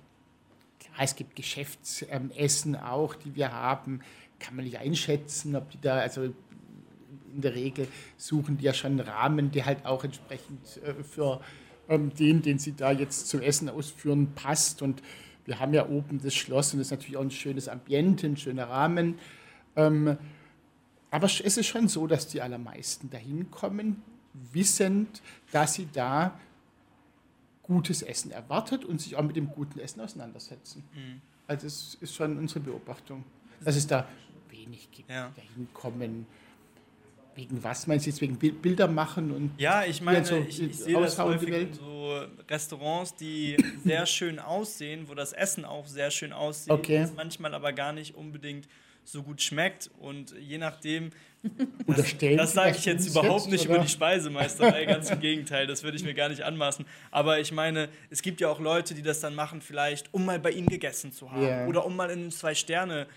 klar, 0.80 1.02
es 1.02 1.16
gibt 1.16 1.36
Geschäftsessen 1.36 2.76
auch, 2.76 3.14
die 3.14 3.36
wir 3.36 3.52
haben. 3.52 4.02
Kann 4.40 4.56
man 4.56 4.66
nicht 4.66 4.80
einschätzen, 4.80 5.56
ob 5.56 5.70
die 5.70 5.80
da, 5.80 5.98
also 5.98 6.34
in 7.34 7.42
der 7.42 7.56
Regel 7.56 7.88
suchen 8.18 8.58
die 8.58 8.66
ja 8.66 8.74
schon 8.74 8.92
einen 8.92 9.08
Rahmen, 9.08 9.52
der 9.52 9.66
halt 9.66 9.86
auch 9.86 10.04
entsprechend 10.04 10.82
äh, 10.84 11.04
für 11.04 11.42
ähm, 11.90 12.14
den, 12.14 12.42
den 12.42 12.60
sie 12.60 12.74
da 12.74 12.92
jetzt 12.92 13.28
zum 13.28 13.42
Essen 13.42 13.70
ausführen, 13.70 14.34
passt. 14.36 14.82
Und 14.82 15.02
wir 15.46 15.60
haben 15.60 15.74
ja 15.74 15.88
oben 15.88 16.22
das 16.22 16.36
Schloss 16.36 16.74
und 16.74 16.80
das 16.80 16.88
ist 16.88 16.92
natürlich 16.92 17.18
auch 17.18 17.22
ein 17.22 17.32
schönes 17.32 17.68
Ambiente, 17.68 18.28
ein 18.28 18.38
schöner 18.38 18.70
Rahmen. 18.70 19.20
Ähm, 19.76 20.18
aber 21.10 21.26
es 21.26 21.40
ist 21.40 21.66
schon 21.66 21.88
so, 21.88 22.06
dass 22.08 22.28
die 22.28 22.42
allermeisten 22.42 23.10
dahin 23.10 23.50
kommen, 23.50 24.04
wissend, 24.52 25.22
dass 25.52 25.76
sie 25.76 25.88
da 25.92 26.38
gutes 27.64 28.02
Essen 28.02 28.32
erwartet 28.32 28.86
und 28.86 29.02
sich 29.02 29.16
auch 29.16 29.24
mit 29.24 29.36
dem 29.36 29.50
guten 29.50 29.80
Essen 29.80 30.02
auseinandersetzen. 30.02 30.84
Mhm. 30.94 31.22
Also 31.48 31.66
das 31.68 31.98
ist 32.02 32.16
schon 32.16 32.38
unsere 32.38 32.60
Beobachtung, 32.60 33.24
dass 33.62 33.76
es 33.76 33.88
da 33.88 34.08
wenig 34.50 34.90
gibt, 34.92 35.10
ja. 35.10 35.32
dahin 35.36 35.68
kommen. 35.74 36.26
Wegen 37.38 37.64
was 37.64 37.86
meinst 37.86 38.08
du 38.08 38.10
jetzt? 38.10 38.20
Wegen 38.20 38.38
Bilder 38.38 38.88
machen 38.88 39.32
und 39.32 39.52
ja, 39.60 39.86
ich 39.86 40.02
meine, 40.02 40.26
so 40.26 40.38
ich, 40.38 40.60
ich 40.60 40.78
sehe 40.80 41.00
das 41.00 41.20
häufig 41.20 41.50
in 41.50 41.72
so 41.72 42.20
Restaurants, 42.50 43.16
die 43.16 43.56
sehr 43.86 44.08
schön 44.08 44.40
aussehen, 44.40 45.08
wo 45.08 45.14
das 45.14 45.34
Essen 45.34 45.64
auch 45.64 45.86
sehr 45.86 46.10
schön 46.10 46.34
aussieht, 46.34 46.74
okay. 46.74 47.08
manchmal 47.16 47.54
aber 47.54 47.74
gar 47.74 47.94
nicht 47.94 48.16
unbedingt 48.16 48.68
so 49.04 49.24
gut 49.24 49.42
schmeckt 49.42 49.90
und 50.00 50.34
je 50.40 50.58
nachdem, 50.58 51.12
das, 51.88 52.18
das 52.18 52.54
sage 52.54 52.76
ich 52.78 52.86
jetzt 52.86 53.08
überhaupt 53.08 53.48
nicht 53.48 53.66
oder? 53.66 53.76
über 53.76 53.84
die 53.84 53.90
Speisemeisterei, 53.90 54.86
ganz 54.86 55.12
im 55.12 55.20
Gegenteil, 55.20 55.68
das 55.68 55.84
würde 55.84 55.96
ich 55.96 56.04
mir 56.04 56.14
gar 56.14 56.28
nicht 56.28 56.42
anmaßen. 56.42 56.86
Aber 57.12 57.40
ich 57.40 57.52
meine, 57.52 57.88
es 58.10 58.22
gibt 58.22 58.42
ja 58.42 58.50
auch 58.50 58.60
Leute, 58.60 58.96
die 58.96 59.04
das 59.04 59.22
dann 59.22 59.36
machen, 59.36 59.62
vielleicht, 59.62 60.14
um 60.14 60.26
mal 60.26 60.40
bei 60.40 60.52
ihnen 60.52 60.68
gegessen 60.68 61.14
zu 61.14 61.32
haben 61.32 61.44
yeah. 61.44 61.68
oder 61.68 61.86
um 61.86 61.96
mal 61.96 62.10
in 62.10 62.28
ein 62.28 62.32
Zwei-Sterne-Restaurant 62.32 63.08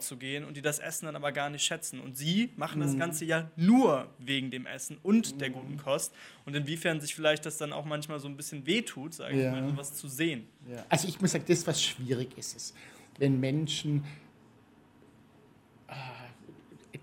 zu 0.00 0.16
gehen 0.16 0.44
und 0.44 0.56
die 0.56 0.62
das 0.62 0.78
Essen 0.78 1.06
dann 1.06 1.16
aber 1.16 1.32
gar 1.32 1.50
nicht 1.50 1.64
schätzen. 1.64 2.00
Und 2.00 2.16
sie 2.16 2.50
machen 2.56 2.80
das 2.80 2.92
mhm. 2.92 2.98
Ganze 2.98 3.24
ja 3.24 3.50
nur 3.56 4.08
wegen 4.18 4.50
dem 4.50 4.66
Essen 4.66 4.98
und 5.02 5.40
der 5.40 5.50
guten 5.50 5.76
Kost. 5.76 6.14
Und 6.44 6.54
inwiefern 6.54 7.00
sich 7.00 7.14
vielleicht 7.14 7.46
das 7.46 7.58
dann 7.58 7.72
auch 7.72 7.84
manchmal 7.84 8.20
so 8.20 8.28
ein 8.28 8.36
bisschen 8.36 8.66
wehtut, 8.66 9.14
sage 9.14 9.36
yeah. 9.36 9.54
ich 9.54 9.62
mal, 9.62 9.76
was 9.76 9.94
zu 9.94 10.08
sehen. 10.08 10.46
Ja. 10.70 10.84
Also 10.88 11.08
ich 11.08 11.20
muss 11.20 11.32
sagen, 11.32 11.44
das, 11.48 11.66
was 11.66 11.82
schwierig 11.82 12.36
ist, 12.36 12.56
ist, 12.56 12.74
wenn 13.18 13.40
Menschen 13.40 14.04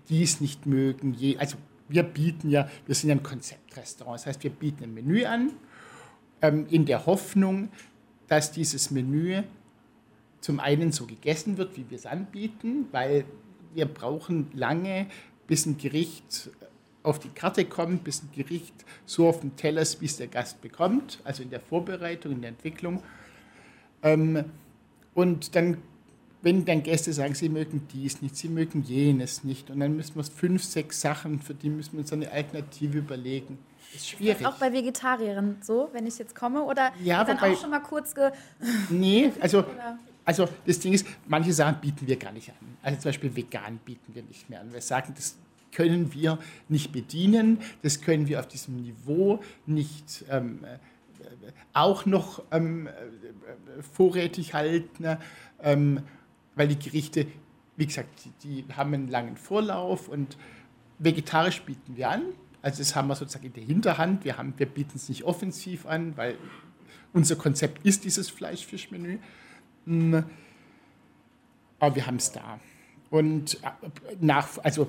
die 0.08 0.22
es 0.22 0.40
nicht 0.40 0.66
mögen. 0.66 1.14
Je, 1.14 1.36
also 1.38 1.56
wir 1.88 2.02
bieten 2.02 2.50
ja, 2.50 2.68
wir 2.86 2.94
sind 2.94 3.08
ja 3.08 3.16
ein 3.16 3.22
Konzeptrestaurant, 3.22 4.20
das 4.20 4.26
heißt, 4.26 4.42
wir 4.42 4.50
bieten 4.50 4.84
ein 4.84 4.94
Menü 4.94 5.24
an, 5.24 5.52
ähm, 6.40 6.66
in 6.70 6.86
der 6.86 7.06
Hoffnung, 7.06 7.70
dass 8.28 8.52
dieses 8.52 8.90
Menü 8.90 9.42
zum 10.42 10.60
einen 10.60 10.92
so 10.92 11.06
gegessen 11.06 11.56
wird, 11.56 11.76
wie 11.78 11.88
wir 11.88 11.96
es 11.96 12.04
anbieten, 12.04 12.88
weil 12.92 13.24
wir 13.72 13.86
brauchen 13.86 14.50
lange, 14.52 15.06
bis 15.46 15.64
ein 15.64 15.78
Gericht 15.78 16.50
auf 17.02 17.18
die 17.18 17.30
Karte 17.30 17.64
kommt, 17.64 18.04
bis 18.04 18.22
ein 18.22 18.30
Gericht 18.34 18.74
so 19.06 19.26
auf 19.28 19.40
dem 19.40 19.56
Teller 19.56 19.80
ist, 19.80 20.02
wie 20.02 20.06
es 20.06 20.18
der 20.18 20.28
Gast 20.28 20.60
bekommt, 20.60 21.20
also 21.24 21.42
in 21.42 21.48
der 21.48 21.60
Vorbereitung, 21.60 22.32
in 22.32 22.42
der 22.42 22.50
Entwicklung. 22.50 23.02
Ähm, 24.02 24.44
und 25.14 25.56
dann 25.56 25.78
wenn 26.42 26.64
dann 26.64 26.82
Gäste 26.82 27.12
sagen, 27.12 27.34
sie 27.34 27.48
mögen 27.48 27.86
dies 27.92 28.20
nicht, 28.20 28.36
sie 28.36 28.48
mögen 28.48 28.82
jenes 28.82 29.44
nicht, 29.44 29.70
und 29.70 29.80
dann 29.80 29.96
müssen 29.96 30.16
wir 30.16 30.24
fünf, 30.24 30.64
sechs 30.64 31.00
Sachen, 31.00 31.38
für 31.40 31.54
die 31.54 31.70
müssen 31.70 31.92
wir 31.92 32.00
uns 32.00 32.12
eine 32.12 32.30
Alternative 32.30 32.98
überlegen. 32.98 33.58
Ist 33.94 34.08
schwierig. 34.08 34.40
Ist 34.40 34.46
auch 34.46 34.56
bei 34.56 34.72
Vegetariern 34.72 35.58
so, 35.60 35.88
wenn 35.92 36.06
ich 36.06 36.18
jetzt 36.18 36.34
komme? 36.34 36.64
Oder 36.64 36.92
ja, 37.02 37.24
dann 37.24 37.38
bei, 37.38 37.52
auch 37.52 37.60
schon 37.60 37.70
mal 37.70 37.80
kurz 37.80 38.14
ge... 38.14 38.30
Nee, 38.90 39.30
also, 39.40 39.64
also 40.24 40.48
das 40.66 40.78
Ding 40.78 40.92
ist, 40.92 41.06
manche 41.26 41.52
Sachen 41.52 41.80
bieten 41.80 42.06
wir 42.06 42.16
gar 42.16 42.32
nicht 42.32 42.50
an. 42.50 42.76
Also 42.82 43.00
zum 43.00 43.08
Beispiel 43.10 43.34
vegan 43.34 43.78
bieten 43.84 44.14
wir 44.14 44.22
nicht 44.22 44.48
mehr 44.48 44.60
an. 44.60 44.72
Wir 44.72 44.80
sagen, 44.80 45.12
das 45.16 45.36
können 45.72 46.12
wir 46.12 46.38
nicht 46.68 46.92
bedienen, 46.92 47.58
das 47.82 48.00
können 48.00 48.28
wir 48.28 48.40
auf 48.40 48.46
diesem 48.46 48.76
Niveau 48.76 49.40
nicht 49.66 50.24
ähm, 50.30 50.60
äh, 50.64 50.78
auch 51.72 52.06
noch 52.06 52.42
ähm, 52.50 52.86
äh, 52.86 53.82
vorrätig 53.82 54.54
halten. 54.54 55.16
Ähm, 55.62 56.02
weil 56.54 56.68
die 56.68 56.78
Gerichte, 56.78 57.26
wie 57.76 57.86
gesagt, 57.86 58.08
die, 58.24 58.64
die 58.64 58.74
haben 58.74 58.92
einen 58.94 59.08
langen 59.08 59.36
Vorlauf 59.36 60.08
und 60.08 60.36
vegetarisch 60.98 61.62
bieten 61.62 61.96
wir 61.96 62.10
an. 62.10 62.22
Also 62.60 62.78
das 62.78 62.94
haben 62.94 63.08
wir 63.08 63.14
sozusagen 63.14 63.46
in 63.46 63.54
der 63.54 63.64
Hinterhand. 63.64 64.24
Wir, 64.24 64.36
wir 64.56 64.66
bieten 64.66 64.92
es 64.94 65.08
nicht 65.08 65.24
offensiv 65.24 65.86
an, 65.86 66.16
weil 66.16 66.36
unser 67.12 67.36
Konzept 67.36 67.84
ist 67.84 68.04
dieses 68.04 68.30
Fleischfischmenü. 68.30 69.14
Hm. 69.14 69.20
Aber 71.78 71.96
wir 71.96 72.06
haben 72.06 72.16
es 72.16 72.32
da. 72.32 72.60
Und 73.10 73.62
äh, 73.62 73.68
nach, 74.20 74.48
also, 74.62 74.88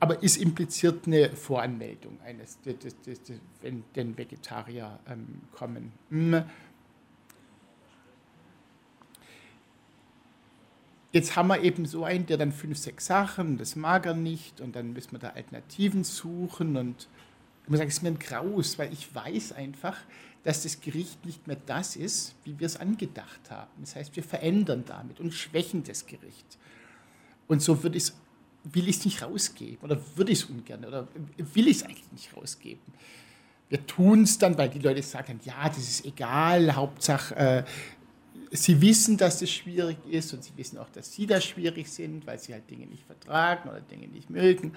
aber 0.00 0.22
ist 0.22 0.36
impliziert 0.36 1.06
eine 1.06 1.30
Voranmeldung 1.30 2.20
eines, 2.22 2.58
wenn 3.62 3.84
denn 3.94 4.16
Vegetarier 4.16 4.98
ähm, 5.08 5.40
kommen. 5.52 5.92
Hm. 6.10 6.44
Jetzt 11.12 11.36
haben 11.36 11.48
wir 11.48 11.62
eben 11.62 11.86
so 11.86 12.04
einen, 12.04 12.26
der 12.26 12.36
dann 12.36 12.52
fünf, 12.52 12.76
sechs 12.76 13.06
Sachen, 13.06 13.56
das 13.56 13.76
mag 13.76 14.04
er 14.04 14.14
nicht 14.14 14.60
und 14.60 14.76
dann 14.76 14.92
müssen 14.92 15.12
wir 15.12 15.18
da 15.18 15.30
Alternativen 15.30 16.04
suchen 16.04 16.76
und 16.76 17.08
ich 17.64 17.70
muss 17.70 17.78
sagen, 17.78 17.88
es 17.88 17.96
ist 17.96 18.02
mir 18.02 18.10
ein 18.10 18.18
Graus, 18.18 18.78
weil 18.78 18.92
ich 18.92 19.14
weiß 19.14 19.52
einfach, 19.52 19.96
dass 20.48 20.62
das 20.62 20.80
Gericht 20.80 21.26
nicht 21.26 21.46
mehr 21.46 21.58
das 21.66 21.94
ist, 21.94 22.34
wie 22.44 22.58
wir 22.58 22.64
es 22.64 22.78
angedacht 22.78 23.50
haben. 23.50 23.70
Das 23.80 23.94
heißt, 23.94 24.16
wir 24.16 24.22
verändern 24.22 24.82
damit 24.86 25.20
und 25.20 25.34
schwächen 25.34 25.84
das 25.84 26.06
Gericht. 26.06 26.56
Und 27.48 27.60
so 27.60 27.82
würde 27.82 27.98
ich 27.98 28.12
will 28.64 28.88
ich 28.88 28.96
es 28.96 29.04
nicht 29.04 29.22
rausgeben 29.22 29.76
oder 29.82 30.00
würde 30.16 30.32
ich 30.32 30.38
es 30.38 30.44
ungern 30.46 30.86
oder 30.86 31.06
will 31.36 31.68
ich 31.68 31.76
es 31.76 31.82
eigentlich 31.82 32.10
nicht 32.12 32.34
rausgeben. 32.34 32.94
Wir 33.68 33.86
tun 33.86 34.22
es 34.22 34.38
dann, 34.38 34.56
weil 34.56 34.70
die 34.70 34.78
Leute 34.78 35.02
sagen, 35.02 35.38
ja, 35.44 35.68
das 35.68 35.80
ist 35.80 36.06
egal, 36.06 36.74
Hauptsache, 36.74 37.36
äh, 37.36 37.64
sie 38.50 38.80
wissen, 38.80 39.18
dass 39.18 39.40
das 39.40 39.50
schwierig 39.50 39.98
ist 40.08 40.32
und 40.32 40.42
sie 40.42 40.56
wissen 40.56 40.78
auch, 40.78 40.88
dass 40.88 41.12
sie 41.12 41.26
da 41.26 41.42
schwierig 41.42 41.90
sind, 41.90 42.26
weil 42.26 42.38
sie 42.38 42.54
halt 42.54 42.70
Dinge 42.70 42.86
nicht 42.86 43.04
vertragen 43.04 43.68
oder 43.68 43.82
Dinge 43.82 44.08
nicht 44.08 44.30
mögen. 44.30 44.72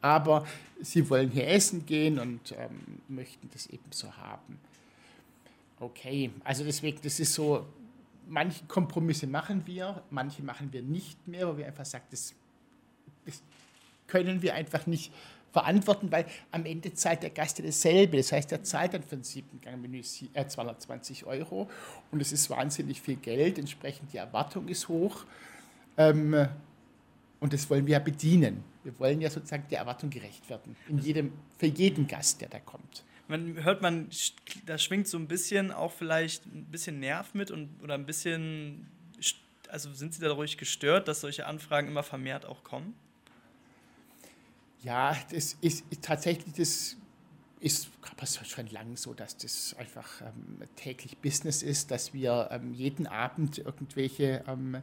Aber 0.00 0.46
sie 0.80 1.10
wollen 1.10 1.28
hier 1.28 1.48
essen 1.48 1.86
gehen 1.86 2.20
und 2.20 2.52
ähm, 2.52 3.00
möchten 3.08 3.50
das 3.52 3.66
eben 3.66 3.90
so 3.90 4.12
haben. 4.12 4.60
Okay, 5.80 6.30
also 6.44 6.64
deswegen, 6.64 6.98
das 7.02 7.20
ist 7.20 7.34
so, 7.34 7.66
manche 8.26 8.64
Kompromisse 8.66 9.26
machen 9.26 9.62
wir, 9.64 10.02
manche 10.10 10.42
machen 10.42 10.72
wir 10.72 10.82
nicht 10.82 11.26
mehr, 11.28 11.46
weil 11.48 11.58
wir 11.58 11.66
einfach 11.66 11.84
sagen, 11.84 12.04
das, 12.10 12.34
das 13.24 13.42
können 14.06 14.42
wir 14.42 14.54
einfach 14.54 14.86
nicht 14.86 15.12
verantworten, 15.52 16.10
weil 16.10 16.26
am 16.50 16.64
Ende 16.66 16.92
zahlt 16.92 17.22
der 17.22 17.30
Gast 17.30 17.58
ja 17.58 17.64
dasselbe. 17.64 18.16
Das 18.16 18.32
heißt, 18.32 18.52
er 18.52 18.62
zahlt 18.62 18.94
dann 18.94 19.02
für 19.02 19.16
ein 19.16 19.24
Siebengang-Menü 19.24 20.02
220 20.02 21.24
Euro 21.26 21.68
und 22.10 22.20
es 22.20 22.32
ist 22.32 22.50
wahnsinnig 22.50 23.00
viel 23.00 23.16
Geld, 23.16 23.58
entsprechend 23.58 24.12
die 24.12 24.18
Erwartung 24.18 24.68
ist 24.68 24.88
hoch 24.88 25.24
ähm, 25.96 26.48
und 27.40 27.52
das 27.52 27.68
wollen 27.70 27.86
wir 27.86 27.92
ja 27.94 27.98
bedienen. 27.98 28.64
Wir 28.84 28.98
wollen 28.98 29.20
ja 29.20 29.30
sozusagen 29.30 29.64
der 29.70 29.80
Erwartung 29.80 30.10
gerecht 30.10 30.48
werden, 30.48 30.76
in 30.88 30.98
jedem, 30.98 31.32
für 31.58 31.66
jeden 31.66 32.06
Gast, 32.06 32.40
der 32.40 32.48
da 32.48 32.58
kommt. 32.58 33.04
Man 33.28 33.62
hört 33.62 33.82
man, 33.82 34.08
da 34.66 34.78
schwingt 34.78 35.06
so 35.06 35.18
ein 35.18 35.28
bisschen 35.28 35.70
auch 35.70 35.92
vielleicht 35.92 36.46
ein 36.46 36.64
bisschen 36.64 36.98
Nerv 36.98 37.34
mit 37.34 37.50
und 37.50 37.68
oder 37.82 37.94
ein 37.94 38.06
bisschen, 38.06 38.88
also 39.68 39.92
sind 39.92 40.14
Sie 40.14 40.20
dadurch 40.20 40.56
gestört, 40.56 41.08
dass 41.08 41.20
solche 41.20 41.46
Anfragen 41.46 41.88
immer 41.88 42.02
vermehrt 42.02 42.46
auch 42.46 42.64
kommen? 42.64 42.94
Ja, 44.82 45.16
das 45.30 45.56
ist, 45.60 45.84
tatsächlich, 46.00 46.54
das 46.54 46.96
ist 47.60 47.90
schon 48.46 48.68
lang 48.68 48.96
so, 48.96 49.12
dass 49.12 49.36
das 49.36 49.74
einfach 49.78 50.22
ähm, 50.22 50.62
täglich 50.76 51.18
Business 51.18 51.62
ist, 51.62 51.90
dass 51.90 52.14
wir 52.14 52.48
ähm, 52.50 52.72
jeden 52.72 53.06
Abend 53.06 53.58
irgendwelche 53.58 54.44
ähm, 54.46 54.80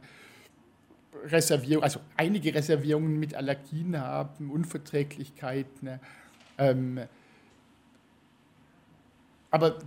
Reservierungen, 1.24 1.84
also 1.84 2.00
einige 2.16 2.54
Reservierungen 2.54 3.18
mit 3.18 3.34
Allergien 3.34 3.98
haben, 3.98 4.50
Unverträglichkeiten. 4.50 5.98
Ähm, 6.58 7.00
aber 9.50 9.78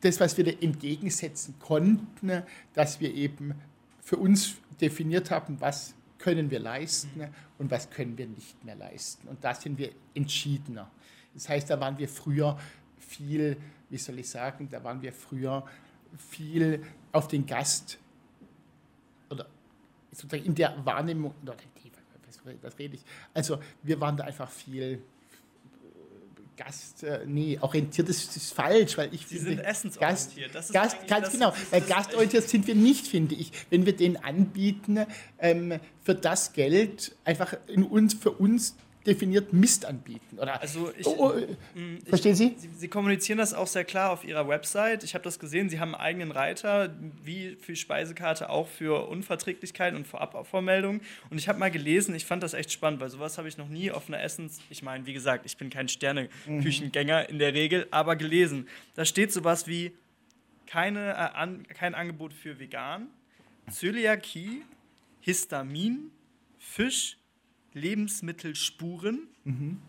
das, 0.00 0.18
was 0.20 0.36
wir 0.36 0.62
entgegensetzen 0.62 1.54
konnten, 1.58 2.42
dass 2.72 3.00
wir 3.00 3.14
eben 3.14 3.54
für 4.02 4.16
uns 4.16 4.56
definiert 4.80 5.30
haben, 5.30 5.60
was 5.60 5.94
können 6.18 6.50
wir 6.50 6.58
leisten 6.58 7.28
und 7.58 7.70
was 7.70 7.90
können 7.90 8.16
wir 8.16 8.26
nicht 8.26 8.64
mehr 8.64 8.76
leisten. 8.76 9.28
Und 9.28 9.42
da 9.42 9.54
sind 9.54 9.78
wir 9.78 9.90
entschiedener. 10.14 10.90
Das 11.34 11.48
heißt, 11.48 11.70
da 11.70 11.80
waren 11.80 11.98
wir 11.98 12.08
früher 12.08 12.58
viel, 12.98 13.56
wie 13.88 13.98
soll 13.98 14.18
ich 14.18 14.28
sagen, 14.28 14.68
da 14.70 14.82
waren 14.82 15.00
wir 15.02 15.12
früher 15.12 15.64
viel 16.16 16.82
auf 17.12 17.28
den 17.28 17.46
Gast 17.46 17.98
oder 19.30 19.46
sozusagen 20.10 20.44
in 20.44 20.54
der 20.54 20.74
Wahrnehmung, 20.84 21.34
oder 21.42 21.56
was 22.62 22.78
rede 22.78 22.96
ich? 22.96 23.04
Also 23.32 23.58
wir 23.82 24.00
waren 24.00 24.16
da 24.16 24.24
einfach 24.24 24.50
viel 24.50 25.02
Gast, 26.64 27.04
äh, 27.04 27.20
nee, 27.26 27.58
orientiert 27.58 28.10
ist, 28.10 28.36
ist 28.36 28.52
falsch, 28.52 28.98
weil 28.98 29.14
ich 29.14 29.26
Sie 29.26 29.36
finde, 29.36 29.52
sind 29.52 29.60
essensorientiert. 29.60 30.52
Gast, 30.52 30.72
Gast 30.72 31.08
ganz 31.08 31.32
genau, 31.32 31.54
weil 31.70 31.80
gastorientiert 31.80 32.46
sind 32.50 32.66
wir 32.66 32.74
nicht, 32.74 33.06
finde 33.06 33.34
ich. 33.34 33.50
Wenn 33.70 33.86
wir 33.86 33.96
den 33.96 34.22
anbieten, 34.22 35.06
ähm, 35.38 35.80
für 36.02 36.14
das 36.14 36.52
Geld 36.52 37.16
einfach 37.24 37.54
in 37.66 37.82
uns, 37.82 38.12
für 38.12 38.32
uns 38.32 38.76
definiert 39.06 39.52
Mist 39.52 39.86
anbieten. 39.86 40.38
Oder 40.38 40.60
also 40.60 40.92
ich, 40.96 41.06
oh, 41.06 41.32
oh, 41.34 41.78
mm, 41.78 42.02
verstehen 42.06 42.34
Sie? 42.34 42.54
Sie? 42.58 42.68
Sie? 42.76 42.88
kommunizieren 42.88 43.38
das 43.38 43.54
auch 43.54 43.66
sehr 43.66 43.84
klar 43.84 44.10
auf 44.10 44.24
Ihrer 44.24 44.46
Website. 44.46 45.04
Ich 45.04 45.14
habe 45.14 45.24
das 45.24 45.38
gesehen, 45.38 45.70
Sie 45.70 45.80
haben 45.80 45.94
einen 45.94 46.02
eigenen 46.02 46.30
Reiter, 46.32 46.94
wie 47.24 47.56
für 47.56 47.76
Speisekarte 47.76 48.50
auch 48.50 48.68
für 48.68 49.08
Unverträglichkeiten 49.08 49.96
und 49.96 50.06
Vorabvormeldungen. 50.06 51.00
Und 51.30 51.38
ich 51.38 51.48
habe 51.48 51.58
mal 51.58 51.70
gelesen, 51.70 52.14
ich 52.14 52.26
fand 52.26 52.42
das 52.42 52.52
echt 52.52 52.72
spannend, 52.72 53.00
weil 53.00 53.10
sowas 53.10 53.38
habe 53.38 53.48
ich 53.48 53.56
noch 53.56 53.68
nie 53.68 53.90
auf 53.90 54.08
einer 54.08 54.22
Essens... 54.22 54.60
Ich 54.68 54.82
meine, 54.82 55.06
wie 55.06 55.12
gesagt, 55.12 55.46
ich 55.46 55.56
bin 55.56 55.70
kein 55.70 55.88
Sterne-Küchengänger 55.88 57.28
in 57.28 57.38
der 57.38 57.54
Regel, 57.54 57.86
aber 57.90 58.16
gelesen. 58.16 58.68
Da 58.94 59.04
steht 59.04 59.32
sowas 59.32 59.66
wie 59.66 59.92
keine, 60.66 61.10
äh, 61.10 61.14
an, 61.14 61.66
kein 61.68 61.94
Angebot 61.94 62.32
für 62.32 62.58
vegan, 62.60 63.08
Zöliakie, 63.70 64.62
Histamin, 65.20 66.10
Fisch, 66.58 67.16
Lebensmittelspuren 67.74 69.28
mhm. 69.44 69.80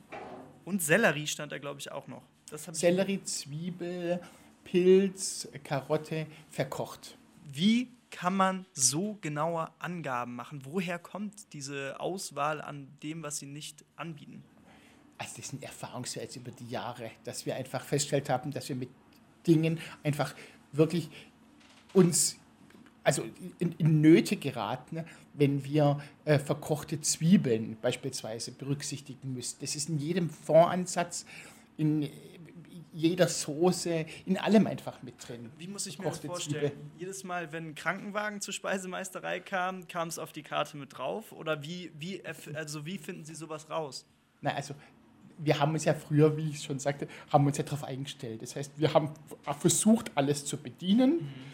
und 0.65 0.81
Sellerie 0.81 1.27
stand 1.27 1.51
da, 1.51 1.57
glaube 1.57 1.79
ich, 1.79 1.91
auch 1.91 2.07
noch. 2.07 2.23
Sellerie, 2.55 3.23
Zwiebel, 3.23 4.19
Pilz, 4.63 5.47
Karotte, 5.63 6.27
verkocht. 6.49 7.17
Wie 7.51 7.89
kann 8.09 8.35
man 8.35 8.65
so 8.73 9.17
genaue 9.21 9.69
Angaben 9.79 10.35
machen? 10.35 10.61
Woher 10.65 10.99
kommt 10.99 11.53
diese 11.53 11.99
Auswahl 11.99 12.61
an 12.61 12.87
dem, 13.01 13.23
was 13.23 13.37
Sie 13.37 13.45
nicht 13.45 13.85
anbieten? 13.95 14.43
Also 15.17 15.37
das 15.37 15.49
sind 15.49 15.63
Erfahrungswerte 15.63 16.39
über 16.39 16.51
die 16.51 16.69
Jahre, 16.69 17.11
dass 17.23 17.45
wir 17.45 17.55
einfach 17.55 17.83
festgestellt 17.83 18.29
haben, 18.29 18.51
dass 18.51 18.67
wir 18.69 18.75
mit 18.75 18.89
Dingen 19.47 19.79
einfach 20.03 20.35
wirklich 20.71 21.09
uns 21.93 22.37
also 23.03 23.23
in, 23.59 23.73
in 23.77 24.01
Nöte 24.01 24.35
geraten, 24.35 25.03
wenn 25.33 25.63
wir 25.63 26.01
äh, 26.25 26.37
verkochte 26.37 27.01
Zwiebeln 27.01 27.77
beispielsweise 27.81 28.51
berücksichtigen 28.51 29.33
müssen. 29.33 29.57
Das 29.61 29.75
ist 29.75 29.89
in 29.89 29.97
jedem 29.97 30.29
Fondsansatz, 30.29 31.25
in 31.77 32.09
jeder 32.93 33.27
Soße, 33.27 34.05
in 34.25 34.37
allem 34.37 34.67
einfach 34.67 35.01
mit 35.01 35.15
drin. 35.25 35.49
Wie 35.57 35.67
muss 35.67 35.87
ich 35.87 35.97
mir 35.97 36.05
das 36.05 36.19
vorstellen? 36.19 36.71
Zwiebel. 36.71 36.85
Jedes 36.97 37.23
Mal, 37.23 37.51
wenn 37.51 37.69
ein 37.69 37.75
Krankenwagen 37.75 38.41
zur 38.41 38.53
Speisemeisterei 38.53 39.39
kam, 39.39 39.87
kam 39.87 40.09
es 40.09 40.19
auf 40.19 40.33
die 40.33 40.43
Karte 40.43 40.77
mit 40.77 40.97
drauf? 40.97 41.31
Oder 41.31 41.63
wie, 41.63 41.91
wie, 41.97 42.21
also 42.53 42.85
wie 42.85 42.97
finden 42.97 43.23
Sie 43.23 43.33
sowas 43.33 43.69
raus? 43.69 44.05
Na, 44.41 44.53
also 44.53 44.75
wir 45.37 45.57
haben 45.59 45.73
uns 45.73 45.85
ja 45.85 45.93
früher, 45.93 46.35
wie 46.37 46.49
ich 46.49 46.61
schon 46.61 46.79
sagte, 46.79 47.07
haben 47.31 47.47
uns 47.47 47.57
ja 47.57 47.63
darauf 47.63 47.83
eingestellt. 47.83 48.41
Das 48.41 48.55
heißt, 48.55 48.73
wir 48.77 48.93
haben 48.93 49.11
versucht, 49.59 50.11
alles 50.15 50.45
zu 50.45 50.57
bedienen. 50.57 51.21
Mhm 51.21 51.51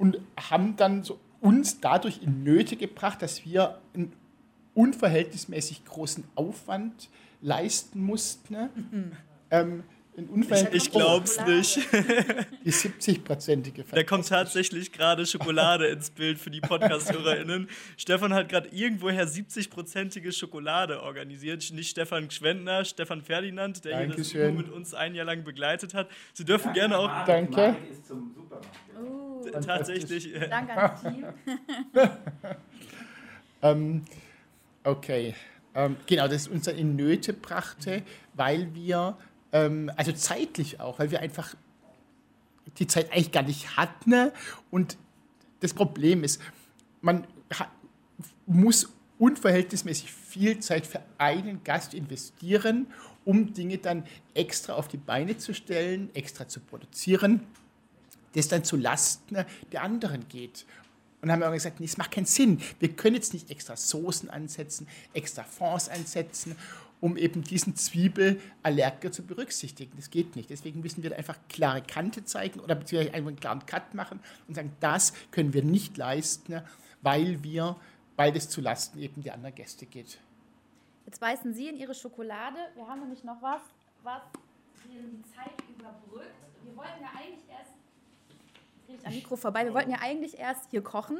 und 0.00 0.18
haben 0.50 0.76
dann 0.76 1.04
so 1.04 1.20
uns 1.42 1.80
dadurch 1.80 2.22
in 2.22 2.42
Nöte 2.42 2.76
gebracht, 2.76 3.20
dass 3.20 3.44
wir 3.44 3.78
einen 3.94 4.12
unverhältnismäßig 4.74 5.84
großen 5.84 6.24
Aufwand 6.34 7.10
leisten 7.42 8.02
mussten. 8.02 8.54
Mhm. 8.54 9.12
Ähm, 9.50 9.84
ich, 10.50 10.72
ich 10.72 10.90
glaub's 10.90 11.38
nicht. 11.46 11.76
Die 12.64 12.72
70-prozentige 12.72 13.84
Da 13.92 14.02
kommt 14.02 14.28
tatsächlich 14.28 14.92
gerade 14.92 15.26
Schokolade 15.26 15.86
ins 15.86 16.10
Bild 16.10 16.38
für 16.38 16.50
die 16.50 16.60
Podcast-HörerInnen. 16.60 17.68
Stefan 17.96 18.34
hat 18.34 18.48
gerade 18.48 18.68
irgendwoher 18.68 19.26
70-prozentige 19.26 20.32
Schokolade 20.32 21.02
organisiert. 21.02 21.70
Nicht 21.72 21.90
Stefan 21.90 22.28
Gschwendner, 22.28 22.84
Stefan 22.84 23.22
Ferdinand, 23.22 23.84
der 23.84 24.00
Dankeschön. 24.00 24.24
hier 24.24 24.48
das 24.48 24.66
mit 24.66 24.68
uns 24.72 24.94
ein 24.94 25.14
Jahr 25.14 25.26
lang 25.26 25.44
begleitet 25.44 25.94
hat. 25.94 26.08
Sie 26.32 26.44
dürfen 26.44 26.68
ja, 26.68 26.72
gerne 26.74 26.98
auch. 26.98 27.24
Danke. 27.24 27.76
Oh, 29.00 29.48
tatsächlich. 29.60 30.32
Danke 30.48 30.72
an 30.72 30.90
das 31.02 31.02
Team. 31.02 31.24
ähm, 33.62 34.04
okay. 34.84 35.34
Ähm, 35.74 35.96
genau, 36.06 36.26
das 36.26 36.48
uns 36.48 36.64
dann 36.64 36.76
in 36.76 36.96
Nöte 36.96 37.32
brachte, 37.32 38.02
weil 38.34 38.74
wir 38.74 39.16
ähm, 39.52 39.90
also 39.96 40.12
zeitlich 40.12 40.80
auch, 40.80 40.98
weil 40.98 41.10
wir 41.10 41.20
einfach 41.20 41.54
die 42.78 42.86
Zeit 42.86 43.12
eigentlich 43.12 43.32
gar 43.32 43.42
nicht 43.42 43.76
hatten. 43.76 44.30
Und 44.70 44.96
das 45.60 45.74
Problem 45.74 46.24
ist, 46.24 46.40
man 47.00 47.26
muss 48.46 48.92
unverhältnismäßig 49.18 50.10
viel 50.10 50.60
Zeit 50.60 50.86
für 50.86 51.02
einen 51.18 51.62
Gast 51.64 51.94
investieren, 51.94 52.86
um 53.24 53.52
Dinge 53.52 53.78
dann 53.78 54.04
extra 54.34 54.74
auf 54.74 54.88
die 54.88 54.96
Beine 54.96 55.36
zu 55.36 55.52
stellen, 55.52 56.14
extra 56.14 56.48
zu 56.48 56.60
produzieren, 56.60 57.40
das 58.34 58.48
dann 58.48 58.64
zu 58.64 58.76
Lasten 58.76 59.44
der 59.72 59.82
anderen 59.82 60.26
geht. 60.28 60.64
Und 61.20 61.30
haben 61.30 61.40
wir 61.40 61.50
gesagt, 61.50 61.80
nee, 61.80 61.88
macht 61.98 62.12
keinen 62.12 62.24
Sinn. 62.24 62.62
Wir 62.78 62.90
können 62.92 63.16
jetzt 63.16 63.34
nicht 63.34 63.50
extra 63.50 63.76
Soßen 63.76 64.30
ansetzen, 64.30 64.88
extra 65.12 65.44
Fonds 65.44 65.90
ansetzen 65.90 66.56
um 67.00 67.16
eben 67.16 67.42
diesen 67.42 67.76
Zwiebelallergiker 67.76 69.12
zu 69.12 69.24
berücksichtigen. 69.24 69.92
Das 69.96 70.10
geht 70.10 70.36
nicht. 70.36 70.50
Deswegen 70.50 70.80
müssen 70.80 71.02
wir 71.02 71.16
einfach 71.16 71.38
klare 71.48 71.82
Kante 71.82 72.24
zeigen 72.24 72.60
oder 72.60 72.74
beziehungsweise 72.74 73.14
einfach 73.14 73.28
einen 73.28 73.40
klaren 73.40 73.66
Cut 73.66 73.94
machen 73.94 74.20
und 74.48 74.54
sagen, 74.54 74.72
das 74.80 75.12
können 75.30 75.54
wir 75.54 75.64
nicht 75.64 75.96
leisten, 75.96 76.62
weil 77.02 77.42
wir, 77.42 77.76
weil 78.16 78.32
das 78.32 78.48
zulasten 78.48 79.00
eben 79.00 79.22
der 79.22 79.34
anderen 79.34 79.54
Gäste 79.54 79.86
geht. 79.86 80.18
Jetzt 81.06 81.20
beißen 81.20 81.54
Sie 81.54 81.68
in 81.68 81.76
Ihre 81.76 81.94
Schokolade. 81.94 82.58
Wir 82.74 82.86
haben 82.86 83.00
nämlich 83.00 83.24
noch 83.24 83.40
was, 83.40 83.62
was 84.02 84.22
die 84.84 85.22
Zeit 85.34 85.52
überbrückt. 85.68 86.34
Wir 86.62 86.76
wollten 86.76 87.02
ja 87.02 87.10
eigentlich 87.18 87.40
erst 87.48 89.06
am 89.06 89.14
Mikro 89.14 89.36
vorbei. 89.36 89.64
Wir 89.64 89.74
wollten 89.74 89.90
ja 89.90 89.98
eigentlich 90.00 90.38
erst 90.38 90.70
hier 90.70 90.82
kochen 90.82 91.18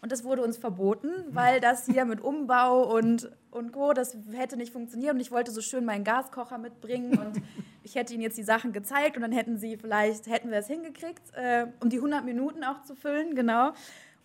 und 0.00 0.12
das 0.12 0.24
wurde 0.24 0.42
uns 0.42 0.58
verboten, 0.58 1.10
weil 1.30 1.60
das 1.60 1.86
hier 1.86 2.04
mit 2.04 2.20
Umbau 2.20 2.82
und, 2.82 3.30
und 3.52 3.72
Co., 3.72 3.92
das 3.92 4.16
hätte 4.32 4.56
nicht 4.56 4.72
funktioniert 4.72 5.14
und 5.14 5.20
ich 5.20 5.30
wollte 5.30 5.50
so 5.50 5.60
schön 5.60 5.84
meinen 5.84 6.04
Gaskocher 6.04 6.58
mitbringen 6.58 7.18
und 7.18 7.42
ich 7.82 7.94
hätte 7.94 8.14
ihnen 8.14 8.22
jetzt 8.22 8.38
die 8.38 8.42
Sachen 8.42 8.72
gezeigt 8.72 9.16
und 9.16 9.22
dann 9.22 9.32
hätten 9.32 9.58
sie 9.58 9.76
vielleicht, 9.76 10.26
hätten 10.26 10.50
wir 10.50 10.58
es 10.58 10.66
hingekriegt, 10.66 11.22
äh, 11.34 11.66
um 11.80 11.88
die 11.88 11.96
100 11.96 12.24
Minuten 12.24 12.64
auch 12.64 12.82
zu 12.82 12.94
füllen, 12.94 13.34
genau. 13.34 13.72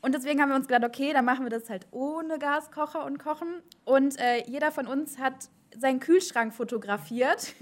Und 0.02 0.14
deswegen 0.14 0.42
haben 0.42 0.50
wir 0.50 0.56
uns 0.56 0.68
gedacht, 0.68 0.86
okay, 0.86 1.12
dann 1.12 1.26
machen 1.26 1.46
wir 1.46 1.50
das 1.50 1.70
halt 1.70 1.88
ohne 1.92 2.38
Gaskocher 2.38 3.06
und 3.06 3.18
Kochen. 3.18 3.62
Und 3.84 4.20
äh, 4.20 4.44
jeder 4.46 4.72
von 4.72 4.88
uns 4.88 5.18
hat 5.18 5.50
seinen 5.78 6.00
Kühlschrank 6.00 6.54
fotografiert. 6.54 7.54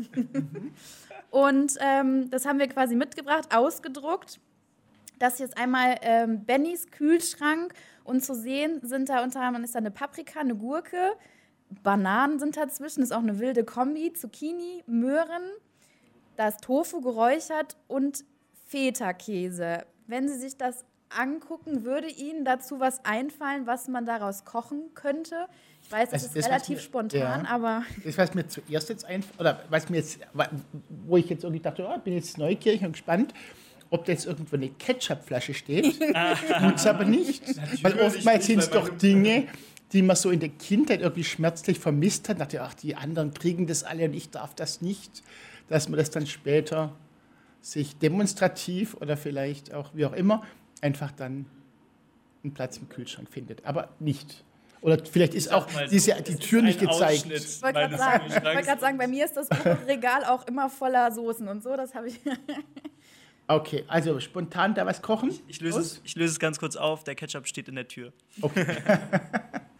und 1.32 1.74
ähm, 1.80 2.30
das 2.30 2.45
haben 2.45 2.59
wir 2.59 2.68
quasi 2.68 2.95
mitgebracht, 2.95 3.55
ausgedruckt. 3.55 4.39
Das 5.18 5.38
hier 5.38 5.45
ist 5.45 5.57
einmal 5.57 5.95
ähm, 6.01 6.43
Bennys 6.43 6.91
Kühlschrank 6.91 7.74
und 8.03 8.24
zu 8.24 8.36
sehen 8.36 8.82
sind 8.84 9.07
da 9.09 9.24
unter 9.24 9.41
anderem 9.41 9.63
ist 9.63 9.74
da 9.74 9.80
eine 9.80 9.91
Paprika, 9.91 10.41
eine 10.41 10.55
Gurke, 10.55 11.13
Bananen 11.84 12.39
sind 12.39 12.57
dazwischen, 12.57 13.01
ist 13.01 13.13
auch 13.13 13.19
eine 13.19 13.39
wilde 13.39 13.63
Kombi, 13.63 14.13
Zucchini, 14.13 14.84
Möhren, 14.88 15.43
da 16.36 16.49
ist 16.49 16.61
Tofu 16.61 17.01
geräuchert 17.01 17.78
und 17.88 18.26
Feta-Käse. 18.67 19.86
Wenn 20.07 20.28
Sie 20.28 20.38
sich 20.38 20.57
das 20.57 20.86
angucken, 21.09 21.86
würde 21.86 22.07
Ihnen 22.07 22.45
dazu 22.45 22.80
was 22.80 23.03
einfallen, 23.05 23.67
was 23.67 23.88
man 23.88 24.05
daraus 24.05 24.43
kochen 24.43 24.93
könnte? 24.93 25.47
Ich 25.84 25.91
weiß, 25.91 26.09
das 26.09 26.23
ist 26.23 26.36
das, 26.36 26.47
relativ 26.47 26.78
mir, 26.78 26.82
spontan, 26.82 27.43
ja, 27.43 27.49
aber. 27.49 27.84
Das, 28.03 28.17
was 28.17 28.34
mir 28.34 28.47
zuerst 28.47 28.89
jetzt 28.89 29.05
einfällt, 29.05 29.39
oder 29.39 29.63
was 29.69 29.89
mir 29.89 29.97
jetzt, 29.97 30.19
wo 30.89 31.17
ich 31.17 31.30
jetzt 31.30 31.43
irgendwie 31.43 31.61
dachte, 31.61 31.88
oh, 31.88 31.97
bin 31.99 32.15
jetzt 32.15 32.38
neugierig 32.38 32.84
und 32.84 32.93
gespannt, 32.93 33.34
ob 33.91 34.05
da 34.05 34.11
jetzt 34.11 34.26
irgendwo 34.26 34.55
eine 34.55 34.69
Ketchupflasche 34.69 35.53
steht. 35.53 35.99
Tut 35.99 36.76
es 36.76 36.88
aber 36.88 37.05
nicht. 37.05 37.47
Natürlich 37.55 37.84
weil 37.84 37.99
oftmals 37.99 38.45
sind 38.47 38.59
es 38.59 38.69
doch 38.69 38.89
Dinge, 38.89 39.47
die 39.94 40.02
man 40.02 40.16
so 40.16 40.32
in 40.32 40.40
der 40.40 40.50
Kindheit 40.50 41.02
irgendwie 41.02 41.24
schmerzlich 41.24 41.80
vermisst 41.80 42.30
hat. 42.30 42.40
Dachte, 42.40 42.62
ach, 42.62 42.74
die 42.74 42.96
anderen 42.96 43.34
kriegen 43.34 43.68
das 43.68 43.84
alle 43.84 44.06
und 44.06 44.14
ich 44.14 44.30
darf 44.30 44.56
das 44.56 44.82
nicht. 44.82 45.24
Dass 45.68 45.90
man 45.90 45.98
das 45.98 46.12
dann 46.12 46.28
später 46.28 46.94
sich 47.62 47.98
demonstrativ 47.98 48.96
oder 48.96 49.18
vielleicht 49.18 49.74
auch 49.74 49.90
wie 49.94 50.06
auch 50.06 50.14
immer 50.14 50.44
einfach 50.82 51.12
dann 51.12 51.48
einen 52.44 52.54
Platz 52.54 52.78
im 52.78 52.90
Kühlschrank 52.90 53.30
findet. 53.32 53.66
Aber 53.66 53.90
nicht. 54.00 54.44
Oder 54.82 55.04
vielleicht 55.04 55.34
ist 55.34 55.52
auch 55.52 55.66
diese, 55.90 56.14
die 56.22 56.36
Tür 56.36 56.62
nicht 56.62 56.80
gezeigt. 56.80 57.26
Ich 57.32 57.64
wollte 57.64 57.80
gerade 57.80 57.98
sagen, 57.98 58.30
wollt 58.30 58.80
sagen, 58.80 58.98
bei 59.00 59.08
mir 59.08 59.26
ist 59.26 59.36
das 59.36 59.50
Regal 59.88 60.26
auch 60.26 60.46
immer 60.46 60.70
voller 60.70 61.12
Soßen 61.12 61.48
und 61.48 61.64
so. 61.64 61.76
Das 61.76 61.96
habe 61.96 62.10
ich. 62.10 62.20
okay, 63.48 63.84
also 63.88 64.20
spontan 64.20 64.76
da 64.76 64.86
was 64.86 65.02
kochen? 65.02 65.32
Ich, 65.32 65.42
ich, 65.48 65.62
löse 65.62 65.80
es, 65.80 66.02
ich 66.04 66.16
löse 66.16 66.34
es 66.34 66.40
ganz 66.40 66.60
kurz 66.60 66.76
auf. 66.76 67.04
Der 67.04 67.16
Ketchup 67.16 67.48
steht 67.48 67.68
in 67.68 67.76
der 67.76 67.88
Tür. 67.88 68.14
Okay. 68.42 68.66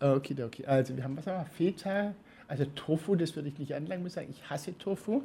okay, 0.00 0.42
okay. 0.42 0.64
Also 0.66 0.96
wir 0.96 1.04
haben 1.04 1.16
was 1.16 1.26
haben 1.26 1.44
wir? 1.44 1.46
Feta, 1.46 2.14
also 2.48 2.64
Tofu, 2.64 3.14
das 3.14 3.36
würde 3.36 3.48
ich 3.48 3.58
nicht 3.58 3.74
anlangen, 3.74 4.02
muss 4.02 4.14
sagen, 4.14 4.28
ich 4.30 4.48
hasse 4.48 4.76
Tofu. 4.78 5.22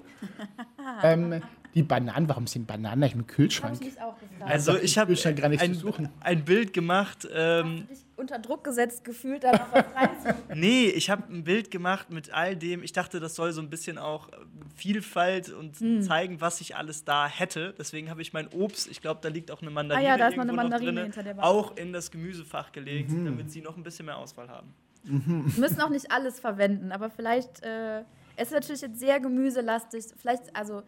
ähm, 1.03 1.41
die 1.73 1.83
Bananen, 1.83 2.27
warum 2.27 2.47
sind 2.47 2.67
Bananen 2.67 3.11
im 3.11 3.27
Kühlschrank? 3.27 3.79
Ich 3.81 3.99
auch. 4.01 4.15
Also 4.41 4.77
ich 4.77 4.97
habe 4.97 5.13
ein, 5.13 6.09
ein, 6.19 6.45
Bild 6.45 6.73
gemacht. 6.73 7.27
Ähm, 7.33 7.65
Hast 7.65 7.89
du 7.89 7.93
dich 7.93 8.02
unter 8.23 8.39
Druck 8.39 8.63
gesetzt 8.63 9.03
gefühlt, 9.03 9.43
da 9.43 9.51
noch 9.51 9.71
was 9.71 9.85
reinzumachen? 9.95 10.43
nee, 10.59 10.87
ich 10.87 11.09
habe 11.09 11.31
ein 11.31 11.43
Bild 11.43 11.69
gemacht 11.71 12.09
mit 12.09 12.33
all 12.33 12.55
dem. 12.55 12.83
Ich 12.83 12.93
dachte, 12.93 13.19
das 13.19 13.35
soll 13.35 13.51
so 13.51 13.61
ein 13.61 13.69
bisschen 13.69 13.97
auch 13.97 14.29
äh, 14.29 14.37
Vielfalt 14.75 15.49
und 15.49 15.77
hm. 15.77 16.01
zeigen, 16.01 16.41
was 16.41 16.61
ich 16.61 16.75
alles 16.75 17.03
da 17.03 17.27
hätte. 17.27 17.75
Deswegen 17.77 18.09
habe 18.09 18.21
ich 18.21 18.33
mein 18.33 18.47
Obst, 18.47 18.89
ich 18.89 19.01
glaube, 19.01 19.19
da 19.21 19.29
liegt 19.29 19.51
auch 19.51 19.61
eine 19.61 19.71
Mandarine, 19.71 20.07
ah, 20.07 20.11
ja, 20.11 20.17
da 20.17 20.29
ist 20.29 20.37
noch 20.37 20.43
eine 20.43 20.53
Mandarine 20.53 20.91
noch 20.91 21.01
drin, 21.01 21.13
hinter 21.13 21.23
der 21.23 21.43
auch 21.43 21.77
in 21.77 21.93
das 21.93 22.09
Gemüsefach 22.09 22.71
gelegt, 22.71 23.11
mhm. 23.11 23.25
damit 23.25 23.51
sie 23.51 23.61
noch 23.61 23.77
ein 23.77 23.83
bisschen 23.83 24.05
mehr 24.05 24.17
Auswahl 24.17 24.49
haben. 24.49 24.73
Mhm. 25.03 25.43
Wir 25.53 25.59
müssen 25.59 25.81
auch 25.81 25.89
nicht 25.89 26.11
alles 26.11 26.39
verwenden, 26.39 26.91
aber 26.91 27.09
vielleicht, 27.09 27.63
äh, 27.63 27.99
es 28.35 28.47
ist 28.47 28.53
natürlich 28.53 28.81
jetzt 28.81 28.99
sehr 28.99 29.19
gemüselastig, 29.19 30.05
vielleicht, 30.17 30.55
also 30.55 30.83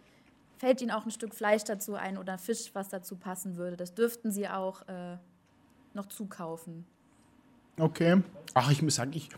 fällt 0.58 0.82
Ihnen 0.82 0.92
auch 0.92 1.06
ein 1.06 1.12
Stück 1.12 1.36
Fleisch 1.36 1.64
dazu 1.64 1.96
ein 1.96 2.18
oder 2.18 2.38
Fisch, 2.38 2.72
was 2.74 2.90
dazu 2.90 3.18
passen 3.18 3.58
würde. 3.58 3.78
Das 3.78 3.94
dürften 3.94 4.32
Sie 4.32 4.48
auch 4.48 4.88
äh, 4.88 5.18
noch 5.94 6.08
zukaufen. 6.08 6.86
Okay. 7.78 8.22
Ach, 8.54 8.72
ich 8.72 8.82
muss 8.82 8.96
sagen, 8.96 9.12
ich, 9.14 9.30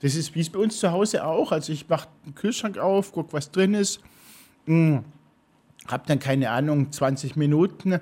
das 0.00 0.14
ist 0.14 0.34
wie 0.34 0.40
es 0.40 0.50
bei 0.50 0.58
uns 0.58 0.78
zu 0.78 0.90
Hause 0.90 1.24
auch. 1.24 1.52
Also 1.52 1.72
ich 1.72 1.88
mache 1.88 2.08
den 2.24 2.34
Kühlschrank 2.34 2.78
auf, 2.78 3.12
gucke, 3.12 3.32
was 3.32 3.50
drin 3.50 3.74
ist. 3.74 4.00
Hm. 4.66 5.04
Hab 5.86 6.06
dann 6.06 6.18
keine 6.18 6.50
Ahnung, 6.50 6.90
20 6.90 7.36
Minuten 7.36 8.00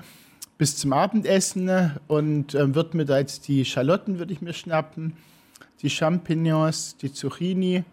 bis 0.57 0.77
zum 0.77 0.93
Abendessen 0.93 1.93
und 2.07 2.55
äh, 2.55 2.75
wird 2.75 2.95
mir 2.95 3.05
da 3.05 3.19
jetzt 3.19 3.49
die 3.49 3.65
Schalotten 3.65 4.19
würde 4.19 4.33
ich 4.33 4.41
mir 4.41 4.53
schnappen 4.53 5.15
die 5.85 5.91
Champignons, 5.91 6.97
die 6.97 7.13
Zucchini. 7.13 7.85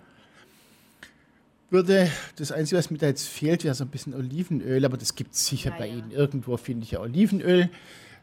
Würde, 1.70 2.10
das 2.38 2.52
Einzige, 2.52 2.80
was 2.80 2.90
mir 2.90 2.98
da 2.98 3.08
jetzt 3.08 3.28
fehlt, 3.28 3.64
wäre 3.64 3.76
so 3.76 3.84
ein 3.84 3.90
bisschen 3.90 4.14
Olivenöl, 4.14 4.84
aber 4.86 4.98
das 4.98 5.16
gibt 5.16 5.34
es 5.34 5.46
sicher 5.46 5.72
ja, 5.72 5.78
bei 5.78 5.88
ja. 5.88 5.96
Ihnen. 5.96 6.12
Irgendwo 6.12 6.58
finde 6.58 6.86
ich 6.86 6.92
ja 6.92 7.02
Olivenöl. 7.02 7.70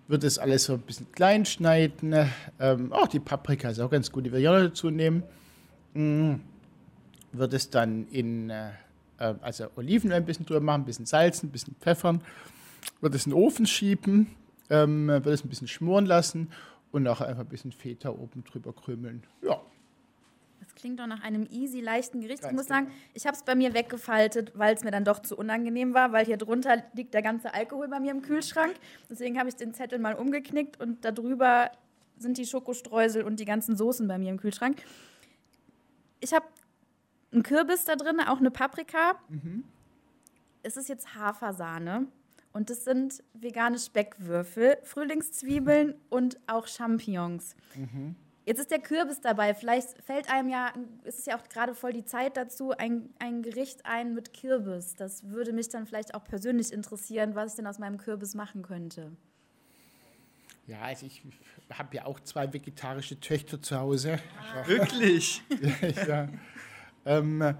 Würde 0.08 0.26
das 0.26 0.38
alles 0.38 0.64
so 0.64 0.72
ein 0.72 0.80
bisschen 0.80 1.12
klein 1.12 1.44
schneiden. 1.44 2.14
Ähm, 2.58 2.92
auch 2.92 3.06
die 3.06 3.20
Paprika 3.20 3.68
ist 3.68 3.78
auch 3.78 3.90
ganz 3.90 4.10
gut, 4.10 4.24
die 4.26 4.32
wir 4.32 4.40
ja 4.40 4.58
dazu 4.58 4.90
nehmen. 4.90 5.22
Mhm. 5.94 6.40
Würde 7.32 7.56
es 7.56 7.68
dann 7.68 8.08
in, 8.08 8.48
äh, 8.48 8.70
also 9.18 9.66
Olivenöl 9.76 10.16
ein 10.16 10.24
bisschen 10.24 10.46
drüber 10.46 10.60
machen, 10.60 10.82
ein 10.82 10.86
bisschen 10.86 11.04
salzen, 11.04 11.50
ein 11.50 11.52
bisschen 11.52 11.76
pfeffern. 11.78 12.22
Würde 13.00 13.16
es 13.16 13.26
in 13.26 13.32
den 13.32 13.38
Ofen 13.38 13.66
schieben, 13.66 14.28
ähm, 14.70 15.08
würde 15.08 15.32
es 15.32 15.44
ein 15.44 15.50
bisschen 15.50 15.68
schmoren 15.68 16.06
lassen 16.06 16.48
und 16.90 17.02
nachher 17.02 17.28
einfach 17.28 17.42
ein 17.42 17.48
bisschen 17.48 17.72
Feta 17.72 18.08
oben 18.08 18.44
drüber 18.44 18.72
krümeln. 18.72 19.22
Ja. 19.42 19.60
Klingt 20.78 21.00
doch 21.00 21.08
nach 21.08 21.22
einem 21.22 21.46
easy, 21.50 21.80
leichten 21.80 22.20
Gericht. 22.20 22.42
Ganz 22.42 22.52
ich 22.52 22.56
muss 22.56 22.66
genau. 22.66 22.80
sagen, 22.80 22.92
ich 23.12 23.26
habe 23.26 23.36
es 23.36 23.42
bei 23.42 23.56
mir 23.56 23.74
weggefaltet, 23.74 24.52
weil 24.54 24.74
es 24.74 24.84
mir 24.84 24.92
dann 24.92 25.04
doch 25.04 25.18
zu 25.18 25.36
unangenehm 25.36 25.92
war, 25.92 26.12
weil 26.12 26.24
hier 26.24 26.36
drunter 26.36 26.84
liegt 26.94 27.14
der 27.14 27.22
ganze 27.22 27.52
Alkohol 27.52 27.88
bei 27.88 27.98
mir 27.98 28.12
im 28.12 28.22
Kühlschrank. 28.22 28.74
Deswegen 29.10 29.38
habe 29.38 29.48
ich 29.48 29.56
den 29.56 29.74
Zettel 29.74 29.98
mal 29.98 30.14
umgeknickt 30.14 30.80
und 30.80 31.04
darüber 31.04 31.72
sind 32.16 32.38
die 32.38 32.46
Schokostreusel 32.46 33.24
und 33.24 33.40
die 33.40 33.44
ganzen 33.44 33.76
Soßen 33.76 34.06
bei 34.06 34.18
mir 34.18 34.30
im 34.30 34.38
Kühlschrank. 34.38 34.82
Ich 36.20 36.32
habe 36.32 36.46
einen 37.32 37.42
Kürbis 37.42 37.84
da 37.84 37.96
drin, 37.96 38.20
auch 38.20 38.38
eine 38.38 38.50
Paprika. 38.52 39.16
Mhm. 39.28 39.64
Es 40.62 40.76
ist 40.76 40.88
jetzt 40.88 41.16
Hafersahne. 41.16 42.06
Und 42.52 42.70
das 42.70 42.84
sind 42.84 43.22
vegane 43.34 43.78
Speckwürfel, 43.78 44.78
Frühlingszwiebeln 44.82 45.94
und 46.08 46.38
auch 46.46 46.66
Champignons. 46.66 47.54
Mhm. 47.74 48.16
Jetzt 48.48 48.60
ist 48.60 48.70
der 48.70 48.78
Kürbis 48.78 49.20
dabei. 49.20 49.52
Vielleicht 49.52 50.02
fällt 50.02 50.30
einem 50.30 50.48
ja, 50.48 50.72
ist 51.04 51.26
ja 51.26 51.38
auch 51.38 51.46
gerade 51.50 51.74
voll 51.74 51.92
die 51.92 52.06
Zeit 52.06 52.38
dazu, 52.38 52.70
ein, 52.70 53.10
ein 53.18 53.42
Gericht 53.42 53.84
ein 53.84 54.14
mit 54.14 54.32
Kürbis. 54.32 54.94
Das 54.94 55.28
würde 55.28 55.52
mich 55.52 55.68
dann 55.68 55.86
vielleicht 55.86 56.14
auch 56.14 56.24
persönlich 56.24 56.72
interessieren, 56.72 57.34
was 57.34 57.52
ich 57.52 57.56
denn 57.56 57.66
aus 57.66 57.78
meinem 57.78 57.98
Kürbis 57.98 58.34
machen 58.34 58.62
könnte. 58.62 59.12
Ja, 60.66 60.80
also 60.80 61.04
ich 61.04 61.20
habe 61.74 61.94
ja 61.94 62.06
auch 62.06 62.20
zwei 62.20 62.50
vegetarische 62.50 63.20
Töchter 63.20 63.60
zu 63.60 63.78
Hause. 63.78 64.18
Ah. 64.40 64.66
Wirklich? 64.66 65.42
ja. 66.08 66.30
Ähm, 67.04 67.54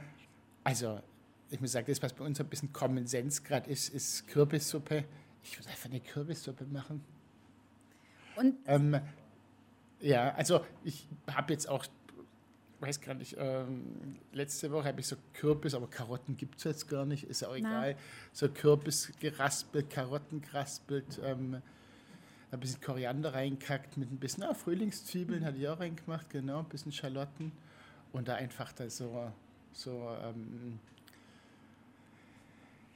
also 0.64 1.03
ich 1.51 1.61
muss 1.61 1.72
sagen, 1.72 1.84
das, 1.86 2.01
was 2.01 2.14
bei 2.14 2.24
uns 2.24 2.41
ein 2.41 2.47
bisschen 2.49 2.72
Common 2.72 3.07
Sense 3.07 3.43
gerade 3.43 3.68
ist, 3.70 3.91
ist 3.91 4.26
Kürbissuppe. 4.26 5.05
Ich 5.45 5.59
würde 5.59 5.68
einfach 5.68 5.91
eine 5.91 6.01
Kürbissuppe 6.01 6.64
machen. 6.64 7.05
Und? 8.36 8.55
Ähm, 8.66 8.99
ja, 10.01 10.34
also 10.34 10.64
ich 10.84 11.07
habe 11.30 11.53
jetzt 11.53 11.68
auch, 11.68 11.84
weiß 12.80 13.01
gar 13.01 13.14
nicht, 13.14 13.36
ähm, 13.38 14.16
letzte 14.32 14.70
Woche 14.70 14.88
habe 14.88 15.01
ich 15.01 15.07
so 15.07 15.16
Kürbis, 15.34 15.74
aber 15.74 15.88
Karotten 15.88 16.36
gibt 16.36 16.59
es 16.59 16.64
jetzt 16.64 16.88
gar 16.88 17.05
nicht, 17.05 17.24
ist 17.24 17.42
ja 17.42 17.49
auch 17.49 17.57
egal. 17.57 17.94
Na. 17.94 18.01
So 18.32 18.49
Kürbis 18.49 19.12
geraspelt, 19.18 19.90
Karotten 19.90 20.40
geraspelt, 20.40 21.20
ähm, 21.24 21.61
ein 22.51 22.61
bisschen 22.61 22.80
Koriander 22.80 23.34
reingekackt 23.34 23.96
mit 23.96 24.11
ein 24.11 24.18
bisschen 24.18 24.44
ah, 24.44 24.55
Frühlingszwiebeln, 24.55 25.40
mhm. 25.40 25.44
hatte 25.44 25.59
ich 25.59 25.68
auch 25.68 25.80
reingemacht, 25.80 26.30
genau, 26.30 26.61
ein 26.61 26.68
bisschen 26.68 26.92
Schalotten 26.92 27.53
und 28.12 28.28
da 28.28 28.36
einfach 28.36 28.72
da 28.72 28.88
so, 28.88 29.30
so 29.72 30.16
ähm, 30.22 30.78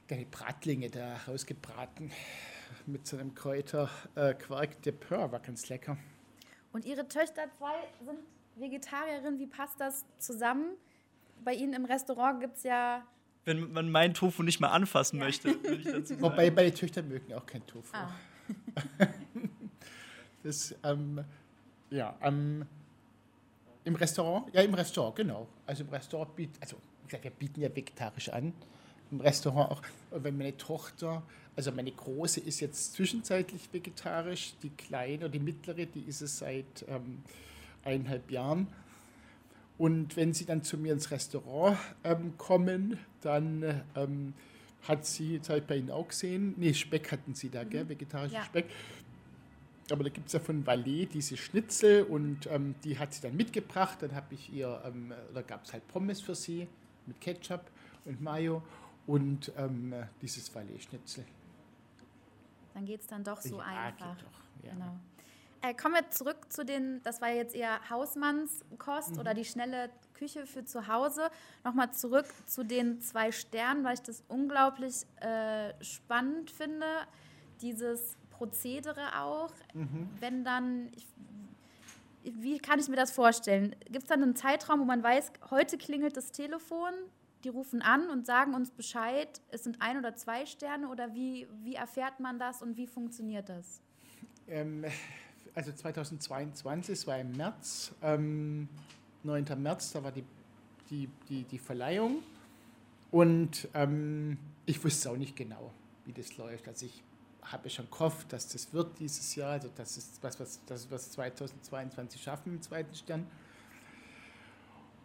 die 0.09 0.25
Bratlinge 0.25 0.89
da 0.89 1.17
rausgebraten 1.27 2.11
mit 2.85 3.07
so 3.07 3.17
einem 3.17 3.33
Kräuterquark. 3.33 4.71
Äh, 4.71 4.81
der 4.85 4.91
Pör 4.91 5.31
war 5.31 5.39
ganz 5.39 5.69
lecker. 5.69 5.97
Und 6.73 6.85
Ihre 6.85 7.07
Töchter 7.07 7.43
zwei 7.57 7.75
sind 8.03 8.19
Vegetarierinnen. 8.55 9.39
Wie 9.39 9.47
passt 9.47 9.79
das 9.79 10.05
zusammen? 10.17 10.75
Bei 11.43 11.53
Ihnen 11.53 11.73
im 11.73 11.85
Restaurant 11.85 12.41
gibt 12.41 12.57
es 12.57 12.63
ja. 12.63 13.05
Wenn 13.45 13.71
man 13.71 13.89
meinen 13.89 14.13
Tofu 14.13 14.43
nicht 14.43 14.59
mal 14.59 14.69
anfassen 14.69 15.19
ja. 15.19 15.25
möchte, 15.25 15.63
würde 15.63 15.75
ich 15.75 15.85
dazu 15.85 16.03
sagen. 16.15 16.21
Wobei 16.21 16.49
meine 16.51 16.73
Töchter 16.73 17.03
mögen 17.03 17.33
auch 17.33 17.45
kein 17.45 17.65
Tofu. 17.67 17.95
Ah. 17.95 18.09
das, 20.43 20.75
ähm, 20.83 21.23
ja, 21.89 22.15
ähm, 22.21 22.65
im 23.83 23.95
Restaurant? 23.95 24.53
Ja, 24.53 24.61
im 24.61 24.73
Restaurant, 24.73 25.15
genau. 25.15 25.47
Also 25.65 25.83
im 25.83 25.89
Restaurant 25.89 26.35
bieten, 26.35 26.57
also 26.59 26.77
wie 27.01 27.07
gesagt, 27.07 27.23
wir 27.23 27.31
bieten 27.31 27.61
ja 27.61 27.73
vegetarisch 27.73 28.29
an. 28.29 28.53
Im 29.11 29.21
Restaurant 29.21 29.71
auch, 29.71 29.81
wenn 30.11 30.37
meine 30.37 30.57
Tochter, 30.57 31.23
also 31.55 31.71
meine 31.71 31.91
Große 31.91 32.39
ist 32.39 32.59
jetzt 32.59 32.93
zwischenzeitlich 32.93 33.69
vegetarisch, 33.71 34.53
die 34.63 34.69
Kleine 34.69 35.29
die 35.29 35.39
Mittlere, 35.39 35.85
die 35.85 36.01
ist 36.01 36.21
es 36.21 36.39
seit 36.39 36.85
ähm, 36.87 37.23
eineinhalb 37.83 38.31
Jahren. 38.31 38.67
Und 39.77 40.15
wenn 40.15 40.33
sie 40.33 40.45
dann 40.45 40.63
zu 40.63 40.77
mir 40.77 40.93
ins 40.93 41.11
Restaurant 41.11 41.77
ähm, 42.03 42.37
kommen, 42.37 42.97
dann 43.21 43.81
ähm, 43.95 44.33
hat 44.87 45.05
sie, 45.05 45.39
das 45.39 45.49
habe 45.49 45.59
ich 45.59 45.65
bei 45.65 45.77
Ihnen 45.77 45.91
auch 45.91 46.07
gesehen, 46.07 46.53
nee, 46.57 46.73
Speck 46.73 47.11
hatten 47.11 47.33
Sie 47.33 47.49
da, 47.49 47.63
mhm. 47.63 47.69
gell, 47.69 47.89
vegetarischen 47.89 48.35
ja. 48.35 48.43
Speck. 48.43 48.65
Aber 49.91 50.03
da 50.03 50.09
gibt 50.09 50.27
es 50.27 50.33
ja 50.33 50.39
von 50.39 50.65
Valet 50.65 51.13
diese 51.13 51.35
Schnitzel 51.35 52.03
und 52.03 52.47
ähm, 52.49 52.75
die 52.83 52.97
hat 52.97 53.13
sie 53.13 53.21
dann 53.21 53.35
mitgebracht. 53.35 53.97
Dann 54.01 54.15
habe 54.15 54.33
ich 54.33 54.51
ihr, 54.53 54.81
ähm, 54.85 55.11
da 55.33 55.41
gab 55.41 55.65
es 55.65 55.73
halt 55.73 55.85
Pommes 55.89 56.21
für 56.21 56.35
sie 56.35 56.67
mit 57.05 57.19
Ketchup 57.19 57.69
und 58.05 58.21
Mayo 58.21 58.63
und 59.07 59.51
ähm, 59.57 59.93
dieses 60.21 60.53
Valet-Schnitzel. 60.53 61.25
Dann 62.73 62.85
geht 62.85 63.01
es 63.01 63.07
dann 63.07 63.23
doch 63.23 63.41
so 63.41 63.59
ja, 63.59 63.65
einfach. 63.65 64.17
Doch, 64.17 64.63
ja. 64.63 64.71
Genau. 64.71 64.95
Äh, 65.61 65.73
kommen 65.73 65.95
wir 65.95 66.09
zurück 66.09 66.51
zu 66.51 66.65
den, 66.65 67.01
das 67.03 67.21
war 67.21 67.29
jetzt 67.29 67.55
eher 67.55 67.89
Hausmannskost 67.89 69.13
mhm. 69.13 69.19
oder 69.19 69.33
die 69.33 69.45
schnelle 69.45 69.89
Küche 70.13 70.45
für 70.45 70.65
zu 70.65 70.87
Hause. 70.87 71.29
Nochmal 71.63 71.91
zurück 71.93 72.25
zu 72.45 72.65
den 72.65 72.99
zwei 72.99 73.31
Sternen, 73.31 73.85
weil 73.85 73.93
ich 73.93 74.01
das 74.01 74.23
unglaublich 74.27 75.05
äh, 75.21 75.73
spannend 75.81 76.51
finde. 76.51 76.85
Dieses 77.61 78.17
Prozedere 78.29 79.21
auch. 79.21 79.53
Mhm. 79.73 80.09
Wenn 80.19 80.43
dann, 80.43 80.91
ich, 80.95 81.07
wie 82.23 82.59
kann 82.59 82.79
ich 82.79 82.89
mir 82.89 82.97
das 82.97 83.11
vorstellen? 83.11 83.73
Gibt 83.85 84.03
es 84.03 84.05
dann 84.05 84.21
einen 84.21 84.35
Zeitraum, 84.35 84.81
wo 84.81 84.85
man 84.85 85.01
weiß, 85.01 85.31
heute 85.49 85.77
klingelt 85.77 86.17
das 86.17 86.33
Telefon, 86.33 86.91
die 87.43 87.49
rufen 87.49 87.81
an 87.81 88.09
und 88.09 88.25
sagen 88.25 88.53
uns 88.53 88.71
Bescheid, 88.71 89.41
es 89.51 89.63
sind 89.63 89.81
ein 89.81 89.97
oder 89.97 90.15
zwei 90.15 90.45
Sterne 90.45 90.87
oder 90.87 91.13
wie, 91.13 91.47
wie 91.63 91.75
erfährt 91.75 92.19
man 92.19 92.39
das 92.39 92.61
und 92.61 92.77
wie 92.77 92.87
funktioniert 92.87 93.49
das? 93.49 93.81
Ähm, 94.47 94.85
also 95.55 95.71
2022, 95.71 96.93
es 96.93 97.07
war 97.07 97.19
im 97.19 97.31
März, 97.31 97.93
ähm, 98.01 98.69
9. 99.23 99.45
März, 99.61 99.91
da 99.91 100.03
war 100.03 100.11
die, 100.11 100.23
die, 100.89 101.09
die, 101.29 101.43
die 101.43 101.59
Verleihung 101.59 102.23
und 103.11 103.67
ähm, 103.73 104.37
ich 104.65 104.83
wusste 104.83 105.11
auch 105.11 105.17
nicht 105.17 105.35
genau, 105.35 105.71
wie 106.05 106.13
das 106.13 106.37
läuft. 106.37 106.67
Also 106.67 106.85
ich 106.85 107.03
habe 107.43 107.69
schon 107.69 107.89
gehofft, 107.91 108.31
dass 108.31 108.47
das 108.47 108.73
wird 108.73 108.99
dieses 108.99 109.35
Jahr, 109.35 109.51
also 109.51 109.69
das 109.75 109.97
ist 109.97 110.23
was, 110.23 110.39
was, 110.39 110.59
das, 110.65 110.89
was 110.89 111.11
2022 111.11 112.21
schaffen 112.21 112.53
im 112.53 112.61
zweiten 112.61 112.95
Stern. 112.95 113.27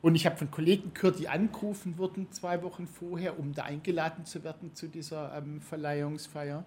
Und 0.01 0.15
ich 0.15 0.27
habe 0.27 0.37
von 0.37 0.51
Kollegen 0.51 0.95
gehört, 0.95 1.19
die 1.19 1.29
angerufen 1.29 1.99
wurden 1.99 2.31
zwei 2.31 2.63
Wochen 2.63 2.87
vorher, 2.87 3.39
um 3.39 3.53
da 3.53 3.65
eingeladen 3.65 4.25
zu 4.25 4.45
werden 4.45 4.75
zu 4.75 4.87
dieser 4.87 5.37
ähm, 5.37 5.61
Verleihungsfeier. 5.61 6.65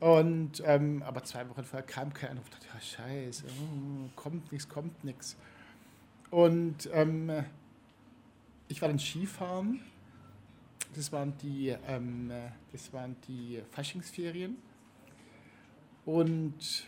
Und, 0.00 0.62
ähm, 0.66 1.02
aber 1.02 1.24
zwei 1.24 1.48
Wochen 1.48 1.64
vorher 1.64 1.86
kam 1.86 2.12
kein 2.12 2.32
Anruf. 2.32 2.50
Dachte, 2.50 2.66
ja, 2.72 2.80
scheiße, 2.80 3.44
oh, 3.46 4.10
kommt 4.14 4.52
nichts, 4.52 4.68
kommt 4.68 5.02
nichts. 5.04 5.36
Und 6.30 6.90
ähm, 6.92 7.30
ich 8.68 8.82
war 8.82 8.88
dann 8.88 8.98
Skifahren. 8.98 9.80
Das 10.94 11.12
waren 11.12 11.36
die, 11.38 11.74
ähm, 11.88 12.30
das 12.72 12.92
waren 12.92 13.16
die 13.26 13.62
Faschingsferien. 13.70 14.56
Und 16.04 16.86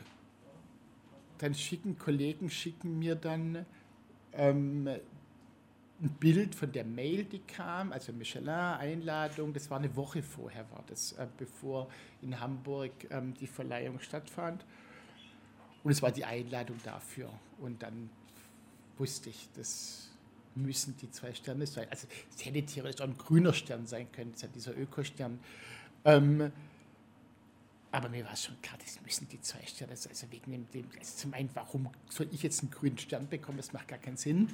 dann 1.38 1.54
schicken 1.54 1.98
Kollegen 1.98 2.50
schicken 2.50 2.98
mir 2.98 3.14
dann 3.14 3.64
ähm, 4.34 4.88
ein 6.02 6.10
Bild 6.10 6.54
von 6.54 6.70
der 6.72 6.84
Mail, 6.84 7.24
die 7.24 7.38
kam, 7.38 7.92
also 7.92 8.12
Michelin-Einladung, 8.12 9.52
das 9.52 9.70
war 9.70 9.78
eine 9.78 9.94
Woche 9.96 10.22
vorher, 10.22 10.70
war 10.70 10.84
das, 10.86 11.12
äh, 11.12 11.26
bevor 11.38 11.88
in 12.20 12.38
Hamburg 12.38 12.92
ähm, 13.10 13.32
die 13.34 13.46
Verleihung 13.46 13.98
stattfand. 14.00 14.64
Und 15.82 15.90
es 15.90 16.02
war 16.02 16.10
die 16.10 16.24
Einladung 16.24 16.78
dafür. 16.84 17.30
Und 17.58 17.82
dann 17.82 18.10
wusste 18.98 19.30
ich, 19.30 19.48
das 19.54 20.10
müssen 20.54 20.96
die 20.98 21.10
zwei 21.10 21.32
Sterne 21.32 21.66
sein. 21.66 21.86
Also 21.90 22.06
es 22.34 22.44
hätte 22.44 22.62
theoretisch 22.64 23.00
auch 23.00 23.08
ein 23.08 23.16
grüner 23.16 23.52
Stern 23.52 23.86
sein 23.86 24.10
können, 24.12 24.32
das 24.32 24.42
ist 24.42 24.42
ja 24.42 24.48
dieser 24.54 24.76
Ökostern. 24.76 25.38
Ähm, 26.04 26.52
aber 27.92 28.08
mir 28.10 28.24
war 28.26 28.36
schon 28.36 28.60
klar, 28.60 28.76
das 28.82 29.00
müssen 29.02 29.28
die 29.28 29.40
zwei 29.40 29.64
Sterne 29.64 29.96
sein. 29.96 30.10
Also 30.10 30.30
wegen 30.30 30.50
dem, 30.50 30.70
dem 30.72 30.86
also 30.98 31.16
zum 31.16 31.32
einen, 31.32 31.48
warum 31.54 31.88
soll 32.10 32.28
ich 32.32 32.42
jetzt 32.42 32.60
einen 32.60 32.70
grünen 32.70 32.98
Stern 32.98 33.28
bekommen? 33.28 33.56
Das 33.56 33.72
macht 33.72 33.88
gar 33.88 33.98
keinen 33.98 34.18
Sinn. 34.18 34.50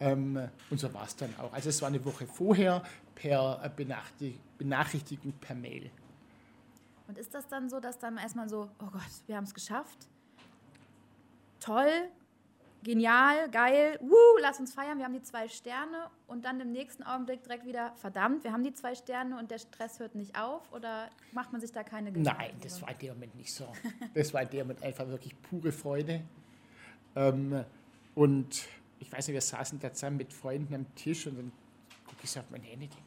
Ähm, 0.00 0.48
und 0.70 0.78
so 0.78 0.92
war 0.92 1.04
es 1.04 1.16
dann 1.16 1.34
auch. 1.38 1.52
Also 1.52 1.68
es 1.68 1.80
war 1.80 1.88
eine 1.88 2.04
Woche 2.04 2.26
vorher 2.26 2.82
per 3.14 3.60
äh, 3.62 4.30
Benachrichtigung 4.58 5.32
per 5.40 5.54
Mail. 5.54 5.90
Und 7.06 7.18
ist 7.18 7.34
das 7.34 7.46
dann 7.48 7.68
so, 7.68 7.80
dass 7.80 7.98
dann 7.98 8.16
erstmal 8.16 8.48
so, 8.48 8.68
oh 8.80 8.90
Gott, 8.90 9.02
wir 9.26 9.36
haben 9.36 9.44
es 9.44 9.54
geschafft? 9.54 10.08
Toll, 11.60 12.08
genial, 12.82 13.48
geil, 13.50 13.98
wuh, 14.02 14.38
lass 14.40 14.60
uns 14.60 14.74
feiern, 14.74 14.98
wir 14.98 15.04
haben 15.04 15.14
die 15.14 15.22
zwei 15.22 15.48
Sterne 15.48 16.10
und 16.26 16.44
dann 16.44 16.60
im 16.60 16.72
nächsten 16.72 17.02
Augenblick 17.02 17.42
direkt 17.42 17.64
wieder, 17.66 17.92
verdammt, 17.96 18.44
wir 18.44 18.52
haben 18.52 18.62
die 18.62 18.74
zwei 18.74 18.94
Sterne 18.94 19.38
und 19.38 19.50
der 19.50 19.58
Stress 19.58 19.98
hört 19.98 20.14
nicht 20.14 20.38
auf 20.38 20.70
oder 20.72 21.08
macht 21.32 21.52
man 21.52 21.60
sich 21.60 21.72
da 21.72 21.82
keine 21.82 22.12
Gedanken? 22.12 22.42
Nein, 22.42 22.56
das 22.62 22.80
war 22.82 22.90
in 22.90 22.98
dem 22.98 23.14
Moment 23.14 23.34
nicht 23.36 23.52
so. 23.52 23.66
Das 24.14 24.32
war 24.34 24.42
in 24.42 24.50
dem 24.50 24.66
Moment 24.66 24.82
einfach 24.82 25.06
wirklich 25.08 25.40
pure 25.42 25.72
Freude. 25.72 26.22
Ähm, 27.16 27.64
und 28.14 28.66
ich 29.04 29.12
weiß 29.12 29.28
nicht, 29.28 29.34
wir 29.34 29.40
saßen 29.40 29.78
da 29.80 29.92
zusammen 29.92 30.16
mit 30.16 30.32
Freunden 30.32 30.74
am 30.74 30.94
Tisch 30.94 31.26
und 31.26 31.36
dann 31.36 31.52
gucke 32.06 32.20
ich 32.22 32.30
so 32.30 32.40
auf 32.40 32.46
mein 32.50 32.62
Handy, 32.62 32.88
denke, 32.88 33.04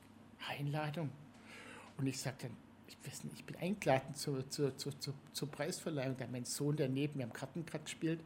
Einladung. 0.47 1.09
Und 1.97 2.05
ich 2.05 2.19
sage 2.19 2.35
dann, 2.43 2.51
ich 2.87 2.97
weiß 3.05 3.23
nicht, 3.23 3.39
ich 3.39 3.45
bin 3.45 3.55
eingeladen 3.57 4.13
zur, 4.13 4.47
zur, 4.49 4.77
zur, 4.77 4.93
zur 5.33 5.51
Preisverleihung. 5.51 6.15
Da 6.17 6.25
mein 6.31 6.45
Sohn 6.45 6.75
daneben, 6.75 7.15
wir 7.15 7.25
haben 7.25 7.33
Karten 7.33 7.65
gerade 7.65 7.83
gespielt. 7.83 8.19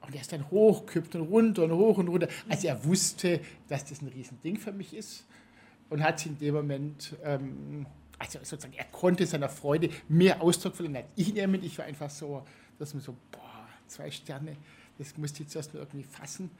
Und 0.00 0.14
er 0.14 0.20
ist 0.20 0.32
dann 0.32 0.50
hochgekippt 0.50 1.14
und 1.14 1.28
runter 1.28 1.62
und 1.64 1.72
hoch 1.72 1.98
und 1.98 2.08
runter. 2.08 2.26
Also 2.48 2.66
er 2.66 2.84
wusste, 2.84 3.40
dass 3.68 3.84
das 3.84 4.02
ein 4.02 4.08
Riesending 4.08 4.56
für 4.56 4.72
mich 4.72 4.94
ist 4.94 5.24
und 5.90 6.02
hat 6.02 6.18
sich 6.18 6.32
in 6.32 6.38
dem 6.38 6.54
Moment, 6.54 7.14
ähm, 7.22 7.86
also 8.18 8.40
sozusagen, 8.40 8.74
er 8.74 8.86
konnte 8.86 9.26
seiner 9.26 9.48
Freude 9.48 9.90
mehr 10.08 10.42
Ausdruck 10.42 10.74
verleihen 10.74 10.96
als 10.96 11.06
ich 11.14 11.34
Moment. 11.34 11.62
Ich 11.62 11.78
war 11.78 11.84
einfach 11.84 12.10
so, 12.10 12.44
dass 12.80 12.94
man 12.94 13.02
so, 13.02 13.14
boah, 13.30 13.68
zwei 13.86 14.10
Sterne 14.10 14.56
das 14.98 15.16
musste 15.16 15.42
ich 15.42 15.48
zuerst 15.48 15.74
nur 15.74 15.82
irgendwie 15.82 16.04
fassen, 16.04 16.50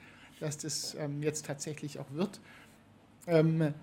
dass 0.41 0.59
das 0.59 0.95
ähm, 0.95 1.22
jetzt 1.22 1.47
tatsächlich 1.47 1.99
auch 1.99 2.11
wird. 2.12 2.41
Ähm, 3.26 3.74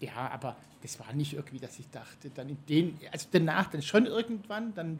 ja, 0.00 0.30
aber 0.30 0.56
das 0.82 0.98
war 1.00 1.12
nicht 1.12 1.34
irgendwie, 1.34 1.58
dass 1.58 1.78
ich 1.78 1.88
dachte, 1.90 2.30
dann 2.30 2.48
in 2.48 2.58
den, 2.68 2.98
also 3.12 3.26
danach 3.30 3.70
dann 3.70 3.82
schon 3.82 4.06
irgendwann, 4.06 4.74
dann 4.74 4.98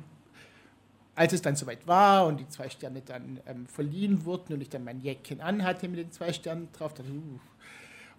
als 1.15 1.33
es 1.33 1.43
dann 1.43 1.57
soweit 1.57 1.85
war 1.87 2.27
und 2.27 2.39
die 2.39 2.49
zwei 2.49 2.71
Sterne 2.71 3.03
dann 3.03 3.41
ähm, 3.47 3.67
verliehen 3.67 4.25
wurden 4.25 4.53
und 4.53 4.61
ich 4.61 4.69
dann 4.69 4.85
mein 4.85 5.01
Jäckchen 5.01 5.41
anhatte 5.41 5.89
mit 5.89 5.99
den 5.99 6.13
zwei 6.13 6.33
Sternen 6.33 6.69
drauf, 6.73 6.95
ich, 6.97 7.11
uh, 7.11 7.41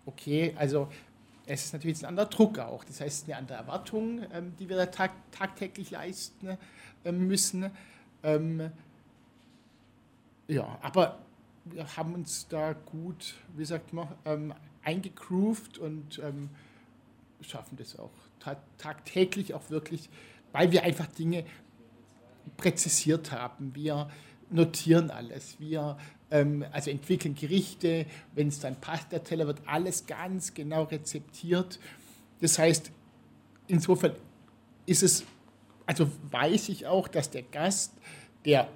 okay, 0.06 0.54
also 0.58 0.90
es 1.46 1.66
ist 1.66 1.74
natürlich 1.74 2.02
ein 2.02 2.08
anderer 2.08 2.26
Druck 2.26 2.60
auch. 2.60 2.84
Das 2.84 3.00
heißt, 3.00 3.26
eine 3.26 3.38
andere 3.38 3.58
Erwartung, 3.58 4.22
ähm, 4.34 4.54
die 4.60 4.68
wir 4.68 4.76
da 4.76 4.86
tag 4.88 5.12
tagtäglich 5.32 5.92
leisten 5.92 6.58
äh, 7.06 7.12
müssen. 7.12 7.72
Ähm, 8.22 8.70
ja, 10.50 10.80
aber 10.82 11.20
wir 11.64 11.96
haben 11.96 12.16
uns 12.16 12.48
da 12.48 12.74
gut, 12.74 13.36
wie 13.56 13.66
sagt 13.66 13.94
man, 13.94 14.08
ähm, 14.26 14.54
eingegroovt 14.84 15.78
und 15.78 16.20
ähm, 16.20 16.50
schaffen 17.42 17.78
das 17.78 17.98
auch 17.98 18.12
tagtäglich 18.78 19.54
auch 19.54 19.70
wirklich, 19.70 20.10
weil 20.52 20.72
wir 20.72 20.84
einfach 20.84 21.06
Dinge 21.06 21.46
präzisiert 22.58 23.32
haben. 23.32 23.76
Wir 23.76 24.10
notieren 24.50 25.12
alles. 25.12 25.60
Wir 25.60 25.98
ähm, 26.32 26.66
also 26.72 26.90
entwickeln 26.90 27.36
Gerichte. 27.36 28.08
Wenn 28.34 28.48
es 28.48 28.60
dann 28.60 28.76
passt, 28.80 29.12
der 29.12 29.24
Teller 29.24 29.46
wird 29.46 29.62
alles 29.68 30.08
ganz 30.08 30.54
genau 30.54 30.84
rezeptiert. 30.84 31.80
Das 32.42 32.58
heißt, 32.58 32.92
insofern 33.68 34.14
ist 34.88 35.04
es, 35.04 35.26
also 35.86 36.10
weiß 36.32 36.70
ich 36.70 36.88
auch, 36.88 37.08
dass 37.08 37.30
der 37.30 37.44
Gast, 37.44 37.94
der 38.46 38.68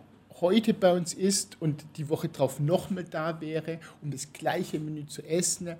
heute 0.43 0.73
bei 0.73 0.91
uns 0.91 1.13
ist 1.13 1.59
und 1.61 1.85
die 1.95 2.09
Woche 2.09 2.27
drauf 2.27 2.59
nochmal 2.59 3.05
da 3.05 3.39
wäre, 3.39 3.79
um 4.01 4.11
das 4.11 4.33
gleiche 4.33 4.77
Menü 4.77 5.05
zu 5.05 5.23
essen, 5.23 5.73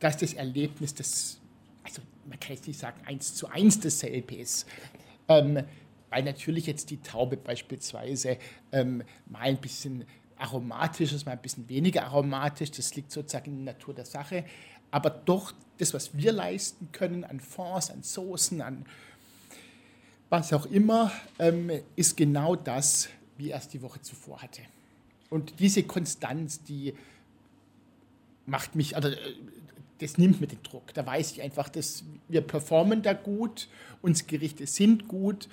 dass 0.00 0.16
das 0.16 0.32
Erlebnis, 0.32 0.94
das, 0.94 1.38
also 1.84 2.00
man 2.26 2.40
kann 2.40 2.56
jetzt 2.56 2.66
nicht 2.66 2.80
sagen 2.80 2.98
eins 3.04 3.34
zu 3.34 3.48
eins 3.48 3.78
dasselbe 3.78 4.34
ist. 4.34 4.66
Ähm, 5.28 5.62
weil 6.08 6.22
natürlich 6.22 6.66
jetzt 6.66 6.88
die 6.88 7.02
Taube 7.02 7.36
beispielsweise 7.36 8.38
ähm, 8.72 9.02
mal 9.26 9.42
ein 9.42 9.58
bisschen 9.58 10.06
aromatisch 10.38 11.12
ist, 11.12 11.26
mal 11.26 11.32
ein 11.32 11.42
bisschen 11.42 11.68
weniger 11.68 12.04
aromatisch, 12.04 12.70
das 12.70 12.94
liegt 12.94 13.10
sozusagen 13.12 13.50
in 13.50 13.64
der 13.66 13.74
Natur 13.74 13.92
der 13.92 14.06
Sache, 14.06 14.46
aber 14.90 15.10
doch 15.10 15.52
das, 15.76 15.92
was 15.92 16.16
wir 16.16 16.32
leisten 16.32 16.88
können 16.92 17.24
an 17.24 17.40
Fonds, 17.40 17.90
an 17.90 18.02
Soßen, 18.02 18.62
an 18.62 18.86
was 20.30 20.54
auch 20.54 20.64
immer, 20.66 21.12
ähm, 21.38 21.70
ist 21.96 22.16
genau 22.16 22.56
das, 22.56 23.10
wie 23.38 23.50
er 23.50 23.58
es 23.58 23.68
die 23.68 23.82
Woche 23.82 24.00
zuvor 24.02 24.42
hatte. 24.42 24.62
Und 25.30 25.58
diese 25.60 25.82
Konstanz, 25.82 26.62
die 26.62 26.94
macht 28.46 28.74
mich, 28.74 28.96
also 28.96 29.10
das 29.98 30.18
nimmt 30.18 30.40
mir 30.40 30.46
den 30.46 30.62
Druck. 30.62 30.94
Da 30.94 31.04
weiß 31.04 31.32
ich 31.32 31.42
einfach, 31.42 31.68
dass 31.68 32.04
wir 32.28 32.42
performen 32.42 33.02
da 33.02 33.12
gut, 33.12 33.68
unsere 34.02 34.28
Gerichte 34.28 34.66
sind 34.66 35.08
gut 35.08 35.48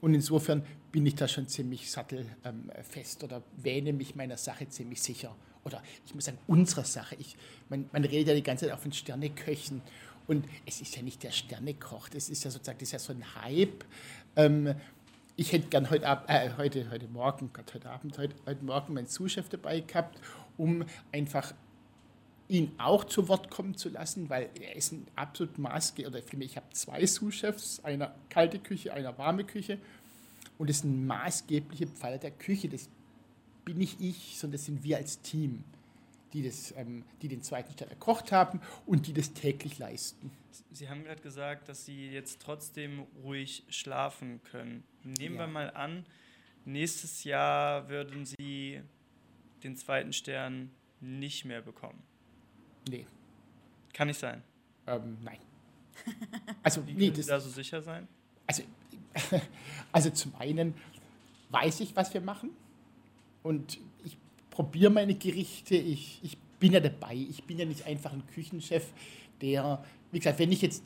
und 0.00 0.14
insofern 0.14 0.64
bin 0.92 1.06
ich 1.06 1.14
da 1.14 1.26
schon 1.26 1.48
ziemlich 1.48 1.90
sattelfest 1.90 3.22
ähm, 3.22 3.28
oder 3.28 3.42
wähne 3.56 3.92
mich 3.92 4.14
meiner 4.14 4.36
Sache 4.36 4.68
ziemlich 4.68 5.00
sicher. 5.02 5.34
Oder 5.64 5.82
ich 6.06 6.14
muss 6.14 6.26
sagen, 6.26 6.38
unserer 6.46 6.84
Sache. 6.84 7.16
Ich, 7.18 7.36
man, 7.68 7.88
man 7.92 8.04
redet 8.04 8.28
ja 8.28 8.34
die 8.34 8.42
ganze 8.42 8.66
Zeit 8.66 8.74
auch 8.74 8.78
von 8.78 8.92
Sterneköchen 8.92 9.80
und 10.26 10.44
es 10.66 10.80
ist 10.80 10.96
ja 10.96 11.02
nicht 11.02 11.22
der 11.22 11.30
Sternekoch, 11.30 12.08
das 12.08 12.28
ist 12.28 12.44
ja 12.44 12.50
sozusagen 12.50 12.78
das 12.78 12.88
ist 12.88 12.92
ja 12.92 12.98
so 12.98 13.12
ein 13.12 13.42
Hype. 13.42 13.84
Ähm, 14.36 14.74
ich 15.36 15.52
hätte 15.52 15.68
gern 15.68 15.90
heute, 15.90 16.06
Ab 16.06 16.26
äh, 16.28 16.50
heute, 16.56 16.90
heute 16.90 17.08
Morgen, 17.08 17.50
Gott, 17.52 17.74
heute 17.74 17.90
Abend, 17.90 18.16
heute, 18.18 18.34
heute 18.46 18.64
Morgen 18.64 18.94
meinen 18.94 19.08
Zuschef 19.08 19.48
dabei 19.48 19.80
gehabt, 19.80 20.18
um 20.56 20.84
einfach 21.12 21.52
ihn 22.46 22.72
auch 22.78 23.04
zu 23.04 23.26
Wort 23.28 23.50
kommen 23.50 23.76
zu 23.76 23.88
lassen, 23.88 24.30
weil 24.30 24.50
er 24.60 24.76
ist 24.76 24.92
ein 24.92 25.06
absolut 25.16 25.58
maßgeblicher, 25.58 26.08
oder 26.08 26.22
vielmehr, 26.22 26.46
ich 26.46 26.56
habe 26.56 26.66
zwei 26.72 27.04
Sous-Chefs, 27.04 27.80
einer 27.82 28.14
kalte 28.28 28.58
Küche, 28.58 28.92
einer 28.92 29.16
warme 29.18 29.44
Küche 29.44 29.78
und 30.58 30.70
das 30.70 30.80
sind 30.80 31.06
maßgebliche 31.06 31.88
Pfeiler 31.88 32.18
der 32.18 32.30
Küche. 32.30 32.68
Das 32.68 32.88
bin 33.64 33.78
nicht 33.78 34.00
ich, 34.00 34.38
sondern 34.38 34.58
das 34.58 34.66
sind 34.66 34.84
wir 34.84 34.98
als 34.98 35.20
Team, 35.20 35.64
die, 36.32 36.44
das, 36.44 36.74
ähm, 36.76 37.02
die 37.22 37.28
den 37.28 37.42
zweiten 37.42 37.72
Stern 37.72 37.88
erkocht 37.88 38.30
haben 38.30 38.60
und 38.86 39.06
die 39.08 39.12
das 39.12 39.32
täglich 39.32 39.78
leisten. 39.78 40.30
Sie 40.70 40.88
haben 40.88 41.02
gerade 41.02 41.22
gesagt, 41.22 41.68
dass 41.68 41.86
Sie 41.86 42.10
jetzt 42.10 42.40
trotzdem 42.40 43.06
ruhig 43.24 43.64
schlafen 43.68 44.40
können. 44.44 44.84
Nehmen 45.04 45.36
ja. 45.36 45.42
wir 45.42 45.46
mal 45.46 45.70
an, 45.70 46.04
nächstes 46.64 47.24
Jahr 47.24 47.88
würden 47.88 48.24
Sie 48.24 48.80
den 49.62 49.76
zweiten 49.76 50.12
Stern 50.12 50.70
nicht 51.00 51.44
mehr 51.44 51.62
bekommen. 51.62 52.02
Nee. 52.88 53.06
Kann 53.92 54.08
nicht 54.08 54.18
sein. 54.18 54.42
Ähm, 54.86 55.18
nein. 55.22 55.38
Also, 56.62 56.86
Wie 56.86 56.94
nee, 56.94 57.10
das, 57.10 57.26
Sie 57.26 57.30
da 57.30 57.40
so 57.40 57.50
sicher 57.50 57.82
sein? 57.82 58.08
Also, 58.46 58.62
also 59.92 60.10
zum 60.10 60.34
einen 60.36 60.74
weiß 61.50 61.80
ich, 61.80 61.94
was 61.94 62.12
wir 62.14 62.20
machen 62.20 62.50
und 63.42 63.78
ich 64.02 64.16
probiere 64.50 64.90
meine 64.90 65.14
Gerichte. 65.14 65.76
Ich, 65.76 66.20
ich 66.22 66.38
bin 66.58 66.72
ja 66.72 66.80
dabei. 66.80 67.14
Ich 67.14 67.44
bin 67.44 67.58
ja 67.58 67.64
nicht 67.64 67.86
einfach 67.86 68.12
ein 68.12 68.26
Küchenchef, 68.26 68.92
der, 69.40 69.84
wie 70.10 70.18
gesagt, 70.18 70.38
wenn 70.38 70.50
ich 70.50 70.62
jetzt 70.62 70.82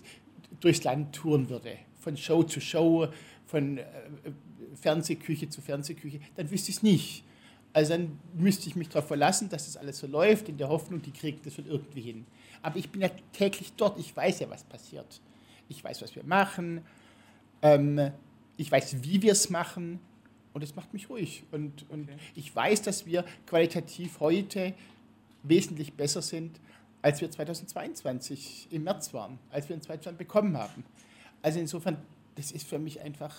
durchs 0.61 0.83
Land 0.85 1.15
touren 1.15 1.49
würde, 1.49 1.79
von 1.99 2.17
Show 2.17 2.43
zu 2.43 2.61
Show, 2.61 3.09
von 3.47 3.79
äh, 3.79 3.85
Fernsehküche 4.81 5.49
zu 5.49 5.61
Fernsehküche, 5.61 6.21
dann 6.37 6.51
wüsste 6.51 6.71
ich 6.71 6.77
es 6.77 6.83
nicht. 6.83 7.25
Also 7.73 7.93
dann 7.93 8.19
müsste 8.35 8.69
ich 8.69 8.77
mich 8.77 8.89
darauf 8.89 9.09
verlassen, 9.09 9.49
dass 9.49 9.67
das 9.67 9.77
alles 9.77 9.99
so 9.99 10.07
läuft, 10.07 10.49
in 10.49 10.57
der 10.57 10.69
Hoffnung, 10.69 11.03
die 11.03 11.11
kriegen 11.11 11.41
das 11.45 11.55
schon 11.55 11.67
irgendwie 11.67 12.01
hin. 12.01 12.27
Aber 12.63 12.77
ich 12.77 12.91
bin 12.91 13.03
ja 13.03 13.11
täglich 13.33 13.73
dort, 13.77 13.99
ich 13.99 14.17
weiß 14.17 14.41
ja, 14.41 14.51
was 14.51 14.65
passiert. 14.65 15.21
Ich 15.69 15.85
weiß, 15.85 16.03
was 16.03 16.17
wir 16.17 16.25
machen, 16.25 16.83
ähm, 17.63 18.11
ich 18.57 18.71
weiß, 18.71 19.03
wie 19.03 19.23
wir 19.23 19.33
es 19.33 19.51
machen 19.51 20.01
und 20.55 20.63
es 20.63 20.75
macht 20.75 20.93
mich 20.93 21.09
ruhig. 21.11 21.45
Und, 21.53 21.89
und 21.91 22.05
okay. 22.05 22.19
ich 22.35 22.55
weiß, 22.55 22.83
dass 22.83 23.07
wir 23.07 23.25
qualitativ 23.47 24.19
heute 24.21 24.75
wesentlich 25.43 25.95
besser 25.95 26.23
sind, 26.23 26.59
als 27.03 27.21
wir 27.21 27.31
2022 27.31 28.69
im 28.71 28.85
März 28.85 29.15
waren, 29.15 29.39
als 29.51 29.69
wir 29.69 29.77
den 29.77 29.83
zweiten 29.83 30.03
Stand 30.03 30.19
bekommen 30.19 30.57
haben. 30.57 30.85
Also 31.43 31.61
insofern, 31.61 31.99
das 32.35 32.51
ist 32.51 32.67
für 32.67 32.79
mich 32.79 33.01
einfach 33.01 33.35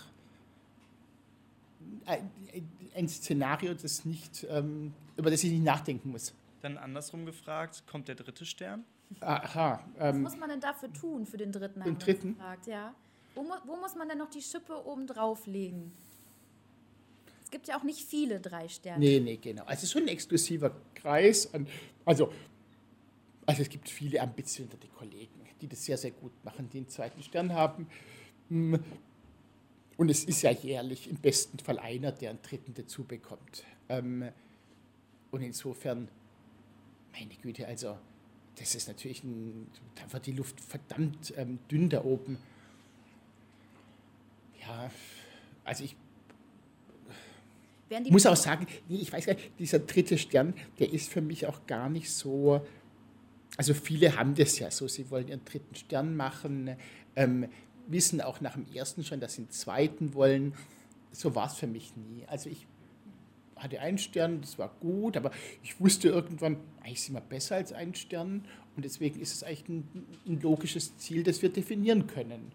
ein 2.96 3.08
Szenario, 3.08 3.74
das 3.74 4.06
nicht, 4.06 4.46
ähm, 4.50 4.94
über 5.16 5.32
das 5.32 5.44
ich 5.44 5.52
nicht 5.52 5.64
nachdenken 5.64 6.12
muss. 6.12 6.34
Dann 6.62 6.78
andersrum 6.78 7.26
gefragt, 7.26 7.84
kommt 7.88 8.08
der 8.08 8.16
dritte 8.16 8.46
Stern? 8.46 8.84
Aha. 9.22 9.84
Ähm, 9.98 10.24
Was 10.24 10.34
muss 10.34 10.40
man 10.40 10.50
denn 10.50 10.60
dafür 10.60 10.92
tun 10.92 11.26
für 11.26 11.38
den 11.38 11.52
dritten? 11.52 11.84
Den 11.84 11.98
dritten? 11.98 12.34
Gefragt, 12.36 12.68
ja. 12.68 12.94
Wo, 13.36 13.46
wo, 13.66 13.76
muss 13.78 13.96
man 13.96 14.10
denn 14.10 14.18
noch 14.18 14.30
die 14.30 14.42
Schippe 14.42 14.86
oben 14.86 15.08
drauf 15.08 15.46
legen? 15.48 15.94
Es 17.44 17.50
gibt 17.50 17.68
ja 17.68 17.80
auch 17.80 17.84
nicht 17.84 18.02
viele 18.02 18.40
drei 18.40 18.68
Sterne. 18.68 19.00
Nee, 19.00 19.20
nee, 19.20 19.38
genau. 19.38 19.64
Also 19.64 19.78
es 19.78 19.84
ist 19.84 19.92
schon 19.94 20.04
ein 20.04 20.10
exklusiver 20.10 20.72
Kreis. 20.94 21.50
Also, 22.06 22.32
also 23.46 23.62
es 23.62 23.70
gibt 23.70 23.90
viele 23.90 24.22
ambitionierte 24.22 24.88
Kollegen, 24.90 25.39
die 25.62 25.68
das 25.68 25.86
sehr, 25.86 25.98
sehr 25.98 26.12
gut 26.12 26.32
machen, 26.44 26.70
die 26.70 26.78
einen 26.78 26.90
zweiten 26.90 27.22
Stern 27.22 27.54
haben. 27.54 27.88
Hm, 28.50 28.80
und 29.98 30.10
es 30.10 30.24
ist 30.24 30.42
ja 30.44 30.52
jährlich 30.52 31.10
im 31.10 31.18
besten 31.18 31.60
Fall 31.60 31.78
einer, 31.78 32.12
der 32.12 32.30
einen 32.30 32.42
dritten 32.42 32.74
dazu 32.74 33.04
bekommt. 33.04 33.66
Ähm, 33.90 34.30
und 35.32 35.42
insofern, 35.42 36.08
meine 37.12 37.36
Güte, 37.42 37.68
also 37.68 37.98
das 38.56 38.76
ist 38.76 38.88
natürlich, 38.88 39.24
ein, 39.24 39.68
da 39.96 40.12
wird 40.14 40.26
die 40.26 40.32
Luft 40.32 40.60
verdammt 40.62 41.34
ähm, 41.38 41.60
dünn 41.70 41.90
da 41.90 42.04
oben. 42.04 42.38
Ja, 44.62 44.92
also 45.64 45.84
ich 45.84 45.96
muss 48.10 48.26
auch 48.26 48.36
sagen, 48.36 48.68
ich 48.88 49.12
weiß 49.12 49.26
gar 49.26 49.34
nicht, 49.34 49.52
dieser 49.58 49.80
dritte 49.80 50.18
Stern, 50.18 50.54
der 50.78 50.94
ist 50.94 51.10
für 51.10 51.22
mich 51.22 51.48
auch 51.48 51.66
gar 51.66 51.90
nicht 51.90 52.12
so. 52.12 52.66
Also 53.60 53.74
viele 53.74 54.16
haben 54.16 54.36
das 54.36 54.58
ja 54.58 54.72
so, 54.72 54.88
sie 54.88 55.12
wollen 55.12 55.28
ihren 55.28 55.44
dritten 55.44 55.76
Stern 55.76 56.16
machen. 56.16 56.78
Ähm, 57.18 57.50
wissen 57.88 58.22
auch 58.22 58.40
nach 58.40 58.54
dem 58.54 58.66
ersten 58.74 59.04
schon, 59.04 59.20
dass 59.20 59.34
sie 59.34 59.42
einen 59.42 59.52
zweiten 59.52 60.14
wollen. 60.14 60.54
So 61.12 61.36
war 61.36 61.48
es 61.48 61.56
für 61.56 61.68
mich 61.68 61.94
nie. 61.98 62.24
Also 62.28 62.50
ich 62.50 62.68
hatte 63.58 63.82
einen 63.82 63.98
Stern, 63.98 64.40
das 64.40 64.58
war 64.60 64.74
gut, 64.80 65.18
aber 65.18 65.32
ich 65.62 65.78
wusste 65.78 66.08
irgendwann, 66.08 66.56
eigentlich 66.82 67.02
sind 67.02 67.16
wir 67.16 67.20
besser 67.20 67.56
als 67.56 67.74
einen 67.74 67.96
Stern 67.96 68.46
und 68.78 68.86
deswegen 68.86 69.20
ist 69.20 69.34
es 69.34 69.44
eigentlich 69.44 69.68
ein, 69.68 70.06
ein 70.26 70.40
logisches 70.40 70.96
Ziel, 70.96 71.24
das 71.24 71.42
wir 71.42 71.50
definieren 71.50 72.08
können. 72.08 72.54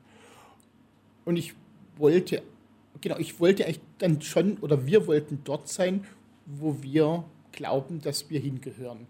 Und 1.27 1.37
ich 1.37 1.53
wollte, 1.99 2.43
genau, 3.03 3.19
ich 3.19 3.39
wollte 3.41 3.67
eigentlich 3.67 3.81
dann 3.99 4.23
schon, 4.23 4.57
oder 4.57 4.87
wir 4.87 5.07
wollten 5.07 5.41
dort 5.45 5.69
sein, 5.69 6.07
wo 6.47 6.83
wir 6.83 7.27
glauben, 7.53 8.01
dass 8.01 8.31
wir 8.31 8.41
hingehören. 8.41 9.07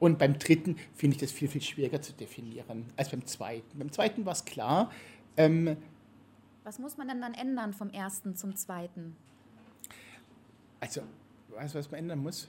Und 0.00 0.18
beim 0.18 0.38
dritten 0.38 0.76
finde 0.94 1.16
ich 1.16 1.20
das 1.20 1.32
viel, 1.32 1.48
viel 1.48 1.62
schwieriger 1.62 2.00
zu 2.00 2.12
definieren 2.12 2.86
als 2.96 3.10
beim 3.10 3.26
zweiten. 3.26 3.78
Beim 3.78 3.90
zweiten 3.90 4.24
war 4.24 4.32
es 4.32 4.44
klar, 4.44 4.90
ähm, 5.36 5.76
was 6.64 6.78
muss 6.78 6.98
man 6.98 7.08
denn 7.08 7.22
dann 7.22 7.32
ändern 7.32 7.72
vom 7.72 7.88
ersten 7.88 8.36
zum 8.36 8.54
zweiten? 8.54 9.16
Also, 10.80 11.00
weißt 11.48 11.74
du, 11.74 11.78
was 11.78 11.90
man 11.90 12.00
ändern 12.00 12.18
muss? 12.18 12.46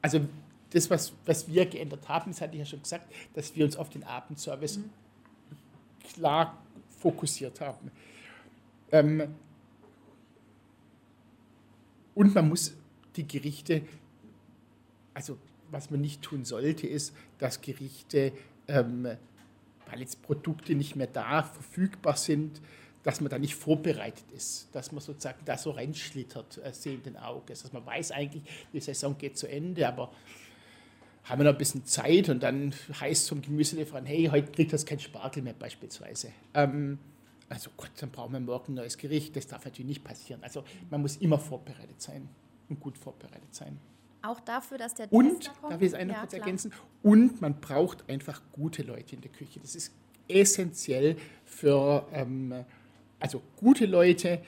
Also, 0.00 0.20
das, 0.70 0.88
was, 0.88 1.12
was 1.26 1.46
wir 1.46 1.66
geändert 1.66 2.08
haben, 2.08 2.30
das 2.30 2.40
hatte 2.40 2.54
ich 2.54 2.60
ja 2.60 2.64
schon 2.64 2.82
gesagt, 2.82 3.12
dass 3.34 3.54
wir 3.54 3.66
uns 3.66 3.76
auf 3.76 3.90
den 3.90 4.02
Abendservice 4.04 4.78
mhm. 4.78 4.90
klar 6.14 6.58
fokussiert 6.98 7.60
haben. 7.60 7.90
Ähm, 8.90 9.34
und 12.14 12.34
man 12.34 12.48
muss 12.48 12.74
die 13.16 13.28
Gerichte, 13.28 13.82
also 15.12 15.36
was 15.74 15.90
man 15.90 16.00
nicht 16.00 16.22
tun 16.22 16.44
sollte, 16.44 16.86
ist, 16.86 17.14
dass 17.38 17.60
Gerichte 17.60 18.32
ähm, 18.68 19.08
weil 19.90 20.00
jetzt 20.00 20.22
Produkte 20.22 20.74
nicht 20.74 20.96
mehr 20.96 21.06
da 21.06 21.42
verfügbar 21.42 22.16
sind, 22.16 22.60
dass 23.02 23.20
man 23.20 23.30
da 23.30 23.38
nicht 23.38 23.54
vorbereitet 23.54 24.24
ist, 24.34 24.68
dass 24.72 24.92
man 24.92 25.00
sozusagen 25.00 25.44
da 25.44 25.58
so 25.58 25.70
reinschlittert, 25.72 26.58
äh, 26.64 26.72
sehenden 26.72 27.16
Auges. 27.16 27.62
Dass 27.62 27.72
man 27.72 27.84
weiß 27.84 28.12
eigentlich, 28.12 28.42
die 28.72 28.80
Saison 28.80 29.18
geht 29.18 29.36
zu 29.36 29.46
Ende, 29.46 29.86
aber 29.86 30.10
haben 31.24 31.40
wir 31.40 31.44
noch 31.44 31.52
ein 31.52 31.58
bisschen 31.58 31.84
Zeit 31.84 32.28
und 32.28 32.42
dann 32.42 32.74
heißt 33.00 33.26
zum 33.26 33.42
Gemüselieferant, 33.42 34.08
hey, 34.08 34.28
heute 34.30 34.52
kriegt 34.52 34.72
das 34.72 34.84
kein 34.86 35.00
Spargel 35.00 35.42
mehr 35.42 35.54
beispielsweise. 35.54 36.32
Ähm, 36.54 36.98
also 37.48 37.70
Gott, 37.76 37.90
dann 38.00 38.10
brauchen 38.10 38.32
wir 38.32 38.40
morgen 38.40 38.72
ein 38.72 38.76
neues 38.76 38.96
Gericht. 38.96 39.36
Das 39.36 39.46
darf 39.46 39.64
natürlich 39.64 39.88
nicht 39.88 40.04
passieren. 40.04 40.42
Also 40.42 40.64
man 40.90 41.02
muss 41.02 41.16
immer 41.18 41.38
vorbereitet 41.38 42.00
sein 42.00 42.28
und 42.68 42.80
gut 42.80 42.96
vorbereitet 42.96 43.54
sein. 43.54 43.78
Auch 44.24 44.40
dafür, 44.40 44.78
dass 44.78 44.94
der 44.94 45.12
Und, 45.12 45.40
Tester 45.40 45.52
kommt? 45.60 45.72
darf 45.74 45.82
ich 45.82 45.88
es 45.88 45.94
einmal 45.94 46.14
ja, 46.16 46.20
kurz 46.20 46.32
klar. 46.32 46.42
ergänzen? 46.42 46.72
Und 47.02 47.40
man 47.40 47.60
braucht 47.60 48.08
einfach 48.08 48.40
gute 48.52 48.82
Leute 48.82 49.16
in 49.16 49.20
der 49.20 49.30
Küche. 49.30 49.60
Das 49.60 49.74
ist 49.74 49.92
essentiell 50.28 51.16
für, 51.44 52.06
ähm, 52.12 52.64
also 53.20 53.42
gute 53.56 53.86
Leute, 53.86 54.40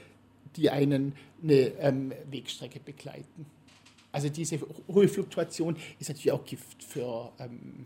die 0.57 0.71
einen 0.71 1.15
eine 1.43 1.69
ähm, 1.79 2.13
Wegstrecke 2.31 2.81
begleiten. 2.81 3.47
Also 4.11 4.31
diese 4.31 4.59
hohe 4.89 5.09
Fluktuation 5.09 5.77
ist 5.99 6.09
natürlich 6.09 6.33
auch 6.33 6.45
Gift 6.45 6.83
für. 6.83 7.31
Ähm, 7.39 7.85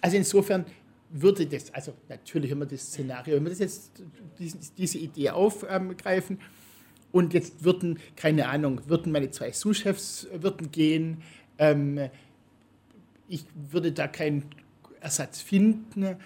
also 0.00 0.16
insofern 0.16 0.64
würde 1.10 1.46
das, 1.46 1.72
also 1.72 1.92
natürlich, 2.08 2.54
wir 2.54 2.66
das 2.66 2.80
Szenario, 2.80 3.36
wenn 3.36 3.44
wir 3.44 3.50
das 3.50 3.58
jetzt 3.58 4.02
diese, 4.38 4.58
diese 4.76 4.98
Idee 4.98 5.30
aufgreifen, 5.30 6.38
und 7.12 7.34
jetzt 7.34 7.64
würden, 7.64 7.98
keine 8.16 8.48
Ahnung, 8.48 8.82
würden 8.88 9.12
meine 9.12 9.30
zwei 9.30 9.52
Sous-Chefs 9.52 10.24
äh, 10.24 10.50
gehen. 10.70 11.22
Ähm, 11.58 12.10
ich 13.28 13.44
würde 13.70 13.92
da 13.92 14.08
keinen 14.08 14.44
Ersatz 15.00 15.40
finden. 15.40 16.16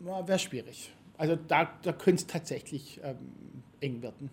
Wäre 0.00 0.38
schwierig. 0.38 0.92
Also 1.16 1.36
da, 1.36 1.72
da 1.82 1.92
könnte 1.92 2.22
es 2.22 2.26
tatsächlich 2.26 3.00
ähm, 3.02 3.16
eng 3.80 4.02
werden. 4.02 4.30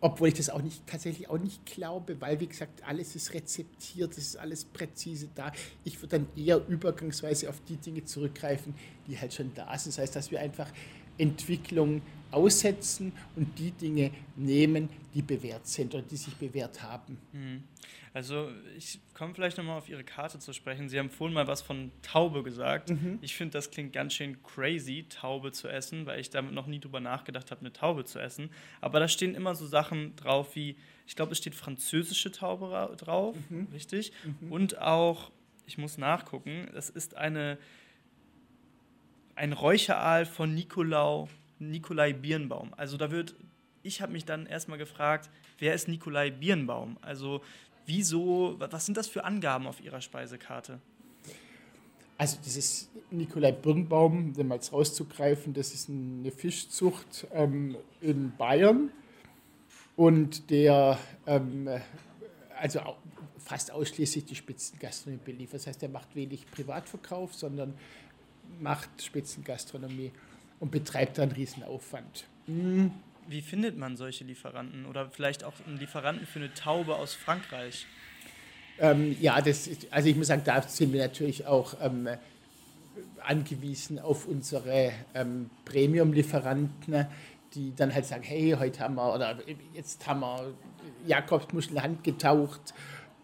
obwohl 0.00 0.28
ich 0.28 0.34
das 0.34 0.50
auch 0.50 0.62
nicht 0.62 0.86
tatsächlich 0.86 1.28
auch 1.28 1.38
nicht 1.38 1.64
glaube, 1.66 2.20
weil 2.20 2.38
wie 2.40 2.46
gesagt, 2.46 2.84
alles 2.84 3.16
ist 3.16 3.34
rezeptiert, 3.34 4.12
es 4.12 4.18
ist 4.18 4.36
alles 4.36 4.64
präzise 4.64 5.28
da. 5.34 5.52
Ich 5.84 6.00
würde 6.00 6.18
dann 6.18 6.28
eher 6.36 6.66
übergangsweise 6.68 7.48
auf 7.48 7.60
die 7.68 7.76
Dinge 7.76 8.04
zurückgreifen, 8.04 8.74
die 9.06 9.18
halt 9.18 9.34
schon 9.34 9.52
da 9.54 9.76
sind. 9.78 9.92
Das 9.94 9.98
heißt, 9.98 10.16
dass 10.16 10.30
wir 10.30 10.40
einfach 10.40 10.70
Entwicklung 11.18 12.02
aussetzen 12.30 13.12
und 13.36 13.58
die 13.58 13.70
Dinge 13.70 14.10
nehmen, 14.36 14.88
die 15.14 15.22
bewährt 15.22 15.66
sind 15.66 15.94
oder 15.94 16.02
die 16.02 16.16
sich 16.16 16.34
bewährt 16.34 16.82
haben. 16.82 17.18
Mhm. 17.32 17.62
Also 18.14 18.50
ich 18.76 18.98
komme 19.14 19.34
vielleicht 19.34 19.58
nochmal 19.58 19.78
auf 19.78 19.88
Ihre 19.88 20.04
Karte 20.04 20.38
zu 20.38 20.52
sprechen. 20.52 20.88
Sie 20.88 20.98
haben 20.98 21.10
vorhin 21.10 21.34
mal 21.34 21.46
was 21.46 21.62
von 21.62 21.92
Taube 22.02 22.42
gesagt. 22.42 22.90
Mhm. 22.90 23.18
Ich 23.20 23.36
finde, 23.36 23.52
das 23.52 23.70
klingt 23.70 23.92
ganz 23.92 24.14
schön 24.14 24.42
crazy, 24.42 25.06
Taube 25.08 25.52
zu 25.52 25.68
essen, 25.68 26.06
weil 26.06 26.20
ich 26.20 26.30
damit 26.30 26.52
noch 26.52 26.66
nie 26.66 26.80
drüber 26.80 27.00
nachgedacht 27.00 27.50
habe, 27.50 27.60
eine 27.60 27.72
Taube 27.72 28.04
zu 28.04 28.18
essen. 28.18 28.50
Aber 28.80 28.98
da 28.98 29.08
stehen 29.08 29.34
immer 29.34 29.54
so 29.54 29.66
Sachen 29.66 30.16
drauf 30.16 30.56
wie, 30.56 30.76
ich 31.06 31.16
glaube, 31.16 31.32
es 31.32 31.38
steht 31.38 31.54
französische 31.54 32.32
Taube 32.32 32.94
drauf, 32.96 33.36
mhm. 33.50 33.68
richtig? 33.72 34.12
Mhm. 34.40 34.52
Und 34.52 34.78
auch, 34.78 35.30
ich 35.66 35.78
muss 35.78 35.98
nachgucken, 35.98 36.68
es 36.74 36.90
ist 36.90 37.16
eine, 37.16 37.58
ein 39.34 39.52
Räucheraal 39.52 40.26
von 40.26 40.54
Nicolau, 40.54 41.28
Nikolai 41.58 42.12
Birnbaum. 42.12 42.72
Also 42.76 42.96
da 42.96 43.10
wird, 43.10 43.34
ich 43.82 44.00
habe 44.00 44.12
mich 44.12 44.24
dann 44.24 44.46
erstmal 44.46 44.78
gefragt, 44.78 45.30
wer 45.58 45.74
ist 45.74 45.88
Nikolai 45.88 46.30
Birnbaum? 46.30 46.98
Also 47.00 47.42
Wieso, 47.88 48.56
was 48.58 48.84
sind 48.84 48.98
das 48.98 49.06
für 49.06 49.24
Angaben 49.24 49.66
auf 49.66 49.80
Ihrer 49.80 50.02
Speisekarte? 50.02 50.78
Also 52.18 52.36
dieses 52.44 52.90
Nikolai 53.10 53.50
Birnbaum, 53.50 54.34
um 54.36 54.46
mal 54.46 54.60
rauszugreifen, 54.70 55.54
das 55.54 55.72
ist 55.72 55.88
eine 55.88 56.30
Fischzucht 56.30 57.26
ähm, 57.32 57.78
in 58.02 58.36
Bayern 58.36 58.90
und 59.96 60.50
der 60.50 60.98
ähm, 61.26 61.70
also 62.60 62.80
fast 63.38 63.70
ausschließlich 63.70 64.26
die 64.26 64.34
Spitzengastronomie 64.34 65.22
beliefert. 65.24 65.60
Das 65.60 65.68
heißt, 65.68 65.82
er 65.82 65.88
macht 65.88 66.14
wenig 66.14 66.44
Privatverkauf, 66.50 67.34
sondern 67.34 67.72
macht 68.60 69.02
Spitzengastronomie 69.02 70.12
und 70.60 70.70
betreibt 70.70 71.18
da 71.18 71.22
einen 71.22 71.32
Riesenaufwand. 71.32 72.24
Mhm. 72.46 72.92
Wie 73.28 73.42
findet 73.42 73.76
man 73.76 73.96
solche 73.96 74.24
Lieferanten 74.24 74.86
oder 74.86 75.10
vielleicht 75.10 75.44
auch 75.44 75.52
einen 75.66 75.76
Lieferanten 75.76 76.26
für 76.26 76.38
eine 76.38 76.54
Taube 76.54 76.96
aus 76.96 77.14
Frankreich? 77.14 77.86
Ähm, 78.78 79.16
ja, 79.20 79.40
das, 79.42 79.68
also 79.90 80.08
ich 80.08 80.16
muss 80.16 80.28
sagen, 80.28 80.42
da 80.44 80.62
sind 80.62 80.92
wir 80.94 81.02
natürlich 81.02 81.46
auch 81.46 81.74
ähm, 81.82 82.08
angewiesen 83.26 83.98
auf 83.98 84.26
unsere 84.26 84.92
ähm, 85.14 85.50
Premium-Lieferanten, 85.66 87.06
die 87.54 87.74
dann 87.74 87.94
halt 87.94 88.06
sagen, 88.06 88.22
hey, 88.22 88.56
heute 88.58 88.80
haben 88.80 88.94
wir, 88.94 89.14
oder 89.14 89.36
jetzt 89.74 90.06
haben 90.06 90.20
wir 90.20 90.54
Jakobsmuschel 91.06 91.82
Hand 91.82 92.04
getaucht, 92.04 92.72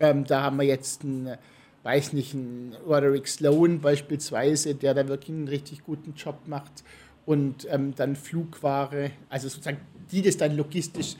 ähm, 0.01 0.25
da 0.25 0.43
haben 0.43 0.59
wir 0.59 0.67
jetzt 0.67 1.03
einen, 1.03 1.39
weiß 1.83 2.13
nicht, 2.13 2.35
einen 2.35 2.77
Roderick 2.87 3.27
Sloan 3.27 3.81
beispielsweise, 3.81 4.75
der 4.75 4.93
da 4.93 5.09
wirklich 5.09 5.31
einen 5.31 5.49
richtig 5.49 5.85
guten 5.85 6.15
Job 6.15 6.41
macht 6.47 6.85
und 7.27 7.67
ähm, 7.71 7.95
dann 7.95 8.17
Flugware, 8.17 9.11
also 9.29 9.49
sozusagen 9.49 9.81
die 10.11 10.23
das 10.23 10.37
dann 10.37 10.57
logistisch 10.57 11.17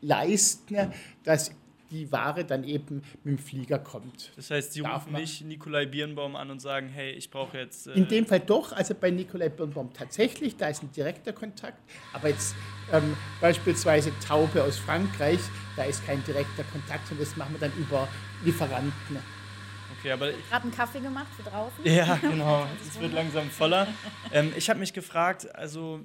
leisten, 0.00 0.92
dass 1.22 1.52
die 1.90 2.10
Ware 2.10 2.44
dann 2.44 2.64
eben 2.64 3.02
mit 3.22 3.38
dem 3.38 3.38
Flieger 3.38 3.78
kommt. 3.78 4.32
Das 4.36 4.50
heißt, 4.50 4.72
Sie 4.72 4.82
Darf 4.82 5.06
rufen 5.06 5.14
nicht 5.14 5.44
Nikolai 5.44 5.86
Birnbaum 5.86 6.34
an 6.34 6.50
und 6.50 6.60
sagen, 6.60 6.88
hey, 6.88 7.12
ich 7.12 7.30
brauche 7.30 7.58
jetzt... 7.58 7.86
Äh 7.86 7.92
In 7.92 8.08
dem 8.08 8.26
Fall 8.26 8.40
doch, 8.40 8.72
also 8.72 8.94
bei 8.94 9.10
Nikolai 9.10 9.48
Birnbaum 9.48 9.92
tatsächlich, 9.92 10.56
da 10.56 10.68
ist 10.68 10.82
ein 10.82 10.90
direkter 10.90 11.32
Kontakt, 11.32 11.78
aber 12.12 12.28
jetzt 12.28 12.56
ähm, 12.92 13.16
beispielsweise 13.40 14.12
Taube 14.26 14.62
aus 14.62 14.78
Frankreich, 14.78 15.40
da 15.76 15.84
ist 15.84 16.04
kein 16.04 16.22
direkter 16.24 16.64
Kontakt 16.64 17.10
und 17.12 17.20
das 17.20 17.36
machen 17.36 17.54
wir 17.54 17.60
dann 17.60 17.78
über 17.78 18.08
Lieferanten. 18.44 19.18
Okay, 20.04 20.12
aber 20.12 20.32
gerade 20.50 20.64
einen 20.64 20.70
Kaffee 20.70 21.00
gemacht 21.00 21.28
für 21.34 21.48
draußen. 21.48 21.82
Ja, 21.82 22.16
genau. 22.16 22.66
es 22.86 23.00
wird 23.00 23.14
langsam 23.14 23.48
voller. 23.48 23.88
Ähm, 24.34 24.52
ich 24.54 24.68
habe 24.68 24.78
mich 24.78 24.92
gefragt, 24.92 25.54
also 25.54 26.00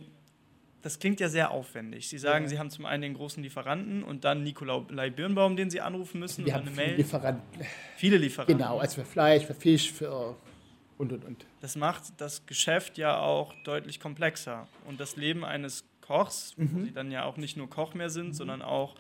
das 0.82 1.00
klingt 1.00 1.20
ja 1.20 1.28
sehr 1.28 1.52
aufwendig. 1.52 2.08
Sie 2.08 2.18
sagen, 2.18 2.46
ja. 2.46 2.50
Sie 2.50 2.60
haben 2.60 2.70
zum 2.70 2.86
einen 2.86 3.02
den 3.02 3.14
großen 3.14 3.44
Lieferanten 3.44 4.06
und 4.06 4.24
dann 4.24 4.42
Nikolai 4.42 5.10
Birnbaum, 5.10 5.58
den 5.58 5.70
Sie 5.70 5.82
anrufen 5.82 6.22
müssen. 6.22 6.46
Wir 6.46 6.54
haben 6.54 6.62
eine 6.62 6.72
viele 6.72 6.88
Mail. 6.88 6.96
Lieferanten. 6.96 7.66
Viele 7.98 8.18
Lieferanten. 8.18 8.58
Genau, 8.58 8.80
also 8.80 9.02
für 9.02 9.06
Fleisch, 9.06 9.44
für 9.44 9.54
Fisch, 9.54 9.92
für 9.92 10.38
und 10.98 11.12
und 11.12 11.26
und. 11.26 11.46
Das 11.60 11.76
macht 11.76 12.04
das 12.22 12.46
Geschäft 12.46 12.98
ja 12.98 13.20
auch 13.20 13.54
deutlich 13.66 14.00
komplexer. 14.00 14.70
Und 14.86 15.02
das 15.02 15.18
Leben 15.18 15.44
eines 15.44 15.84
Kochs, 16.00 16.54
mhm. 16.56 16.70
wo 16.72 16.86
Sie 16.86 16.94
dann 16.94 17.12
ja 17.12 17.26
auch 17.26 17.36
nicht 17.36 17.58
nur 17.58 17.70
Koch 17.70 17.96
mehr 17.96 18.10
sind, 18.10 18.28
mhm. 18.30 18.34
sondern 18.34 18.62
auch 18.62 18.96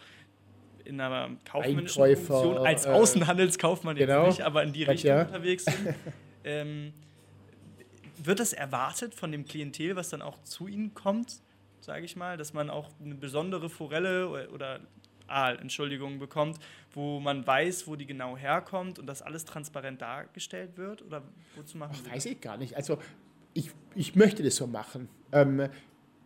in 0.89 0.99
einer 0.99 1.29
kaufmännischen 1.45 2.03
Einkäufer, 2.03 2.41
Funktion, 2.41 2.67
als 2.67 2.85
äh, 2.85 2.89
Außenhandelskaufmann 2.89 3.95
genau, 3.95 4.25
jetzt 4.25 4.37
nicht, 4.37 4.45
aber 4.45 4.63
in 4.63 4.73
die 4.73 4.83
Richtung 4.83 5.09
ja. 5.09 5.21
unterwegs 5.21 5.65
sind. 5.65 5.95
ähm, 6.43 6.93
wird 8.21 8.39
das 8.39 8.51
erwartet 8.51 9.15
von 9.15 9.31
dem 9.31 9.45
Klientel, 9.45 9.95
was 9.95 10.09
dann 10.09 10.21
auch 10.21 10.43
zu 10.43 10.67
Ihnen 10.67 10.93
kommt? 10.93 11.39
sage 11.89 12.05
ich 12.05 12.15
mal, 12.15 12.37
dass 12.37 12.53
man 12.53 12.69
auch 12.69 12.89
eine 13.03 13.15
besondere 13.15 13.69
Forelle 13.69 14.49
oder 14.51 14.79
Aal, 15.25 15.59
Entschuldigung, 15.59 16.19
bekommt, 16.19 16.59
wo 16.93 17.19
man 17.19 17.45
weiß, 17.45 17.87
wo 17.87 17.95
die 17.95 18.05
genau 18.05 18.37
herkommt 18.37 18.99
und 18.99 19.07
das 19.07 19.21
alles 19.21 19.45
transparent 19.45 20.01
dargestellt 20.01 20.77
wird? 20.77 21.01
Oder 21.01 21.23
wozu 21.55 21.77
machen 21.77 21.95
Ach, 22.05 22.11
Weiß 22.11 22.25
ich 22.25 22.41
gar 22.41 22.57
nicht. 22.57 22.75
Also 22.75 22.97
ich, 23.53 23.71
ich 23.95 24.15
möchte 24.15 24.43
das 24.43 24.55
so 24.55 24.67
machen, 24.67 25.09
ähm, 25.31 25.67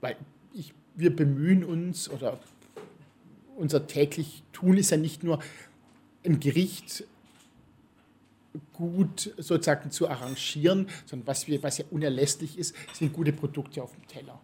weil 0.01 0.16
ich, 0.53 0.74
wir 0.95 1.16
bemühen 1.16 1.64
uns 1.64 2.09
oder 2.09 2.39
unser 3.56 3.88
täglich 3.88 4.43
Tun 4.51 4.78
ist 4.78 4.91
ja 4.91 4.97
nicht 4.97 5.24
nur 5.24 5.39
ein 6.26 6.39
Gericht 6.39 7.06
gut 8.72 9.34
sozusagen 9.38 9.91
zu 9.91 10.08
arrangieren, 10.08 10.88
sondern 11.06 11.28
was, 11.28 11.47
wir, 11.47 11.64
was 11.64 11.80
ja 11.80 11.86
unerlässlich 11.91 12.58
ist, 12.58 12.76
sind 12.93 13.14
gute 13.14 13.34
Produkte 13.34 13.82
auf 13.82 13.93
dem 13.93 14.08
Teller. 14.08 14.39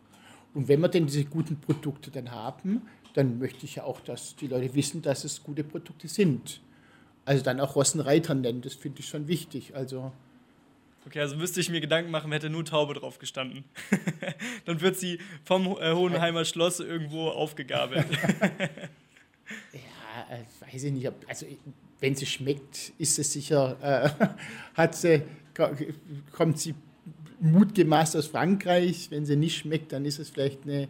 Und 0.53 0.67
wenn 0.67 0.79
wir 0.81 0.87
denn 0.89 1.05
diese 1.05 1.25
guten 1.25 1.57
Produkte 1.59 2.09
dann 2.09 2.31
haben, 2.31 2.81
dann 3.13 3.39
möchte 3.39 3.65
ich 3.65 3.75
ja 3.75 3.83
auch, 3.83 3.99
dass 4.01 4.35
die 4.35 4.47
Leute 4.47 4.73
wissen, 4.73 5.01
dass 5.01 5.23
es 5.23 5.43
gute 5.43 5.63
Produkte 5.63 6.07
sind. 6.07 6.61
Also 7.25 7.43
dann 7.43 7.59
auch 7.59 7.75
Rossenreiter 7.75 8.33
nennen, 8.33 8.61
das 8.61 8.73
finde 8.73 9.01
ich 9.01 9.07
schon 9.07 9.27
wichtig. 9.27 9.75
Also 9.75 10.11
Okay, 11.09 11.21
also 11.21 11.35
müsste 11.37 11.59
ich 11.59 11.71
mir 11.71 11.81
Gedanken 11.81 12.11
machen, 12.11 12.31
hätte 12.31 12.51
nur 12.51 12.63
Taube 12.63 12.93
drauf 12.93 13.17
gestanden. 13.17 13.63
dann 14.65 14.79
wird 14.79 14.95
sie 14.95 15.17
vom 15.43 15.65
äh, 15.65 15.91
Hohenheimer 15.91 16.45
Schloss 16.45 16.79
irgendwo 16.79 17.29
aufgegabelt. 17.29 18.05
ja, 19.73 19.79
äh, 20.29 20.71
weiß 20.71 20.83
ich 20.83 20.93
nicht. 20.93 21.11
Also 21.27 21.47
wenn 21.99 22.13
sie 22.13 22.27
schmeckt, 22.27 22.93
ist 22.99 23.17
es 23.17 23.33
sicher, 23.33 23.75
äh, 23.81 24.27
hat 24.75 24.93
sie, 24.93 25.23
kommt 26.31 26.59
sie 26.59 26.75
mutgemaßt 27.39 28.15
aus 28.15 28.27
Frankreich. 28.27 29.09
Wenn 29.09 29.25
sie 29.25 29.35
nicht 29.35 29.57
schmeckt, 29.57 29.91
dann 29.93 30.05
ist 30.05 30.19
es 30.19 30.29
vielleicht 30.29 30.61
eine 30.65 30.89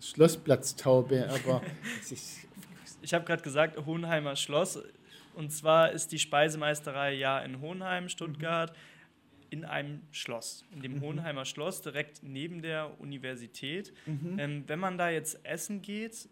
Schlossplatztaube. 0.00 1.28
Aber 1.28 1.62
ich 3.02 3.12
habe 3.12 3.24
gerade 3.24 3.42
gesagt, 3.42 3.84
Hohenheimer 3.86 4.36
Schloss. 4.36 4.78
Und 5.34 5.50
zwar 5.50 5.90
ist 5.90 6.12
die 6.12 6.20
Speisemeisterei 6.20 7.14
ja 7.14 7.40
in 7.40 7.60
Hohenheim, 7.60 8.08
Stuttgart, 8.08 8.70
mhm. 8.70 8.91
In 9.52 9.64
einem 9.64 10.00
Schloss, 10.10 10.64
in 10.72 10.82
dem 10.82 10.96
mhm. 10.96 11.00
Hohenheimer 11.02 11.44
Schloss, 11.44 11.82
direkt 11.82 12.22
neben 12.22 12.62
der 12.62 13.00
Universität. 13.00 13.92
Mhm. 14.06 14.38
Ähm, 14.38 14.64
wenn 14.66 14.78
man 14.78 14.98
da 14.98 15.10
jetzt 15.10 15.44
essen 15.44 15.82
geht, 15.82 16.28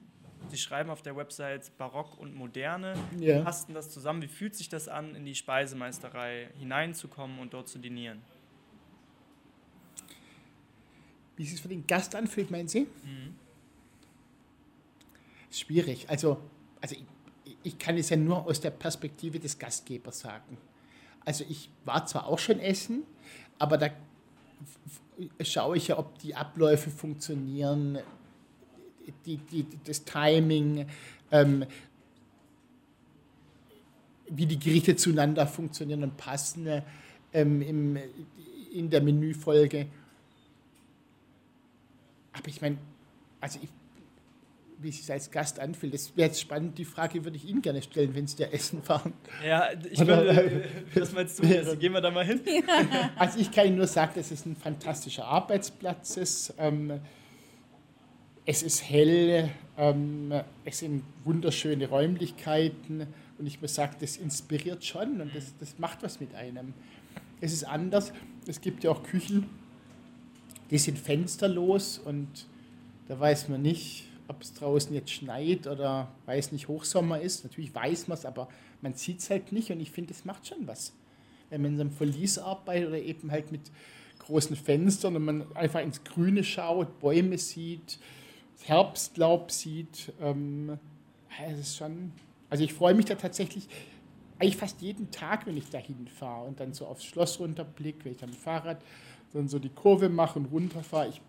Sie 0.49 0.57
schreiben 0.57 0.89
auf 0.89 1.03
der 1.03 1.15
Website 1.17 1.77
Barock 1.77 2.19
und 2.19 2.35
Moderne, 2.35 2.95
ja. 3.19 3.43
passt 3.43 3.69
das 3.75 3.91
zusammen? 3.91 4.23
Wie 4.23 4.27
fühlt 4.27 4.55
sich 4.55 4.71
das 4.71 4.89
an, 4.89 5.15
in 5.15 5.27
die 5.27 5.35
Speisemeisterei 5.35 6.49
hineinzukommen 6.59 7.39
und 7.41 7.53
dort 7.53 7.69
zu 7.69 7.79
dinieren? 7.79 8.23
wie 11.41 11.45
es 11.45 11.53
sich 11.53 11.63
für 11.63 11.69
den 11.69 11.87
Gast 11.87 12.15
anfühlt, 12.15 12.51
meinen 12.51 12.69
Sie? 12.69 12.81
Mhm. 12.81 13.35
Schwierig. 15.51 16.07
Also, 16.11 16.37
also 16.83 16.95
ich, 17.45 17.57
ich 17.63 17.79
kann 17.79 17.97
es 17.97 18.11
ja 18.11 18.19
nur 18.19 18.45
aus 18.45 18.61
der 18.61 18.69
Perspektive 18.69 19.41
des 19.41 19.59
Gastgebers 19.59 20.21
sagen. 20.21 20.59
Also 21.25 21.45
ich 21.49 21.71
war 21.85 22.07
zwar 22.07 22.27
auch 22.27 22.39
schon 22.39 22.59
essen, 22.61 23.03
aber 23.59 23.79
da 23.79 23.89
schaue 25.43 25.77
ich 25.77 25.89
ja, 25.89 25.99
ob 25.99 26.19
die 26.19 26.35
Abläufe 26.35 26.91
funktionieren, 26.91 27.99
die, 29.27 29.37
die, 29.37 29.67
das 29.85 30.05
Timing, 30.05 30.87
ähm, 31.31 31.65
wie 34.29 34.47
die 34.47 34.59
Gerichte 34.59 34.97
zueinander 34.97 35.47
funktionieren 35.47 36.03
und 36.05 36.17
passen 36.17 36.83
ähm, 37.33 37.63
im, 37.63 37.99
in 38.73 38.89
der 38.89 39.03
Menüfolge. 39.03 39.89
Aber 42.33 42.49
ich 42.49 42.61
meine, 42.61 42.79
also 43.41 43.59
ich, 43.61 43.69
wie 44.83 44.89
es 44.89 44.99
sich 44.99 45.13
als 45.13 45.31
Gast 45.31 45.59
anfühlt, 45.59 45.95
das 45.95 46.17
wäre 46.17 46.29
jetzt 46.29 46.41
spannend. 46.41 46.79
Die 46.79 46.85
Frage 46.85 47.25
würde 47.25 47.37
ich 47.37 47.45
Ihnen 47.47 47.63
gerne 47.63 47.83
stellen, 47.83 48.15
wenn 48.15 48.27
Sie 48.27 48.37
da 48.37 48.45
essen 48.45 48.83
fahren. 48.83 49.13
Ja, 49.47 49.69
ich 49.91 49.99
würde, 49.99 50.65
was 50.95 51.13
meinst 51.13 51.39
du 51.39 51.47
jetzt? 51.47 51.79
Gehen 51.79 51.93
wir 51.93 52.01
da 52.01 52.11
mal 52.11 52.25
hin? 52.25 52.41
Ja. 52.47 53.11
Also 53.17 53.39
ich 53.39 53.51
kann 53.51 53.67
Ihnen 53.67 53.77
nur 53.77 53.87
sagen, 53.87 54.13
dass 54.15 54.31
es 54.31 54.47
ein 54.47 54.57
fantastischer 54.57 55.25
Arbeitsplatz 55.27 56.17
ist. 56.17 56.55
Ähm, 56.59 57.01
es 58.47 58.63
ist 58.63 58.89
hell, 58.89 59.51
Ähm, 59.79 60.33
es 60.65 60.81
sind 60.81 61.03
wunderschöne 61.25 61.89
Räumlichkeiten 61.89 63.07
und 63.39 63.47
ich 63.47 63.63
muss 63.63 63.75
sagen, 63.75 63.97
das 64.01 64.19
inspiriert 64.19 64.85
schon 64.85 65.23
und 65.23 65.35
das, 65.35 65.55
das 65.59 65.79
macht 65.79 66.03
was 66.03 66.21
mit 66.21 66.35
einem. 66.35 66.75
Es 67.41 67.55
ist 67.55 67.65
anders. 67.65 68.13
Es 68.47 68.61
gibt 68.61 68.85
ja 68.85 68.91
auch 68.91 69.03
Küchen, 69.03 69.49
die 70.71 70.77
sind 70.77 70.99
fensterlos 70.99 71.99
und 71.99 72.29
da 73.09 73.19
weiß 73.19 73.49
man 73.49 73.63
nicht, 73.63 74.10
ob 74.31 74.43
es 74.43 74.55
draußen 74.55 74.95
jetzt 74.95 75.11
schneit 75.11 75.67
oder 75.67 76.09
weiß 76.27 76.53
nicht, 76.53 76.69
Hochsommer 76.69 77.21
ist. 77.21 77.45
Natürlich 77.45 77.75
weiß 77.75 78.07
man 78.07 78.17
es, 78.17 78.25
aber 78.25 78.49
man 78.81 78.95
sieht 78.95 79.19
es 79.19 79.29
halt 79.29 79.51
nicht 79.51 79.71
und 79.71 79.81
ich 79.81 79.91
finde, 79.91 80.13
es 80.13 80.25
macht 80.25 80.47
schon 80.47 80.67
was. 80.67 80.93
Wenn 81.51 81.63
man 81.63 81.75
in 81.75 81.81
einem 81.81 81.91
Verlies 81.91 82.39
arbeitet 82.39 82.89
oder 82.89 82.99
eben 82.99 83.31
halt 83.33 83.51
mit 83.51 83.73
großen 84.21 84.55
Fenstern 84.55 85.17
und 85.17 85.25
man 85.25 85.57
einfach 85.57 85.81
ins 85.81 86.05
Grüne 86.05 86.45
schaut, 86.45 87.01
Bäume 87.01 87.39
sieht, 87.39 87.99
Herbstlaub 88.63 89.51
sieht, 89.51 90.13
ähm, 90.21 90.79
es 91.45 91.59
ist 91.59 91.77
schon, 91.77 92.13
also 92.51 92.63
ich 92.63 92.73
freue 92.73 92.95
mich 92.95 93.07
da 93.07 93.17
tatsächlich 93.17 93.67
eigentlich 94.39 94.57
fast 94.57 94.81
jeden 94.81 95.11
Tag, 95.11 95.47
wenn 95.47 95.57
ich 95.57 95.69
da 95.71 95.79
hinfahre 95.79 96.47
und 96.47 96.61
dann 96.61 96.73
so 96.73 96.87
aufs 96.87 97.05
Schloss 97.05 97.41
runterblicke, 97.41 98.05
wenn 98.05 98.13
ich 98.13 98.19
dann 98.19 98.31
mit 98.31 98.39
dem 98.39 98.43
Fahrrad 98.43 98.81
dann 99.33 99.49
so 99.49 99.59
die 99.59 99.71
Kurve 99.71 100.09
mache 100.09 100.39
und 100.39 100.47
runterfahre. 100.47 101.09
Ich 101.09 101.21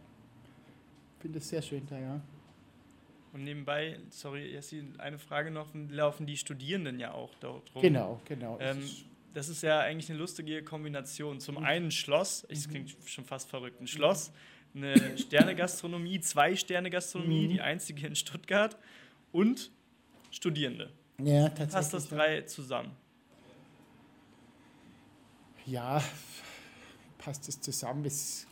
finde 1.19 1.39
es 1.39 1.49
sehr 1.49 1.61
schön 1.63 1.81
da, 1.89 1.97
ja. 1.97 2.21
Und 3.33 3.43
nebenbei, 3.43 3.99
sorry, 4.09 4.51
Jessie, 4.51 4.83
eine 4.97 5.17
Frage 5.17 5.51
noch, 5.51 5.69
laufen 5.73 6.25
die 6.25 6.35
Studierenden 6.35 6.99
ja 6.99 7.13
auch 7.13 7.33
dort 7.35 7.73
rum. 7.73 7.81
Genau, 7.81 8.19
genau. 8.25 8.57
Ähm, 8.59 8.83
das 9.33 9.47
ist 9.47 9.63
ja 9.63 9.79
eigentlich 9.79 10.09
eine 10.09 10.19
lustige 10.19 10.63
Kombination. 10.63 11.39
Zum 11.39 11.55
mhm. 11.55 11.63
einen 11.63 11.91
Schloss, 11.91 12.45
das 12.49 12.67
mhm. 12.67 12.71
klingt 12.71 12.95
schon 13.05 13.23
fast 13.23 13.49
verrückt, 13.49 13.79
ein 13.79 13.87
Schloss, 13.87 14.31
eine 14.75 15.17
Sterne-Gastronomie, 15.17 16.19
zwei 16.19 16.55
Sterne-Gastronomie, 16.55 17.47
mhm. 17.47 17.51
die 17.51 17.61
einzige 17.61 18.05
in 18.05 18.15
Stuttgart 18.15 18.77
und 19.31 19.71
Studierende. 20.29 20.91
Ja, 21.19 21.43
tatsächlich. 21.49 21.71
Passt 21.71 21.93
das 21.93 22.09
drei 22.09 22.41
zusammen? 22.41 22.91
Ja, 25.65 26.03
passt 27.17 27.47
das 27.47 27.61
zusammen. 27.61 28.03
Es 28.05 28.47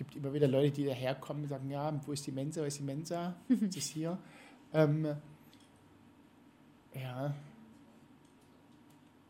gibt 0.00 0.16
immer 0.16 0.32
wieder 0.32 0.48
Leute, 0.48 0.70
die 0.70 0.86
daherkommen 0.86 1.42
und 1.42 1.50
sagen, 1.50 1.68
ja, 1.68 1.92
wo 2.06 2.12
ist 2.12 2.26
die 2.26 2.32
Mensa, 2.32 2.62
wo 2.62 2.64
ist 2.64 2.78
die 2.78 2.82
Mensa? 2.82 3.36
ist 3.48 3.76
das 3.76 3.84
hier? 3.84 4.18
Ähm, 4.72 5.16
ja. 6.94 7.34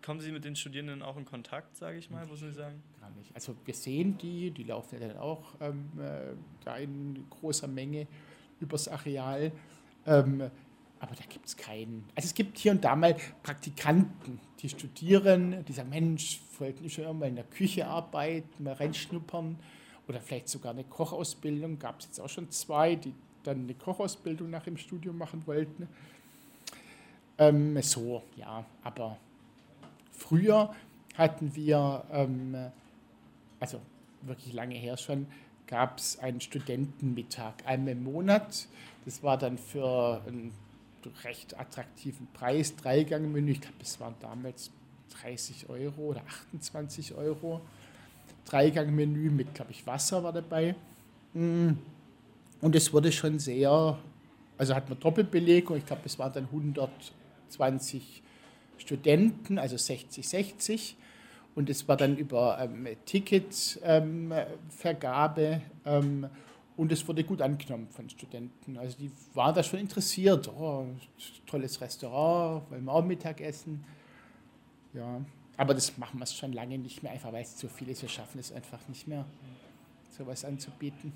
Kommen 0.05 0.21
Sie 0.21 0.33
mit 0.33 0.45
den 0.45 0.55
Studierenden 0.55 1.01
auch 1.01 1.17
in 1.17 1.25
Kontakt, 1.25 1.75
sage 1.79 1.97
ich 1.97 2.11
mal, 2.11 2.27
muss 2.27 2.41
Sie 2.41 2.53
sagen? 2.53 2.83
Gar 3.01 3.09
nicht. 3.13 3.35
Also 3.35 3.57
wir 3.65 3.73
sehen 3.73 4.19
die, 4.19 4.51
die 4.51 4.65
laufen 4.65 5.01
ja 5.01 5.09
dann 5.09 5.17
auch 5.17 5.55
ähm, 5.63 5.89
äh, 5.99 6.35
da 6.63 6.77
in 6.77 7.25
großer 7.31 7.69
Menge 7.69 8.07
übers 8.61 8.87
Areal. 8.87 9.51
Ähm, 10.05 10.51
aber 10.99 11.15
da 11.15 11.25
gibt 11.27 11.47
es 11.47 11.57
keinen. 11.57 12.05
Also 12.15 12.27
es 12.27 12.35
gibt 12.35 12.59
hier 12.59 12.73
und 12.73 12.85
da 12.85 12.95
mal 12.95 13.17
Praktikanten, 13.43 14.41
die 14.59 14.69
studieren, 14.69 15.65
die 15.65 15.73
sagen, 15.73 15.89
Mensch, 15.89 16.43
wollten 16.59 16.85
ich 16.85 16.93
schon 16.93 17.19
mal 17.19 17.31
in 17.31 17.37
der 17.37 17.45
Küche 17.45 17.87
arbeiten, 17.87 18.63
mal 18.63 18.75
reinschnuppern 18.75 19.59
oder 20.11 20.21
vielleicht 20.21 20.49
sogar 20.49 20.73
eine 20.73 20.83
Kochausbildung. 20.83 21.79
Gab 21.79 22.01
es 22.01 22.07
jetzt 22.07 22.21
auch 22.21 22.29
schon 22.29 22.51
zwei, 22.51 22.97
die 22.97 23.15
dann 23.45 23.61
eine 23.61 23.75
Kochausbildung 23.75 24.51
nach 24.51 24.65
dem 24.65 24.77
Studium 24.77 25.17
machen 25.17 25.47
wollten. 25.47 25.89
Ähm, 27.39 27.81
so, 27.81 28.25
ja, 28.37 28.65
aber 28.83 29.17
früher 30.11 30.75
hatten 31.17 31.55
wir, 31.55 32.05
ähm, 32.13 32.57
also 33.61 33.81
wirklich 34.23 34.53
lange 34.53 34.75
her 34.75 34.97
schon, 34.97 35.29
gab 35.69 35.99
es 35.99 36.19
einen 36.19 36.41
Studentenmittag 36.41 37.55
einmal 37.65 37.93
im 37.93 38.03
Monat. 38.03 38.67
Das 39.05 39.23
war 39.23 39.39
dann 39.39 39.59
für 39.59 40.23
einen 40.27 40.53
recht 41.23 41.59
attraktiven 41.59 42.27
Preis, 42.35 42.75
Dreigang-Menü. 42.75 43.53
Ich 43.53 43.61
glaube, 43.61 43.77
es 43.81 44.01
waren 44.01 44.17
damals 44.21 44.73
30 45.23 45.69
Euro 45.69 46.01
oder 46.03 46.23
28 46.27 47.15
Euro. 47.15 47.61
Dreigang-Menü 48.51 49.31
mit, 49.31 49.55
glaube 49.55 49.71
ich, 49.71 49.87
Wasser 49.87 50.23
war 50.23 50.33
dabei. 50.33 50.75
Mm. 51.35 51.71
Und 52.61 52.77
es 52.77 52.93
wurde 52.93 53.11
schon 53.13 53.39
sehr, 53.39 53.99
also 54.59 54.75
hat 54.75 54.91
man 54.91 55.01
Doppelbelegung, 55.01 55.79
ich 55.79 55.87
glaube, 55.87 56.03
es 56.05 56.19
waren 56.19 56.33
dann 56.33 56.45
120 56.45 58.23
Studenten, 58.77 59.59
also 59.59 59.77
60, 59.77 60.29
60. 60.29 60.97
Und 61.55 61.71
es 61.71 61.87
war 61.89 61.97
dann 61.97 62.17
über 62.17 62.59
ähm, 62.61 62.87
Ticketvergabe 63.05 65.63
ähm, 65.85 66.25
ähm, 66.25 66.31
und 66.77 66.93
es 66.93 67.09
wurde 67.09 67.25
gut 67.25 67.43
angenommen 67.43 67.89
von 67.91 68.09
Studenten. 68.09 68.79
Also 68.79 68.97
die 68.99 69.11
waren 69.35 69.55
da 69.55 69.63
schon 69.63 69.81
interessiert. 69.81 70.49
Oh, 70.49 70.87
tolles 71.47 71.79
Restaurant, 71.81 72.71
wollen 72.71 72.85
wir 72.85 72.93
auch 72.93 73.05
Mittagessen. 73.05 73.85
Ja, 74.95 75.21
aber 75.61 75.75
das 75.75 75.99
machen 75.99 76.19
wir 76.19 76.25
schon 76.25 76.55
lange 76.55 76.79
nicht 76.79 77.03
mehr, 77.03 77.13
einfach 77.13 77.35
weil 77.35 77.43
es 77.43 77.55
zu 77.55 77.69
viel 77.69 77.91
ist. 77.91 78.01
Wir 78.01 78.09
schaffen 78.09 78.39
es 78.39 78.51
einfach 78.51 78.81
nicht 78.89 79.07
mehr, 79.07 79.27
sowas 80.17 80.43
anzubieten. 80.43 81.13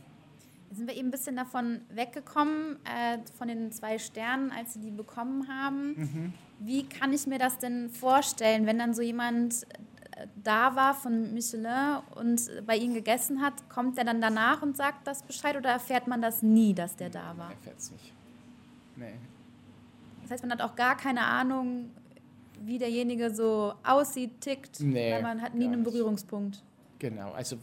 Jetzt 0.69 0.77
sind 0.77 0.87
wir 0.87 0.95
eben 0.95 1.09
ein 1.09 1.11
bisschen 1.11 1.37
davon 1.37 1.81
weggekommen, 1.89 2.77
äh, 2.85 3.19
von 3.39 3.49
den 3.49 3.73
zwei 3.73 3.99
Sternen, 3.99 4.51
als 4.53 4.75
Sie 4.75 4.81
die 4.81 4.91
bekommen 4.91 5.49
haben. 5.49 5.95
Mhm. 5.97 6.35
Wie 6.59 6.87
kann 6.87 7.15
ich 7.15 7.27
mir 7.27 7.39
das 7.39 7.57
denn 7.57 7.89
vorstellen, 7.89 8.67
wenn 8.67 8.79
dann 8.79 8.93
so 8.93 9.01
jemand 9.01 9.63
äh, 10.15 10.27
da 10.43 10.77
war 10.77 10.93
von 10.93 11.33
Michelin 11.33 12.01
und 12.15 12.51
bei 12.67 12.77
Ihnen 12.77 12.93
gegessen 12.93 13.41
hat, 13.41 13.71
kommt 13.71 13.97
der 13.97 14.05
dann 14.05 14.21
danach 14.21 14.61
und 14.61 14.77
sagt 14.77 15.07
das 15.07 15.23
Bescheid 15.23 15.57
oder 15.57 15.71
erfährt 15.71 16.07
man 16.07 16.21
das 16.21 16.43
nie, 16.43 16.75
dass 16.75 16.97
der 16.97 17.09
da 17.09 17.35
war? 17.39 17.51
Erfährt 17.51 17.79
es 17.79 17.93
nicht. 17.93 18.13
Nee. 18.97 19.15
Das 20.21 20.33
heißt, 20.33 20.43
man 20.43 20.53
hat 20.53 20.61
auch 20.61 20.77
gar 20.77 20.99
keine 20.99 21.23
Ahnung, 21.23 21.91
wie 22.67 22.79
derjenige 22.79 23.35
so 23.35 23.75
aussieht, 23.83 24.41
tickt, 24.41 24.81
nee, 24.81 25.13
weil 25.13 25.23
man 25.23 25.41
hat 25.41 25.55
nie 25.55 25.67
einen 25.67 25.83
Berührungspunkt. 25.83 26.63
Genau, 26.99 27.33
also 27.33 27.57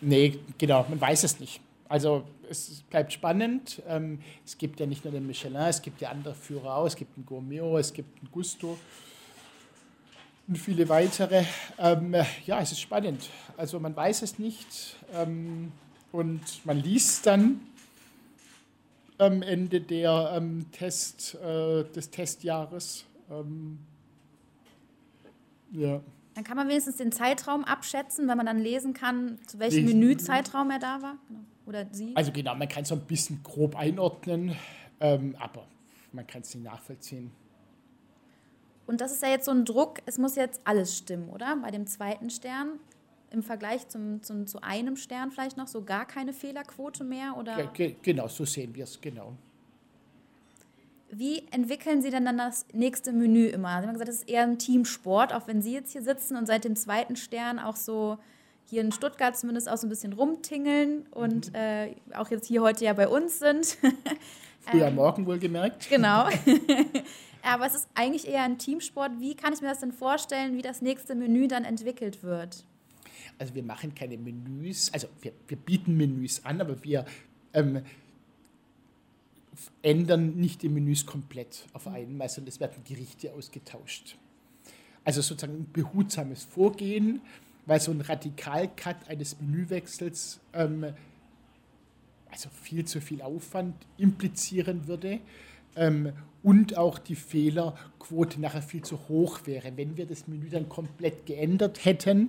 nee, 0.00 0.38
genau, 0.58 0.86
man 0.88 1.00
weiß 1.00 1.24
es 1.24 1.40
nicht. 1.40 1.60
Also 1.88 2.24
es 2.48 2.82
bleibt 2.88 3.12
spannend. 3.12 3.82
Ähm, 3.88 4.20
es 4.44 4.56
gibt 4.56 4.78
ja 4.78 4.86
nicht 4.86 5.04
nur 5.04 5.12
den 5.12 5.26
Michelin, 5.26 5.56
es 5.56 5.82
gibt 5.82 6.00
ja 6.00 6.10
andere 6.10 6.34
Führer 6.34 6.76
auch. 6.76 6.86
Es 6.86 6.96
gibt 6.96 7.16
einen 7.16 7.26
Gourmet, 7.26 7.78
es 7.78 7.92
gibt 7.92 8.18
einen 8.20 8.30
Gusto 8.30 8.78
und 10.50 10.58
viele 10.58 10.88
weitere. 10.88 11.44
Ähm, 11.78 12.14
ja, 12.44 12.60
es 12.60 12.72
ist 12.72 12.80
spannend. 12.80 13.30
Also 13.56 13.78
man 13.78 13.94
weiß 13.94 14.22
es 14.22 14.38
nicht 14.38 14.96
ähm, 15.14 15.72
und 16.12 16.40
man 16.64 16.76
liest 16.76 17.26
dann 17.26 17.60
am 19.20 19.42
Ende 19.42 19.80
der 19.80 20.32
ähm, 20.34 20.70
Test, 20.72 21.36
äh, 21.36 21.84
des 21.84 22.10
Testjahres. 22.10 23.04
Ähm, 23.30 23.78
ja. 25.72 26.00
Dann 26.34 26.44
kann 26.44 26.56
man 26.56 26.68
wenigstens 26.68 26.96
den 26.96 27.12
Zeitraum 27.12 27.64
abschätzen, 27.64 28.28
wenn 28.28 28.36
man 28.36 28.46
dann 28.46 28.58
lesen 28.58 28.94
kann, 28.94 29.38
zu 29.46 29.58
welchem 29.58 29.84
Menüzeitraum 29.84 30.70
er 30.70 30.78
da 30.78 31.02
war. 31.02 31.16
Genau. 31.28 31.40
Oder 31.66 31.86
sie. 31.92 32.16
Also 32.16 32.32
genau, 32.32 32.54
man 32.54 32.68
kann 32.68 32.82
es 32.82 32.88
so 32.88 32.94
ein 32.94 33.02
bisschen 33.02 33.42
grob 33.42 33.76
einordnen, 33.76 34.56
ähm, 35.00 35.36
aber 35.38 35.66
man 36.12 36.26
kann 36.26 36.42
es 36.42 36.54
nicht 36.54 36.64
nachvollziehen. 36.64 37.30
Und 38.86 39.00
das 39.00 39.12
ist 39.12 39.22
ja 39.22 39.28
jetzt 39.28 39.44
so 39.44 39.52
ein 39.52 39.64
Druck, 39.64 39.98
es 40.06 40.18
muss 40.18 40.34
jetzt 40.34 40.62
alles 40.64 40.98
stimmen, 40.98 41.28
oder? 41.28 41.56
Bei 41.62 41.70
dem 41.70 41.86
zweiten 41.86 42.28
Stern 42.28 42.80
im 43.30 43.42
Vergleich 43.42 43.88
zum, 43.88 44.22
zum, 44.22 44.46
zu 44.46 44.62
einem 44.62 44.96
Stern 44.96 45.30
vielleicht 45.30 45.56
noch 45.56 45.68
so 45.68 45.82
gar 45.82 46.06
keine 46.06 46.32
Fehlerquote 46.32 47.04
mehr? 47.04 47.36
Oder? 47.36 47.58
Ja, 47.58 47.90
genau, 48.02 48.28
so 48.28 48.44
sehen 48.44 48.74
wir 48.74 48.84
es, 48.84 49.00
genau. 49.00 49.34
Wie 51.12 51.42
entwickeln 51.50 52.02
Sie 52.02 52.10
denn 52.10 52.24
dann 52.24 52.38
das 52.38 52.66
nächste 52.72 53.12
Menü 53.12 53.46
immer? 53.46 53.80
Sie 53.80 53.86
haben 53.86 53.92
gesagt, 53.94 54.08
das 54.08 54.16
ist 54.16 54.28
eher 54.28 54.44
ein 54.44 54.58
Teamsport, 54.58 55.32
auch 55.32 55.48
wenn 55.48 55.60
Sie 55.60 55.72
jetzt 55.72 55.92
hier 55.92 56.02
sitzen 56.02 56.36
und 56.36 56.46
seit 56.46 56.64
dem 56.64 56.76
zweiten 56.76 57.16
Stern 57.16 57.58
auch 57.58 57.76
so 57.76 58.18
hier 58.66 58.82
in 58.82 58.92
Stuttgart 58.92 59.36
zumindest 59.36 59.68
auch 59.68 59.76
so 59.76 59.86
ein 59.86 59.90
bisschen 59.90 60.12
rumtingeln 60.12 61.06
und 61.10 61.48
mhm. 61.48 61.54
äh, 61.56 61.94
auch 62.14 62.30
jetzt 62.30 62.46
hier 62.46 62.62
heute 62.62 62.84
ja 62.84 62.92
bei 62.92 63.08
uns 63.08 63.40
sind. 63.40 63.76
Früher 64.60 64.86
ähm, 64.86 64.94
Morgen 64.94 65.26
wohlgemerkt. 65.26 65.88
Genau. 65.90 66.28
Aber 67.42 67.66
es 67.66 67.74
ist 67.74 67.88
eigentlich 67.94 68.28
eher 68.28 68.42
ein 68.42 68.58
Teamsport. 68.58 69.12
Wie 69.18 69.34
kann 69.34 69.52
ich 69.52 69.60
mir 69.60 69.68
das 69.68 69.80
denn 69.80 69.92
vorstellen, 69.92 70.56
wie 70.56 70.62
das 70.62 70.82
nächste 70.82 71.16
Menü 71.16 71.48
dann 71.48 71.64
entwickelt 71.64 72.22
wird? 72.22 72.64
Also 73.40 73.54
wir 73.54 73.62
machen 73.62 73.94
keine 73.94 74.18
Menüs, 74.18 74.92
also 74.92 75.08
wir, 75.22 75.32
wir 75.48 75.56
bieten 75.56 75.96
Menüs 75.96 76.44
an, 76.44 76.60
aber 76.60 76.84
wir 76.84 77.06
ähm, 77.54 77.80
ändern 79.80 80.36
nicht 80.36 80.60
die 80.60 80.68
Menüs 80.68 81.06
komplett 81.06 81.64
auf 81.72 81.86
einmal, 81.86 82.28
sondern 82.28 82.48
es 82.48 82.60
werden 82.60 82.84
Gerichte 82.84 83.32
ausgetauscht. 83.32 84.18
Also 85.04 85.22
sozusagen 85.22 85.54
ein 85.54 85.72
behutsames 85.72 86.44
Vorgehen, 86.44 87.22
weil 87.64 87.80
so 87.80 87.90
ein 87.92 88.02
Radikalcut 88.02 89.08
eines 89.08 89.40
Menüwechsels 89.40 90.40
ähm, 90.52 90.92
also 92.30 92.50
viel 92.62 92.84
zu 92.84 93.00
viel 93.00 93.22
Aufwand 93.22 93.74
implizieren 93.96 94.86
würde 94.86 95.18
ähm, 95.76 96.12
und 96.42 96.76
auch 96.76 96.98
die 96.98 97.16
Fehlerquote 97.16 98.38
nachher 98.38 98.60
viel 98.60 98.82
zu 98.82 99.08
hoch 99.08 99.40
wäre. 99.46 99.72
Wenn 99.76 99.96
wir 99.96 100.04
das 100.04 100.28
Menü 100.28 100.50
dann 100.50 100.68
komplett 100.68 101.24
geändert 101.24 101.86
hätten, 101.86 102.28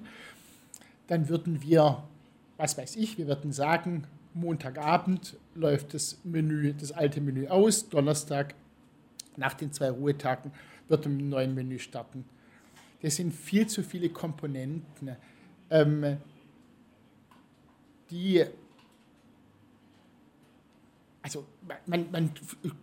dann 1.11 1.27
würden 1.27 1.61
wir, 1.61 2.07
was 2.55 2.77
weiß 2.77 2.95
ich, 2.95 3.17
wir 3.17 3.27
würden 3.27 3.51
sagen, 3.51 4.07
Montagabend 4.33 5.35
läuft 5.55 5.93
das 5.93 6.21
Menü, 6.23 6.73
das 6.73 6.93
alte 6.93 7.19
Menü 7.19 7.47
aus. 7.47 7.89
Donnerstag 7.89 8.55
nach 9.35 9.53
den 9.53 9.73
zwei 9.73 9.89
Ruhetagen 9.91 10.53
wird 10.87 11.05
ein 11.05 11.27
neues 11.27 11.53
Menü 11.53 11.79
starten. 11.79 12.23
Das 13.01 13.17
sind 13.17 13.33
viel 13.33 13.67
zu 13.67 13.83
viele 13.83 14.07
Komponenten, 14.07 15.17
ähm, 15.69 16.15
die 18.09 18.45
also 21.21 21.45
man, 21.87 22.09
man 22.09 22.31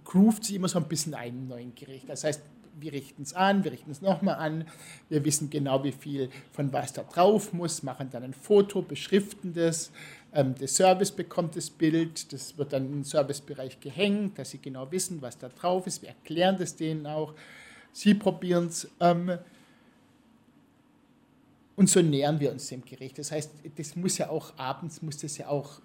groovt 0.04 0.44
sie 0.44 0.56
immer 0.56 0.68
so 0.68 0.78
ein 0.78 0.86
bisschen 0.86 1.14
ein 1.14 1.48
neuen 1.48 1.74
Gericht. 1.74 2.06
Das 2.10 2.24
heißt, 2.24 2.42
wir 2.80 2.92
richten 2.92 3.22
es 3.22 3.34
an, 3.34 3.64
wir 3.64 3.72
richten 3.72 3.90
es 3.90 4.02
nochmal 4.02 4.36
an, 4.36 4.66
wir 5.08 5.24
wissen 5.24 5.50
genau, 5.50 5.82
wie 5.84 5.92
viel 5.92 6.30
von 6.52 6.72
was 6.72 6.92
da 6.92 7.02
drauf 7.02 7.52
muss, 7.52 7.82
machen 7.82 8.08
dann 8.10 8.22
ein 8.22 8.34
Foto, 8.34 8.82
beschriften 8.82 9.52
das. 9.52 9.90
Ähm, 10.32 10.54
der 10.54 10.68
Service 10.68 11.10
bekommt 11.10 11.56
das 11.56 11.70
Bild, 11.70 12.32
das 12.32 12.56
wird 12.58 12.72
dann 12.72 12.86
im 12.86 13.04
Servicebereich 13.04 13.80
gehängt, 13.80 14.38
dass 14.38 14.50
sie 14.50 14.58
genau 14.58 14.90
wissen, 14.90 15.22
was 15.22 15.38
da 15.38 15.48
drauf 15.48 15.86
ist. 15.86 16.02
Wir 16.02 16.10
erklären 16.10 16.56
das 16.58 16.76
denen 16.76 17.06
auch. 17.06 17.34
Sie 17.92 18.14
probieren 18.14 18.66
es. 18.66 18.88
Ähm, 19.00 19.38
und 21.76 21.88
so 21.88 22.02
nähern 22.02 22.40
wir 22.40 22.50
uns 22.50 22.68
dem 22.68 22.84
Gericht. 22.84 23.18
Das 23.18 23.30
heißt, 23.30 23.52
das 23.76 23.94
muss 23.94 24.18
ja 24.18 24.30
auch 24.30 24.52
abends, 24.58 25.00
muss 25.00 25.18
das 25.18 25.38
ja 25.38 25.48
auch 25.48 25.80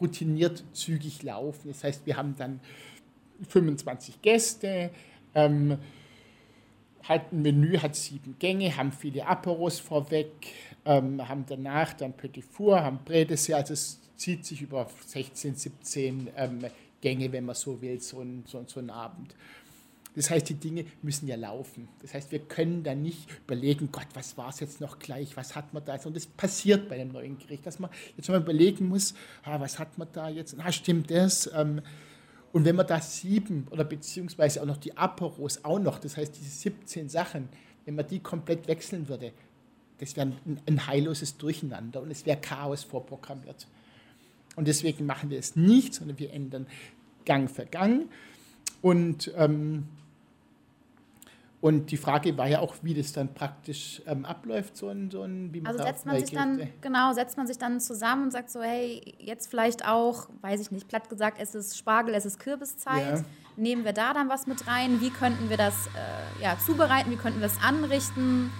routiniert 0.00 0.64
zügig 0.72 1.22
laufen. 1.22 1.68
Das 1.68 1.84
heißt, 1.84 2.06
wir 2.06 2.16
haben 2.16 2.34
dann 2.36 2.60
25 3.48 4.22
Gäste, 4.22 4.90
ähm, 5.34 5.78
halt 7.08 7.32
ein 7.32 7.42
Menü 7.42 7.78
hat 7.78 7.96
sieben 7.96 8.38
Gänge, 8.38 8.76
haben 8.76 8.92
viele 8.92 9.26
Aperos 9.26 9.80
vorweg, 9.80 10.28
ähm, 10.84 11.26
haben 11.26 11.44
danach 11.46 11.94
dann 11.94 12.12
Petit 12.12 12.44
Four, 12.44 12.82
haben 12.82 13.00
Bredessé, 13.04 13.54
also 13.54 13.72
es 13.72 14.00
zieht 14.16 14.44
sich 14.44 14.62
über 14.62 14.88
16, 15.06 15.54
17 15.54 16.28
ähm, 16.36 16.60
Gänge, 17.00 17.32
wenn 17.32 17.44
man 17.44 17.54
so 17.54 17.80
will, 17.80 18.00
so 18.00 18.20
ein, 18.20 18.44
so, 18.46 18.62
so 18.66 18.80
ein 18.80 18.90
Abend. 18.90 19.34
Das 20.18 20.30
heißt, 20.30 20.48
die 20.48 20.54
Dinge 20.54 20.84
müssen 21.02 21.28
ja 21.28 21.36
laufen. 21.36 21.88
Das 22.02 22.12
heißt, 22.12 22.32
wir 22.32 22.40
können 22.40 22.82
da 22.82 22.92
nicht 22.94 23.28
überlegen, 23.46 23.90
Gott, 23.92 24.08
was 24.14 24.36
war 24.36 24.48
es 24.48 24.58
jetzt 24.58 24.80
noch 24.80 24.98
gleich, 24.98 25.36
was 25.36 25.54
hat 25.54 25.72
man 25.72 25.84
da 25.84 25.94
jetzt? 25.94 26.06
Und 26.06 26.16
das 26.16 26.26
passiert 26.26 26.88
bei 26.88 27.00
einem 27.00 27.12
neuen 27.12 27.38
Gericht, 27.38 27.64
dass 27.64 27.78
man 27.78 27.88
jetzt 28.16 28.28
mal 28.28 28.40
überlegen 28.40 28.88
muss, 28.88 29.14
ah, 29.44 29.60
was 29.60 29.78
hat 29.78 29.96
man 29.96 30.08
da 30.12 30.28
jetzt? 30.28 30.56
Ah, 30.58 30.72
stimmt 30.72 31.10
das? 31.12 31.48
Ähm, 31.54 31.82
und 32.52 32.64
wenn 32.64 32.76
man 32.76 32.86
da 32.86 33.00
sieben 33.00 33.66
oder 33.70 33.84
beziehungsweise 33.84 34.62
auch 34.62 34.66
noch 34.66 34.78
die 34.78 34.96
Aperos 34.96 35.64
auch 35.64 35.78
noch, 35.78 35.98
das 35.98 36.16
heißt 36.16 36.36
diese 36.36 36.50
17 36.50 37.08
Sachen, 37.08 37.48
wenn 37.84 37.94
man 37.94 38.06
die 38.06 38.20
komplett 38.20 38.68
wechseln 38.68 39.08
würde, 39.08 39.32
das 39.98 40.16
wäre 40.16 40.32
ein, 40.46 40.60
ein 40.66 40.86
heilloses 40.86 41.36
Durcheinander 41.36 42.00
und 42.00 42.10
es 42.10 42.24
wäre 42.24 42.40
Chaos 42.40 42.84
vorprogrammiert. 42.84 43.66
Und 44.56 44.66
deswegen 44.66 45.06
machen 45.06 45.30
wir 45.30 45.38
es 45.38 45.56
nicht, 45.56 45.94
sondern 45.94 46.18
wir 46.18 46.32
ändern 46.32 46.66
Gang 47.24 47.50
für 47.50 47.66
Gang. 47.66 48.08
Und 48.82 49.32
ähm, 49.36 49.86
und 51.60 51.90
die 51.90 51.96
Frage 51.96 52.38
war 52.38 52.46
ja 52.46 52.60
auch, 52.60 52.76
wie 52.82 52.94
das 52.94 53.12
dann 53.12 53.34
praktisch 53.34 54.00
ähm, 54.06 54.24
abläuft, 54.24 54.76
so 54.76 54.88
ein, 54.88 55.10
so 55.10 55.22
ein 55.22 55.52
wie 55.52 55.60
man 55.60 55.72
Also 55.72 55.82
setzt 55.82 56.06
man 56.06 56.20
sich 56.20 56.30
dann, 56.30 56.68
genau, 56.80 57.12
setzt 57.12 57.36
man 57.36 57.48
sich 57.48 57.58
dann 57.58 57.80
zusammen 57.80 58.24
und 58.24 58.30
sagt 58.30 58.50
so, 58.50 58.62
hey, 58.62 59.16
jetzt 59.18 59.48
vielleicht 59.48 59.84
auch, 59.84 60.28
weiß 60.40 60.60
ich 60.60 60.70
nicht, 60.70 60.86
platt 60.86 61.08
gesagt, 61.08 61.38
es 61.40 61.56
ist 61.56 61.76
Spargel, 61.76 62.14
es 62.14 62.24
ist 62.24 62.38
Kürbiszeit. 62.38 63.18
Ja. 63.18 63.24
Nehmen 63.56 63.84
wir 63.84 63.92
da 63.92 64.14
dann 64.14 64.28
was 64.28 64.46
mit 64.46 64.68
rein? 64.68 65.00
Wie 65.00 65.10
könnten 65.10 65.50
wir 65.50 65.56
das 65.56 65.74
äh, 65.88 66.42
ja, 66.44 66.56
zubereiten? 66.64 67.10
Wie 67.10 67.16
könnten 67.16 67.40
wir 67.40 67.48
das 67.48 67.60
anrichten? 67.60 68.52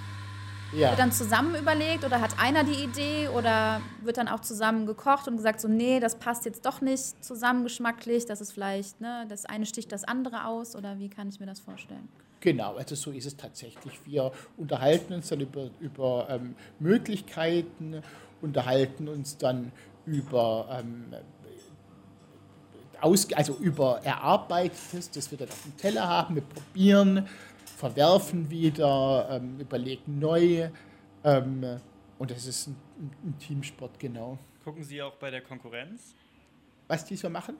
Ja. 0.72 0.90
Wird 0.90 0.98
dann 0.98 1.12
zusammen 1.12 1.54
überlegt 1.54 2.04
oder 2.04 2.20
hat 2.20 2.32
einer 2.40 2.64
die 2.64 2.82
Idee 2.82 3.28
oder 3.28 3.80
wird 4.02 4.16
dann 4.16 4.26
auch 4.26 4.40
zusammen 4.40 4.86
gekocht 4.86 5.28
und 5.28 5.36
gesagt, 5.36 5.60
so, 5.60 5.68
nee, 5.68 6.00
das 6.00 6.16
passt 6.16 6.44
jetzt 6.46 6.66
doch 6.66 6.80
nicht 6.80 7.24
zusammen 7.24 7.62
geschmacklich, 7.62 8.26
das 8.26 8.40
ist 8.40 8.52
vielleicht, 8.52 9.00
ne, 9.00 9.24
das 9.28 9.46
eine 9.46 9.66
sticht 9.66 9.92
das 9.92 10.04
andere 10.04 10.46
aus 10.46 10.74
oder 10.74 10.98
wie 10.98 11.08
kann 11.08 11.28
ich 11.28 11.38
mir 11.38 11.46
das 11.46 11.60
vorstellen? 11.60 12.08
Genau, 12.40 12.76
also 12.76 12.94
so 12.94 13.10
ist 13.10 13.26
es 13.26 13.36
tatsächlich. 13.36 14.00
Wir 14.06 14.30
unterhalten 14.56 15.12
uns 15.12 15.28
dann 15.28 15.40
über, 15.40 15.70
über 15.80 16.26
ähm, 16.30 16.54
Möglichkeiten, 16.78 18.02
unterhalten 18.40 19.08
uns 19.08 19.36
dann 19.36 19.72
über, 20.06 20.68
ähm, 20.70 21.12
aus, 23.00 23.32
also 23.32 23.56
über 23.56 24.00
Erarbeitetes, 24.04 25.10
das 25.10 25.30
wir 25.30 25.38
dann 25.38 25.48
auf 25.48 25.62
dem 25.62 25.76
Teller 25.76 26.06
haben. 26.06 26.36
Wir 26.36 26.42
probieren, 26.42 27.28
verwerfen 27.76 28.48
wieder, 28.50 29.28
ähm, 29.30 29.58
überlegen 29.58 30.18
neu. 30.20 30.70
Ähm, 31.24 31.80
und 32.18 32.30
das 32.30 32.46
ist 32.46 32.68
ein, 32.68 32.76
ein, 33.24 33.38
Teamsport, 33.38 33.98
genau. 33.98 34.38
Gucken 34.64 34.84
Sie 34.84 35.02
auch 35.02 35.14
bei 35.16 35.30
der 35.30 35.40
Konkurrenz? 35.40 36.14
Was 36.86 37.04
die 37.04 37.16
so 37.16 37.28
machen? 37.28 37.56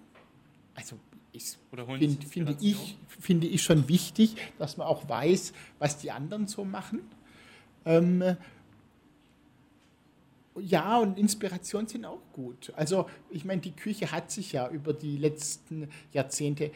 Also 0.74 0.96
ist, 1.38 1.58
find, 1.98 2.24
finde, 2.24 2.56
ich, 2.60 2.96
finde 3.08 3.46
ich 3.46 3.62
schon 3.62 3.88
wichtig, 3.88 4.36
dass 4.58 4.76
man 4.76 4.86
auch 4.86 5.08
weiß, 5.08 5.52
was 5.78 5.98
die 5.98 6.10
anderen 6.10 6.46
so 6.46 6.64
machen. 6.64 7.00
Ähm, 7.84 8.36
ja, 10.60 10.98
und 10.98 11.18
Inspiration 11.18 11.86
sind 11.86 12.04
auch 12.04 12.20
gut. 12.32 12.72
Also 12.76 13.08
ich 13.30 13.44
meine, 13.44 13.60
die 13.60 13.72
Küche 13.72 14.10
hat 14.10 14.30
sich 14.30 14.52
ja 14.52 14.68
über 14.68 14.92
die 14.92 15.16
letzten 15.16 15.88
Jahrzehnte 16.12 16.70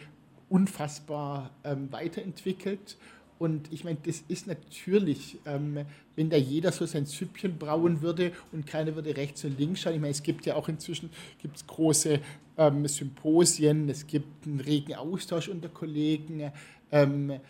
unfassbar 0.48 1.50
ähm, 1.64 1.90
weiterentwickelt 1.90 2.96
und 3.42 3.72
ich 3.72 3.82
meine, 3.82 3.98
das 4.04 4.22
ist 4.28 4.46
natürlich, 4.46 5.36
ähm, 5.46 5.84
wenn 6.14 6.30
da 6.30 6.36
jeder 6.36 6.70
so 6.70 6.86
sein 6.86 7.06
Süppchen 7.06 7.58
brauen 7.58 8.00
würde 8.00 8.30
und 8.52 8.68
keiner 8.68 8.94
würde 8.94 9.16
rechts 9.16 9.44
und 9.44 9.58
links 9.58 9.80
schauen. 9.80 9.94
Ich 9.94 10.00
meine, 10.00 10.12
es 10.12 10.22
gibt 10.22 10.46
ja 10.46 10.54
auch 10.54 10.68
inzwischen 10.68 11.10
gibt's 11.40 11.66
große 11.66 12.20
ähm, 12.56 12.86
Symposien, 12.86 13.88
es 13.88 14.06
gibt 14.06 14.46
einen 14.46 14.60
regen 14.60 14.94
Austausch 14.94 15.48
unter 15.48 15.68
Kollegen. 15.68 16.52
Ähm, 16.90 17.40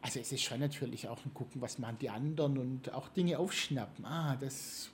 also 0.00 0.20
es 0.20 0.32
ist 0.32 0.42
schon 0.42 0.60
natürlich 0.60 1.08
auch 1.08 1.24
ein 1.24 1.34
Gucken, 1.34 1.60
was 1.60 1.78
machen 1.78 1.98
die 2.00 2.08
anderen 2.08 2.58
und 2.58 2.92
auch 2.94 3.08
Dinge 3.08 3.38
aufschnappen. 3.38 4.04
Ah, 4.04 4.36
das 4.36 4.90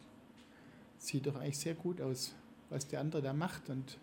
sieht 0.98 1.26
doch 1.26 1.36
eigentlich 1.36 1.58
sehr 1.58 1.74
gut 1.74 2.00
aus, 2.00 2.34
was 2.70 2.88
der 2.88 3.00
andere 3.00 3.22
da 3.22 3.32
macht. 3.32 3.68
Und 3.68 3.98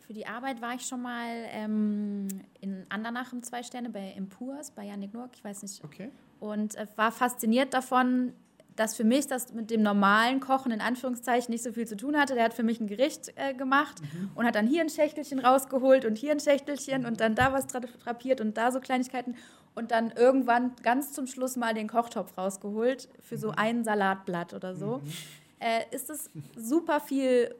für 0.00 0.12
die 0.12 0.26
Arbeit 0.26 0.60
war 0.60 0.74
ich 0.74 0.82
schon 0.82 1.02
mal 1.02 1.28
ähm, 1.50 2.28
in 2.60 2.84
Andernach 2.88 3.32
im 3.32 3.42
Zwei 3.42 3.62
Sterne 3.62 3.90
bei 3.90 4.12
Impurs, 4.12 4.70
bei 4.70 4.84
Janik 4.84 5.14
Nurk, 5.14 5.30
ich 5.34 5.44
weiß 5.44 5.62
nicht. 5.62 5.82
Okay. 5.84 6.10
Und 6.40 6.74
äh, 6.74 6.86
war 6.96 7.12
fasziniert 7.12 7.72
davon, 7.72 8.34
dass 8.76 8.96
für 8.96 9.04
mich 9.04 9.26
das 9.26 9.52
mit 9.52 9.70
dem 9.70 9.82
normalen 9.82 10.40
Kochen 10.40 10.72
in 10.72 10.80
Anführungszeichen 10.80 11.52
nicht 11.52 11.62
so 11.62 11.72
viel 11.72 11.86
zu 11.86 11.96
tun 11.96 12.16
hatte. 12.16 12.34
Der 12.34 12.44
hat 12.44 12.54
für 12.54 12.62
mich 12.62 12.80
ein 12.80 12.86
Gericht 12.86 13.32
äh, 13.36 13.54
gemacht 13.54 14.00
mhm. 14.00 14.30
und 14.34 14.46
hat 14.46 14.54
dann 14.54 14.66
hier 14.66 14.82
ein 14.82 14.88
Schächtelchen 14.88 15.38
rausgeholt 15.38 16.04
und 16.04 16.18
hier 16.18 16.32
ein 16.32 16.40
Schächtelchen 16.40 17.02
mhm. 17.02 17.08
und 17.08 17.20
dann 17.20 17.34
da 17.34 17.52
was 17.52 17.66
drapiert 17.66 18.40
und 18.40 18.56
da 18.56 18.72
so 18.72 18.80
Kleinigkeiten 18.80 19.36
und 19.74 19.90
dann 19.90 20.10
irgendwann 20.12 20.72
ganz 20.82 21.12
zum 21.12 21.26
Schluss 21.26 21.56
mal 21.56 21.74
den 21.74 21.88
Kochtopf 21.88 22.36
rausgeholt 22.36 23.08
für 23.20 23.38
so 23.38 23.48
mhm. 23.48 23.54
ein 23.56 23.84
Salatblatt 23.84 24.54
oder 24.54 24.74
so. 24.74 24.98
Mhm. 24.98 25.12
Äh, 25.60 25.94
ist 25.94 26.10
es 26.10 26.30
super 26.56 27.00
viel 27.00 27.54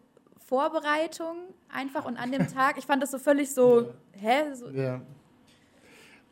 Vorbereitung 0.47 1.37
einfach 1.69 2.05
und 2.05 2.17
an 2.17 2.33
dem 2.33 2.47
Tag, 2.49 2.77
ich 2.77 2.85
fand 2.85 3.03
das 3.03 3.11
so 3.11 3.19
völlig 3.19 3.53
so, 3.53 3.81
ja. 3.81 3.89
hä? 4.21 4.55
So. 4.55 4.69
Ja. 4.71 5.01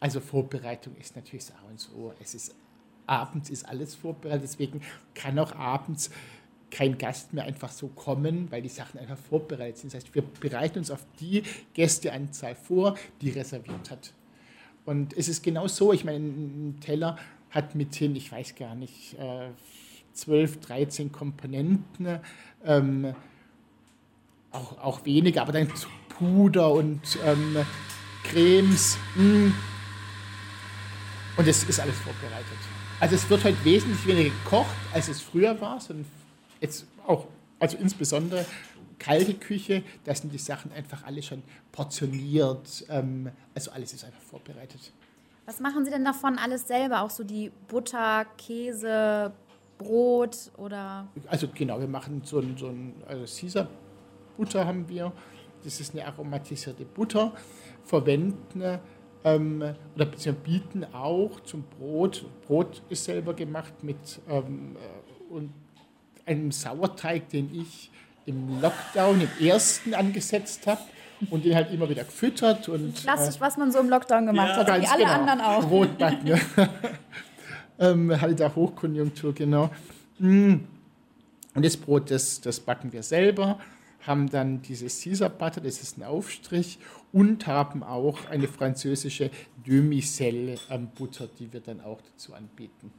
Also 0.00 0.20
Vorbereitung 0.20 0.96
ist 0.96 1.14
natürlich 1.14 1.44
so 1.44 1.54
und 1.70 1.78
so. 1.78 2.12
Es 2.20 2.34
ist 2.34 2.54
abends 3.06 3.50
ist 3.50 3.68
alles 3.68 3.94
vorbereitet, 3.94 4.44
deswegen 4.44 4.80
kann 5.14 5.38
auch 5.38 5.54
abends 5.54 6.10
kein 6.70 6.96
Gast 6.96 7.34
mehr 7.34 7.44
einfach 7.44 7.70
so 7.70 7.88
kommen, 7.88 8.50
weil 8.50 8.62
die 8.62 8.68
Sachen 8.68 8.98
einfach 8.98 9.18
vorbereitet 9.18 9.78
sind. 9.78 9.92
Das 9.92 10.02
heißt, 10.02 10.14
wir 10.14 10.22
bereiten 10.22 10.78
uns 10.78 10.90
auf 10.90 11.04
die 11.20 11.42
Gästeanzahl 11.74 12.54
vor, 12.54 12.96
die 13.20 13.30
reserviert 13.30 13.90
hat. 13.90 14.12
Und 14.84 15.16
es 15.16 15.28
ist 15.28 15.42
genau 15.42 15.68
so, 15.68 15.92
ich 15.92 16.04
meine, 16.04 16.18
ein 16.18 16.78
Teller 16.80 17.18
hat 17.50 17.74
mithin, 17.74 18.16
ich 18.16 18.32
weiß 18.32 18.54
gar 18.56 18.74
nicht, 18.74 19.16
12, 20.14 20.56
äh, 20.56 20.60
13 20.60 21.12
Komponenten. 21.12 22.20
Ähm, 22.64 23.14
auch, 24.50 24.78
auch 24.78 25.04
weniger, 25.04 25.42
aber 25.42 25.52
dann 25.52 25.68
Puder 26.08 26.72
und 26.72 27.18
ähm, 27.24 27.56
Cremes. 28.24 28.96
Mh. 29.16 29.22
Hm. 29.22 29.54
Und 31.36 31.48
es 31.48 31.64
ist 31.64 31.80
alles 31.80 31.98
vorbereitet. 31.98 32.58
Also 33.02 33.16
es 33.16 33.28
wird 33.28 33.42
heute 33.42 33.64
wesentlich 33.64 34.06
weniger 34.06 34.30
gekocht, 34.30 34.76
als 34.92 35.08
es 35.08 35.20
früher 35.20 35.60
war, 35.60 35.80
sondern 35.80 36.06
jetzt 36.60 36.86
auch, 37.04 37.26
also 37.58 37.76
insbesondere 37.78 38.46
kalte 39.00 39.34
Küche, 39.34 39.82
da 40.04 40.14
sind 40.14 40.32
die 40.32 40.38
Sachen 40.38 40.70
einfach 40.70 41.02
alle 41.02 41.20
schon 41.20 41.42
portioniert, 41.72 42.84
ähm, 42.88 43.28
also 43.56 43.72
alles 43.72 43.92
ist 43.92 44.04
einfach 44.04 44.20
vorbereitet. 44.20 44.92
Was 45.46 45.58
machen 45.58 45.84
Sie 45.84 45.90
denn 45.90 46.04
davon 46.04 46.38
alles 46.38 46.68
selber? 46.68 47.02
Auch 47.02 47.10
so 47.10 47.24
die 47.24 47.50
Butter, 47.66 48.24
Käse, 48.38 49.32
Brot 49.78 50.52
oder? 50.56 51.08
Also 51.26 51.48
genau, 51.52 51.80
wir 51.80 51.88
machen 51.88 52.22
so 52.24 52.38
ein, 52.38 52.56
so 52.56 52.68
ein 52.68 52.94
also 53.08 53.24
Caesar 53.40 53.66
Butter 54.36 54.64
haben 54.64 54.88
wir. 54.88 55.10
Das 55.64 55.80
ist 55.80 55.92
eine 55.92 56.06
aromatisierte 56.06 56.84
Butter. 56.84 57.32
Verwenden 57.84 58.78
ähm, 59.24 59.62
oder 59.94 60.06
bieten 60.44 60.84
auch 60.92 61.40
zum 61.40 61.62
Brot. 61.62 62.24
Brot 62.46 62.82
ist 62.88 63.04
selber 63.04 63.34
gemacht 63.34 63.82
mit 63.82 64.20
ähm, 64.28 64.76
äh, 64.76 65.32
und 65.32 65.52
einem 66.26 66.52
Sauerteig, 66.52 67.28
den 67.30 67.50
ich 67.54 67.90
im 68.26 68.60
Lockdown, 68.60 69.20
im 69.20 69.46
ersten 69.46 69.94
angesetzt 69.94 70.66
habe 70.66 70.80
und 71.30 71.44
den 71.44 71.54
halt 71.54 71.72
immer 71.72 71.88
wieder 71.88 72.04
gefüttert. 72.04 72.68
Und, 72.68 72.96
Klassisch, 72.96 73.36
äh, 73.36 73.40
was 73.40 73.56
man 73.56 73.72
so 73.72 73.78
im 73.78 73.88
Lockdown 73.88 74.26
gemacht 74.26 74.50
ja, 74.50 74.66
hat, 74.66 74.80
wie 74.80 74.86
alle 74.86 75.04
genau. 75.04 75.12
anderen 75.12 75.40
auch. 75.40 75.70
Rotbacken. 75.70 76.40
ähm, 77.78 78.20
hatte 78.20 78.34
da 78.34 78.54
Hochkonjunktur, 78.54 79.34
genau. 79.34 79.70
Mm. 80.18 80.54
Und 81.54 81.64
das 81.64 81.76
Brot, 81.76 82.10
das, 82.10 82.40
das 82.40 82.60
backen 82.60 82.92
wir 82.92 83.02
selber, 83.02 83.58
haben 84.06 84.28
dann 84.28 84.62
dieses 84.62 85.02
Caesar 85.02 85.30
Butter, 85.30 85.60
das 85.60 85.82
ist 85.82 85.98
ein 85.98 86.02
Aufstrich, 86.02 86.78
und 87.12 87.46
haben 87.46 87.82
auch 87.82 88.26
eine 88.26 88.48
französische 88.48 89.30
Demi-Sel 89.66 90.58
ähm, 90.70 90.88
Butter, 90.94 91.28
die 91.38 91.52
wir 91.52 91.60
dann 91.60 91.80
auch 91.80 92.00
dazu 92.00 92.34
anbieten. 92.34 92.92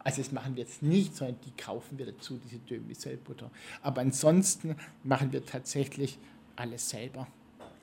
Also 0.00 0.20
das 0.20 0.32
machen 0.32 0.56
wir 0.56 0.64
jetzt 0.64 0.82
nicht, 0.82 1.14
sondern 1.14 1.36
die 1.46 1.52
kaufen 1.62 1.96
wir 1.96 2.06
dazu, 2.06 2.40
diese 2.44 2.58
Demi-Sel 2.58 3.16
Butter. 3.18 3.50
Aber 3.82 4.00
ansonsten 4.00 4.76
machen 5.04 5.32
wir 5.32 5.46
tatsächlich 5.46 6.18
alles 6.56 6.90
selber. 6.90 7.28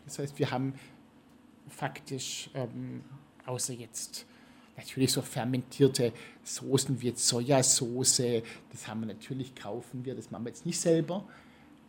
Das 0.06 0.20
heißt, 0.20 0.38
wir 0.38 0.52
haben 0.52 0.74
faktisch, 1.70 2.50
ähm, 2.54 3.04
außer 3.46 3.74
jetzt 3.74 4.26
natürlich 4.76 5.12
so 5.12 5.22
fermentierte 5.22 6.14
Soßen 6.44 7.02
wie 7.02 7.08
jetzt 7.08 7.28
Sojasauce, 7.28 8.44
das 8.72 8.88
haben 8.88 9.02
wir 9.02 9.08
natürlich, 9.08 9.56
kaufen 9.56 10.06
wir, 10.06 10.16
das 10.16 10.32
machen 10.32 10.46
wir 10.46 10.50
jetzt 10.50 10.66
nicht 10.66 10.80
selber. 10.80 11.26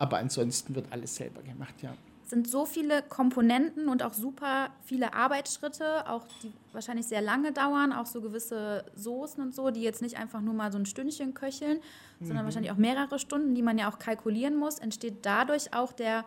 Aber 0.00 0.18
ansonsten 0.18 0.74
wird 0.74 0.86
alles 0.90 1.14
selber 1.14 1.42
gemacht, 1.42 1.74
ja 1.82 1.94
sind 2.30 2.48
so 2.48 2.64
viele 2.64 3.02
Komponenten 3.02 3.88
und 3.88 4.02
auch 4.02 4.14
super 4.14 4.70
viele 4.84 5.12
Arbeitsschritte, 5.12 6.08
auch 6.08 6.26
die 6.42 6.52
wahrscheinlich 6.72 7.06
sehr 7.06 7.20
lange 7.20 7.52
dauern, 7.52 7.92
auch 7.92 8.06
so 8.06 8.20
gewisse 8.20 8.84
Soßen 8.94 9.42
und 9.42 9.54
so, 9.54 9.70
die 9.70 9.82
jetzt 9.82 10.00
nicht 10.00 10.16
einfach 10.16 10.40
nur 10.40 10.54
mal 10.54 10.72
so 10.72 10.78
ein 10.78 10.86
Stündchen 10.86 11.34
köcheln, 11.34 11.78
mhm. 12.20 12.24
sondern 12.24 12.44
wahrscheinlich 12.44 12.72
auch 12.72 12.76
mehrere 12.76 13.18
Stunden, 13.18 13.54
die 13.54 13.62
man 13.62 13.76
ja 13.76 13.90
auch 13.90 13.98
kalkulieren 13.98 14.56
muss, 14.56 14.78
entsteht 14.78 15.18
dadurch 15.22 15.74
auch 15.74 15.92
der 15.92 16.24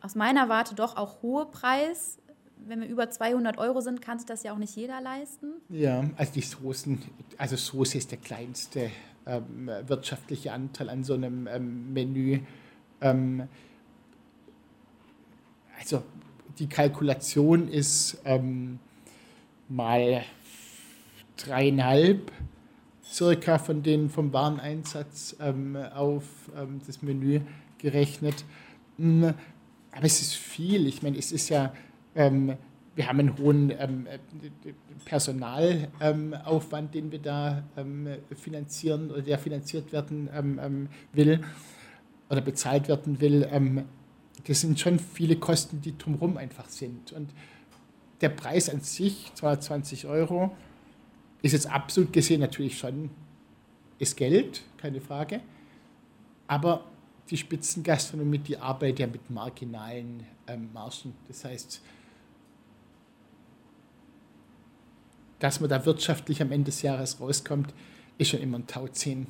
aus 0.00 0.14
meiner 0.14 0.48
Warte 0.48 0.76
doch 0.76 0.96
auch 0.96 1.22
hohe 1.22 1.46
Preis. 1.46 2.18
Wenn 2.66 2.80
wir 2.80 2.88
über 2.88 3.10
200 3.10 3.58
Euro 3.58 3.80
sind, 3.80 4.00
kann 4.00 4.18
sich 4.18 4.26
das 4.26 4.44
ja 4.44 4.52
auch 4.52 4.58
nicht 4.58 4.76
jeder 4.76 5.00
leisten. 5.00 5.54
Ja, 5.68 6.04
also 6.16 6.32
die 6.32 6.42
Soßen, 6.42 7.02
also 7.36 7.56
Soße 7.56 7.98
ist 7.98 8.12
der 8.12 8.18
kleinste 8.18 8.90
ähm, 9.26 9.68
wirtschaftliche 9.86 10.52
Anteil 10.52 10.88
an 10.88 11.02
so 11.02 11.14
einem 11.14 11.48
ähm, 11.48 11.92
Menü. 11.92 12.40
Ähm, 13.00 13.48
also 15.78 16.02
die 16.58 16.68
Kalkulation 16.68 17.68
ist 17.68 18.18
ähm, 18.24 18.78
mal 19.68 20.24
dreieinhalb 21.36 22.32
circa 23.04 23.58
von 23.58 23.82
den 23.82 24.10
vom 24.10 24.32
Wareneinsatz 24.32 25.36
ähm, 25.40 25.76
auf 25.76 26.24
ähm, 26.56 26.80
das 26.86 27.02
Menü 27.02 27.40
gerechnet. 27.78 28.44
Mm, 28.96 29.24
aber 29.92 30.04
es 30.04 30.20
ist 30.20 30.34
viel. 30.34 30.86
Ich 30.86 31.02
meine, 31.02 31.16
es 31.16 31.32
ist 31.32 31.48
ja, 31.48 31.72
ähm, 32.14 32.54
wir 32.94 33.08
haben 33.08 33.20
einen 33.20 33.38
hohen 33.38 33.70
ähm, 33.70 34.06
Personalaufwand, 35.04 36.94
den 36.94 37.12
wir 37.12 37.20
da 37.20 37.62
ähm, 37.76 38.08
finanzieren 38.34 39.10
oder 39.10 39.22
der 39.22 39.38
finanziert 39.38 39.92
werden 39.92 40.28
ähm, 40.34 40.88
will 41.12 41.40
oder 42.28 42.40
bezahlt 42.40 42.88
werden 42.88 43.20
will 43.20 43.44
das 44.46 44.60
sind 44.60 44.78
schon 44.78 44.98
viele 44.98 45.36
Kosten, 45.36 45.80
die 45.80 45.96
drumherum 45.96 46.36
einfach 46.36 46.68
sind. 46.68 47.12
Und 47.12 47.30
der 48.20 48.30
Preis 48.30 48.68
an 48.68 48.80
sich, 48.80 49.32
zwar 49.34 49.58
20 49.60 50.06
Euro, 50.06 50.56
ist 51.42 51.52
jetzt 51.52 51.70
absolut 51.70 52.12
gesehen 52.12 52.40
natürlich 52.40 52.78
schon, 52.78 53.10
ist 53.98 54.16
Geld, 54.16 54.62
keine 54.76 55.00
Frage. 55.00 55.40
Aber 56.46 56.84
die 57.30 57.36
Spitzengastronomie, 57.36 58.38
die 58.38 58.56
arbeitet 58.56 59.00
ja 59.00 59.06
mit 59.06 59.28
marginalen 59.30 60.24
ähm, 60.46 60.70
Margen. 60.72 61.14
Das 61.26 61.44
heißt, 61.44 61.82
dass 65.38 65.60
man 65.60 65.68
da 65.68 65.84
wirtschaftlich 65.84 66.40
am 66.42 66.50
Ende 66.50 66.66
des 66.66 66.82
Jahres 66.82 67.20
rauskommt, 67.20 67.72
ist 68.16 68.30
schon 68.30 68.40
immer 68.40 68.58
ein 68.58 68.66
Tauziehen. 68.66 69.26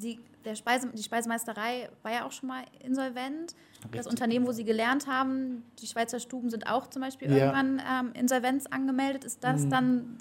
Die 0.00 0.20
der 0.48 0.56
Speise, 0.56 0.88
die 0.88 1.02
Speisemeisterei 1.02 1.90
war 2.02 2.12
ja 2.12 2.26
auch 2.26 2.32
schon 2.32 2.48
mal 2.48 2.64
insolvent. 2.80 3.54
Richtig. 3.76 3.90
Das 3.92 4.06
Unternehmen, 4.06 4.46
wo 4.46 4.52
Sie 4.52 4.64
gelernt 4.64 5.06
haben, 5.06 5.62
die 5.78 5.86
Schweizer 5.86 6.18
Stuben 6.18 6.50
sind 6.50 6.66
auch 6.66 6.88
zum 6.88 7.02
Beispiel 7.02 7.30
ja. 7.30 7.36
irgendwann 7.36 7.82
ähm, 7.88 8.12
Insolvenz 8.14 8.66
angemeldet. 8.66 9.24
Ist 9.24 9.44
das 9.44 9.64
mhm. 9.64 9.70
dann 9.70 10.18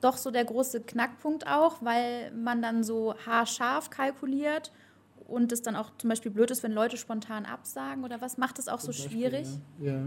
doch 0.00 0.16
so 0.16 0.30
der 0.30 0.44
große 0.44 0.82
Knackpunkt 0.82 1.46
auch, 1.46 1.76
weil 1.80 2.30
man 2.32 2.60
dann 2.60 2.84
so 2.84 3.14
haarscharf 3.24 3.88
kalkuliert 3.88 4.72
und 5.26 5.52
es 5.52 5.62
dann 5.62 5.76
auch 5.76 5.96
zum 5.96 6.10
Beispiel 6.10 6.30
blöd 6.30 6.50
ist, 6.50 6.62
wenn 6.62 6.72
Leute 6.72 6.96
spontan 6.96 7.46
absagen? 7.46 8.04
Oder 8.04 8.20
was 8.20 8.36
macht 8.36 8.58
es 8.58 8.68
auch 8.68 8.80
so 8.80 8.88
Beispiel, 8.88 9.10
schwierig? 9.10 9.48
Ja. 9.80 9.92
ja. 9.92 10.02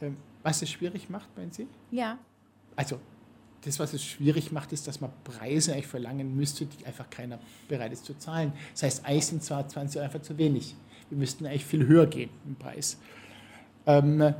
Ähm, 0.00 0.16
was 0.42 0.62
es 0.62 0.70
schwierig 0.70 1.10
macht, 1.10 1.36
meinen 1.36 1.52
Sie? 1.52 1.68
Ja. 1.90 2.18
Also 2.76 2.98
das, 3.64 3.78
was 3.78 3.92
es 3.92 4.04
schwierig 4.04 4.52
macht, 4.52 4.72
ist, 4.72 4.86
dass 4.88 5.00
man 5.00 5.10
Preise 5.24 5.72
eigentlich 5.72 5.86
verlangen 5.86 6.36
müsste, 6.36 6.66
die 6.66 6.84
einfach 6.84 7.08
keiner 7.10 7.38
bereit 7.68 7.92
ist 7.92 8.04
zu 8.04 8.14
zahlen. 8.18 8.52
Das 8.72 8.82
heißt, 8.82 9.06
eigentlich 9.06 9.26
sind 9.26 9.42
zwar 9.42 9.66
20 9.66 9.98
Euro 9.98 10.06
einfach 10.06 10.22
zu 10.22 10.36
wenig. 10.36 10.74
Wir 11.08 11.18
müssten 11.18 11.46
eigentlich 11.46 11.64
viel 11.64 11.86
höher 11.86 12.06
gehen 12.06 12.30
im 12.46 12.56
Preis. 12.56 12.98
Ähm 13.86 14.34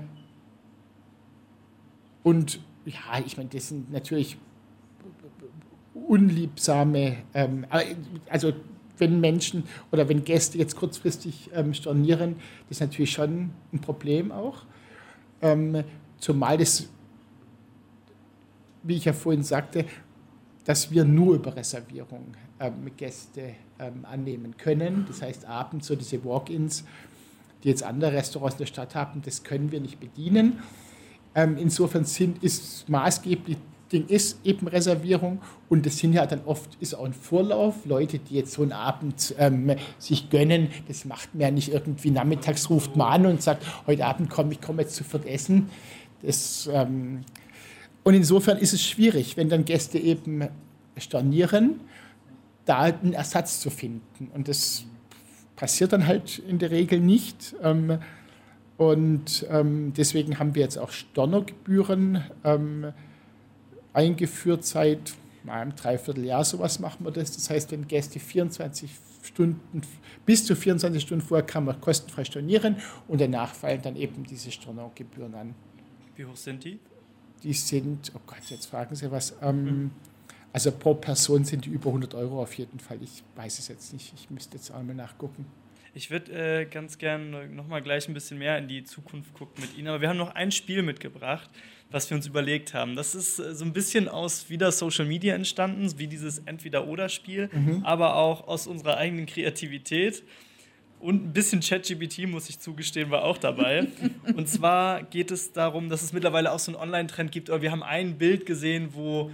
und 2.23 2.61
ja, 2.85 3.23
ich 3.25 3.37
meine, 3.37 3.49
das 3.49 3.69
sind 3.69 3.93
natürlich 3.93 4.37
unliebsame, 5.95 7.19
ähm, 7.35 7.67
also 8.29 8.53
wenn 8.99 9.21
Menschen 9.21 9.65
oder 9.91 10.09
wenn 10.09 10.25
Gäste 10.25 10.59
jetzt 10.59 10.77
kurzfristig 10.77 11.51
ähm, 11.55 11.75
stornieren, 11.75 12.37
das 12.69 12.79
ist 12.79 12.81
natürlich 12.81 13.13
schon 13.13 13.51
ein 13.73 13.81
Problem 13.81 14.31
auch. 14.31 14.65
Ähm, 15.41 15.83
zumal 16.19 16.57
das 16.59 16.89
wie 18.83 18.97
ich 18.97 19.05
ja 19.05 19.13
vorhin 19.13 19.43
sagte, 19.43 19.85
dass 20.65 20.91
wir 20.91 21.05
nur 21.05 21.35
über 21.35 21.57
Reservierung 21.57 22.35
ähm, 22.61 22.91
Gäste 22.97 23.55
ähm, 23.79 24.05
annehmen 24.05 24.57
können. 24.57 25.05
Das 25.09 25.23
heißt, 25.23 25.47
abends 25.47 25.87
so 25.87 25.97
diese 25.97 26.25
Walk-ins, 26.25 26.85
die 27.65 27.69
jetzt 27.69 27.83
andere 27.83 28.13
Restaurants 28.13 28.55
in 28.55 28.59
der 28.59 28.67
Stadt 28.67 28.95
haben, 28.95 29.23
das 29.23 29.43
können 29.43 29.73
wir 29.73 29.81
nicht 29.81 29.99
bedienen. 29.99 30.61
Ähm, 31.35 31.57
insofern 31.57 32.05
sind, 32.05 32.43
ist 32.43 32.89
maßgeblich 32.89 33.57
Ding 33.93 34.07
ist 34.07 34.39
eben 34.45 34.67
Reservierung 34.67 35.41
und 35.69 35.85
das 35.85 35.99
sind 35.99 36.15
ja 36.15 36.27
dann 36.27 36.41
oft 36.47 36.77
ist 36.81 36.95
auch 36.95 37.05
ein 37.05 37.13
Vorlauf. 37.13 37.85
Leute, 37.85 38.19
die 38.19 38.37
jetzt 38.37 38.53
so 38.53 38.63
einen 38.63 38.73
Abend 38.73 39.35
ähm, 39.39 39.77
sich 39.99 40.31
gönnen, 40.31 40.69
das 40.89 41.05
macht 41.05 41.35
man 41.35 41.43
ja 41.43 41.51
nicht 41.51 41.73
irgendwie 41.73 42.11
nachmittags 42.11 42.71
ruft 42.71 42.97
man 42.97 43.13
an 43.13 43.27
und 43.27 43.43
sagt, 43.43 43.65
heute 43.87 44.07
Abend 44.07 44.31
komme 44.31 44.53
ich 44.53 44.61
komme 44.61 44.83
jetzt 44.83 44.97
zu 44.97 45.05
viert 45.05 45.27
essen. 45.27 45.69
Das 46.23 46.69
ähm, 46.73 47.21
und 48.05 48.15
insofern 48.15 48.59
ist 48.59 48.73
es 48.73 48.83
schwierig, 48.83 49.37
wenn 49.37 49.49
dann 49.49 49.65
Gäste 49.65 49.99
eben 49.99 50.49
stornieren, 50.97 51.81
da 52.65 52.83
einen 52.83 53.13
Ersatz 53.13 53.61
zu 53.61 53.71
finden. 53.71 54.31
Und 54.35 54.49
das 54.49 54.85
passiert 55.57 55.93
dann 55.93 56.07
halt 56.07 56.39
in 56.39 56.59
der 56.59 56.71
Regel 56.71 57.01
nicht. 57.01 57.55
Ähm, 57.63 57.99
und 58.77 59.47
ähm, 59.51 59.93
deswegen 59.97 60.39
haben 60.39 60.55
wir 60.55 60.63
jetzt 60.63 60.79
auch 60.79 60.91
Stornogebühren 60.91 62.25
ähm, 62.45 62.93
eingeführt 63.93 64.65
seit 64.65 65.15
einem 65.47 65.75
Dreivierteljahr. 65.75 66.45
Sowas 66.45 66.81
machen 66.81 67.05
wir 67.05 67.13
das. 67.13 67.33
Das 67.33 67.51
heißt, 67.51 67.73
wenn 67.73 67.87
Gäste 67.87 68.19
24 68.19 68.91
Stunden, 69.23 69.83
bis 70.27 70.45
zu 70.45 70.57
24 70.57 71.03
Stunden 71.03 71.25
vorher 71.25 71.47
kann 71.47 71.65
man 71.65 71.81
kostenfrei 71.81 72.25
stornieren 72.25 72.77
und 73.07 73.21
danach 73.21 73.55
fallen 73.55 73.83
dann 73.83 73.95
eben 73.95 74.25
diese 74.25 74.51
Stornogebühren 74.51 75.35
an. 75.35 75.55
Wie 76.17 76.25
hoch 76.25 76.37
sind 76.37 76.65
die? 76.65 76.81
Die 77.43 77.53
sind, 77.53 78.13
oh 78.15 78.21
Gott, 78.27 78.43
jetzt 78.49 78.67
fragen 78.67 78.95
Sie 78.95 79.11
was, 79.11 79.35
ähm, 79.43 79.91
also 80.53 80.71
pro 80.71 80.95
Person 80.95 81.45
sind 81.45 81.65
die 81.65 81.71
über 81.71 81.89
100 81.89 82.15
Euro 82.15 82.43
auf 82.43 82.55
jeden 82.55 82.79
Fall. 82.79 82.99
Ich 83.03 83.23
weiß 83.37 83.59
es 83.59 83.69
jetzt 83.69 83.93
nicht, 83.93 84.13
ich 84.15 84.31
müsste 84.31 84.57
jetzt 84.57 84.71
einmal 84.71 84.95
nachgucken. 84.95 85.47
Ich 85.95 86.11
würde 86.11 86.33
äh, 86.33 86.65
ganz 86.65 86.97
gerne 86.97 87.49
nochmal 87.49 87.83
gleich 87.83 88.09
ein 88.09 88.15
bisschen 88.15 88.39
mehr 88.39 88.57
in 88.57 88.67
die 88.67 88.83
Zukunft 88.85 89.35
gucken 89.35 89.63
mit 89.63 89.77
Ihnen, 89.77 89.89
aber 89.89 90.01
wir 90.01 90.09
haben 90.09 90.17
noch 90.17 90.35
ein 90.35 90.51
Spiel 90.51 90.83
mitgebracht, 90.83 91.51
was 91.91 92.09
wir 92.09 92.17
uns 92.17 92.27
überlegt 92.27 92.73
haben. 92.73 92.97
Das 92.97 93.15
ist 93.15 93.39
äh, 93.39 93.55
so 93.55 93.65
ein 93.65 93.75
bisschen 93.75 94.09
aus 94.09 94.49
wieder 94.49 94.73
Social 94.73 95.05
Media 95.05 95.35
entstanden, 95.35 95.93
wie 95.99 96.07
dieses 96.07 96.39
Entweder-Oder-Spiel, 96.39 97.51
mhm. 97.53 97.85
aber 97.85 98.17
auch 98.17 98.49
aus 98.49 98.67
unserer 98.67 98.97
eigenen 98.97 99.27
Kreativität. 99.27 100.23
Und 101.03 101.25
ein 101.25 101.33
bisschen 101.33 101.61
ChatGPT, 101.61 102.29
muss 102.29 102.49
ich 102.49 102.61
zugestehen, 102.61 103.11
war 103.11 103.25
auch 103.25 103.37
dabei. 103.37 103.89
und 104.37 104.49
zwar 104.49 105.03
geht 105.03 105.33
es 105.33 105.53
darum, 105.53 105.89
dass 105.89 106.03
es 106.03 106.13
mittlerweile 106.13 106.53
auch 106.53 106.61
so 106.61 106.71
einen 106.71 106.81
Online-Trend 106.81 107.33
gibt. 107.33 107.51
Oder 107.51 107.61
wir 107.61 107.73
haben 107.73 107.83
ein 107.83 108.19
Bild 108.19 108.47
gesehen, 108.47 108.91
wo 108.93 109.33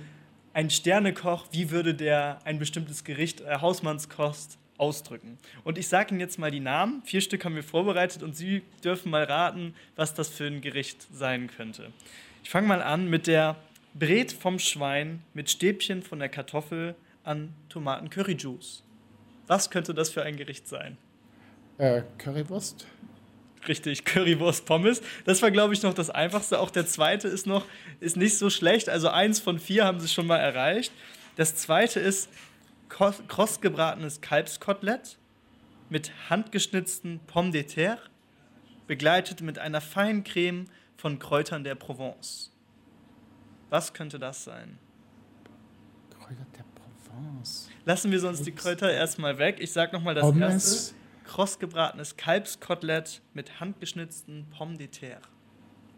ein 0.54 0.70
Sternekoch, 0.70 1.46
wie 1.52 1.70
würde 1.70 1.94
der 1.94 2.38
ein 2.44 2.58
bestimmtes 2.58 3.04
Gericht, 3.04 3.42
äh, 3.42 3.58
Hausmannskost, 3.60 4.58
ausdrücken. 4.78 5.38
Und 5.62 5.76
ich 5.76 5.88
sage 5.88 6.10
Ihnen 6.10 6.20
jetzt 6.20 6.38
mal 6.38 6.50
die 6.50 6.60
Namen. 6.60 7.02
Vier 7.04 7.20
Stück 7.20 7.44
haben 7.44 7.54
wir 7.54 7.62
vorbereitet 7.62 8.22
und 8.22 8.34
Sie 8.34 8.62
dürfen 8.82 9.10
mal 9.10 9.24
raten, 9.24 9.74
was 9.94 10.14
das 10.14 10.30
für 10.30 10.46
ein 10.46 10.60
Gericht 10.60 11.06
sein 11.12 11.48
könnte. 11.48 11.92
Ich 12.44 12.50
fange 12.50 12.68
mal 12.68 12.80
an 12.80 13.10
mit 13.10 13.26
der 13.26 13.56
Bret 13.92 14.32
vom 14.32 14.58
Schwein 14.58 15.22
mit 15.34 15.50
Stäbchen 15.50 16.02
von 16.02 16.18
der 16.18 16.28
Kartoffel 16.28 16.94
an 17.24 17.52
Tomaten-Curry-Juice. 17.68 18.84
Was 19.48 19.70
könnte 19.70 19.92
das 19.92 20.10
für 20.10 20.22
ein 20.22 20.36
Gericht 20.36 20.68
sein? 20.68 20.96
Äh, 21.78 22.02
Currywurst. 22.18 22.86
Richtig, 23.66 24.04
Currywurst 24.04 24.66
Pommes. 24.66 25.00
Das 25.24 25.42
war, 25.42 25.50
glaube 25.50 25.74
ich, 25.74 25.82
noch 25.82 25.94
das 25.94 26.10
Einfachste. 26.10 26.58
Auch 26.58 26.70
der 26.70 26.86
zweite 26.86 27.28
ist 27.28 27.46
noch, 27.46 27.64
ist 28.00 28.16
nicht 28.16 28.36
so 28.36 28.50
schlecht. 28.50 28.88
Also 28.88 29.08
eins 29.08 29.40
von 29.40 29.58
vier 29.58 29.84
haben 29.84 30.00
sie 30.00 30.08
schon 30.08 30.26
mal 30.26 30.38
erreicht. 30.38 30.92
Das 31.36 31.54
zweite 31.54 32.00
ist 32.00 32.28
krossgebratenes 32.88 34.20
Kalbskotelett 34.20 35.18
mit 35.88 36.10
handgeschnitzten 36.28 37.20
Pommes 37.26 37.52
de 37.52 37.62
terre, 37.62 38.00
begleitet 38.86 39.40
mit 39.40 39.58
einer 39.58 39.80
feinen 39.80 40.24
Creme 40.24 40.66
von 40.96 41.18
Kräutern 41.18 41.62
der 41.62 41.74
Provence. 41.74 42.50
Was 43.70 43.92
könnte 43.92 44.18
das 44.18 44.44
sein? 44.44 44.78
Kräuter 46.18 46.46
der 46.56 46.64
Provence. 46.74 47.68
Lassen 47.84 48.10
wir 48.10 48.18
sonst 48.18 48.44
die 48.46 48.52
Kräuter 48.52 48.90
erstmal 48.90 49.38
weg. 49.38 49.58
Ich 49.60 49.72
sag 49.72 49.92
nochmal 49.92 50.14
das 50.14 50.22
Pommes. 50.22 50.42
erste. 50.42 50.97
Krossgebratenes 51.28 52.16
Kalbskotelett 52.16 53.20
mit 53.34 53.60
handgeschnitzten 53.60 54.46
Pommes 54.50 54.78
de 54.78 54.88
terre. 54.88 55.20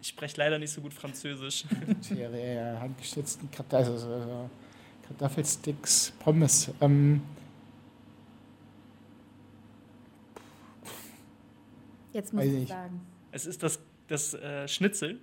Ich 0.02 0.09
spreche 0.09 0.36
leider 0.36 0.59
nicht 0.59 0.73
so 0.73 0.81
gut 0.81 0.93
Französisch. 0.93 1.65
Ja, 2.15 2.81
handgeschnitzten 2.81 3.48
also, 3.70 4.51
Kartoffelsticks, 5.07 6.12
Pommes. 6.19 6.73
Ähm, 6.81 7.23
Jetzt 12.12 12.35
muss 12.35 12.44
ich 12.44 12.69
sagen. 12.69 13.01
Es 13.31 13.47
ist 13.47 13.62
das, 13.62 13.78
das 14.09 14.35
äh, 14.35 14.66
Schnitzel 14.66 15.20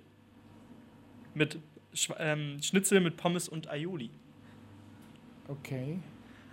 mit 1.34 1.58
ähm, 2.18 2.62
Schnitzel 2.62 3.00
mit 3.00 3.18
Pommes 3.18 3.48
und 3.48 3.68
Aioli. 3.70 4.10
Okay. 5.48 5.98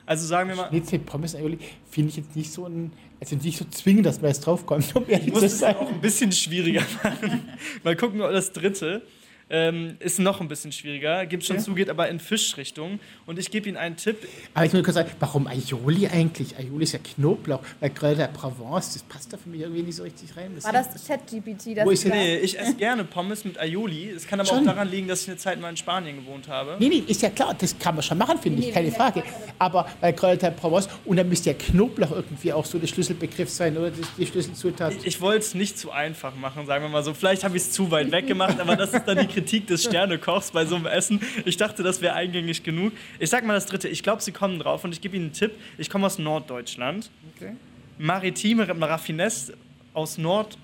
Also 0.05 0.25
sagen 0.27 0.49
wir 0.49 0.55
mal. 0.55 0.69
Schnitzel, 0.69 0.99
Pommes, 0.99 1.35
Aioli 1.35 1.57
finde 1.89 2.09
ich 2.09 2.17
jetzt 2.17 2.35
nicht 2.35 2.51
so 2.51 2.65
ein, 2.65 2.91
also 3.19 3.35
nicht 3.35 3.57
so 3.57 3.65
zwingend, 3.65 4.05
dass 4.05 4.21
man 4.21 4.29
jetzt 4.29 4.41
draufkommt. 4.41 4.95
Um 4.95 5.03
ich 5.07 5.31
muss 5.31 5.43
es 5.43 5.63
auch 5.63 5.89
ein 5.89 6.01
bisschen 6.01 6.31
schwieriger 6.31 6.83
machen. 7.03 7.49
mal 7.83 7.95
gucken, 7.95 8.21
ob 8.21 8.31
das 8.31 8.51
dritte. 8.51 9.01
Ähm, 9.47 9.97
ist 9.99 10.17
noch 10.17 10.41
ein 10.41 10.47
bisschen 10.47 10.71
schwieriger, 10.71 11.27
gibt 11.27 11.45
schon 11.45 11.57
ja. 11.57 11.61
zu, 11.61 11.75
geht 11.75 11.89
aber 11.91 12.09
in 12.09 12.19
Fischrichtung. 12.19 12.99
Und 13.27 13.37
ich 13.37 13.51
gebe 13.51 13.69
Ihnen 13.69 13.77
einen 13.77 13.95
Tipp. 13.95 14.27
Aber 14.55 14.65
ich 14.65 14.73
muss 14.73 14.83
kurz 14.83 14.95
sagen, 14.95 15.11
warum 15.19 15.45
Aioli 15.45 16.07
eigentlich? 16.07 16.57
Aioli 16.57 16.83
ist 16.83 16.93
ja 16.93 16.99
Knoblauch, 16.99 17.61
weil 17.79 17.91
gerade 17.91 18.15
der 18.15 18.27
Provence, 18.27 18.93
das 18.93 19.03
passt 19.03 19.31
da 19.33 19.37
für 19.37 19.49
mich 19.49 19.61
irgendwie 19.61 19.83
nicht 19.83 19.95
so 19.95 20.03
richtig 20.03 20.35
rein. 20.35 20.51
Das 20.55 20.63
War 20.63 20.73
das 20.73 21.07
ChatGPT? 21.07 21.85
Wo 21.85 21.91
ist 21.91 22.05
nee, 22.05 22.37
ich 22.37 22.59
esse 22.59 22.73
gerne 22.73 23.03
Pommes 23.03 23.45
mit 23.45 23.59
Aioli. 23.59 24.09
Es 24.09 24.25
kann 24.25 24.39
aber 24.39 24.49
schon. 24.49 24.59
auch 24.59 24.65
daran 24.65 24.89
liegen, 24.89 25.07
dass 25.07 25.21
ich 25.21 25.27
eine 25.27 25.37
Zeit 25.37 25.61
mal 25.61 25.69
in 25.69 25.77
Spanien 25.77 26.15
gewohnt 26.17 26.47
habe. 26.47 26.77
Nee, 26.79 26.89
nee, 26.89 27.03
ist 27.05 27.21
ja 27.21 27.29
klar, 27.29 27.53
das 27.57 27.77
kann 27.77 27.93
man 27.93 28.03
schon 28.03 28.17
machen, 28.17 28.39
finde 28.39 28.59
nee, 28.59 28.69
ich, 28.69 28.73
keine 28.73 28.91
Frage. 28.91 29.21
Aber 29.59 29.87
weil 30.01 30.13
gerade 30.13 30.37
der 30.37 30.51
Provence, 30.51 30.89
und 31.05 31.17
dann 31.17 31.29
müsste 31.29 31.51
ja 31.51 31.55
Knoblauch 31.55 32.11
irgendwie 32.11 32.51
auch 32.51 32.65
so 32.65 32.79
der 32.79 32.87
Schlüsselbegriff 32.87 33.49
sein 33.49 33.77
oder 33.77 33.91
die 34.17 34.25
Schlüsselzutat. 34.25 34.93
Ich, 34.93 35.05
ich 35.05 35.21
wollte 35.21 35.41
es 35.41 35.53
nicht 35.53 35.77
zu 35.77 35.91
einfach 35.91 36.35
machen, 36.35 36.65
sagen 36.65 36.83
wir 36.83 36.89
mal 36.89 37.03
so. 37.03 37.13
Vielleicht 37.13 37.43
habe 37.43 37.55
ich 37.57 37.63
es 37.63 37.71
zu 37.71 37.91
weit 37.91 38.11
weg 38.11 38.25
gemacht, 38.25 38.59
aber 38.59 38.75
das 38.75 38.91
ist 38.91 39.05
dann 39.05 39.19
die 39.19 39.34
Kritik 39.35 39.67
des 39.67 39.83
Sternekochs 39.83 40.51
bei 40.51 40.65
so 40.65 40.75
einem 40.75 40.85
Essen. 40.85 41.19
Ich 41.43 41.57
dachte, 41.57 41.83
das 41.83 42.01
wäre 42.01 42.13
eingängig 42.13 42.63
genug. 42.63 42.93
Ich 43.19 43.29
sag 43.29 43.45
mal 43.45 43.53
das 43.53 43.65
dritte. 43.65 43.89
Ich 43.89 44.01
glaube, 44.01 44.21
Sie 44.21 44.31
kommen 44.31 44.59
drauf 44.59 44.85
und 44.85 44.93
ich 44.93 45.01
gebe 45.01 45.17
Ihnen 45.17 45.25
einen 45.25 45.33
Tipp. 45.33 45.51
Ich 45.77 45.89
komme 45.89 46.05
aus 46.05 46.17
Norddeutschland. 46.17 47.11
Okay. 47.35 47.51
Maritime 47.97 48.65
Raffinesse 48.67 49.57
aus 49.93 50.17
Nord 50.17 50.57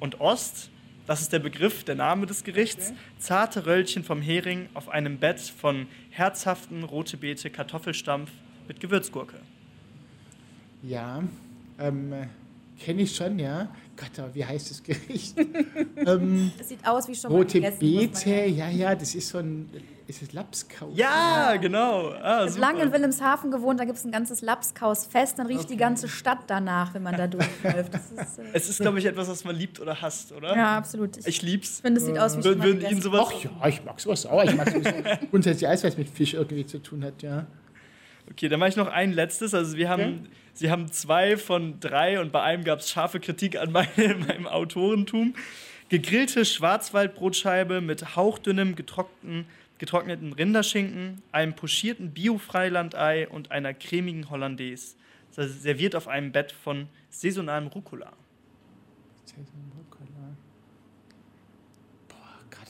und 0.00 0.20
Ost. 0.20 0.70
Das 1.06 1.22
ist 1.22 1.32
der 1.32 1.38
Begriff, 1.38 1.82
der 1.82 1.94
Name 1.94 2.26
des 2.26 2.44
Gerichts. 2.44 2.90
Okay. 2.90 2.98
Zarte 3.18 3.64
Röllchen 3.64 4.04
vom 4.04 4.20
Hering 4.20 4.68
auf 4.74 4.90
einem 4.90 5.16
Bett 5.18 5.40
von 5.40 5.86
herzhaften 6.10 6.84
rote 6.84 7.16
Beete 7.16 7.48
Kartoffelstampf 7.48 8.30
mit 8.68 8.80
Gewürzgurke. 8.80 9.36
Ja, 10.82 11.24
ähm, 11.78 12.12
kenne 12.78 13.02
ich 13.02 13.16
schon, 13.16 13.38
ja. 13.38 13.68
Gott, 14.00 14.18
aber 14.18 14.34
wie 14.34 14.44
heißt 14.44 14.70
das 14.70 14.82
Gericht? 14.82 15.36
ähm, 15.96 16.52
das 16.56 16.70
sieht 16.70 16.86
aus 16.86 17.06
wie 17.06 17.14
schon 17.14 17.30
Rote 17.30 17.60
Beete, 17.60 18.46
ja, 18.46 18.70
ja, 18.70 18.94
das 18.94 19.14
ist 19.14 19.28
so 19.28 19.38
ein, 19.38 19.68
ist 20.06 20.22
es 20.22 20.32
Lapskaus? 20.32 20.96
Ja, 20.96 21.56
genau. 21.56 22.08
Ah, 22.08 22.46
ich 22.46 22.52
habe 22.52 22.60
lange 22.60 22.82
in 22.82 22.92
Wilhelmshaven 22.92 23.50
gewohnt, 23.50 23.78
da 23.78 23.84
gibt 23.84 23.98
es 23.98 24.04
ein 24.04 24.10
ganzes 24.10 24.40
Lapskausfest, 24.40 25.38
dann 25.38 25.46
riecht 25.46 25.64
okay. 25.64 25.72
die 25.72 25.76
ganze 25.76 26.08
Stadt 26.08 26.38
danach, 26.46 26.94
wenn 26.94 27.02
man 27.02 27.14
da 27.14 27.26
durchläuft. 27.26 27.94
Ist, 27.94 28.38
äh 28.38 28.42
es 28.54 28.70
ist, 28.70 28.80
glaube 28.80 28.98
ich, 29.00 29.04
etwas, 29.04 29.28
was 29.28 29.44
man 29.44 29.54
liebt 29.54 29.78
oder 29.80 30.00
hasst, 30.00 30.32
oder? 30.32 30.56
Ja, 30.56 30.78
absolut. 30.78 31.18
Ich, 31.18 31.26
ich 31.26 31.42
lieb's. 31.42 31.76
Ich 31.76 31.82
finde, 31.82 32.00
es 32.00 32.06
sieht 32.06 32.18
aus 32.18 32.38
wie 32.38 32.42
schon 32.42 32.62
Würden 32.62 32.80
Ihnen 32.80 33.02
sowas... 33.02 33.28
Ach 33.28 33.44
ja, 33.44 33.68
ich 33.68 33.84
mag 33.84 34.00
sowas 34.00 34.24
auch. 34.24 34.42
Ich 34.42 34.56
mag 34.56 34.70
sowas 34.70 34.94
grundsätzlich 35.30 35.68
alles, 35.68 35.84
was 35.84 35.98
mit 35.98 36.08
Fisch 36.08 36.32
irgendwie 36.32 36.66
zu 36.66 36.78
tun 36.82 37.04
hat, 37.04 37.22
ja. 37.22 37.46
Okay, 38.30 38.48
dann 38.48 38.60
mache 38.60 38.70
ich 38.70 38.76
noch 38.76 38.88
ein 38.88 39.12
letztes. 39.12 39.52
Also 39.54 39.76
wir 39.76 39.88
haben, 39.88 40.02
okay. 40.02 40.30
Sie 40.60 40.70
haben 40.70 40.92
zwei 40.92 41.38
von 41.38 41.80
drei 41.80 42.20
und 42.20 42.32
bei 42.32 42.42
einem 42.42 42.64
gab 42.64 42.80
es 42.80 42.90
scharfe 42.90 43.18
Kritik 43.18 43.56
an 43.56 43.72
meinem, 43.72 44.20
meinem 44.28 44.46
Autorentum. 44.46 45.34
Gegrillte 45.88 46.44
Schwarzwaldbrotscheibe 46.44 47.80
mit 47.80 48.14
hauchdünnem 48.14 48.76
getrockneten, 48.76 49.46
getrockneten 49.78 50.34
Rinderschinken, 50.34 51.22
einem 51.32 51.54
pochierten 51.54 52.10
Bio-Freilandei 52.10 53.26
und 53.26 53.50
einer 53.50 53.72
cremigen 53.72 54.28
Hollandaise. 54.28 54.96
Das 55.34 55.62
serviert 55.62 55.96
auf 55.96 56.08
einem 56.08 56.30
Bett 56.30 56.52
von 56.52 56.88
saisonalem 57.08 57.68
Rucola. 57.68 58.12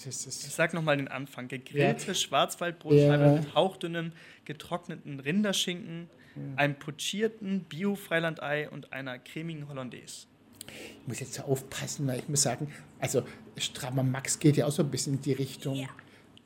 ist 0.07 0.29
das? 0.29 0.47
Ich 0.47 0.55
sag 0.55 0.75
nochmal 0.75 0.97
den 0.97 1.09
Anfang. 1.09 1.49
Gegrillte 1.49 2.07
ja. 2.07 2.15
Schwarzwaldbrotscheibe 2.15 3.25
ja. 3.25 3.33
mit 3.33 3.53
hauchdünnem, 3.57 4.13
getrockneten 4.45 5.19
Rinderschinken, 5.19 6.09
ja. 6.37 6.43
einem 6.57 6.75
pochierten 6.75 7.65
Bio-Freilandei 7.65 8.69
und 8.71 8.93
einer 8.93 9.19
cremigen 9.19 9.69
Hollandaise. 9.69 10.27
Ich 10.67 11.09
muss 11.09 11.21
jetzt 11.21 11.43
aufpassen, 11.43 12.07
weil 12.07 12.21
ich 12.21 12.29
muss 12.29 12.43
sagen, 12.43 12.69
also 12.99 13.23
Strammer 13.57 14.03
Max 14.03 14.39
geht 14.39 14.57
ja 14.57 14.67
auch 14.67 14.73
so 14.73 14.83
ein 14.83 14.91
bisschen 14.91 15.15
in 15.15 15.23
die 15.23 15.33
Richtung. 15.33 15.77
Ja. 15.77 15.89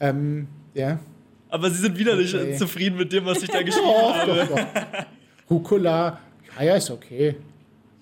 Ähm, 0.00 0.48
ja. 0.74 0.98
Aber 1.48 1.70
Sie 1.70 1.80
sind 1.80 1.98
wieder 1.98 2.14
okay. 2.14 2.46
nicht 2.46 2.58
zufrieden 2.58 2.96
mit 2.96 3.12
dem, 3.12 3.24
was 3.24 3.42
ich 3.42 3.50
da 3.50 3.62
geschrieben 3.62 3.86
doch, 3.86 4.14
habe. 4.14 4.34
Doch, 4.34 4.56
doch. 4.56 5.06
Rucola, 5.50 6.20
ja, 6.56 6.64
ja, 6.64 6.76
ist 6.76 6.90
okay. 6.90 7.36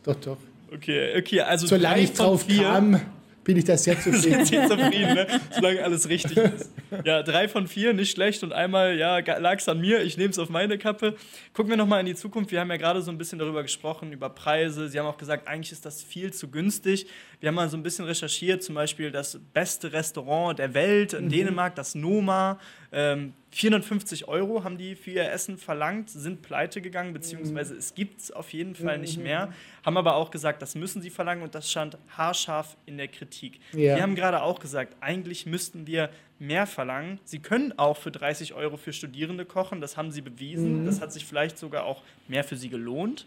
Doch, 0.02 0.14
doch. 0.16 0.38
Okay, 0.72 1.18
okay, 1.18 1.40
also 1.40 1.66
Solange 1.66 2.00
ich 2.00 2.12
drauf 2.12 2.44
vier. 2.44 2.62
kam, 2.62 3.00
bin 3.44 3.56
ich 3.56 3.64
da 3.64 3.76
sehr 3.76 3.98
zufrieden. 4.00 4.44
sehr 4.44 4.68
zufrieden, 4.68 5.14
ne? 5.14 5.26
solange 5.50 5.82
alles 5.82 6.08
richtig 6.08 6.36
ist. 6.36 6.70
Ja, 7.04 7.22
drei 7.22 7.48
von 7.48 7.66
vier, 7.66 7.92
nicht 7.92 8.12
schlecht. 8.12 8.42
Und 8.42 8.52
einmal, 8.52 8.96
ja, 8.96 9.18
lag 9.18 9.58
es 9.58 9.68
an 9.68 9.80
mir, 9.80 10.02
ich 10.02 10.16
nehme 10.16 10.30
es 10.30 10.38
auf 10.38 10.48
meine 10.48 10.78
Kappe. 10.78 11.16
Gucken 11.52 11.70
wir 11.70 11.76
nochmal 11.76 12.00
in 12.00 12.06
die 12.06 12.14
Zukunft. 12.14 12.52
Wir 12.52 12.60
haben 12.60 12.70
ja 12.70 12.76
gerade 12.76 13.02
so 13.02 13.10
ein 13.10 13.18
bisschen 13.18 13.38
darüber 13.38 13.62
gesprochen, 13.62 14.12
über 14.12 14.28
Preise. 14.30 14.88
Sie 14.88 14.98
haben 14.98 15.06
auch 15.06 15.18
gesagt, 15.18 15.48
eigentlich 15.48 15.72
ist 15.72 15.84
das 15.84 16.02
viel 16.02 16.32
zu 16.32 16.48
günstig. 16.48 17.06
Wir 17.40 17.48
haben 17.48 17.56
mal 17.56 17.68
so 17.68 17.76
ein 17.76 17.82
bisschen 17.82 18.04
recherchiert, 18.04 18.62
zum 18.62 18.74
Beispiel 18.74 19.10
das 19.10 19.40
beste 19.52 19.92
Restaurant 19.92 20.58
der 20.58 20.74
Welt 20.74 21.12
in 21.12 21.26
mhm. 21.26 21.30
Dänemark, 21.30 21.74
das 21.74 21.94
Noma. 21.94 22.60
Ähm, 22.92 23.32
450 23.54 24.28
Euro 24.28 24.64
haben 24.64 24.78
die 24.78 24.96
für 24.96 25.10
ihr 25.10 25.30
Essen 25.30 25.58
verlangt, 25.58 26.08
sind 26.08 26.40
pleite 26.40 26.80
gegangen, 26.80 27.12
beziehungsweise 27.12 27.76
es 27.76 27.94
gibt 27.94 28.20
es 28.20 28.30
auf 28.30 28.50
jeden 28.54 28.74
Fall 28.74 28.98
nicht 28.98 29.18
mehr. 29.18 29.52
Haben 29.84 29.98
aber 29.98 30.16
auch 30.16 30.30
gesagt, 30.30 30.62
das 30.62 30.74
müssen 30.74 31.02
sie 31.02 31.10
verlangen 31.10 31.42
und 31.42 31.54
das 31.54 31.70
stand 31.70 31.98
haarscharf 32.16 32.78
in 32.86 32.96
der 32.96 33.08
Kritik. 33.08 33.60
Ja. 33.72 33.96
Wir 33.96 34.02
haben 34.02 34.14
gerade 34.14 34.42
auch 34.42 34.58
gesagt, 34.58 34.96
eigentlich 35.00 35.44
müssten 35.44 35.86
wir 35.86 36.08
mehr 36.38 36.66
verlangen. 36.66 37.20
Sie 37.24 37.40
können 37.40 37.78
auch 37.78 37.98
für 37.98 38.10
30 38.10 38.54
Euro 38.54 38.78
für 38.78 38.94
Studierende 38.94 39.44
kochen, 39.44 39.82
das 39.82 39.98
haben 39.98 40.10
sie 40.10 40.22
bewiesen. 40.22 40.80
Mhm. 40.80 40.86
Das 40.86 41.02
hat 41.02 41.12
sich 41.12 41.26
vielleicht 41.26 41.58
sogar 41.58 41.84
auch 41.84 42.02
mehr 42.28 42.44
für 42.44 42.56
sie 42.56 42.70
gelohnt. 42.70 43.26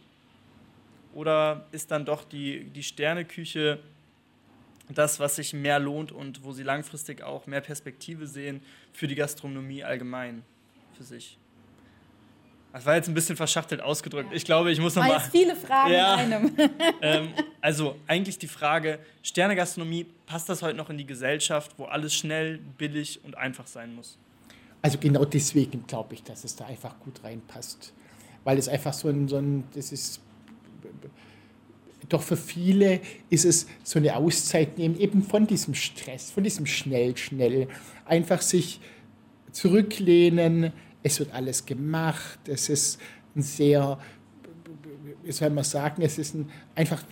Oder 1.13 1.67
ist 1.71 1.91
dann 1.91 2.03
doch 2.03 2.23
die, 2.23 2.65
die 2.65 2.83
Sterneküche 2.83 3.79
das, 4.89 5.19
was 5.19 5.35
sich 5.37 5.53
mehr 5.53 5.79
lohnt 5.79 6.11
und 6.11 6.43
wo 6.43 6.51
sie 6.51 6.63
langfristig 6.63 7.23
auch 7.23 7.47
mehr 7.47 7.61
Perspektive 7.61 8.27
sehen 8.27 8.61
für 8.93 9.07
die 9.07 9.15
Gastronomie 9.15 9.83
allgemein 9.83 10.43
für 10.95 11.03
sich. 11.03 11.37
Das 12.75 12.85
war 12.85 12.95
jetzt 12.95 13.07
ein 13.07 13.13
bisschen 13.13 13.37
verschachtelt 13.37 13.79
ausgedrückt. 13.79 14.31
Ich 14.33 14.43
glaube, 14.43 14.69
ich 14.69 14.81
muss 14.81 14.95
noch 14.95 15.07
mal. 15.07 15.21
viele 15.21 15.55
Fragen 15.55 15.93
ja, 15.93 16.15
in 16.15 16.33
einem. 16.33 16.57
ähm, 17.01 17.29
also 17.61 17.95
eigentlich 18.05 18.37
die 18.37 18.49
Frage: 18.49 18.99
Sternegastronomie, 19.23 20.07
passt 20.25 20.49
das 20.49 20.61
heute 20.61 20.75
noch 20.75 20.89
in 20.89 20.97
die 20.97 21.05
Gesellschaft, 21.05 21.71
wo 21.77 21.85
alles 21.85 22.13
schnell, 22.13 22.59
billig 22.77 23.21
und 23.23 23.37
einfach 23.37 23.65
sein 23.65 23.95
muss? 23.95 24.17
Also 24.81 24.97
genau 24.97 25.23
deswegen 25.23 25.87
glaube 25.87 26.15
ich, 26.15 26.23
dass 26.23 26.43
es 26.43 26.57
da 26.57 26.65
einfach 26.65 26.99
gut 26.99 27.23
reinpasst, 27.23 27.93
weil 28.43 28.57
es 28.57 28.67
einfach 28.67 28.93
so 28.93 29.07
ein, 29.07 29.29
so 29.29 29.37
ein 29.37 29.63
das 29.73 29.93
ist 29.93 30.19
doch 32.09 32.21
für 32.21 32.37
viele 32.37 32.99
ist 33.29 33.45
es 33.45 33.67
so 33.83 33.99
eine 33.99 34.15
Auszeit 34.15 34.77
nehmen, 34.77 34.99
eben 34.99 35.23
von 35.23 35.47
diesem 35.47 35.73
Stress, 35.73 36.31
von 36.31 36.43
diesem 36.43 36.65
schnell, 36.65 37.15
schnell. 37.17 37.67
Einfach 38.05 38.41
sich 38.41 38.79
zurücklehnen, 39.51 40.73
es 41.03 41.19
wird 41.19 41.33
alles 41.33 41.65
gemacht, 41.65 42.39
es 42.47 42.69
ist 42.69 42.99
ein 43.35 43.41
sehr, 43.41 43.99
wie 45.23 45.31
soll 45.31 45.49
man 45.49 45.63
sagen, 45.63 46.01
es 46.01 46.17
ist 46.17 46.35
ein, 46.35 46.49
einfach 46.75 47.03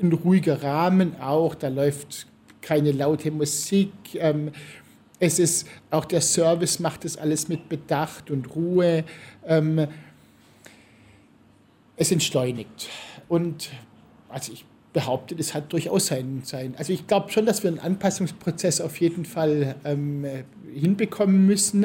ein 0.00 0.12
ruhiger 0.12 0.62
Rahmen 0.62 1.20
auch, 1.20 1.54
da 1.54 1.68
läuft 1.68 2.26
keine 2.60 2.92
laute 2.92 3.30
Musik. 3.30 3.92
Ähm, 4.14 4.50
es 5.18 5.38
ist 5.38 5.68
auch 5.90 6.04
der 6.04 6.20
Service 6.20 6.78
macht 6.78 7.04
das 7.04 7.16
alles 7.16 7.48
mit 7.48 7.68
Bedacht 7.68 8.30
und 8.30 8.54
Ruhe. 8.56 9.04
Ähm, 9.46 9.86
es 11.96 12.10
entschleunigt. 12.10 12.88
Und 13.28 13.70
also 14.32 14.52
ich 14.52 14.64
behaupte, 14.92 15.34
das 15.36 15.54
hat 15.54 15.72
durchaus 15.72 16.06
sein. 16.06 16.42
sein. 16.44 16.74
Also 16.76 16.92
ich 16.92 17.06
glaube 17.06 17.30
schon, 17.30 17.46
dass 17.46 17.62
wir 17.62 17.70
einen 17.70 17.78
Anpassungsprozess 17.78 18.80
auf 18.80 19.00
jeden 19.00 19.24
Fall 19.24 19.76
ähm, 19.84 20.26
hinbekommen 20.72 21.46
müssen, 21.46 21.84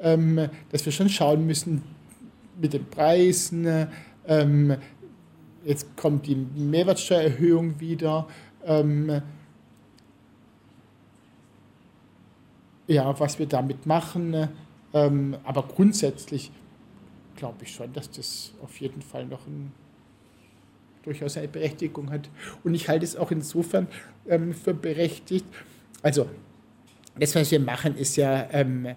ähm, 0.00 0.48
dass 0.70 0.84
wir 0.84 0.92
schon 0.92 1.08
schauen 1.08 1.46
müssen 1.46 1.82
mit 2.60 2.72
den 2.72 2.86
Preisen. 2.86 3.88
Ähm, 4.26 4.76
jetzt 5.64 5.96
kommt 5.96 6.26
die 6.26 6.36
Mehrwertsteuererhöhung 6.36 7.80
wieder. 7.80 8.26
Ähm, 8.64 9.22
ja, 12.86 13.18
was 13.20 13.38
wir 13.38 13.46
damit 13.46 13.86
machen. 13.86 14.48
Ähm, 14.94 15.36
aber 15.44 15.62
grundsätzlich 15.64 16.50
glaube 17.36 17.64
ich 17.64 17.72
schon, 17.72 17.92
dass 17.92 18.10
das 18.10 18.52
auf 18.62 18.80
jeden 18.80 19.02
Fall 19.02 19.26
noch 19.26 19.46
ein, 19.46 19.72
durchaus 21.08 21.36
eine 21.36 21.48
Berechtigung 21.48 22.10
hat. 22.10 22.28
Und 22.64 22.74
ich 22.74 22.88
halte 22.88 23.04
es 23.04 23.16
auch 23.16 23.30
insofern 23.30 23.88
ähm, 24.28 24.52
für 24.52 24.74
berechtigt. 24.74 25.46
Also, 26.02 26.28
das, 27.18 27.34
was 27.34 27.50
wir 27.50 27.60
machen, 27.60 27.96
ist 27.96 28.16
ja 28.16 28.48
ähm, 28.52 28.94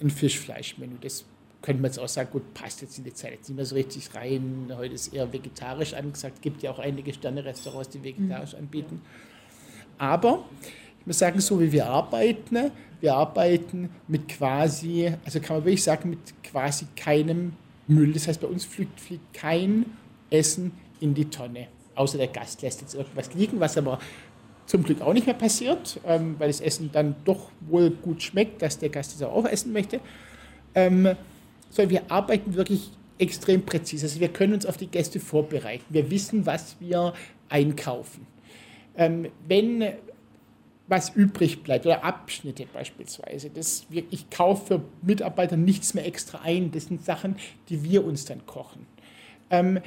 ein 0.00 0.10
Fischfleischmenü. 0.10 0.96
Das 1.00 1.24
könnte 1.62 1.82
man 1.82 1.90
jetzt 1.90 1.98
auch 1.98 2.08
sagen, 2.08 2.28
gut, 2.30 2.54
passt 2.54 2.82
jetzt 2.82 2.98
in 2.98 3.04
die 3.04 3.14
Zeit 3.14 3.32
jetzt 3.32 3.48
nicht 3.48 3.56
mehr 3.56 3.64
so 3.64 3.74
richtig 3.74 4.14
rein. 4.14 4.70
Heute 4.76 4.94
ist 4.94 5.12
eher 5.12 5.32
vegetarisch 5.32 5.94
angesagt. 5.94 6.36
Es 6.36 6.40
gibt 6.42 6.62
ja 6.62 6.70
auch 6.70 6.78
einige 6.78 7.12
Sterne-Restaurants, 7.12 7.88
die 7.88 8.04
vegetarisch 8.04 8.52
mhm. 8.52 8.58
anbieten. 8.58 9.02
Aber 9.98 10.44
ich 11.00 11.06
muss 11.06 11.18
sagen, 11.18 11.40
so 11.40 11.58
wie 11.58 11.72
wir 11.72 11.86
arbeiten, 11.86 12.70
wir 13.00 13.14
arbeiten 13.14 13.90
mit 14.06 14.28
quasi, 14.28 15.12
also 15.24 15.40
kann 15.40 15.56
man 15.56 15.64
wirklich 15.64 15.82
sagen, 15.82 16.10
mit 16.10 16.18
quasi 16.44 16.86
keinem 16.94 17.54
Müll. 17.88 18.12
Das 18.12 18.28
heißt, 18.28 18.40
bei 18.40 18.46
uns 18.46 18.64
fliegt, 18.64 19.00
fliegt 19.00 19.34
kein 19.34 19.86
Essen 20.30 20.72
in 21.00 21.14
die 21.14 21.26
Tonne, 21.26 21.68
außer 21.94 22.18
der 22.18 22.28
Gast 22.28 22.62
lässt 22.62 22.80
jetzt 22.80 22.94
irgendwas 22.94 23.34
liegen, 23.34 23.60
was 23.60 23.76
aber 23.76 23.98
zum 24.66 24.82
Glück 24.82 25.00
auch 25.00 25.12
nicht 25.12 25.26
mehr 25.26 25.34
passiert, 25.34 26.00
ähm, 26.06 26.36
weil 26.38 26.48
das 26.48 26.60
Essen 26.60 26.90
dann 26.92 27.14
doch 27.24 27.50
wohl 27.60 27.90
gut 27.90 28.22
schmeckt, 28.22 28.62
dass 28.62 28.78
der 28.78 28.88
Gast 28.88 29.14
es 29.14 29.22
auch 29.22 29.44
essen 29.44 29.72
möchte. 29.72 30.00
Ähm, 30.74 31.14
sondern 31.70 31.90
wir 31.90 32.10
arbeiten 32.10 32.54
wirklich 32.54 32.90
extrem 33.18 33.62
präzise. 33.62 34.06
Also 34.06 34.20
wir 34.20 34.28
können 34.28 34.54
uns 34.54 34.66
auf 34.66 34.76
die 34.76 34.88
Gäste 34.88 35.20
vorbereiten. 35.20 35.84
Wir 35.88 36.10
wissen, 36.10 36.46
was 36.46 36.76
wir 36.80 37.14
einkaufen. 37.48 38.26
Ähm, 38.96 39.28
wenn 39.46 39.84
was 40.88 41.10
übrig 41.10 41.62
bleibt 41.62 41.84
oder 41.84 42.04
Abschnitte 42.04 42.66
beispielsweise. 42.72 43.50
Das, 43.50 43.86
ich 43.90 44.30
kaufe 44.30 44.66
für 44.66 44.82
Mitarbeiter 45.02 45.56
nichts 45.56 45.94
mehr 45.94 46.06
extra 46.06 46.40
ein. 46.42 46.70
Das 46.70 46.84
sind 46.84 47.04
Sachen, 47.04 47.36
die 47.68 47.82
wir 47.82 48.04
uns 48.04 48.24
dann 48.24 48.46
kochen. 48.46 48.86
Ähm, 49.50 49.80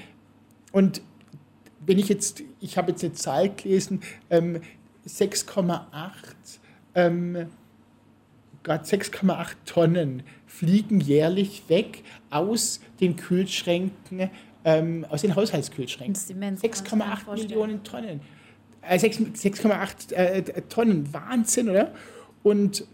und 0.71 1.01
wenn 1.85 1.97
ich 1.97 2.09
jetzt, 2.09 2.43
ich 2.59 2.77
habe 2.77 2.91
jetzt 2.91 3.03
eine 3.03 3.13
Zahl 3.13 3.49
gelesen, 3.49 4.01
ähm, 4.29 4.61
6,8 5.07 5.79
ähm, 6.95 7.47
6,8 8.63 9.55
Tonnen 9.65 10.23
fliegen 10.45 10.99
jährlich 10.99 11.63
weg 11.69 12.03
aus 12.29 12.81
den 12.99 13.15
Kühlschränken, 13.15 14.29
ähm, 14.65 15.05
aus 15.09 15.21
den 15.21 15.35
Haushaltskühlschränken. 15.35 16.15
6,8 16.15 17.35
Millionen 17.35 17.83
Tonnen. 17.83 18.21
6,8 18.83 20.13
äh, 20.13 20.39
äh, 20.39 20.61
Tonnen, 20.67 21.13
Wahnsinn, 21.13 21.69
oder? 21.69 21.93
Und, 22.43 22.85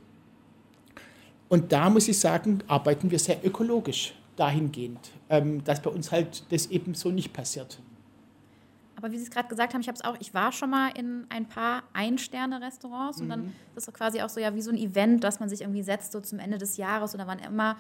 und 1.50 1.72
da 1.72 1.90
muss 1.90 2.08
ich 2.08 2.20
sagen, 2.20 2.60
arbeiten 2.68 3.10
wir 3.10 3.20
sehr 3.20 3.44
ökologisch 3.46 4.14
dahingehend, 4.36 5.12
ähm, 5.30 5.64
dass 5.64 5.82
bei 5.82 5.90
uns 5.90 6.12
halt 6.12 6.52
das 6.52 6.68
eben 6.68 6.94
so 6.94 7.10
nicht 7.10 7.34
passiert. 7.34 7.80
Aber 8.98 9.12
wie 9.12 9.18
Sie 9.18 9.24
es 9.24 9.30
gerade 9.30 9.48
gesagt 9.48 9.74
haben, 9.74 9.82
ich 9.82 9.88
habe 9.88 9.98
es 9.98 10.04
auch, 10.04 10.16
ich 10.20 10.34
war 10.34 10.52
schon 10.52 10.70
mal 10.70 10.90
in 10.98 11.26
ein 11.30 11.48
paar 11.48 11.84
Ein-Sterne-Restaurants 11.94 13.18
mhm. 13.18 13.24
und 13.24 13.30
dann 13.30 13.42
mhm. 13.42 13.54
ist 13.76 13.88
es 13.88 13.94
quasi 13.94 14.22
auch 14.22 14.30
so 14.30 14.40
ja 14.40 14.56
wie 14.56 14.62
so 14.62 14.72
ein 14.72 14.78
Event, 14.78 15.24
dass 15.24 15.40
man 15.40 15.50
sich 15.50 15.62
irgendwie 15.62 15.84
setzt 15.84 16.12
so 16.12 16.22
zum 16.22 16.40
Ende 16.40 16.58
des 16.58 16.78
Jahres 16.78 17.14
oder 17.14 17.28
wann 17.28 17.40
immer 17.40 17.78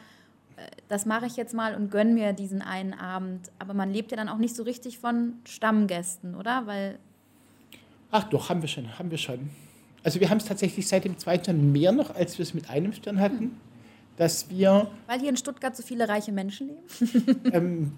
äh, 0.57 0.68
das 0.88 1.06
mache 1.06 1.26
ich 1.26 1.36
jetzt 1.36 1.53
mal 1.53 1.76
und 1.76 1.90
gönne 1.90 2.14
mir 2.14 2.34
diesen 2.34 2.61
einen 2.61 2.94
Abend. 2.94 3.52
Aber 3.60 3.73
man 3.73 3.91
lebt 3.91 4.11
ja 4.11 4.18
dann 4.18 4.30
auch 4.30 4.38
nicht 4.38 4.56
so 4.56 4.64
richtig 4.64 4.99
von 4.99 5.34
Stammgästen, 5.45 6.36
oder? 6.36 6.68
Weil 6.68 6.99
Ach 8.11 8.23
doch, 8.26 8.49
haben 8.49 8.61
wir 8.61 8.69
schon, 8.69 8.98
haben 8.98 9.11
wir 9.11 9.18
schon. 9.18 9.49
Also 10.03 10.19
wir 10.19 10.30
haben 10.30 10.38
es 10.38 10.45
tatsächlich 10.45 10.88
seit 10.88 11.06
dem 11.06 11.18
zweiten 11.18 11.44
Stern 11.44 11.72
mehr 11.72 11.91
noch, 11.91 12.14
als 12.14 12.38
wir 12.38 12.44
es 12.44 12.53
mit 12.53 12.69
einem 12.69 12.94
Stern 12.94 13.19
hatten, 13.19 13.60
dass 14.18 14.50
wir... 14.50 14.90
Weil 15.08 15.20
hier 15.20 15.30
in 15.30 15.38
Stuttgart 15.38 15.76
so 15.76 15.84
viele 15.84 16.08
reiche 16.08 16.32
Menschen 16.32 16.70
leben? 16.70 17.42
ähm, 17.54 17.92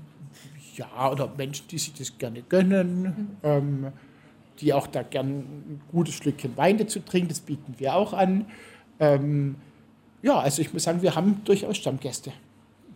ja, 0.76 1.12
oder 1.12 1.32
Menschen, 1.36 1.68
die 1.70 1.78
sich 1.78 1.94
das 1.94 2.18
gerne 2.18 2.42
gönnen, 2.44 3.02
mhm. 3.02 3.28
ähm, 3.44 3.88
die 4.60 4.74
auch 4.74 4.88
da 4.88 5.04
gerne 5.04 5.32
ein 5.32 5.82
gutes 5.92 6.16
Stückchen 6.16 6.56
Wein 6.58 6.78
dazu 6.78 7.00
trinken, 7.00 7.30
das 7.30 7.40
bieten 7.40 7.76
wir 7.78 7.96
auch 7.96 8.14
an. 8.14 8.46
Ähm, 9.00 9.56
ja, 10.22 10.40
also 10.40 10.62
ich 10.62 10.74
muss 10.74 10.84
sagen, 10.84 11.02
wir 11.02 11.16
haben 11.16 11.42
durchaus 11.46 11.78
Stammgäste, 11.78 12.32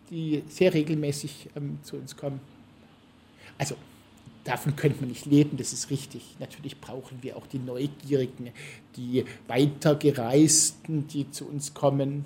die 0.10 0.44
sehr 0.48 0.74
regelmäßig 0.74 1.50
ähm, 1.56 1.80
zu 1.84 1.98
uns 1.98 2.18
kommen. 2.18 2.40
Also 3.58 3.76
davon 4.44 4.76
könnte 4.76 5.02
man 5.02 5.10
nicht 5.10 5.26
leben, 5.26 5.58
das 5.58 5.72
ist 5.72 5.90
richtig. 5.92 6.36
Natürlich 6.40 6.80
brauchen 6.82 7.20
wir 7.22 7.38
auch 7.38 7.46
die 7.46 7.60
Neugierigen, 7.60 8.50
die 8.96 9.26
Weitergereisten, 9.48 11.08
die 11.08 11.30
zu 11.30 11.48
uns 11.48 11.74
kommen. 11.74 12.26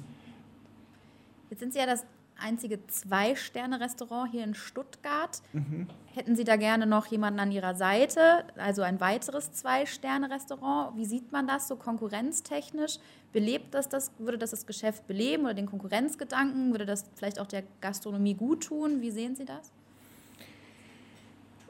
Jetzt 1.49 1.59
sind 1.59 1.73
Sie 1.73 1.79
ja 1.79 1.85
das 1.85 2.05
einzige 2.37 2.85
Zwei-Sterne-Restaurant 2.87 4.31
hier 4.31 4.43
in 4.43 4.55
Stuttgart. 4.55 5.41
Mhm. 5.53 5.87
Hätten 6.13 6.35
Sie 6.35 6.43
da 6.43 6.55
gerne 6.55 6.85
noch 6.85 7.07
jemanden 7.07 7.39
an 7.39 7.51
Ihrer 7.51 7.75
Seite, 7.75 8.45
also 8.57 8.81
ein 8.81 8.99
weiteres 8.99 9.51
Zwei-Sterne-Restaurant? 9.53 10.97
Wie 10.97 11.05
sieht 11.05 11.31
man 11.31 11.47
das 11.47 11.67
so 11.67 11.75
konkurrenztechnisch? 11.75 12.97
Belebt 13.31 13.73
das, 13.73 13.89
das, 13.89 14.11
würde 14.17 14.37
das 14.37 14.51
das 14.51 14.65
Geschäft 14.65 15.07
beleben 15.07 15.43
oder 15.43 15.53
den 15.53 15.65
Konkurrenzgedanken? 15.65 16.71
Würde 16.71 16.85
das 16.85 17.05
vielleicht 17.15 17.39
auch 17.39 17.47
der 17.47 17.63
Gastronomie 17.81 18.33
gut 18.33 18.65
tun? 18.65 19.01
Wie 19.01 19.11
sehen 19.11 19.35
Sie 19.35 19.45
das? 19.45 19.71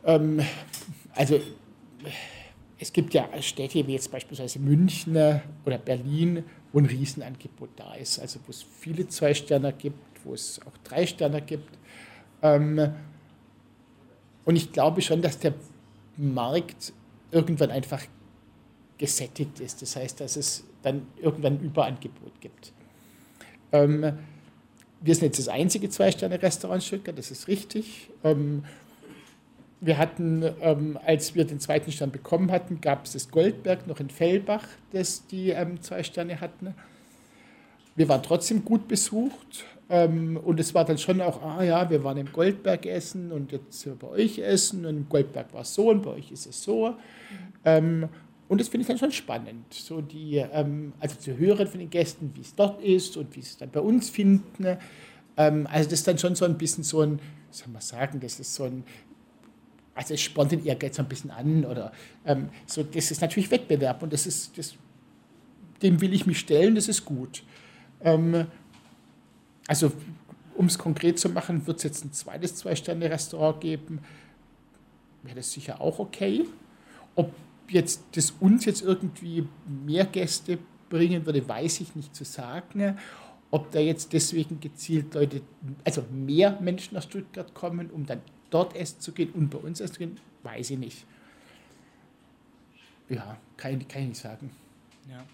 Ähm, 0.03 0.41
also 1.15 1.39
es 2.77 2.93
gibt 2.93 3.13
ja 3.13 3.27
Städte 3.41 3.85
wie 3.87 3.93
jetzt 3.93 4.11
beispielsweise 4.11 4.59
München 4.59 5.41
oder 5.65 5.77
Berlin, 5.77 6.43
wo 6.75 6.79
ein 6.79 6.87
Riesenangebot 6.87 7.69
da 7.77 7.93
ist, 7.93 8.19
also 8.19 8.37
wo 8.45 8.51
es 8.51 8.61
viele 8.61 9.07
Zwei-Sterne 9.07 9.71
gibt, 9.71 9.97
wo 10.25 10.33
es 10.33 10.59
auch 10.67 10.77
Drei-Sterne 10.83 11.41
gibt. 11.41 11.69
Ähm, 12.41 12.93
und 14.43 14.57
ich 14.57 14.73
glaube 14.73 15.01
schon, 15.01 15.21
dass 15.21 15.39
der 15.39 15.53
Markt 16.17 16.91
irgendwann 17.31 17.71
einfach 17.71 18.03
gesättigt 18.97 19.61
ist. 19.61 19.81
Das 19.81 19.95
heißt, 19.95 20.19
dass 20.19 20.35
es 20.35 20.65
dann 20.81 21.07
irgendwann 21.21 21.53
ein 21.53 21.61
Überangebot 21.61 22.41
gibt. 22.41 22.73
Ähm, 23.71 24.19
wir 24.99 25.15
sind 25.15 25.23
jetzt 25.23 25.39
das 25.39 25.47
einzige 25.47 25.89
Zwei-Sterne-Restaurant 25.89 26.83
in 26.83 26.87
Stuttgart, 26.87 27.17
das 27.17 27.31
ist 27.31 27.47
richtig. 27.47 28.09
Ähm, 29.85 29.87
wir 29.87 29.97
hatten, 29.97 30.43
ähm, 30.61 30.99
als 31.05 31.35
wir 31.35 31.45
den 31.45 31.59
zweiten 31.59 31.91
Stern 31.91 32.11
bekommen 32.11 32.51
hatten, 32.51 32.81
gab 32.81 33.05
es 33.05 33.13
das 33.13 33.29
Goldberg 33.29 33.87
noch 33.87 33.99
in 33.99 34.09
Fellbach, 34.09 34.65
das 34.91 35.27
die 35.27 35.49
ähm, 35.49 35.81
zwei 35.81 36.03
Sterne 36.03 36.41
hatten. 36.41 36.73
Wir 37.95 38.09
waren 38.09 38.23
trotzdem 38.23 38.65
gut 38.65 38.87
besucht 38.87 39.65
ähm, 39.89 40.37
und 40.37 40.59
es 40.59 40.73
war 40.73 40.83
dann 40.83 40.97
schon 40.97 41.21
auch, 41.21 41.41
ah 41.41 41.63
ja, 41.63 41.89
wir 41.89 42.03
waren 42.03 42.17
im 42.17 42.31
Goldberg 42.31 42.85
essen 42.85 43.31
und 43.31 43.51
jetzt 43.51 43.87
bei 43.99 44.07
euch 44.07 44.39
essen 44.39 44.85
und 44.85 44.97
im 44.97 45.09
Goldberg 45.09 45.53
war 45.53 45.61
es 45.61 45.73
so 45.73 45.89
und 45.89 46.03
bei 46.03 46.11
euch 46.11 46.31
ist 46.31 46.45
es 46.45 46.61
so. 46.61 46.95
Mhm. 47.63 48.09
und 48.47 48.61
das 48.61 48.67
finde 48.67 48.83
ich 48.83 48.87
dann 48.87 48.99
schon 48.99 49.11
spannend, 49.11 49.73
so 49.73 50.01
die, 50.01 50.37
ähm, 50.37 50.93
also 50.99 51.15
zu 51.15 51.37
hören 51.37 51.67
von 51.67 51.79
den 51.79 51.89
Gästen, 51.89 52.31
wie 52.35 52.41
es 52.41 52.53
dort 52.53 52.81
ist 52.83 53.17
und 53.17 53.35
wie 53.35 53.41
sie 53.41 53.49
es 53.49 53.57
dann 53.57 53.71
bei 53.71 53.79
uns 53.79 54.09
finden. 54.09 54.77
Ähm, 55.37 55.67
also 55.71 55.89
das 55.89 55.99
ist 55.99 56.07
dann 56.07 56.17
schon 56.17 56.35
so 56.35 56.45
ein 56.45 56.57
bisschen 56.57 56.83
so 56.83 57.01
ein, 57.01 57.19
soll 57.49 57.69
man 57.69 57.81
sagen, 57.81 58.19
das 58.19 58.39
ist 58.39 58.53
so 58.53 58.65
ein 58.65 58.83
also 59.95 60.13
es 60.13 60.21
spornt 60.21 60.51
den 60.51 60.65
Ehrgeiz 60.65 60.99
ein 60.99 61.07
bisschen 61.07 61.31
an 61.31 61.65
oder 61.65 61.91
ähm, 62.25 62.49
so, 62.67 62.83
das 62.83 63.11
ist 63.11 63.21
natürlich 63.21 63.49
Wettbewerb 63.49 64.03
und 64.03 64.11
das 64.11 64.27
ist, 64.27 64.57
das, 64.57 64.75
dem 65.81 65.99
will 66.01 66.13
ich 66.13 66.25
mich 66.25 66.39
stellen, 66.39 66.75
das 66.75 66.89
ist 66.89 67.05
gut. 67.05 67.43
Ähm, 68.01 68.45
also 69.67 69.91
um 70.55 70.67
es 70.67 70.77
konkret 70.77 71.17
zu 71.17 71.29
machen, 71.29 71.65
wird 71.65 71.77
es 71.77 71.83
jetzt 71.83 72.05
ein 72.05 72.11
zweites 72.11 72.55
Zwei-Sterne-Restaurant 72.55 73.61
geben, 73.61 73.99
wäre 75.23 75.37
das 75.37 75.51
sicher 75.51 75.81
auch 75.81 75.99
okay. 75.99 76.45
Ob 77.15 77.33
jetzt 77.69 78.03
das 78.11 78.31
uns 78.39 78.65
jetzt 78.65 78.81
irgendwie 78.81 79.47
mehr 79.65 80.05
Gäste 80.05 80.59
bringen 80.89 81.25
würde, 81.25 81.47
weiß 81.47 81.81
ich 81.81 81.95
nicht 81.95 82.15
zu 82.15 82.23
sagen. 82.25 82.97
Ob 83.49 83.71
da 83.71 83.79
jetzt 83.79 84.13
deswegen 84.13 84.59
gezielt 84.59 85.13
Leute, 85.13 85.41
also 85.83 86.03
mehr 86.11 86.59
Menschen 86.61 86.95
nach 86.95 87.03
Stuttgart 87.03 87.53
kommen, 87.53 87.89
um 87.89 88.05
dann 88.05 88.21
dort 88.49 88.75
essen 88.75 88.99
zu 88.99 89.11
gehen 89.11 89.31
und 89.31 89.49
bei 89.49 89.57
uns 89.57 89.79
essen 89.79 89.93
zu 89.93 89.99
gehen, 89.99 90.19
weiß 90.43 90.71
ich 90.71 90.77
nicht. 90.77 91.05
Ja, 93.09 93.37
kann, 93.57 93.87
kann 93.87 94.01
ich 94.03 94.07
nicht 94.09 94.21
sagen. 94.21 94.51
Ja. 95.09 95.25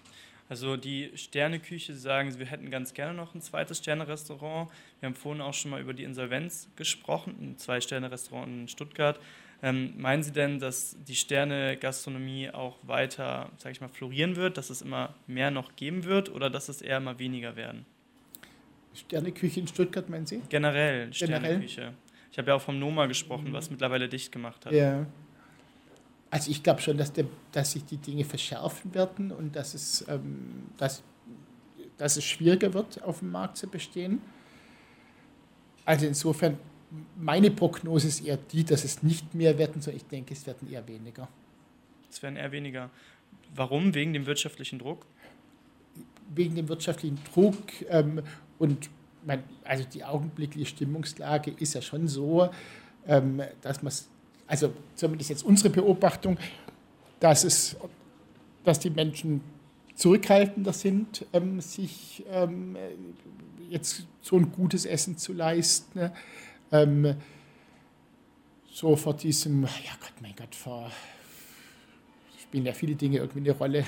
Also 0.48 0.76
die 0.76 1.10
Sterneküche 1.14 1.94
sagen, 1.94 2.38
wir 2.38 2.44
hätten 2.44 2.70
ganz 2.70 2.92
gerne 2.92 3.14
noch 3.14 3.34
ein 3.34 3.40
zweites 3.40 3.78
Sternerestaurant. 3.78 4.70
Wir 5.00 5.06
haben 5.06 5.14
vorhin 5.14 5.40
auch 5.40 5.54
schon 5.54 5.70
mal 5.70 5.80
über 5.80 5.94
die 5.94 6.04
Insolvenz 6.04 6.68
gesprochen, 6.76 7.34
ein 7.40 7.56
Zwei-Sterne-Restaurant 7.56 8.48
in 8.48 8.68
Stuttgart. 8.68 9.18
Ähm, 9.62 9.94
meinen 9.96 10.22
Sie 10.22 10.32
denn, 10.32 10.58
dass 10.58 10.96
die 11.08 11.14
Sterne-Gastronomie 11.14 12.50
auch 12.50 12.76
weiter, 12.82 13.50
sage 13.56 13.72
ich 13.72 13.80
mal, 13.80 13.88
florieren 13.88 14.36
wird, 14.36 14.58
dass 14.58 14.68
es 14.70 14.82
immer 14.82 15.14
mehr 15.26 15.50
noch 15.50 15.74
geben 15.76 16.04
wird 16.04 16.30
oder 16.30 16.50
dass 16.50 16.68
es 16.68 16.82
eher 16.82 16.98
immer 16.98 17.18
weniger 17.18 17.56
werden? 17.56 17.86
Sterneküche 18.92 19.60
in 19.60 19.68
Stuttgart, 19.68 20.10
meinen 20.10 20.26
Sie? 20.26 20.42
Generell, 20.50 21.14
Sterneküche. 21.14 21.94
Ich 22.32 22.38
habe 22.38 22.48
ja 22.48 22.56
auch 22.56 22.62
vom 22.62 22.78
Noma 22.78 23.06
gesprochen, 23.06 23.52
was 23.52 23.70
mittlerweile 23.70 24.08
dicht 24.08 24.32
gemacht 24.32 24.64
hat. 24.64 24.72
Ja. 24.72 25.06
Also 26.30 26.50
ich 26.50 26.62
glaube 26.62 26.80
schon, 26.80 26.96
dass, 26.96 27.12
der, 27.12 27.26
dass 27.52 27.72
sich 27.72 27.84
die 27.84 27.98
Dinge 27.98 28.24
verschärfen 28.24 28.94
werden 28.94 29.30
und 29.30 29.54
dass 29.54 29.74
es, 29.74 30.02
ähm, 30.08 30.70
dass, 30.78 31.02
dass 31.98 32.16
es 32.16 32.24
schwieriger 32.24 32.72
wird, 32.72 33.02
auf 33.02 33.18
dem 33.18 33.30
Markt 33.32 33.58
zu 33.58 33.68
bestehen. 33.68 34.22
Also 35.84 36.06
insofern, 36.06 36.58
meine 37.16 37.50
Prognose 37.50 38.08
ist 38.08 38.24
eher 38.24 38.38
die, 38.38 38.64
dass 38.64 38.82
es 38.84 39.02
nicht 39.02 39.34
mehr 39.34 39.58
werden 39.58 39.82
soll. 39.82 39.94
Ich 39.94 40.06
denke, 40.06 40.32
es 40.32 40.46
werden 40.46 40.72
eher 40.72 40.88
weniger. 40.88 41.28
Es 42.10 42.22
werden 42.22 42.36
eher 42.36 42.50
weniger. 42.50 42.88
Warum? 43.54 43.94
Wegen 43.94 44.14
dem 44.14 44.24
wirtschaftlichen 44.24 44.78
Druck? 44.78 45.04
Wegen 46.34 46.54
dem 46.54 46.66
wirtschaftlichen 46.68 47.18
Druck 47.34 47.58
ähm, 47.90 48.22
und 48.58 48.88
mein, 49.24 49.42
also 49.64 49.84
die 49.84 50.04
augenblickliche 50.04 50.66
Stimmungslage 50.66 51.52
ist 51.58 51.74
ja 51.74 51.82
schon 51.82 52.08
so, 52.08 52.48
ähm, 53.06 53.42
dass 53.60 53.82
man 53.82 53.92
also 54.46 54.72
zumindest 54.94 55.30
jetzt 55.30 55.44
unsere 55.44 55.70
Beobachtung, 55.70 56.36
dass, 57.20 57.44
es, 57.44 57.76
dass 58.64 58.80
die 58.80 58.90
Menschen 58.90 59.40
zurückhaltender 59.94 60.72
sind, 60.72 61.24
ähm, 61.32 61.60
sich 61.60 62.24
ähm, 62.30 62.76
jetzt 63.70 64.06
so 64.20 64.36
ein 64.36 64.52
gutes 64.52 64.84
Essen 64.84 65.16
zu 65.16 65.32
leisten. 65.32 66.10
Ähm, 66.70 67.14
so 68.70 68.96
vor 68.96 69.14
diesem, 69.14 69.64
ja 69.64 69.92
Gott, 70.00 70.14
mein 70.20 70.34
Gott, 70.36 70.54
vor 70.54 70.90
spielen 72.52 72.66
ja 72.66 72.74
viele 72.74 72.94
Dinge 72.94 73.16
irgendwie 73.16 73.50
eine 73.50 73.52
Rolle. 73.52 73.84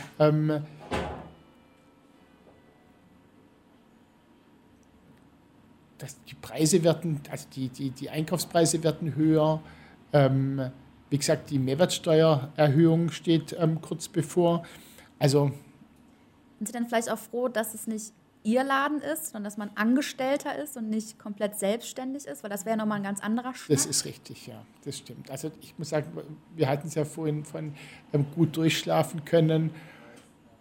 Dass 6.04 6.22
die 6.24 6.34
Preise 6.34 6.84
werden, 6.84 7.20
also 7.30 7.46
die, 7.54 7.70
die, 7.70 7.90
die 7.90 8.10
Einkaufspreise 8.10 8.82
werden 8.82 9.14
höher. 9.14 9.62
Ähm, 10.12 10.70
wie 11.08 11.16
gesagt, 11.16 11.48
die 11.48 11.58
Mehrwertsteuererhöhung 11.58 13.10
steht 13.10 13.56
ähm, 13.58 13.80
kurz 13.80 14.08
bevor. 14.08 14.64
Also 15.18 15.50
sind 16.58 16.66
Sie 16.66 16.72
dann 16.72 16.86
vielleicht 16.86 17.10
auch 17.10 17.18
froh, 17.18 17.48
dass 17.48 17.72
es 17.72 17.86
nicht 17.86 18.12
Ihr 18.42 18.62
Laden 18.62 19.00
ist, 19.00 19.26
sondern 19.26 19.44
dass 19.44 19.56
man 19.56 19.70
Angestellter 19.74 20.56
ist 20.62 20.76
und 20.76 20.90
nicht 20.90 21.18
komplett 21.18 21.58
selbstständig 21.58 22.26
ist? 22.26 22.42
Weil 22.42 22.50
das 22.50 22.66
wäre 22.66 22.76
nochmal 22.76 22.98
ein 22.98 23.02
ganz 23.02 23.20
anderer 23.20 23.54
Schritt. 23.54 23.74
Das 23.74 23.86
ist 23.86 24.04
richtig, 24.04 24.46
ja, 24.46 24.62
das 24.84 24.98
stimmt. 24.98 25.30
Also 25.30 25.50
ich 25.62 25.78
muss 25.78 25.88
sagen, 25.88 26.06
wir 26.54 26.68
hatten 26.68 26.88
es 26.88 26.94
ja 26.94 27.06
vorhin 27.06 27.44
von 27.44 27.74
ähm, 28.12 28.26
gut 28.34 28.54
durchschlafen 28.56 29.24
können. 29.24 29.70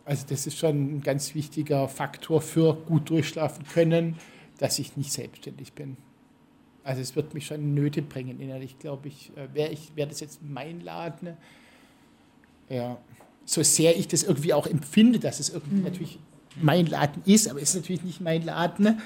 Also 0.06 0.26
das 0.30 0.48
ist 0.48 0.58
schon 0.58 0.98
ein 0.98 1.02
ganz 1.02 1.36
wichtiger 1.36 1.90
Faktor 1.90 2.42
für 2.42 2.74
gut 2.74 3.10
durchschlafen 3.10 3.66
können, 3.66 4.18
dass 4.58 4.80
ich 4.80 4.98
nicht 4.98 5.12
selbstständig 5.12 5.74
bin. 5.74 5.98
Also 6.84 7.02
es 7.02 7.16
wird 7.16 7.34
mich 7.34 7.46
schon 7.46 7.58
in 7.58 7.74
Nöte 7.74 8.02
bringen 8.02 8.40
innerlich, 8.40 8.78
glaube 8.80 9.08
ich. 9.08 9.32
Äh, 9.38 9.54
wäre 9.54 9.72
ich, 9.72 9.96
wäre 9.96 10.10
das 10.10 10.20
jetzt 10.20 10.40
mein 10.44 10.82
Laden, 10.82 11.38
ja, 12.70 12.98
so 13.46 13.62
sehr 13.64 13.98
ich 13.98 14.08
das 14.08 14.24
irgendwie 14.24 14.54
auch 14.54 14.68
empfinde, 14.68 15.20
dass 15.20 15.40
es 15.40 15.50
irgendwie 15.50 15.78
mhm. 15.78 15.84
natürlich 15.84 16.20
mein 16.62 16.86
Laden 16.86 17.22
ist, 17.26 17.50
aber 17.50 17.62
es 17.62 17.70
ist 17.70 17.76
natürlich 17.76 18.04
nicht 18.04 18.22
mein 18.22 18.44
Laden. 18.44 19.00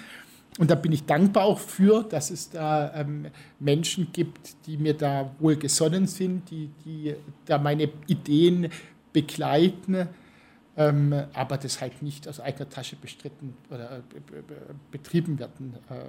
Und 0.58 0.72
da 0.72 0.76
bin 0.76 0.92
ich 0.92 1.06
dankbar 1.06 1.46
auch 1.46 1.60
für, 1.60 2.04
dass 2.04 2.32
es 2.32 2.50
da 2.50 2.94
ähm, 2.96 3.28
Menschen 3.60 4.12
gibt, 4.12 4.56
die 4.66 4.78
mir 4.78 4.96
da 4.96 5.32
wohl 5.40 5.56
gesonnen 5.56 6.08
sind, 6.08 6.50
die, 6.50 6.70
die 6.84 7.14
da 7.46 7.58
meine 7.58 7.90
Ideen 8.08 8.70
begleiten, 9.14 10.08
ähm, 10.78 11.26
aber 11.34 11.58
das 11.58 11.82
halt 11.82 12.02
nicht 12.04 12.28
aus 12.28 12.40
eigener 12.40 12.70
Tasche 12.70 12.96
bestritten 12.96 13.58
oder 13.70 13.98
äh, 13.98 14.02
betrieben 14.92 15.40
werden 15.40 15.76
äh, 15.90 16.04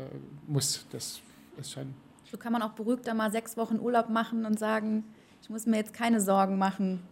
muss. 0.47 0.87
Das 0.93 1.21
ist 1.59 1.73
schon. 1.73 1.95
So 2.31 2.37
kann 2.37 2.53
man 2.53 2.61
auch 2.61 2.73
beruhigter 2.73 3.15
mal 3.15 3.33
sechs 3.33 3.57
Wochen 3.57 3.79
Urlaub 3.81 4.11
machen 4.11 4.45
und 4.45 4.59
sagen, 4.59 5.05
ich 5.43 5.49
muss 5.49 5.65
mir 5.65 5.79
jetzt 5.79 5.95
keine 5.95 6.21
Sorgen 6.21 6.59
machen 6.59 7.03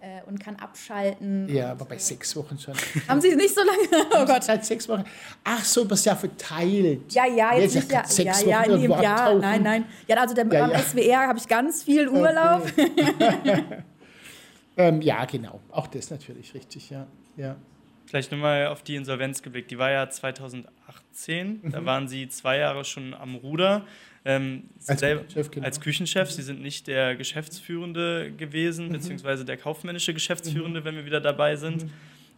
äh, 0.00 0.22
und 0.26 0.40
kann 0.40 0.56
abschalten. 0.56 1.46
Ja, 1.54 1.72
aber 1.72 1.84
bei 1.84 1.98
sechs 1.98 2.34
Wochen 2.34 2.58
schon. 2.58 2.74
Haben 3.08 3.20
Sie 3.20 3.36
nicht 3.36 3.54
so 3.54 3.60
lange? 3.60 4.06
Oh 4.14 4.24
Gott. 4.24 4.44
Seit 4.44 4.64
sechs 4.64 4.88
Wochen. 4.88 5.04
Ach 5.44 5.62
so, 5.62 5.84
das 5.84 6.02
Jahr 6.06 6.16
verteilt. 6.16 7.12
Ja, 7.12 7.26
ja, 7.26 7.54
jetzt 7.54 7.74
nicht 7.74 7.92
ja, 7.92 8.06
sechs 8.06 8.40
ja, 8.42 8.46
Wochen 8.46 8.48
ja, 8.48 8.62
in 8.62 8.80
dem 8.80 8.90
Jahr. 8.92 9.34
Nein, 9.34 9.62
nein. 9.62 9.84
Ja, 10.06 10.16
also 10.16 10.34
der, 10.34 10.46
ja, 10.46 10.64
am 10.64 10.70
ja. 10.70 10.78
SWR 10.78 11.28
habe 11.28 11.38
ich 11.38 11.46
ganz 11.46 11.82
viel 11.82 12.08
Urlaub. 12.08 12.62
Okay. 12.62 13.64
ähm, 14.78 15.02
ja, 15.02 15.24
genau. 15.24 15.60
Auch 15.70 15.86
das 15.86 16.10
natürlich 16.10 16.54
richtig, 16.54 16.90
ja. 16.90 17.06
ja. 17.36 17.56
Vielleicht 18.06 18.32
nochmal 18.32 18.68
auf 18.68 18.82
die 18.82 18.96
Insolvenz 18.96 19.42
geblickt. 19.42 19.70
Die 19.70 19.78
war 19.78 19.90
ja 19.90 20.08
2018. 20.08 21.60
Mhm. 21.62 21.70
Da 21.70 21.84
waren 21.84 22.08
Sie 22.08 22.28
zwei 22.28 22.56
Jahre 22.58 22.84
schon 22.84 23.12
am 23.12 23.34
Ruder. 23.34 23.84
Ähm, 24.24 24.64
als, 24.86 25.00
Küchenchef, 25.00 25.50
genau. 25.50 25.66
als, 25.66 25.80
Küchenchef, 25.80 26.30
Sie 26.30 26.42
sind 26.42 26.62
nicht 26.62 26.86
der 26.86 27.16
Geschäftsführende 27.16 28.32
gewesen, 28.32 28.88
mhm. 28.88 28.92
beziehungsweise 28.92 29.44
der 29.44 29.56
kaufmännische 29.56 30.14
Geschäftsführende, 30.14 30.80
mhm. 30.80 30.84
wenn 30.84 30.94
wir 30.96 31.04
wieder 31.04 31.20
dabei 31.20 31.56
sind. 31.56 31.84
Mhm. 31.84 31.90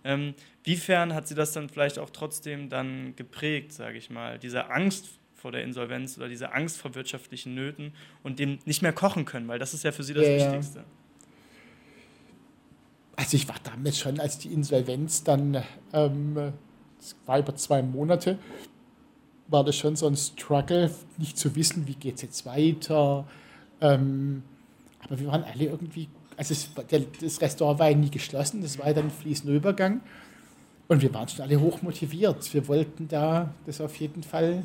Ähm, 0.02 0.34
wiefern 0.64 1.14
hat 1.14 1.28
Sie 1.28 1.34
das 1.34 1.52
dann 1.52 1.68
vielleicht 1.68 1.98
auch 1.98 2.10
trotzdem 2.10 2.68
dann 2.68 3.14
geprägt, 3.16 3.72
sage 3.72 3.98
ich 3.98 4.10
mal, 4.10 4.38
diese 4.38 4.70
Angst 4.70 5.08
vor 5.34 5.52
der 5.52 5.62
Insolvenz 5.62 6.16
oder 6.18 6.28
diese 6.28 6.52
Angst 6.52 6.78
vor 6.78 6.94
wirtschaftlichen 6.94 7.54
Nöten 7.54 7.92
und 8.22 8.38
dem 8.38 8.58
nicht 8.64 8.82
mehr 8.82 8.92
kochen 8.92 9.24
können, 9.24 9.48
weil 9.48 9.58
das 9.58 9.74
ist 9.74 9.84
ja 9.84 9.92
für 9.92 10.02
Sie 10.02 10.14
das 10.14 10.26
ja, 10.26 10.36
Wichtigste. 10.36 10.80
Ja. 10.80 10.84
Also 13.20 13.36
ich 13.36 13.46
war 13.50 13.56
damals 13.62 13.98
schon, 13.98 14.18
als 14.18 14.38
die 14.38 14.48
Insolvenz 14.48 15.22
dann, 15.22 15.62
ähm, 15.92 16.54
war 17.26 17.38
über 17.38 17.54
zwei 17.54 17.82
Monate, 17.82 18.38
war 19.48 19.62
das 19.62 19.76
schon 19.76 19.94
so 19.94 20.06
ein 20.06 20.16
Struggle, 20.16 20.90
nicht 21.18 21.36
zu 21.36 21.54
wissen, 21.54 21.86
wie 21.86 21.96
geht 21.96 22.14
es 22.14 22.22
jetzt 22.22 22.46
weiter. 22.46 23.28
Ähm, 23.82 24.42
aber 25.00 25.20
wir 25.20 25.26
waren 25.26 25.44
alle 25.44 25.64
irgendwie, 25.64 26.08
also 26.38 26.54
es, 26.54 26.70
der, 26.90 27.00
das 27.20 27.42
Restaurant 27.42 27.78
war 27.78 27.90
ja 27.90 27.96
nie 27.98 28.08
geschlossen, 28.08 28.62
das 28.62 28.78
war 28.78 28.86
ja 28.86 28.94
dann 28.94 29.08
ein 29.08 29.10
fließender 29.10 29.54
Übergang. 29.54 30.00
Und 30.88 31.02
wir 31.02 31.12
waren 31.12 31.28
schon 31.28 31.42
alle 31.42 31.60
hoch 31.60 31.82
motiviert. 31.82 32.54
Wir 32.54 32.66
wollten 32.68 33.06
da 33.06 33.52
das 33.66 33.82
auf 33.82 33.96
jeden 33.96 34.22
Fall, 34.22 34.64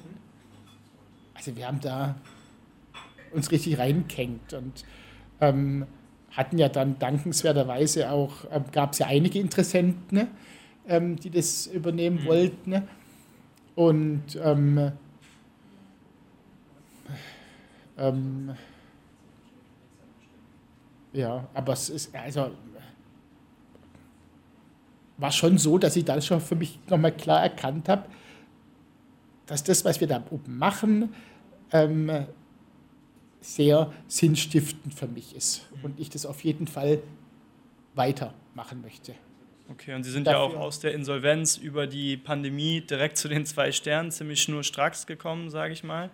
also 1.34 1.54
wir 1.58 1.68
haben 1.68 1.82
da 1.82 2.16
uns 3.34 3.52
richtig 3.52 3.78
reingehängt 3.80 4.54
und 4.54 4.86
ähm, 5.42 5.86
hatten 6.36 6.58
ja 6.58 6.70
dann 6.70 7.00
dankenswerterweise 7.00 8.12
auch, 8.12 8.46
äh, 8.52 8.62
gab 8.72 8.94
es 8.94 9.00
ja 9.00 9.08
einige 9.08 9.40
Interessenten, 9.40 10.18
ne, 10.18 10.28
ähm, 10.88 11.16
die 11.16 11.30
das 11.30 11.68
übernehmen 11.68 12.22
mhm. 12.22 12.26
wollten. 12.26 12.70
Ne. 12.72 12.88
Und 13.76 14.24
ähm, 14.42 14.92
ähm, 17.98 18.56
ja, 21.14 21.48
aber 21.54 21.74
es 21.74 21.90
ist, 21.90 22.16
also 22.16 22.52
war 25.18 25.32
schon 25.32 25.58
so, 25.58 25.78
dass 25.78 25.96
ich 25.96 26.04
dann 26.04 26.22
schon 26.22 26.42
für 26.42 26.56
mich 26.56 26.80
nochmal 26.90 27.14
klar 27.14 27.42
erkannt 27.42 27.88
habe, 27.88 28.06
dass 29.46 29.64
das, 29.64 29.86
was 29.86 30.02
wir 30.02 30.08
da 30.08 30.24
oben 30.30 30.58
machen, 30.58 31.14
ähm, 31.72 32.12
sehr 33.46 33.94
sinnstiftend 34.08 34.94
für 34.94 35.08
mich 35.08 35.36
ist 35.36 35.68
und 35.84 36.00
ich 36.00 36.10
das 36.10 36.26
auf 36.26 36.44
jeden 36.44 36.68
Fall 36.68 37.00
weitermachen 37.94 38.82
möchte. 38.82 39.14
Okay, 39.70 39.94
und 39.94 40.04
Sie 40.04 40.12
sind 40.12 40.28
Dafür, 40.28 40.40
ja 40.40 40.46
auch 40.46 40.60
aus 40.60 40.80
der 40.80 40.94
Insolvenz 40.94 41.58
über 41.58 41.88
die 41.88 42.18
Pandemie 42.18 42.82
direkt 42.82 43.18
zu 43.18 43.28
den 43.28 43.46
zwei 43.46 43.72
Sternen 43.72 44.12
ziemlich 44.12 44.42
schnurstracks 44.42 45.06
gekommen, 45.08 45.50
sage 45.50 45.74
ich 45.74 45.84
mal. 45.84 46.10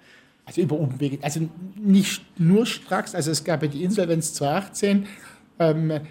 Also 0.45 0.62
über 0.62 0.78
Umwege, 0.78 1.20
also 1.22 1.49
nicht 1.76 2.24
nur 2.40 2.66
stracks, 2.66 3.14
also 3.14 3.32
es 3.32 3.44
gab 3.44 3.62
ja 3.62 3.68
die 3.68 3.84
Insolvenz 3.84 4.34
2018, 4.34 5.08
ähm, 5.60 6.02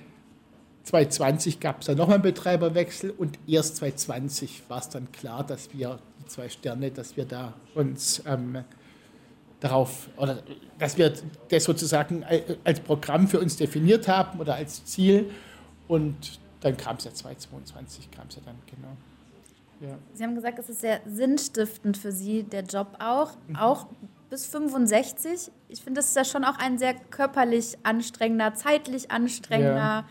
2020 0.84 1.60
gab 1.60 1.80
es 1.80 1.86
dann 1.86 1.96
nochmal 1.96 2.14
einen 2.14 2.22
Betreiberwechsel 2.22 3.10
und 3.10 3.38
erst 3.46 3.76
2020 3.76 4.62
war 4.68 4.78
es 4.78 4.88
dann 4.88 5.10
klar, 5.12 5.44
dass 5.44 5.72
wir 5.74 5.98
die 6.20 6.26
zwei 6.26 6.48
Sterne, 6.48 6.90
dass 6.90 7.16
wir 7.16 7.24
da 7.24 7.54
uns 7.74 8.22
ähm, 8.26 8.64
darauf, 9.60 10.08
oder 10.16 10.42
dass 10.78 10.96
wir 10.96 11.12
das 11.48 11.64
sozusagen 11.64 12.24
als 12.64 12.80
Programm 12.80 13.28
für 13.28 13.38
uns 13.40 13.56
definiert 13.56 14.08
haben 14.08 14.40
oder 14.40 14.54
als 14.54 14.84
Ziel. 14.84 15.30
Und 15.86 16.40
dann 16.60 16.76
kam 16.76 16.96
es 16.96 17.04
ja 17.04 17.12
2022, 17.12 18.10
kam 18.10 18.26
es 18.28 18.36
ja 18.36 18.42
dann, 18.44 18.56
genau. 18.66 18.96
Ja. 19.80 19.98
Sie 20.12 20.24
haben 20.24 20.34
gesagt, 20.34 20.58
es 20.58 20.68
ist 20.68 20.80
sehr 20.80 21.00
sinnstiftend 21.06 21.96
für 21.96 22.12
Sie, 22.12 22.42
der 22.42 22.62
Job 22.62 22.96
auch, 22.98 23.32
mhm. 23.48 23.56
auch 23.56 23.86
bis 24.28 24.46
65. 24.46 25.50
Ich 25.68 25.82
finde, 25.82 26.00
das 26.00 26.08
ist 26.08 26.16
ja 26.16 26.24
schon 26.24 26.44
auch 26.44 26.58
ein 26.58 26.78
sehr 26.78 26.94
körperlich 26.94 27.78
anstrengender, 27.82 28.54
zeitlich 28.54 29.10
anstrengender 29.10 29.74
ja. 29.76 30.04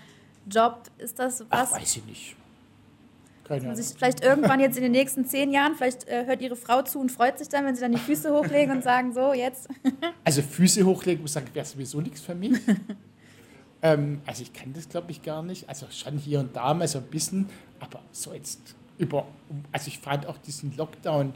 Job. 0.49 0.84
Ist 0.97 1.19
das 1.19 1.41
was? 1.49 1.73
Ach, 1.73 1.80
weiß 1.80 1.97
ich 1.97 2.05
nicht. 2.05 2.35
Keine 3.49 3.76
sich 3.76 3.97
vielleicht 3.97 4.23
irgendwann 4.23 4.59
jetzt 4.59 4.77
in 4.77 4.84
den 4.84 4.91
nächsten 4.91 5.26
zehn 5.26 5.51
Jahren, 5.51 5.73
vielleicht 5.76 6.07
äh, 6.07 6.26
hört 6.26 6.41
ihre 6.41 6.55
Frau 6.55 6.84
zu 6.84 6.99
und 6.99 7.11
freut 7.11 7.39
sich 7.39 7.49
dann, 7.49 7.65
wenn 7.65 7.73
sie 7.73 7.81
dann 7.81 7.91
die 7.91 7.97
Füße 7.97 8.31
hochlegen 8.31 8.76
und 8.76 8.84
sagen, 8.84 9.11
so, 9.11 9.34
jetzt. 9.34 9.67
also 10.23 10.41
Füße 10.41 10.85
hochlegen, 10.85 11.21
muss 11.21 11.31
ich 11.31 11.34
sagen, 11.34 11.47
wäre 11.53 11.65
sowieso 11.65 11.99
nichts 11.99 12.21
für 12.21 12.35
mich. 12.35 12.59
ähm, 13.81 14.21
also 14.26 14.43
ich 14.43 14.53
kann 14.53 14.71
das, 14.73 14.88
glaube 14.88 15.09
ich, 15.09 15.23
gar 15.23 15.41
nicht. 15.41 15.67
Also 15.67 15.88
schon 15.89 16.17
hier 16.17 16.39
und 16.41 16.55
da 16.55 16.73
mal 16.73 16.88
so 16.88 16.99
ein 16.99 17.05
bisschen, 17.05 17.49
aber 17.80 18.01
so 18.11 18.34
jetzt 18.34 18.76
über, 18.99 19.26
also 19.71 19.88
ich 19.88 19.97
fand 19.97 20.27
auch 20.27 20.38
diesen 20.38 20.76
Lockdown 20.77 21.34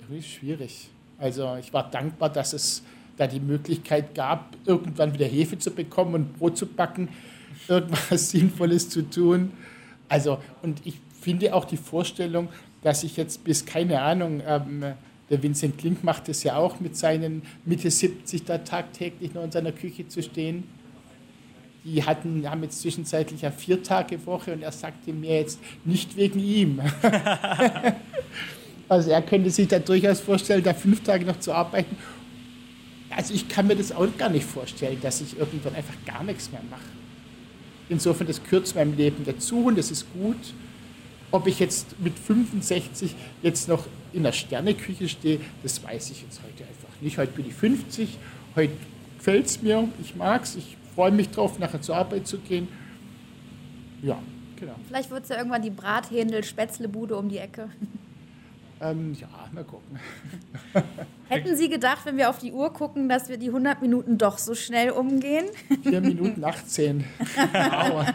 irgendwie 0.00 0.22
schwierig. 0.22 0.90
Also 1.16 1.56
ich 1.56 1.72
war 1.72 1.90
dankbar, 1.90 2.28
dass 2.30 2.52
es 2.52 2.82
da 3.16 3.26
die 3.26 3.40
Möglichkeit 3.40 4.14
gab, 4.14 4.54
irgendwann 4.66 5.14
wieder 5.14 5.24
Hefe 5.24 5.58
zu 5.58 5.70
bekommen 5.70 6.14
und 6.14 6.38
Brot 6.38 6.58
zu 6.58 6.66
backen, 6.66 7.08
irgendwas 7.68 8.30
Sinnvolles 8.30 8.90
zu 8.90 9.08
tun. 9.08 9.52
Also, 10.08 10.38
und 10.62 10.84
ich 10.84 11.00
finde 11.26 11.52
auch 11.56 11.64
die 11.64 11.76
Vorstellung, 11.76 12.48
dass 12.82 13.02
ich 13.02 13.16
jetzt 13.16 13.42
bis, 13.42 13.66
keine 13.66 14.00
Ahnung, 14.00 14.40
ähm, 14.46 14.84
der 15.28 15.42
Vincent 15.42 15.76
Klink 15.76 16.04
macht 16.04 16.28
es 16.28 16.44
ja 16.44 16.54
auch 16.54 16.78
mit 16.78 16.96
seinen 16.96 17.42
Mitte 17.64 17.90
70 17.90 18.44
da 18.44 18.58
tagtäglich 18.58 19.34
noch 19.34 19.42
in 19.42 19.50
seiner 19.50 19.72
Küche 19.72 20.06
zu 20.06 20.22
stehen. 20.22 20.62
Die 21.82 22.04
hatten, 22.04 22.48
haben 22.48 22.62
jetzt 22.62 22.80
zwischenzeitlich 22.80 23.44
eine 23.44 23.52
vier 23.52 23.82
Tage 23.82 24.24
Woche 24.24 24.52
und 24.52 24.62
er 24.62 24.70
sagte 24.70 25.12
mir 25.12 25.34
jetzt 25.40 25.58
nicht 25.84 26.16
wegen 26.16 26.38
ihm. 26.38 26.80
also 28.88 29.10
er 29.10 29.22
könnte 29.22 29.50
sich 29.50 29.66
da 29.66 29.80
durchaus 29.80 30.20
vorstellen, 30.20 30.62
da 30.62 30.74
fünf 30.74 31.02
Tage 31.02 31.24
noch 31.24 31.40
zu 31.40 31.52
arbeiten. 31.52 31.96
Also 33.10 33.34
ich 33.34 33.48
kann 33.48 33.66
mir 33.66 33.74
das 33.74 33.90
auch 33.90 34.06
gar 34.16 34.28
nicht 34.28 34.46
vorstellen, 34.46 34.98
dass 35.02 35.20
ich 35.20 35.36
irgendwann 35.36 35.74
einfach 35.74 35.96
gar 36.06 36.22
nichts 36.22 36.52
mehr 36.52 36.62
mache. 36.70 36.82
Insofern, 37.88 38.28
das 38.28 38.40
gehört 38.44 38.68
zu 38.68 38.76
meinem 38.76 38.96
Leben 38.96 39.24
dazu 39.24 39.64
und 39.64 39.76
das 39.76 39.90
ist 39.90 40.06
gut. 40.12 40.54
Ob 41.30 41.46
ich 41.46 41.58
jetzt 41.58 41.98
mit 42.00 42.18
65 42.18 43.14
jetzt 43.42 43.68
noch 43.68 43.86
in 44.12 44.22
der 44.22 44.32
Sterneküche 44.32 45.08
stehe, 45.08 45.40
das 45.62 45.82
weiß 45.82 46.10
ich 46.10 46.22
jetzt 46.22 46.40
heute 46.42 46.64
einfach 46.64 47.00
nicht. 47.00 47.18
Heute 47.18 47.32
bin 47.32 47.46
ich 47.46 47.54
50, 47.54 48.18
heute 48.54 48.72
gefällt 49.18 49.46
es 49.46 49.62
mir, 49.62 49.88
ich 50.00 50.14
mag 50.14 50.44
es, 50.44 50.56
ich 50.56 50.76
freue 50.94 51.10
mich 51.10 51.30
drauf, 51.30 51.58
nachher 51.58 51.80
zur 51.82 51.96
Arbeit 51.96 52.26
zu 52.26 52.38
gehen. 52.38 52.68
Ja, 54.02 54.18
genau. 54.56 54.74
Vielleicht 54.86 55.10
wird 55.10 55.24
es 55.24 55.28
ja 55.30 55.36
irgendwann 55.36 55.62
die 55.62 55.70
Brathändel-Spätzlebude 55.70 57.16
um 57.16 57.28
die 57.28 57.38
Ecke. 57.38 57.68
Ähm, 58.80 59.16
ja, 59.18 59.28
mal 59.52 59.64
gucken. 59.64 59.98
Hätten 61.28 61.56
Sie 61.56 61.68
gedacht, 61.68 62.04
wenn 62.04 62.18
wir 62.18 62.28
auf 62.28 62.38
die 62.38 62.52
Uhr 62.52 62.72
gucken, 62.72 63.08
dass 63.08 63.28
wir 63.28 63.38
die 63.38 63.48
100 63.48 63.80
Minuten 63.80 64.18
doch 64.18 64.38
so 64.38 64.54
schnell 64.54 64.90
umgehen? 64.90 65.46
4 65.82 66.00
Minuten 66.02 66.44
18. 66.44 67.04
wow. 67.52 68.06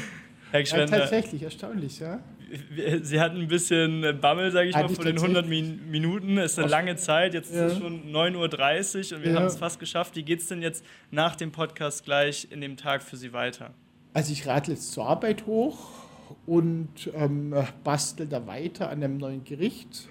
Herr 0.50 0.60
ja, 0.62 0.86
tatsächlich, 0.86 1.42
erstaunlich, 1.42 1.98
ja. 1.98 2.20
Sie 3.02 3.20
hatten 3.20 3.38
ein 3.38 3.48
bisschen 3.48 4.18
Bammel, 4.20 4.50
sage 4.50 4.68
ich 4.68 4.74
mal, 4.74 4.88
vor 4.88 5.04
den 5.04 5.16
100 5.16 5.46
Min 5.46 5.90
Minuten. 5.90 6.38
Es 6.38 6.52
ist 6.52 6.58
eine 6.58 6.68
lange 6.68 6.96
Zeit, 6.96 7.34
jetzt 7.34 7.52
ja. 7.52 7.66
ist 7.66 7.72
es 7.72 7.78
schon 7.78 8.12
9.30 8.12 9.12
Uhr 9.12 9.18
und 9.18 9.24
wir 9.24 9.32
ja. 9.32 9.38
haben 9.38 9.46
es 9.46 9.56
fast 9.56 9.80
geschafft. 9.80 10.16
Wie 10.16 10.22
geht 10.22 10.40
es 10.40 10.48
denn 10.48 10.62
jetzt 10.62 10.84
nach 11.10 11.36
dem 11.36 11.52
Podcast 11.52 12.04
gleich 12.04 12.48
in 12.50 12.60
dem 12.60 12.76
Tag 12.76 13.02
für 13.02 13.16
Sie 13.16 13.32
weiter? 13.32 13.74
Also 14.14 14.32
ich 14.32 14.46
radle 14.46 14.74
jetzt 14.74 14.92
zur 14.92 15.06
Arbeit 15.06 15.46
hoch 15.46 16.06
und 16.46 17.10
ähm, 17.14 17.54
bastel 17.84 18.26
da 18.26 18.46
weiter 18.46 18.88
an 18.88 19.02
einem 19.02 19.18
neuen 19.18 19.44
Gericht. 19.44 20.08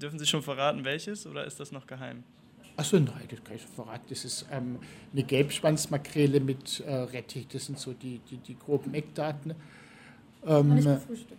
Dürfen 0.00 0.18
Sie 0.18 0.26
schon 0.26 0.42
verraten, 0.42 0.84
welches 0.84 1.26
oder 1.26 1.44
ist 1.44 1.60
das 1.60 1.72
noch 1.72 1.86
geheim? 1.86 2.24
Achso, 2.76 2.98
nein, 2.98 3.26
das 3.28 3.42
kann 3.42 3.56
ich 3.56 3.62
verraten. 3.62 4.04
Das 4.08 4.24
ist 4.24 4.46
ähm, 4.52 4.78
eine 5.12 5.24
Gelbschwanzmakrele 5.24 6.38
mit 6.38 6.80
äh, 6.80 6.92
Rettich. 6.92 7.48
Das 7.48 7.66
sind 7.66 7.76
so 7.76 7.92
die, 7.92 8.20
die, 8.30 8.36
die 8.36 8.56
groben 8.56 8.94
Eckdaten. 8.94 9.54
Ähm, 10.46 10.68
noch 10.68 10.74
nicht 10.74 10.86
gefrühstückt. 10.86 11.38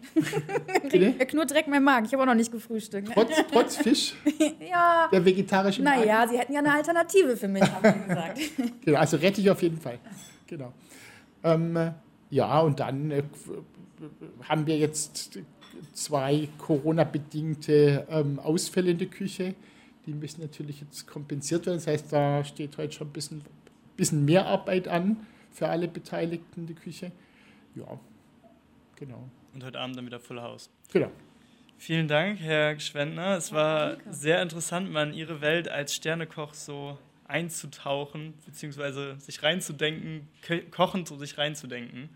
Er 1.19 1.25
knurrt 1.25 1.49
direkt 1.49 1.67
mein 1.67 1.83
Magen. 1.83 2.05
Ich 2.05 2.13
habe 2.13 2.23
auch 2.23 2.27
noch 2.27 2.35
nicht 2.35 2.51
gefrühstückt. 2.51 3.09
Trotz, 3.13 3.31
trotz 3.51 3.75
Fisch? 3.77 4.15
ja. 4.69 5.07
Der 5.11 5.23
vegetarische 5.23 5.81
Naja, 5.81 6.27
Sie 6.27 6.37
hätten 6.37 6.53
ja 6.53 6.59
eine 6.59 6.73
Alternative 6.73 7.37
für 7.37 7.47
mich, 7.47 7.63
haben 7.63 8.01
Sie 8.01 8.07
gesagt. 8.07 8.39
genau, 8.85 8.99
also 8.99 9.17
Rettich 9.17 9.49
auf 9.49 9.61
jeden 9.61 9.79
Fall. 9.79 9.99
Genau. 10.47 10.73
Ähm, 11.43 11.91
ja, 12.29 12.59
und 12.59 12.79
dann 12.79 13.11
äh, 13.11 13.23
haben 14.47 14.67
wir 14.67 14.77
jetzt 14.77 15.39
zwei 15.93 16.49
Corona-bedingte 16.57 18.05
ähm, 18.09 18.39
Ausfälle 18.39 18.91
in 18.91 18.97
der 18.97 19.07
Küche. 19.07 19.55
Die 20.05 20.13
müssen 20.13 20.41
natürlich 20.41 20.81
jetzt 20.81 21.07
kompensiert 21.07 21.65
werden. 21.65 21.77
Das 21.77 21.87
heißt, 21.87 22.11
da 22.11 22.43
steht 22.43 22.77
heute 22.77 22.93
schon 22.93 23.07
ein 23.07 23.13
bisschen, 23.13 23.41
bisschen 23.95 24.25
mehr 24.25 24.45
Arbeit 24.45 24.87
an 24.87 25.17
für 25.51 25.67
alle 25.67 25.87
Beteiligten 25.87 26.61
in 26.61 26.67
der 26.67 26.75
Küche. 26.75 27.11
Ja, 27.75 27.99
genau. 28.99 29.29
Und 29.53 29.63
heute 29.63 29.79
Abend 29.79 29.97
dann 29.97 30.05
wieder 30.05 30.19
Full 30.19 30.41
House. 30.41 30.69
Genau. 30.91 31.09
Vielen 31.77 32.07
Dank, 32.07 32.39
Herr 32.39 32.77
Schwendner. 32.79 33.37
Es 33.37 33.53
war 33.53 33.97
sehr 34.09 34.41
interessant, 34.41 34.91
mal 34.91 35.07
in 35.07 35.13
Ihre 35.13 35.41
Welt 35.41 35.69
als 35.69 35.95
Sternekoch 35.95 36.53
so 36.53 36.97
einzutauchen, 37.25 38.33
beziehungsweise 38.45 39.17
sich 39.19 39.41
reinzudenken, 39.41 40.27
kochend 40.71 41.07
so 41.07 41.15
sich 41.17 41.37
reinzudenken. 41.37 42.09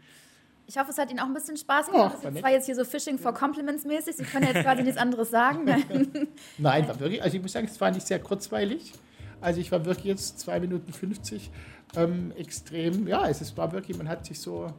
Ich 0.66 0.78
hoffe, 0.78 0.92
es 0.92 0.98
hat 0.98 1.10
Ihnen 1.10 1.20
auch 1.20 1.26
ein 1.26 1.34
bisschen 1.34 1.58
Spaß 1.58 1.88
gemacht. 1.88 2.18
Oh, 2.20 2.30
das 2.30 2.44
war 2.44 2.52
jetzt 2.52 2.66
hier 2.66 2.76
so 2.76 2.84
Fishing 2.84 3.18
for 3.18 3.34
Compliments 3.34 3.86
mäßig. 3.86 4.16
Sie 4.16 4.24
können 4.24 4.48
jetzt 4.48 4.64
quasi 4.64 4.84
nichts 4.84 4.98
anderes 4.98 5.30
sagen. 5.30 5.66
Nein, 6.58 6.88
war 6.88 7.00
wirklich, 7.00 7.22
also 7.22 7.36
ich 7.38 7.42
muss 7.42 7.52
sagen, 7.52 7.68
es 7.68 7.80
war 7.80 7.92
nicht 7.92 8.08
sehr 8.08 8.20
kurzweilig. 8.20 8.94
Also 9.40 9.60
ich 9.60 9.72
war 9.72 9.86
wirklich 9.86 10.06
jetzt 10.06 10.40
2 10.40 10.62
Minuten 10.62 10.92
50 10.92 11.52
ähm, 11.96 12.32
extrem, 12.38 13.08
ja, 13.08 13.28
es 13.28 13.56
war 13.58 13.72
wirklich, 13.72 13.98
man 13.98 14.08
hat 14.08 14.26
sich 14.26 14.40
so 14.40 14.74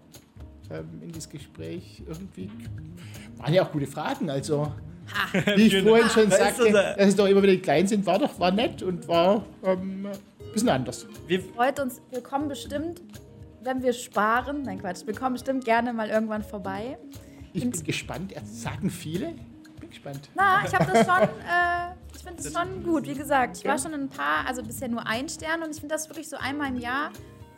ähm, 0.70 0.89
in 1.03 1.12
das 1.12 1.28
Gespräch 1.28 2.03
irgendwie, 2.07 2.51
waren 3.39 3.53
ja 3.53 3.65
auch 3.65 3.73
gute 3.73 3.86
Fragen, 3.86 4.31
also 4.31 4.66
ha, 4.66 5.55
wie 5.57 5.66
ich 5.66 5.82
vorhin 5.82 6.09
schon 6.09 6.31
sagte, 6.31 6.70
dass 6.73 6.97
es 7.09 7.16
doch 7.16 7.27
immer 7.27 7.43
wieder 7.43 7.57
klein 7.57 7.86
sind, 7.86 8.07
war 8.07 8.19
doch, 8.19 8.39
war 8.39 8.51
nett 8.51 8.82
und 8.82 9.07
war 9.09 9.45
ähm, 9.62 10.07
ein 10.07 10.53
bisschen 10.53 10.69
anders. 10.69 11.07
Wir 11.27 11.41
freut 11.41 11.81
uns, 11.81 12.01
wir 12.11 12.23
kommen 12.23 12.49
bestimmt 12.49 13.01
wenn 13.65 13.82
wir 13.82 13.93
sparen, 13.93 14.62
nein 14.62 14.81
Quatsch, 14.81 15.07
wir 15.07 15.15
kommen 15.15 15.35
bestimmt 15.35 15.65
gerne 15.65 15.93
mal 15.93 16.09
irgendwann 16.09 16.43
vorbei. 16.43 16.99
Ich 17.53 17.62
bin 17.62 17.73
gespannt, 17.85 18.35
sagen 18.45 18.91
viele? 18.91 19.35
Bin 19.81 19.91
gespannt. 19.91 20.28
Na, 20.35 20.65
ich 20.66 20.74
habe 20.74 20.91
das 20.93 21.07
schon, 21.07 21.23
äh, 21.23 21.95
ich 22.15 22.23
finde 22.23 22.43
das 22.43 22.53
schon 22.53 22.85
gut. 22.85 23.07
Wie 23.07 23.15
gesagt, 23.15 23.59
ich 23.59 23.65
war 23.65 23.78
schon 23.78 23.95
ein 23.95 24.09
paar, 24.09 24.47
also 24.47 24.62
bisher 24.62 24.89
nur 24.89 25.07
ein 25.07 25.28
Stern 25.28 25.62
und 25.62 25.70
ich 25.70 25.81
finde 25.81 25.95
das 25.95 26.09
wirklich 26.09 26.28
so 26.28 26.36
einmal 26.36 26.69
im 26.69 26.78
Jahr, 26.78 27.11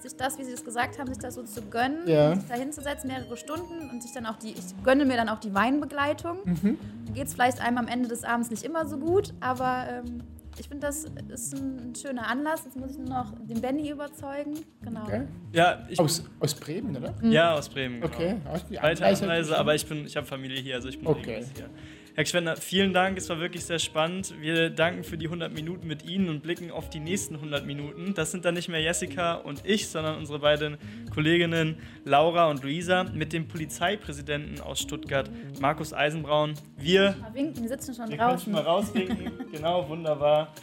sich 0.09 0.17
das, 0.17 0.39
wie 0.39 0.45
Sie 0.45 0.53
das 0.53 0.65
gesagt 0.65 0.99
haben, 0.99 1.09
sich 1.09 1.23
das 1.23 1.35
so 1.35 1.43
zu 1.43 1.63
gönnen, 1.63 2.07
ja. 2.07 2.35
sich 2.35 2.49
da 2.49 2.55
hinzusetzen, 2.55 3.09
mehrere 3.09 3.37
Stunden 3.37 3.91
und 3.91 4.03
sich 4.03 4.13
dann 4.13 4.27
auch 4.27 4.37
die, 4.37 4.51
ich 4.53 4.83
gönne 4.85 5.05
mir 5.05 5.17
dann 5.17 5.29
auch 5.29 5.41
die 5.41 5.55
Weinbegleitung. 5.55 6.39
Mhm. 6.45 6.79
Geht 7.15 7.27
es 7.27 7.35
vielleicht 7.35 7.61
einem 7.61 7.79
am 7.79 7.89
Ende 7.89 8.09
des 8.09 8.25
Abends 8.25 8.51
nicht 8.51 8.65
immer 8.65 8.87
so 8.87 8.99
gut, 8.99 9.35
aber 9.41 9.87
ähm, 9.89 10.23
ich 10.59 10.69
finde, 10.69 10.87
das 10.87 11.05
ist 11.29 11.55
ein 11.55 11.95
schöner 11.95 12.29
Anlass. 12.29 12.65
Jetzt 12.65 12.77
muss 12.77 12.93
ich 12.93 12.99
nur 12.99 13.09
noch 13.09 13.33
den 13.41 13.61
Benny 13.61 13.91
überzeugen. 13.91 14.55
Genau. 14.83 15.03
Okay. 15.03 15.23
Ja, 15.53 15.87
aus, 15.99 16.25
aus 16.41 16.55
Bremen, 16.55 16.97
oder? 16.97 17.15
Ja, 17.23 17.55
aus 17.55 17.69
Bremen. 17.69 18.01
Genau. 18.01 18.13
Okay. 18.13 18.37
Weiter 18.81 19.07
Anreise, 19.07 19.59
aber 19.59 19.75
ich, 19.75 19.91
ich 19.91 20.17
habe 20.17 20.27
Familie 20.27 20.61
hier, 20.61 20.77
also 20.77 20.89
ich 20.89 20.99
bin 20.99 21.09
okay. 21.09 21.45
hier. 21.55 21.69
Herr 22.17 22.25
Gschwender, 22.25 22.57
vielen 22.57 22.95
Dank, 22.95 23.19
es 23.19 23.29
war 23.29 23.41
wirklich 23.41 23.67
sehr 23.67 23.79
spannend. 23.79 24.33
Wir 24.41 24.71
danken 24.71 25.05
für 25.05 25.19
die 25.19 25.27
100 25.27 25.53
Minuten 25.53 25.87
mit 25.87 26.07
Ihnen 26.07 26.31
und 26.31 26.43
blicken 26.43 26.71
auf 26.71 26.89
die 26.89 26.99
nächsten 26.99 27.35
100 27.35 27.67
Minuten. 27.67 28.15
Das 28.15 28.31
sind 28.31 28.47
dann 28.47 28.55
nicht 28.55 28.71
mehr 28.71 28.81
Jessica 28.81 29.35
und 29.35 29.67
ich, 29.67 29.87
sondern 29.89 30.17
unsere 30.17 30.39
beiden 30.39 30.79
Kolleginnen 31.13 31.77
Laura 32.07 32.49
und 32.49 32.63
Luisa 32.63 33.05
mit 33.05 33.35
dem 33.35 33.49
Polizeipräsidenten 33.49 34.63
aus 34.63 34.81
Stuttgart, 34.81 35.31
Markus 35.61 35.93
Eisenbraun. 35.93 36.55
Wir, 36.79 37.17
mal 37.21 37.35
winken, 37.35 37.61
wir 37.61 37.69
sitzen 37.69 37.95
schon 37.95 38.09
wir 38.09 38.17
draußen. 38.17 38.51
mal 38.51 38.63
rauswinken, 38.63 39.33
genau, 39.53 39.87
wunderbar. 39.87 40.55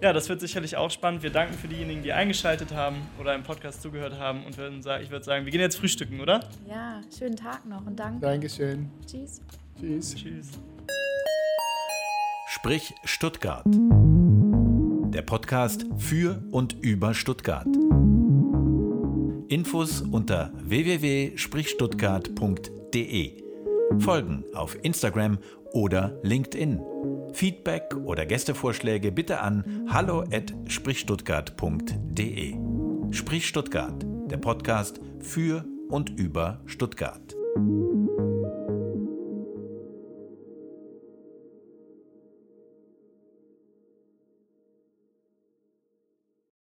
Ja, 0.00 0.14
das 0.14 0.30
wird 0.30 0.40
sicherlich 0.40 0.78
auch 0.78 0.90
spannend. 0.90 1.22
Wir 1.22 1.28
danken 1.28 1.52
für 1.52 1.68
diejenigen, 1.68 2.02
die 2.02 2.14
eingeschaltet 2.14 2.72
haben 2.72 2.96
oder 3.20 3.34
im 3.34 3.42
Podcast 3.42 3.82
zugehört 3.82 4.18
haben. 4.18 4.46
Und 4.46 4.52
ich 4.52 5.10
würde 5.10 5.24
sagen, 5.24 5.44
wir 5.44 5.52
gehen 5.52 5.60
jetzt 5.60 5.76
frühstücken, 5.76 6.20
oder? 6.20 6.40
Ja, 6.66 7.02
schönen 7.14 7.36
Tag 7.36 7.66
noch 7.66 7.84
und 7.86 8.00
danke. 8.00 8.20
Dankeschön. 8.20 8.90
Tschüss. 9.06 9.42
Tschüss. 9.78 10.14
Tschüss. 10.14 10.52
Sprich 12.54 12.94
Stuttgart. 13.04 13.64
Der 13.64 15.22
Podcast 15.22 15.86
für 15.96 16.42
und 16.50 16.76
über 16.82 17.14
Stuttgart. 17.14 17.66
Infos 19.48 20.02
unter 20.02 20.52
www.sprichstuttgart.de. 20.62 23.42
Folgen 24.00 24.44
auf 24.52 24.76
Instagram 24.84 25.38
oder 25.72 26.20
LinkedIn. 26.22 26.78
Feedback 27.32 27.96
oder 28.04 28.26
Gästevorschläge 28.26 29.12
bitte 29.12 29.40
an 29.40 29.86
hallo@sprichstuttgart.de. 29.88 32.54
Sprich 33.12 33.48
Stuttgart, 33.48 34.04
der 34.30 34.36
Podcast 34.36 35.00
für 35.20 35.64
und 35.88 36.20
über 36.20 36.60
Stuttgart. 36.66 37.34